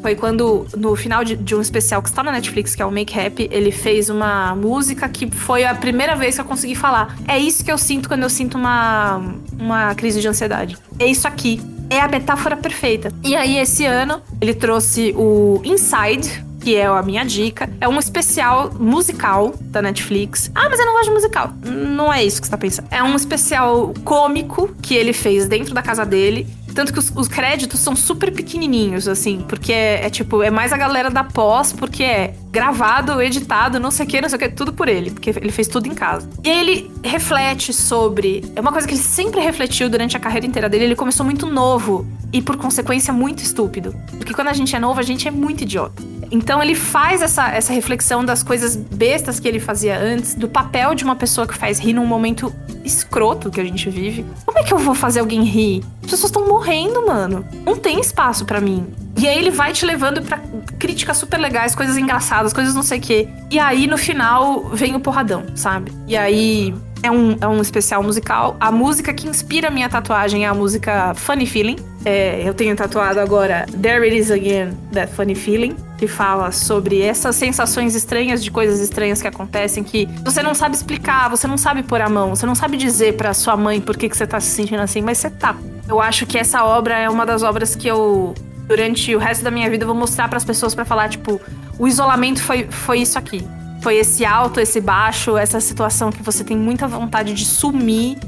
Foi 0.01 0.15
quando, 0.15 0.67
no 0.77 0.95
final 0.97 1.25
de, 1.25 1.37
de 1.37 1.55
um 1.55 1.61
especial 1.61 2.03
que 2.03 2.09
está 2.09 2.23
na 2.23 2.33
Netflix, 2.33 2.75
que 2.75 2.83
é 2.83 2.87
o 2.87 2.91
Make 2.91 3.19
Happy, 3.19 3.49
ele 3.51 3.71
fez 3.71 4.09
uma 4.09 4.55
música 4.55 5.09
que 5.09 5.31
foi 5.31 5.65
a 5.65 5.75
primeira 5.75 6.17
vez 6.17 6.35
que 6.37 6.41
eu 6.41 6.45
consegui 6.45 6.75
falar. 6.75 7.17
É 7.27 7.39
isso 7.39 7.65
que 7.65 7.71
eu 7.71 7.79
sinto 7.79 8.09
quando 8.09 8.23
eu 8.23 8.31
sinto 8.31 8.57
uma, 8.57 9.21
uma 9.59 9.95
crise 9.95 10.21
de 10.21 10.29
ansiedade. 10.29 10.77
É 10.99 11.07
isso 11.07 11.27
aqui. 11.27 11.61
É 11.91 12.01
a 12.01 12.09
metáfora 12.09 12.57
perfeita. 12.57 13.13
E 13.25 13.35
aí, 13.35 13.57
esse 13.57 13.87
ano, 13.87 14.21
ele 14.41 14.53
trouxe 14.53 15.15
o 15.17 15.61
Inside, 15.65 16.45
que 16.61 16.77
é 16.77 16.87
a 16.87 17.03
minha 17.03 17.25
dica. 17.25 17.69
É 17.81 17.89
um 17.89 17.99
especial 17.99 18.71
musical 18.79 19.55
da 19.59 19.81
Netflix. 19.81 20.51
Ah, 20.55 20.69
mas 20.69 20.79
eu 20.79 20.85
não 20.85 20.93
gosto 20.93 21.07
de 21.07 21.15
musical. 21.15 21.53
Não 21.65 22.13
é 22.13 22.23
isso 22.23 22.41
que 22.41 22.47
você 22.47 22.51
tá 22.51 22.59
pensando. 22.59 22.89
É 22.91 23.03
um 23.03 23.17
especial 23.17 23.95
cômico 24.05 24.75
que 24.83 24.95
ele 24.95 25.13
fez 25.13 25.49
dentro 25.49 25.73
da 25.73 25.81
casa 25.81 26.05
dele. 26.05 26.47
Tanto 26.79 26.93
que 26.93 26.99
os, 27.01 27.11
os 27.17 27.27
créditos 27.27 27.81
são 27.81 27.97
super 27.97 28.31
pequenininhos, 28.31 29.09
assim, 29.09 29.45
porque 29.49 29.73
é, 29.73 30.07
é, 30.07 30.11
tipo, 30.11 30.45
é 30.45 30.49
mais 30.49 30.73
a 30.73 30.77
galera 30.77 31.11
da 31.11 31.25
pós, 31.25 31.73
porque 31.73 32.05
é 32.05 32.35
gravado, 32.53 33.21
editado, 33.21 33.81
não 33.81 33.91
sei 33.91 34.07
o 34.07 34.09
que, 34.09 34.21
não 34.21 34.29
sei 34.29 34.37
o 34.37 34.39
que, 34.39 34.49
tudo 34.51 34.73
por 34.73 34.87
ele, 34.87 35.11
porque 35.11 35.31
ele 35.31 35.51
fez 35.51 35.67
tudo 35.67 35.89
em 35.89 35.93
casa. 35.93 36.31
E 36.45 36.49
ele 36.49 36.89
reflete 37.03 37.73
sobre. 37.73 38.45
É 38.55 38.61
uma 38.61 38.71
coisa 38.71 38.87
que 38.87 38.95
ele 38.95 39.03
sempre 39.03 39.41
refletiu 39.41 39.91
durante 39.91 40.17
a 40.17 40.21
carreira 40.21 40.47
inteira 40.47 40.69
dele. 40.69 40.85
Ele 40.85 40.95
começou 40.95 41.27
muito 41.27 41.47
novo 41.47 42.07
e, 42.33 42.41
por 42.41 42.57
consequência, 42.57 43.13
muito 43.13 43.43
estúpido. 43.43 43.93
Porque 44.17 44.33
quando 44.33 44.47
a 44.47 44.53
gente 44.53 44.77
é 44.77 44.79
novo, 44.79 45.01
a 45.01 45.03
gente 45.03 45.27
é 45.27 45.33
muito 45.33 45.63
idiota. 45.63 46.01
Então 46.31 46.63
ele 46.63 46.75
faz 46.75 47.23
essa, 47.23 47.51
essa 47.51 47.73
reflexão 47.73 48.25
das 48.25 48.43
coisas 48.43 48.77
bestas 48.77 49.41
que 49.41 49.49
ele 49.49 49.59
fazia 49.59 49.99
antes, 49.99 50.35
do 50.35 50.49
papel 50.49 50.95
de 50.95 51.03
uma 51.03 51.17
pessoa 51.17 51.47
que 51.47 51.55
faz 51.55 51.79
rir 51.79 51.95
num 51.95 52.07
momento 52.07 52.53
escroto 52.85 53.51
que 53.51 53.61
a 53.61 53.65
gente 53.65 53.89
vive. 53.91 54.25
Como 54.45 54.59
é 54.59 54.63
que 54.63 54.73
eu 54.73 54.79
vou 54.79 54.95
fazer 54.95 55.21
alguém 55.21 55.43
rir? 55.45 55.83
As 56.03 56.11
pessoas 56.11 56.31
estão 56.31 56.47
morrendo, 56.47 57.07
mano. 57.07 57.45
Não 57.65 57.77
tem 57.77 58.01
espaço 58.01 58.45
para 58.45 58.61
mim. 58.61 58.87
E 59.19 59.27
aí 59.27 59.37
ele 59.39 59.51
vai 59.51 59.73
te 59.73 59.85
levando 59.85 60.23
para 60.23 60.41
críticas 60.79 61.17
super 61.17 61.39
legais, 61.39 61.75
coisas 61.75 61.97
engraçadas, 61.97 62.53
coisas 62.53 62.75
não 62.75 62.83
sei 62.83 62.99
o 62.99 63.03
quê. 63.03 63.29
E 63.51 63.59
aí 63.59 63.87
no 63.87 63.99
final 63.99 64.69
vem 64.69 64.95
o 64.95 65.01
porradão, 65.01 65.45
sabe? 65.57 65.93
E 66.07 66.17
aí 66.17 66.75
é 67.03 67.11
um, 67.11 67.37
é 67.41 67.47
um 67.47 67.61
especial 67.61 68.03
musical. 68.03 68.57
A 68.61 68.71
música 68.71 69.13
que 69.13 69.27
inspira 69.27 69.69
a 69.69 69.71
minha 69.71 69.89
tatuagem 69.89 70.45
é 70.45 70.49
a 70.49 70.55
música 70.55 71.15
Funny 71.15 71.47
Feeling. 71.47 71.77
É, 72.05 72.43
eu 72.45 72.55
tenho 72.55 72.75
tatuado 72.77 73.21
agora 73.21 73.67
There 73.83 74.05
It 74.05 74.17
Is 74.17 74.31
Again, 74.31 74.77
That 74.93 75.13
Funny 75.13 75.35
Feeling, 75.35 75.77
que 75.99 76.07
fala 76.07 76.53
sobre 76.53 77.03
essas 77.03 77.35
sensações 77.35 77.97
estranhas 77.97 78.43
de 78.43 78.51
coisas 78.53 78.79
estranhas 78.79 79.21
que 79.21 79.27
acontecem 79.27 79.83
que 79.83 80.09
você 80.25 80.43
não 80.43 80.55
sabe 80.55 80.77
explicar, 80.77 81.29
você 81.29 81.49
não 81.49 81.59
sabe 81.59 81.83
pôr 81.83 82.01
a 82.01 82.09
mão, 82.09 82.35
você 82.35 82.47
não 82.47 82.55
sabe 82.55 82.77
dizer 82.77 83.17
para 83.17 83.35
sua 83.35 83.57
mãe 83.57 83.81
por 83.81 83.97
que, 83.97 84.09
que 84.09 84.17
você 84.17 84.27
tá 84.27 84.39
se 84.39 84.51
sentindo 84.51 84.81
assim, 84.81 85.03
mas 85.03 85.19
você 85.19 85.29
tá. 85.29 85.57
Eu 85.89 86.01
acho 86.01 86.25
que 86.25 86.39
essa 86.39 86.65
obra 86.65 86.97
é 86.97 87.11
uma 87.11 87.27
das 87.27 87.43
obras 87.43 87.75
que 87.75 87.89
eu 87.89 88.33
durante 88.69 89.15
o 89.17 89.19
resto 89.19 89.43
da 89.43 89.51
minha 89.51 89.69
vida 89.69 89.83
eu 89.83 89.89
vou 89.89 89.97
mostrar 89.97 90.29
para 90.29 90.37
as 90.37 90.45
pessoas 90.45 90.75
para 90.75 90.85
falar 90.85 91.09
tipo, 91.09 91.41
o 91.79 91.89
isolamento 91.89 92.41
foi, 92.43 92.69
foi 92.71 93.01
isso 93.01 93.19
aqui. 93.19 93.45
Foi 93.81 93.97
esse 93.97 94.25
alto, 94.25 94.61
esse 94.61 94.81
baixo, 94.81 95.37
essa 95.37 95.61
situação 95.61 96.11
que 96.13 96.23
você 96.23 96.45
tem 96.45 96.57
muita 96.57 96.87
vontade 96.87 97.33
de 97.33 97.45
sumir, 97.45 98.19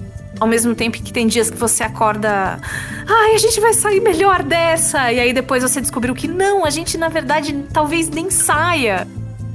ao 0.40 0.48
mesmo 0.48 0.74
tempo 0.74 1.00
que 1.00 1.12
tem 1.12 1.26
dias 1.26 1.50
que 1.50 1.56
você 1.56 1.84
acorda, 1.84 2.58
ai, 3.06 3.34
a 3.34 3.38
gente 3.38 3.60
vai 3.60 3.74
sair 3.74 4.00
melhor 4.00 4.42
dessa, 4.42 5.12
e 5.12 5.20
aí 5.20 5.32
depois 5.32 5.62
você 5.62 5.80
descobriu 5.80 6.14
que 6.14 6.26
não, 6.26 6.64
a 6.64 6.70
gente 6.70 6.96
na 6.96 7.08
verdade 7.08 7.66
talvez 7.72 8.08
nem 8.08 8.30
saia 8.30 9.06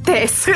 dessa. 0.06 0.52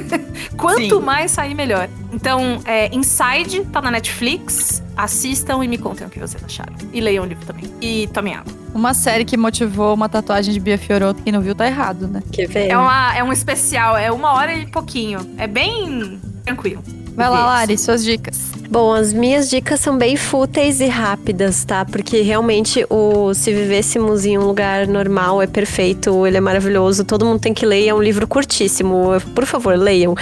Quanto 0.56 0.96
Sim. 0.96 1.00
mais 1.00 1.30
sair, 1.30 1.54
melhor. 1.54 1.88
Então, 2.12 2.60
é, 2.64 2.94
Inside 2.94 3.66
tá 3.66 3.80
na 3.80 3.90
Netflix. 3.90 4.82
Assistam 4.96 5.62
e 5.64 5.68
me 5.68 5.76
contem 5.76 6.06
o 6.06 6.10
que 6.10 6.18
vocês 6.18 6.42
acharam. 6.42 6.72
E 6.92 7.00
leiam 7.00 7.24
o 7.24 7.26
livro 7.26 7.44
também. 7.44 7.64
E 7.80 8.06
tomem 8.08 8.34
água. 8.34 8.52
Uma 8.72 8.94
série 8.94 9.24
que 9.24 9.36
motivou 9.36 9.92
uma 9.92 10.08
tatuagem 10.08 10.54
de 10.54 10.60
Bia 10.60 10.78
Fiorotto, 10.78 11.22
quem 11.22 11.32
não 11.32 11.40
viu 11.40 11.54
tá 11.54 11.66
errado, 11.66 12.08
né? 12.08 12.22
Que 12.32 12.46
veio. 12.46 12.72
É, 12.72 12.78
uma, 12.78 13.16
é 13.16 13.22
um 13.22 13.32
especial, 13.32 13.96
é 13.96 14.10
uma 14.10 14.32
hora 14.32 14.54
e 14.54 14.66
pouquinho. 14.66 15.34
É 15.36 15.46
bem 15.46 16.20
tranquilo. 16.44 16.82
Vai 17.14 17.30
lá, 17.30 17.46
Lari, 17.46 17.78
suas 17.78 18.04
dicas. 18.04 18.50
Bom, 18.68 18.92
as 18.92 19.12
minhas 19.12 19.48
dicas 19.48 19.78
são 19.78 19.96
bem 19.96 20.16
fúteis 20.16 20.80
e 20.80 20.86
rápidas, 20.86 21.64
tá? 21.64 21.84
Porque 21.84 22.22
realmente 22.22 22.84
o 22.90 23.32
Se 23.32 23.52
Vivêssemos 23.52 24.24
em 24.24 24.36
um 24.36 24.46
Lugar 24.46 24.88
Normal 24.88 25.40
é 25.40 25.46
perfeito, 25.46 26.26
ele 26.26 26.38
é 26.38 26.40
maravilhoso, 26.40 27.04
todo 27.04 27.24
mundo 27.24 27.38
tem 27.38 27.54
que 27.54 27.64
ler, 27.64 27.86
é 27.86 27.94
um 27.94 28.02
livro 28.02 28.26
curtíssimo. 28.26 29.10
Por 29.32 29.46
favor, 29.46 29.78
leiam. 29.78 30.16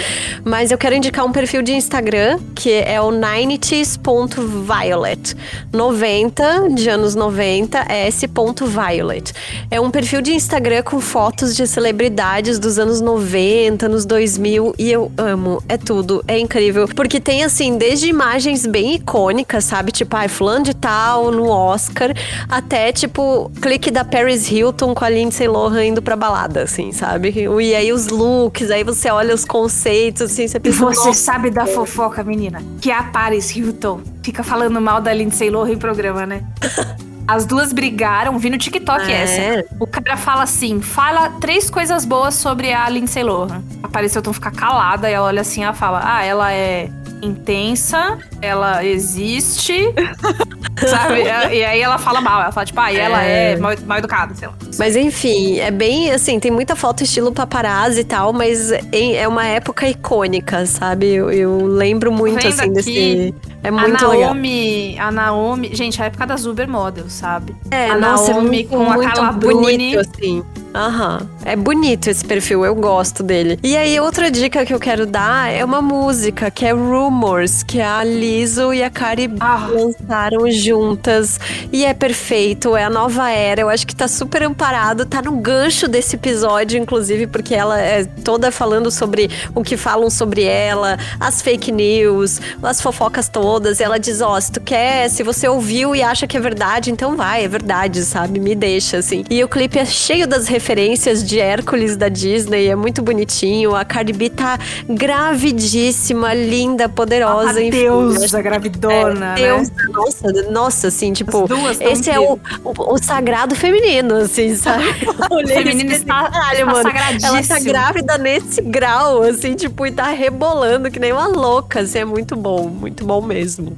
Mas 0.44 0.70
eu 0.70 0.76
quero 0.76 0.94
indicar 0.94 1.24
um 1.24 1.32
perfil 1.32 1.62
de 1.62 1.72
Instagram 1.72 2.38
que 2.54 2.72
é 2.72 3.00
o 3.00 3.10
90s.violet. 3.10 5.34
90 5.72 6.68
de 6.74 6.90
anos 6.90 7.14
90 7.14 7.86
é 7.88 8.08
s.violet. 8.08 9.32
É 9.70 9.80
um 9.80 9.90
perfil 9.90 10.20
de 10.20 10.34
Instagram 10.34 10.82
com 10.82 11.00
fotos 11.00 11.56
de 11.56 11.66
celebridades 11.66 12.58
dos 12.58 12.78
anos 12.78 13.00
90, 13.00 13.86
anos 13.86 14.04
2000 14.04 14.74
e 14.78 14.92
eu 14.92 15.10
amo, 15.16 15.62
é 15.68 15.78
tudo, 15.78 16.22
é 16.28 16.38
incrível, 16.38 16.81
porque 16.88 17.20
tem 17.20 17.44
assim, 17.44 17.76
desde 17.76 18.08
imagens 18.08 18.66
bem 18.66 18.94
icônicas, 18.94 19.64
sabe? 19.64 19.92
Tipo, 19.92 20.16
ai, 20.16 20.28
fulano 20.28 20.64
de 20.64 20.74
tal 20.74 21.30
no 21.30 21.48
Oscar, 21.48 22.14
até 22.48 22.92
tipo, 22.92 23.50
clique 23.60 23.90
da 23.90 24.04
Paris 24.04 24.50
Hilton 24.50 24.94
com 24.94 25.04
a 25.04 25.08
Lindsay 25.08 25.48
Lohan 25.48 25.84
indo 25.86 26.02
pra 26.02 26.16
balada, 26.16 26.62
assim, 26.62 26.92
sabe? 26.92 27.32
E 27.34 27.74
aí 27.74 27.92
os 27.92 28.08
looks, 28.08 28.70
aí 28.70 28.84
você 28.84 29.10
olha 29.10 29.34
os 29.34 29.44
conceitos, 29.44 30.22
assim, 30.22 30.48
você 30.48 30.58
pensa. 30.58 30.76
E 30.76 30.78
você 30.78 31.12
sabe 31.12 31.50
da 31.50 31.66
fofoca, 31.66 32.22
menina? 32.24 32.62
Que 32.80 32.90
a 32.90 33.02
Paris 33.02 33.54
Hilton 33.54 34.00
fica 34.22 34.42
falando 34.42 34.80
mal 34.80 35.00
da 35.00 35.12
Lindsay 35.12 35.50
Lohan 35.50 35.72
em 35.72 35.78
programa, 35.78 36.26
né? 36.26 36.42
As 37.26 37.46
duas 37.46 37.72
brigaram, 37.72 38.38
vi 38.38 38.50
no 38.50 38.58
TikTok 38.58 39.10
é. 39.10 39.22
essa. 39.22 39.66
O 39.78 39.86
cara 39.86 40.16
fala 40.16 40.42
assim: 40.42 40.80
fala 40.80 41.30
três 41.40 41.70
coisas 41.70 42.04
boas 42.04 42.34
sobre 42.34 42.72
a 42.72 42.88
Lindsay 42.88 43.22
Lohan. 43.22 43.62
A 43.82 43.88
Paris 43.88 44.14
Hilton 44.14 44.32
fica 44.32 44.50
calada 44.50 45.10
e 45.10 45.12
ela 45.12 45.26
olha 45.26 45.40
assim 45.40 45.64
e 45.64 45.72
fala: 45.72 46.00
Ah, 46.04 46.24
ela 46.24 46.52
é 46.52 46.88
intensa, 47.22 48.18
ela 48.40 48.84
existe, 48.84 49.94
sabe? 50.88 51.22
E 51.52 51.64
aí 51.64 51.80
ela 51.80 51.98
fala 51.98 52.20
mal, 52.20 52.42
ela 52.42 52.52
fala, 52.52 52.64
tipo, 52.66 52.80
ah, 52.80 52.92
e 52.92 52.96
ela 52.96 53.22
é, 53.22 53.52
é 53.52 53.56
mal, 53.56 53.72
mal, 53.84 53.98
educada, 53.98 54.34
sei 54.34 54.48
lá. 54.48 54.54
Mas 54.78 54.96
enfim, 54.96 55.58
é 55.58 55.70
bem 55.70 56.10
assim, 56.10 56.38
tem 56.40 56.50
muita 56.50 56.74
foto 56.74 57.02
estilo 57.02 57.32
paparazzi 57.32 58.00
e 58.00 58.04
tal, 58.04 58.32
mas 58.32 58.70
é 58.92 59.26
uma 59.28 59.46
época 59.46 59.86
icônica, 59.88 60.64
sabe? 60.66 61.12
Eu, 61.12 61.30
eu 61.30 61.66
lembro 61.66 62.10
muito, 62.12 62.46
assim, 62.46 62.62
aqui, 62.62 62.70
desse. 62.70 63.34
É 63.62 63.70
muito 63.70 64.04
a 64.04 64.08
Naomi, 64.08 64.90
legal. 64.90 65.08
A 65.08 65.12
Naomi, 65.12 65.70
gente, 65.74 66.02
a 66.02 66.06
época 66.06 66.26
das 66.26 66.46
Uber 66.46 66.68
Models, 66.68 67.12
sabe? 67.12 67.54
É, 67.70 67.90
a 67.90 67.96
nossa, 67.96 68.32
Naomi 68.32 68.46
é 68.46 68.50
muito, 68.50 68.68
com 68.68 68.90
a 68.90 69.04
Carla 69.04 69.32
Bruni. 69.32 69.96
assim. 69.96 70.42
Aham. 70.74 71.28
É 71.44 71.54
bonito 71.54 72.08
esse 72.08 72.24
perfil, 72.24 72.64
eu 72.64 72.74
gosto 72.74 73.22
dele. 73.22 73.58
E 73.62 73.76
aí, 73.76 73.98
outra 74.00 74.30
dica 74.30 74.64
que 74.64 74.72
eu 74.72 74.80
quero 74.80 75.06
dar 75.06 75.52
é 75.52 75.64
uma 75.64 75.82
música 75.82 76.50
que 76.50 76.64
é 76.64 76.72
Rumors, 76.72 77.62
que 77.62 77.80
a 77.80 78.02
Liso 78.02 78.72
e 78.72 78.82
a 78.82 78.90
Kari 78.90 79.30
ah. 79.38 79.68
lançaram 79.70 80.50
juntas. 80.72 81.38
E 81.70 81.84
é 81.84 81.92
perfeito, 81.92 82.74
é 82.74 82.84
a 82.84 82.90
nova 82.90 83.30
era. 83.30 83.60
Eu 83.60 83.68
acho 83.68 83.86
que 83.86 83.94
tá 83.94 84.08
super 84.08 84.42
amparado, 84.42 85.04
tá 85.04 85.20
no 85.20 85.32
gancho 85.32 85.86
desse 85.86 86.16
episódio, 86.16 86.78
inclusive, 86.80 87.26
porque 87.26 87.54
ela 87.54 87.78
é 87.78 88.04
toda 88.04 88.50
falando 88.50 88.90
sobre 88.90 89.30
o 89.54 89.62
que 89.62 89.76
falam 89.76 90.08
sobre 90.08 90.44
ela, 90.44 90.98
as 91.20 91.42
fake 91.42 91.70
news, 91.70 92.40
as 92.62 92.80
fofocas 92.80 93.28
todas. 93.28 93.80
E 93.80 93.82
ela 93.82 93.98
diz: 93.98 94.20
Ó, 94.22 94.36
oh, 94.36 94.40
se 94.40 94.50
tu 94.50 94.60
quer, 94.60 95.10
se 95.10 95.22
você 95.22 95.46
ouviu 95.46 95.94
e 95.94 96.02
acha 96.02 96.26
que 96.26 96.36
é 96.36 96.40
verdade, 96.40 96.90
então 96.90 97.16
vai, 97.16 97.44
é 97.44 97.48
verdade, 97.48 98.02
sabe? 98.04 98.40
Me 98.40 98.54
deixa, 98.54 98.98
assim. 98.98 99.24
E 99.28 99.44
o 99.44 99.48
clipe 99.48 99.78
é 99.78 99.84
cheio 99.84 100.26
das 100.26 100.46
referências 100.46 101.22
de 101.22 101.38
Hércules 101.38 101.96
da 101.96 102.08
Disney, 102.08 102.68
é 102.68 102.76
muito 102.76 103.02
bonitinho. 103.02 103.76
A 103.76 103.84
Cardi 103.84 104.12
B 104.12 104.30
tá 104.30 104.58
gravidíssima, 104.88 106.32
linda, 106.32 106.88
poderosa. 106.88 107.60
A 107.60 107.70
deusa 107.70 108.40
gravidona, 108.40 109.34
é, 109.38 109.42
Deus, 109.42 109.70
né? 109.70 109.76
Nossa, 109.92 110.32
nossa, 110.50 110.61
assim, 110.66 111.12
tipo, 111.12 111.46
esse 111.80 112.10
é 112.10 112.18
o, 112.18 112.38
o, 112.64 112.94
o, 112.94 112.98
sagrado 112.98 113.54
feminino, 113.54 114.16
assim, 114.16 114.54
sabe? 114.56 114.84
o 115.30 115.46
feminino 115.48 115.92
está, 115.92 116.30
caralho, 116.30 116.58
está 116.58 116.72
mano. 116.72 116.90
Ela 117.22 117.42
tá 117.42 117.58
grávida 117.58 118.18
nesse 118.18 118.60
grau, 118.60 119.22
assim, 119.22 119.54
tipo, 119.54 119.86
e 119.86 119.92
tá 119.92 120.08
rebolando 120.08 120.90
que 120.90 120.98
nem 120.98 121.12
uma 121.12 121.26
louca, 121.26 121.80
assim, 121.80 121.98
é 121.98 122.04
muito 122.04 122.36
bom, 122.36 122.68
muito 122.68 123.04
bom 123.04 123.20
mesmo. 123.22 123.76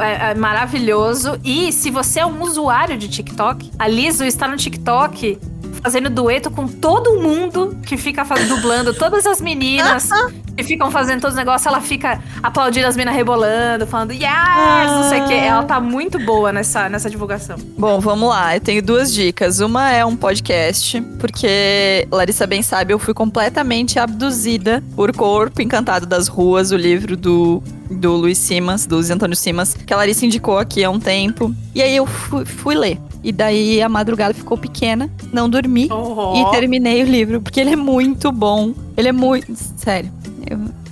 É, 0.00 0.30
é, 0.30 0.34
maravilhoso. 0.34 1.38
E 1.44 1.72
se 1.72 1.90
você 1.90 2.20
é 2.20 2.26
um 2.26 2.42
usuário 2.42 2.96
de 2.96 3.08
TikTok, 3.08 3.70
a 3.78 3.88
Liso 3.88 4.24
está 4.24 4.46
no 4.46 4.56
TikTok 4.56 5.38
fazendo 5.82 6.10
dueto 6.10 6.50
com 6.50 6.66
todo 6.66 7.20
mundo 7.20 7.76
que 7.84 7.96
fica 7.96 8.24
fazendo, 8.24 8.56
dublando 8.56 8.94
todas 8.94 9.26
as 9.26 9.40
meninas 9.40 10.08
que 10.56 10.62
ficam 10.64 10.90
fazendo 10.90 11.20
todos 11.20 11.34
os 11.34 11.38
negócios. 11.38 11.66
Ela 11.66 11.80
fica 11.80 12.20
aplaudindo 12.42 12.86
as 12.86 12.96
meninas 12.96 13.16
rebolando, 13.16 13.86
falando 13.86 14.12
yes, 14.12 14.90
não 14.90 15.08
sei 15.08 15.20
o 15.20 15.28
quê. 15.28 15.34
Ela 15.34 15.62
tá 15.64 15.80
muito 15.80 16.18
boa 16.18 16.52
nessa, 16.52 16.88
nessa 16.88 17.08
divulgação. 17.08 17.56
Bom, 17.78 18.00
vamos 18.00 18.28
lá. 18.28 18.56
Eu 18.56 18.60
tenho 18.60 18.82
duas 18.82 19.12
dicas. 19.12 19.60
Uma 19.60 19.90
é 19.90 20.04
um 20.04 20.16
podcast, 20.16 21.00
porque 21.18 22.06
Larissa 22.10 22.46
bem 22.46 22.62
sabe, 22.62 22.92
eu 22.92 22.98
fui 22.98 23.14
completamente 23.14 23.98
abduzida 23.98 24.82
por 24.94 25.14
Corpo 25.14 25.62
Encantado 25.62 26.06
das 26.06 26.28
Ruas, 26.28 26.70
o 26.70 26.76
livro 26.76 27.16
do 27.16 27.62
do 27.90 28.12
Luiz 28.12 28.38
Simas, 28.38 28.86
do 28.86 28.96
Luiz 28.96 29.10
Antônio 29.10 29.36
Simas, 29.36 29.74
que 29.74 29.92
a 29.92 29.96
Larissa 29.96 30.24
indicou 30.24 30.58
aqui 30.58 30.84
há 30.84 30.90
um 30.90 31.00
tempo. 31.00 31.52
E 31.74 31.82
aí 31.82 31.96
eu 31.96 32.06
fui, 32.06 32.44
fui 32.44 32.74
ler. 32.74 32.98
E 33.22 33.32
daí 33.32 33.82
a 33.82 33.88
madrugada 33.88 34.32
ficou 34.32 34.56
pequena, 34.56 35.10
não 35.32 35.48
dormi 35.48 35.88
Oh. 35.92 36.34
e 36.36 36.50
terminei 36.52 37.02
o 37.02 37.06
livro, 37.06 37.40
porque 37.40 37.60
ele 37.60 37.70
é 37.70 37.76
muito 37.76 38.32
bom. 38.32 38.72
Ele 38.96 39.08
é 39.08 39.12
muito. 39.12 39.46
Sério. 39.76 40.10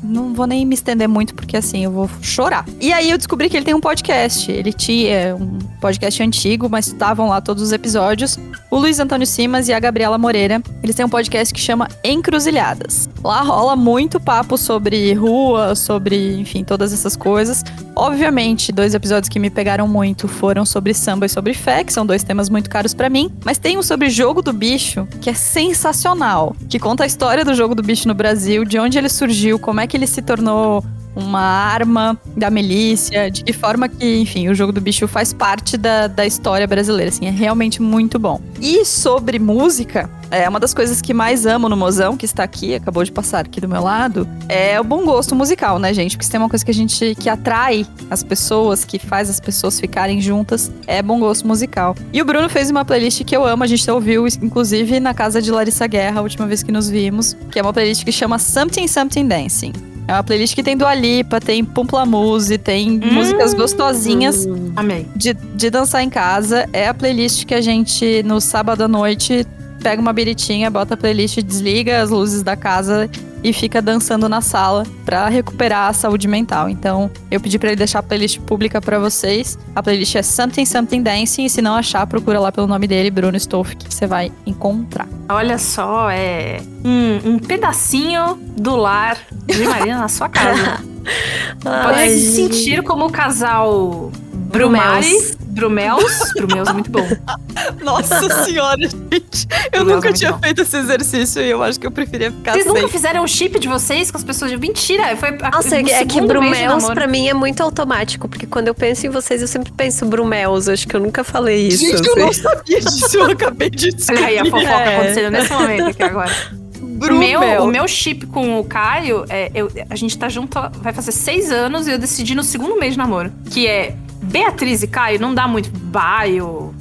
Não 0.09 0.33
vou 0.33 0.47
nem 0.47 0.65
me 0.65 0.75
estender 0.75 1.07
muito, 1.07 1.35
porque 1.35 1.57
assim, 1.57 1.85
eu 1.85 1.91
vou 1.91 2.09
chorar. 2.23 2.65
E 2.81 2.93
aí 2.93 3.11
eu 3.11 3.19
descobri 3.19 3.51
que 3.51 3.57
ele 3.57 3.65
tem 3.67 3.75
um 3.75 3.81
podcast. 3.81 4.51
Ele 4.51 4.73
tinha 4.73 5.37
um 5.37 5.59
podcast 5.81 6.23
antigo, 6.23 6.69
mas 6.71 6.87
estavam 6.87 7.29
lá 7.29 7.43
todos 7.43 7.63
os 7.63 7.73
episódios. 7.73 8.39
O 8.71 8.79
Luiz 8.79 8.99
Antônio 8.99 9.27
Simas 9.27 9.69
e 9.69 9.73
a 9.73 9.79
Gabriela 9.79 10.17
Moreira. 10.17 10.63
Eles 10.83 10.97
têm 10.97 11.05
um 11.05 11.11
podcast 11.11 11.53
que 11.53 11.61
chama 11.61 11.89
Encruzilhadas. 12.03 13.09
Lá 13.23 13.43
rola 13.43 13.77
muito 13.77 14.19
papo 14.19 14.57
sobre 14.57 15.13
rua, 15.13 15.75
sobre, 15.75 16.39
enfim, 16.41 16.65
todas 16.65 16.93
essas 16.93 17.15
coisas. 17.15 17.63
Obviamente, 17.95 18.73
dois 18.73 18.95
episódios 18.95 19.29
que 19.29 19.39
me 19.39 19.51
pegaram 19.51 19.89
muito 19.89 20.29
foram 20.29 20.65
sobre 20.65 20.95
samba 20.95 21.27
e 21.27 21.29
sobre 21.29 21.53
fé, 21.53 21.85
que 21.85 21.93
são 21.93 22.07
dois 22.07 22.23
temas 22.23 22.49
muito 22.49 22.71
caros 22.71 22.95
pra 22.95 23.11
mim. 23.11 23.31
Mas 23.45 23.59
tem 23.59 23.77
um 23.77 23.83
sobre 23.83 24.09
jogo 24.09 24.41
do 24.41 24.53
bicho, 24.53 25.07
que 25.21 25.29
é 25.29 25.35
sensacional. 25.35 26.55
Que 26.69 26.79
conta 26.79 27.05
a 27.05 27.07
história 27.07 27.45
do 27.45 27.55
jogo 27.55 27.75
do 27.75 27.83
bicho 27.83 28.07
no 28.07 28.15
Brasil, 28.15 28.65
de 28.65 28.79
onde 28.79 28.97
ele 28.97 29.09
surgiu, 29.09 29.59
como 29.59 29.81
é 29.81 29.87
que 29.87 29.98
ele 29.99 30.07
se 30.07 30.23
tornou 30.23 30.85
uma 31.19 31.41
arma 31.41 32.17
da 32.37 32.49
milícia, 32.49 33.31
de 33.31 33.43
que 33.43 33.53
forma 33.53 33.89
que, 33.89 34.19
enfim, 34.19 34.49
o 34.49 34.55
jogo 34.55 34.73
do 34.73 34.81
bicho 34.81 35.09
faz 35.09 35.33
parte 35.33 35.77
da, 35.77 36.07
da 36.07 36.25
história 36.25 36.67
brasileira, 36.67 37.11
assim, 37.11 37.27
é 37.27 37.31
realmente 37.31 37.83
muito 37.83 38.19
bom. 38.19 38.41
E 38.61 38.85
sobre 38.85 39.39
música, 39.39 40.09
é 40.31 40.49
uma 40.49 40.61
das 40.61 40.73
coisas 40.73 41.03
que 41.03 41.13
mais 41.13 41.45
amo 41.45 41.69
no 41.69 41.77
Mozão, 41.77 42.17
que 42.17 42.25
está 42.25 42.45
aqui, 42.45 42.75
acabou 42.75 43.03
de 43.03 43.11
passar 43.11 43.45
aqui 43.45 43.61
do 43.61 43.69
meu 43.69 43.83
lado, 43.83 44.29
é 44.49 44.81
o 44.81 44.85
bom 44.85 45.05
gosto 45.05 45.35
musical, 45.35 45.79
né, 45.81 45.93
gente? 45.93 46.17
Porque 46.17 46.25
se 46.25 46.31
tem 46.31 46.39
uma 46.39 46.49
coisa 46.49 46.65
que 46.65 46.71
a 46.71 46.75
gente, 46.75 47.17
que 47.17 47.29
atrai 47.29 47.85
as 48.09 48.23
pessoas, 48.23 48.85
que 48.85 48.99
faz 48.99 49.29
as 49.29 49.41
pessoas 49.41 49.81
ficarem 49.81 50.21
juntas, 50.21 50.71
é 50.87 51.03
bom 51.03 51.19
gosto 51.19 51.49
musical. 51.49 51.97
E 52.13 52.23
o 52.23 52.25
Bruno 52.25 52.49
fez 52.49 52.71
uma 52.71 52.85
playlist 52.85 53.25
que 53.25 53.37
eu 53.37 53.45
amo, 53.45 53.65
a 53.65 53.67
gente 53.67 53.91
ouviu, 53.91 54.27
inclusive, 54.41 55.01
na 55.01 55.13
casa 55.13 55.43
de 55.43 55.51
Larissa 55.51 55.87
Guerra, 55.89 56.21
a 56.21 56.23
última 56.23 56.47
vez 56.47 56.63
que 56.63 56.71
nos 56.71 56.89
vimos, 56.89 57.37
que 57.51 57.59
é 57.59 57.63
uma 57.63 57.73
playlist 57.73 58.05
que 58.05 58.13
chama 58.13 58.39
Something 58.39 58.87
Something 58.87 59.27
Dancing. 59.27 59.88
É 60.09 60.15
uma 60.15 60.25
playlist 60.25 60.55
que 60.55 60.63
tem 60.63 60.75
Dua 60.75 60.95
Lipa, 60.95 61.39
tem 61.39 61.63
Pumplamuse, 61.63 62.57
tem 62.57 62.99
músicas 62.99 63.53
gostosinhas 63.53 64.49
Amei. 64.75 65.07
de, 65.15 65.35
de 65.35 65.69
dançar 65.69 66.03
em 66.03 66.09
casa. 66.09 66.67
É 66.73 66.89
a 66.89 66.95
playlist 66.95 67.45
que 67.45 67.53
a 67.53 67.61
gente, 67.61 68.23
no 68.23 68.41
sábado 68.41 68.83
à 68.83 68.89
noite, 68.89 69.47
pega 69.83 70.01
uma 70.01 70.15
biritinha, 70.15 70.71
bota 70.71 70.95
a 70.95 70.97
playlist, 70.97 71.43
desliga 71.43 72.01
as 72.01 72.09
luzes 72.09 72.43
da 72.43 72.57
casa 72.57 73.09
e 73.43 73.53
fica 73.53 73.81
dançando 73.81 74.29
na 74.29 74.41
sala 74.41 74.85
pra 75.05 75.29
recuperar 75.29 75.91
a 75.91 75.93
saúde 75.93 76.27
mental. 76.27 76.69
Então, 76.69 77.11
eu 77.31 77.41
pedi 77.41 77.59
pra 77.59 77.71
ele 77.71 77.77
deixar 77.77 78.01
a 78.01 78.03
playlist 78.03 78.41
pública 78.41 78.81
pra 78.81 78.99
vocês. 78.99 79.59
A 79.75 79.83
playlist 79.83 80.15
é 80.17 80.23
Something 80.23 80.67
Something 80.67 81.03
Dancing 81.03 81.45
e 81.45 81.51
se 81.51 81.63
não 81.63 81.75
achar, 81.75 82.07
procura 82.07 82.41
lá 82.41 82.51
pelo 82.51 82.67
nome 82.67 82.87
dele, 82.87 83.11
Bruno 83.11 83.37
Stoff, 83.37 83.77
que 83.77 83.93
você 83.93 84.07
vai 84.07 84.33
encontrar. 84.47 85.09
Olha 85.29 85.59
só, 85.59 86.11
é 86.11 86.61
um, 86.85 87.33
um 87.33 87.39
pedacinho 87.39 88.39
do 88.57 88.77
lar 88.77 89.19
de 89.31 89.65
Marina 89.65 89.99
na 89.99 90.09
sua 90.09 90.29
casa. 90.29 90.83
Pode 91.63 91.99
Ai, 91.99 92.11
se 92.11 92.33
sentir 92.33 92.83
como 92.83 93.07
o 93.07 93.11
casal 93.11 94.13
Brumari. 94.49 95.37
Brumels. 95.49 96.33
Brumels 96.37 96.69
é 96.69 96.73
muito 96.73 96.91
bom. 96.91 97.07
Nossa 97.83 98.29
senhora, 98.45 98.79
gente. 98.81 99.47
Eu 99.73 99.81
Nossa, 99.85 99.95
nunca 99.97 100.09
muito 100.09 100.19
tinha 100.19 100.33
bom. 100.33 100.39
feito 100.39 100.63
esse 100.63 100.77
exercício 100.77 101.43
e 101.43 101.51
eu 101.51 101.63
acho 101.63 101.81
que 101.81 101.87
eu 101.87 101.91
preferia 101.91 102.31
ficar 102.31 102.53
Vocês 102.53 102.65
sem. 102.65 102.73
nunca 102.75 102.89
fizeram 102.89 103.25
o 103.25 103.27
chip 103.29 103.59
de 103.59 103.67
vocês 103.69 104.11
com 104.11 104.17
as 104.19 104.25
pessoas? 104.25 104.53
Mentira, 104.53 105.17
foi 105.17 105.31
a- 105.43 105.51
Nossa, 105.51 105.81
no 105.81 105.89
é 105.89 106.05
que 106.05 106.21
de 106.21 106.27
Brumels 106.27 106.85
pra 106.91 107.07
mim 107.07 107.29
é 107.29 107.35
muito 107.35 107.61
automático, 107.63 108.29
porque 108.29 108.47
quando 108.47 108.69
eu 108.69 108.75
penso 108.75 109.07
em 109.07 109.11
vocês, 109.11 109.43
eu 109.43 109.49
sempre 109.49 109.73
penso 109.73 110.07
Brumels. 110.07 110.69
Acho 110.69 110.87
que 110.87 110.95
eu 110.95 111.01
nunca 111.01 111.25
falei 111.25 111.69
isso. 111.69 111.85
Gente, 111.85 112.07
eu 112.07 112.13
assim. 112.13 112.21
não 112.21 112.33
sabia 112.53 112.81
disso, 112.81 113.17
eu 113.19 113.25
acabei 113.31 113.71
de 113.71 113.91
descobrir. 113.93 114.25
Aí 114.25 114.39
a 114.39 114.45
fofoca 114.45 114.63
É. 114.69 114.97
acontecendo 114.97 115.31
nesse 115.31 115.53
momento 115.53 115.87
aqui 115.89 116.03
agora. 116.03 116.33
O 116.81 116.87
Brumel. 116.87 117.41
meu, 117.41 117.63
o 117.65 117.67
meu 117.67 117.87
chip 117.89 118.27
com 118.27 118.59
o 118.61 118.65
Caio, 118.65 119.25
é, 119.29 119.51
eu- 119.55 119.71
a 119.91 119.95
gente 119.97 120.17
tá 120.19 120.29
junto, 120.29 120.59
vai 120.81 120.93
fazer 120.93 121.13
seis 121.13 121.51
anos 121.51 121.87
e 121.87 121.93
eu 121.93 121.99
decidi 121.99 122.35
no 122.35 122.43
segundo 122.43 122.77
mês 122.79 122.93
de 122.93 122.99
namoro. 122.99 123.33
Que 123.51 123.67
é 123.67 123.95
Beatriz 124.29 124.83
e 124.83 124.87
Caio, 124.87 125.21
não 125.21 125.35
dá 125.35 125.49
muito 125.49 125.71
baio, 125.71 126.75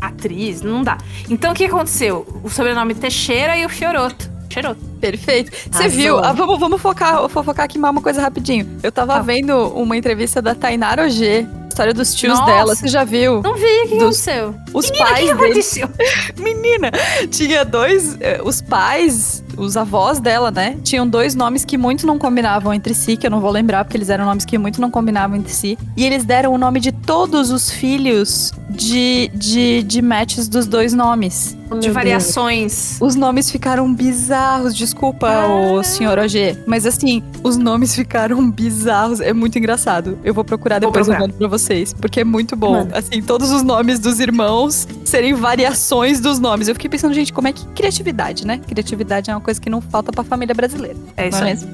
atriz, 0.00 0.62
não 0.62 0.82
dá. 0.82 0.98
Então 1.28 1.52
o 1.52 1.54
que 1.54 1.64
aconteceu? 1.64 2.26
O 2.42 2.48
sobrenome 2.50 2.94
Teixeira 2.94 3.56
e 3.56 3.64
o 3.64 3.68
Fioroto. 3.68 4.30
Fioroto. 4.50 4.80
Perfeito. 5.00 5.50
Você 5.70 5.88
viu? 5.88 6.18
Ah, 6.18 6.32
vamos, 6.32 6.58
vamos 6.58 6.80
focar, 6.80 7.18
vou 7.18 7.28
fofocar 7.28 7.64
aqui 7.64 7.78
mais 7.78 7.92
uma 7.94 8.00
coisa 8.00 8.22
rapidinho. 8.22 8.78
Eu 8.82 8.90
tava 8.92 9.14
Tá. 9.14 9.20
vendo 9.20 9.52
uma 9.70 9.96
entrevista 9.96 10.40
da 10.40 10.54
Tainara 10.54 11.04
Ogê, 11.04 11.44
história 11.68 11.92
dos 11.92 12.14
tios 12.14 12.38
Nossa. 12.38 12.50
dela. 12.52 12.74
Você 12.74 12.86
já 12.88 13.04
viu? 13.04 13.42
Não 13.42 13.54
vi, 13.54 13.64
o 13.64 13.82
que 13.88 13.88
Dos- 13.98 14.02
aconteceu? 14.26 14.54
Os 14.74 14.90
Menina, 14.90 15.04
o 15.04 15.08
pais 15.08 15.20
que, 15.20 15.26
que 15.28 15.34
dele. 15.34 15.44
aconteceu? 15.44 15.88
Menina, 16.38 16.90
tinha 17.30 17.64
dois. 17.64 18.16
eh, 18.20 18.40
Os 18.44 18.60
pais, 18.60 19.42
os 19.56 19.76
avós 19.76 20.18
dela, 20.18 20.50
né? 20.50 20.76
Tinham 20.82 21.06
dois 21.08 21.34
nomes 21.34 21.64
que 21.64 21.78
muito 21.78 22.06
não 22.06 22.18
combinavam 22.18 22.74
entre 22.74 22.92
si, 22.92 23.16
que 23.16 23.26
eu 23.26 23.30
não 23.30 23.40
vou 23.40 23.50
lembrar, 23.50 23.84
porque 23.84 23.96
eles 23.96 24.10
eram 24.10 24.24
nomes 24.24 24.44
que 24.44 24.58
muito 24.58 24.80
não 24.80 24.90
combinavam 24.90 25.36
entre 25.36 25.52
si. 25.52 25.78
E 25.96 26.04
eles 26.04 26.24
deram 26.24 26.52
o 26.52 26.58
nome 26.58 26.80
de 26.80 26.90
todos 26.92 27.50
os 27.50 27.70
filhos 27.70 28.52
de, 28.68 29.30
de, 29.34 29.82
de 29.84 30.02
matches 30.02 30.48
dos 30.48 30.66
dois 30.66 30.92
nomes. 30.92 31.56
Meu 31.70 31.78
De 31.78 31.86
Deus. 31.86 31.94
variações. 31.94 32.98
Os 33.00 33.14
nomes 33.14 33.50
ficaram 33.50 33.92
bizarros, 33.92 34.74
desculpa, 34.76 35.28
Ah. 35.28 35.46
o 35.72 35.82
senhor 35.82 36.18
OG. 36.18 36.58
Mas 36.66 36.84
assim, 36.86 37.22
os 37.42 37.56
nomes 37.56 37.94
ficaram 37.96 38.50
bizarros. 38.50 39.20
É 39.20 39.32
muito 39.32 39.58
engraçado. 39.58 40.18
Eu 40.24 40.34
vou 40.34 40.44
procurar 40.44 40.80
Vou 40.80 40.90
depois 40.90 41.06
eu 41.08 41.12
procurar. 41.14 41.28
mando 41.28 41.38
pra 41.38 41.48
vocês. 41.48 41.92
Porque 41.92 42.20
é 42.20 42.24
muito 42.24 42.54
bom. 42.56 42.72
Manda. 42.72 42.98
Assim, 42.98 43.22
todos 43.22 43.50
os 43.50 43.62
nomes 43.62 43.98
dos 43.98 44.20
irmãos 44.20 44.63
serem 44.70 45.34
variações 45.34 46.20
dos 46.20 46.38
nomes. 46.38 46.68
Eu 46.68 46.74
fiquei 46.74 46.88
pensando, 46.90 47.14
gente, 47.14 47.32
como 47.32 47.48
é 47.48 47.52
que 47.52 47.66
criatividade, 47.68 48.46
né? 48.46 48.60
Criatividade 48.66 49.30
é 49.30 49.34
uma 49.34 49.40
coisa 49.40 49.60
que 49.60 49.68
não 49.70 49.80
falta 49.80 50.10
pra 50.12 50.24
família 50.24 50.54
brasileira. 50.54 50.96
É 51.16 51.28
isso 51.28 51.38
é 51.38 51.44
mesmo? 51.44 51.70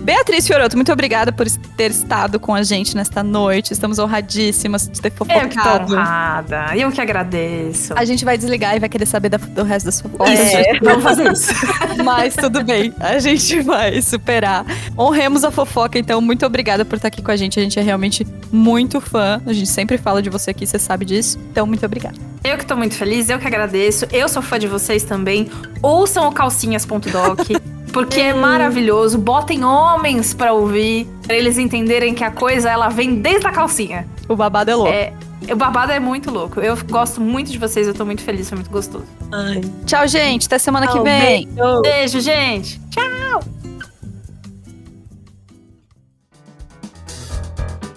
Beatriz 0.00 0.46
Fioroto, 0.46 0.74
muito 0.76 0.90
obrigada 0.90 1.30
por 1.32 1.46
ter 1.76 1.90
estado 1.90 2.40
com 2.40 2.54
a 2.54 2.62
gente 2.62 2.96
nesta 2.96 3.22
noite. 3.22 3.72
Estamos 3.74 3.98
honradíssimas 3.98 4.88
de 4.88 5.00
ter 5.02 5.08
Eu 5.08 5.12
que 5.12 5.18
tô 5.18 5.24
fofocado. 5.26 5.94
honrada. 5.94 6.76
Eu 6.76 6.90
que 6.90 7.00
agradeço. 7.00 7.92
A 7.94 8.04
gente 8.06 8.24
vai 8.24 8.38
desligar 8.38 8.74
e 8.74 8.78
vai 8.78 8.88
querer 8.88 9.04
saber 9.04 9.28
da- 9.28 9.36
do 9.36 9.62
resto 9.64 9.84
das 9.86 10.00
fofocas. 10.00 10.30
Isso, 10.38 10.56
vamos 10.82 11.02
fazer 11.02 11.30
isso. 11.32 11.52
Mas 12.02 12.34
tudo 12.34 12.64
bem, 12.64 12.94
a 13.00 13.18
gente 13.18 13.60
vai 13.60 14.00
superar. 14.00 14.64
Honremos 14.96 15.44
a 15.44 15.50
fofoca, 15.50 15.98
então. 15.98 16.22
Muito 16.22 16.46
obrigada 16.46 16.84
por 16.86 16.96
estar 16.96 17.08
aqui 17.08 17.20
com 17.20 17.30
a 17.30 17.36
gente. 17.36 17.58
A 17.60 17.62
gente 17.62 17.78
é 17.78 17.82
realmente 17.82 18.26
muito 18.50 19.00
fã. 19.02 19.42
A 19.44 19.52
gente 19.52 19.68
sempre 19.68 19.98
fala 19.98 20.22
de 20.22 20.30
você 20.30 20.52
aqui, 20.52 20.66
você 20.66 20.78
sabe 20.78 21.04
disso. 21.04 21.38
Então, 21.50 21.66
muito 21.66 21.84
obrigada. 21.84 22.16
Eu 22.44 22.56
que 22.56 22.64
tô 22.64 22.76
muito 22.76 22.94
feliz, 22.94 23.28
eu 23.28 23.38
que 23.38 23.46
agradeço. 23.46 24.06
Eu 24.12 24.28
sou 24.28 24.40
fã 24.42 24.58
de 24.58 24.66
vocês 24.66 25.02
também. 25.04 25.50
Ouçam 25.82 26.28
o 26.28 26.32
calcinhas.doc, 26.32 27.40
porque 27.92 28.20
é 28.20 28.34
maravilhoso. 28.34 29.18
Botem 29.18 29.64
homens 29.64 30.32
pra 30.34 30.52
ouvir, 30.52 31.06
pra 31.26 31.36
eles 31.36 31.58
entenderem 31.58 32.14
que 32.14 32.24
a 32.24 32.30
coisa 32.30 32.70
ela 32.70 32.88
vem 32.88 33.16
desde 33.16 33.46
a 33.46 33.50
calcinha. 33.50 34.06
O 34.28 34.36
babado 34.36 34.70
é 34.70 34.74
louco. 34.74 34.92
É, 34.92 35.12
o 35.50 35.56
babado 35.56 35.92
é 35.92 36.00
muito 36.00 36.30
louco. 36.30 36.60
Eu 36.60 36.76
gosto 36.88 37.20
muito 37.20 37.50
de 37.50 37.58
vocês, 37.58 37.86
eu 37.86 37.94
tô 37.94 38.04
muito 38.04 38.22
feliz, 38.22 38.48
foi 38.48 38.56
muito 38.56 38.70
gostoso. 38.70 39.04
Ai. 39.32 39.60
Tchau, 39.84 40.06
gente. 40.06 40.46
Até 40.46 40.58
semana 40.58 40.86
que 40.86 40.92
Tchau, 40.94 41.04
vem. 41.04 41.48
beijo. 41.48 41.80
Beijo, 41.82 42.20
gente! 42.20 42.80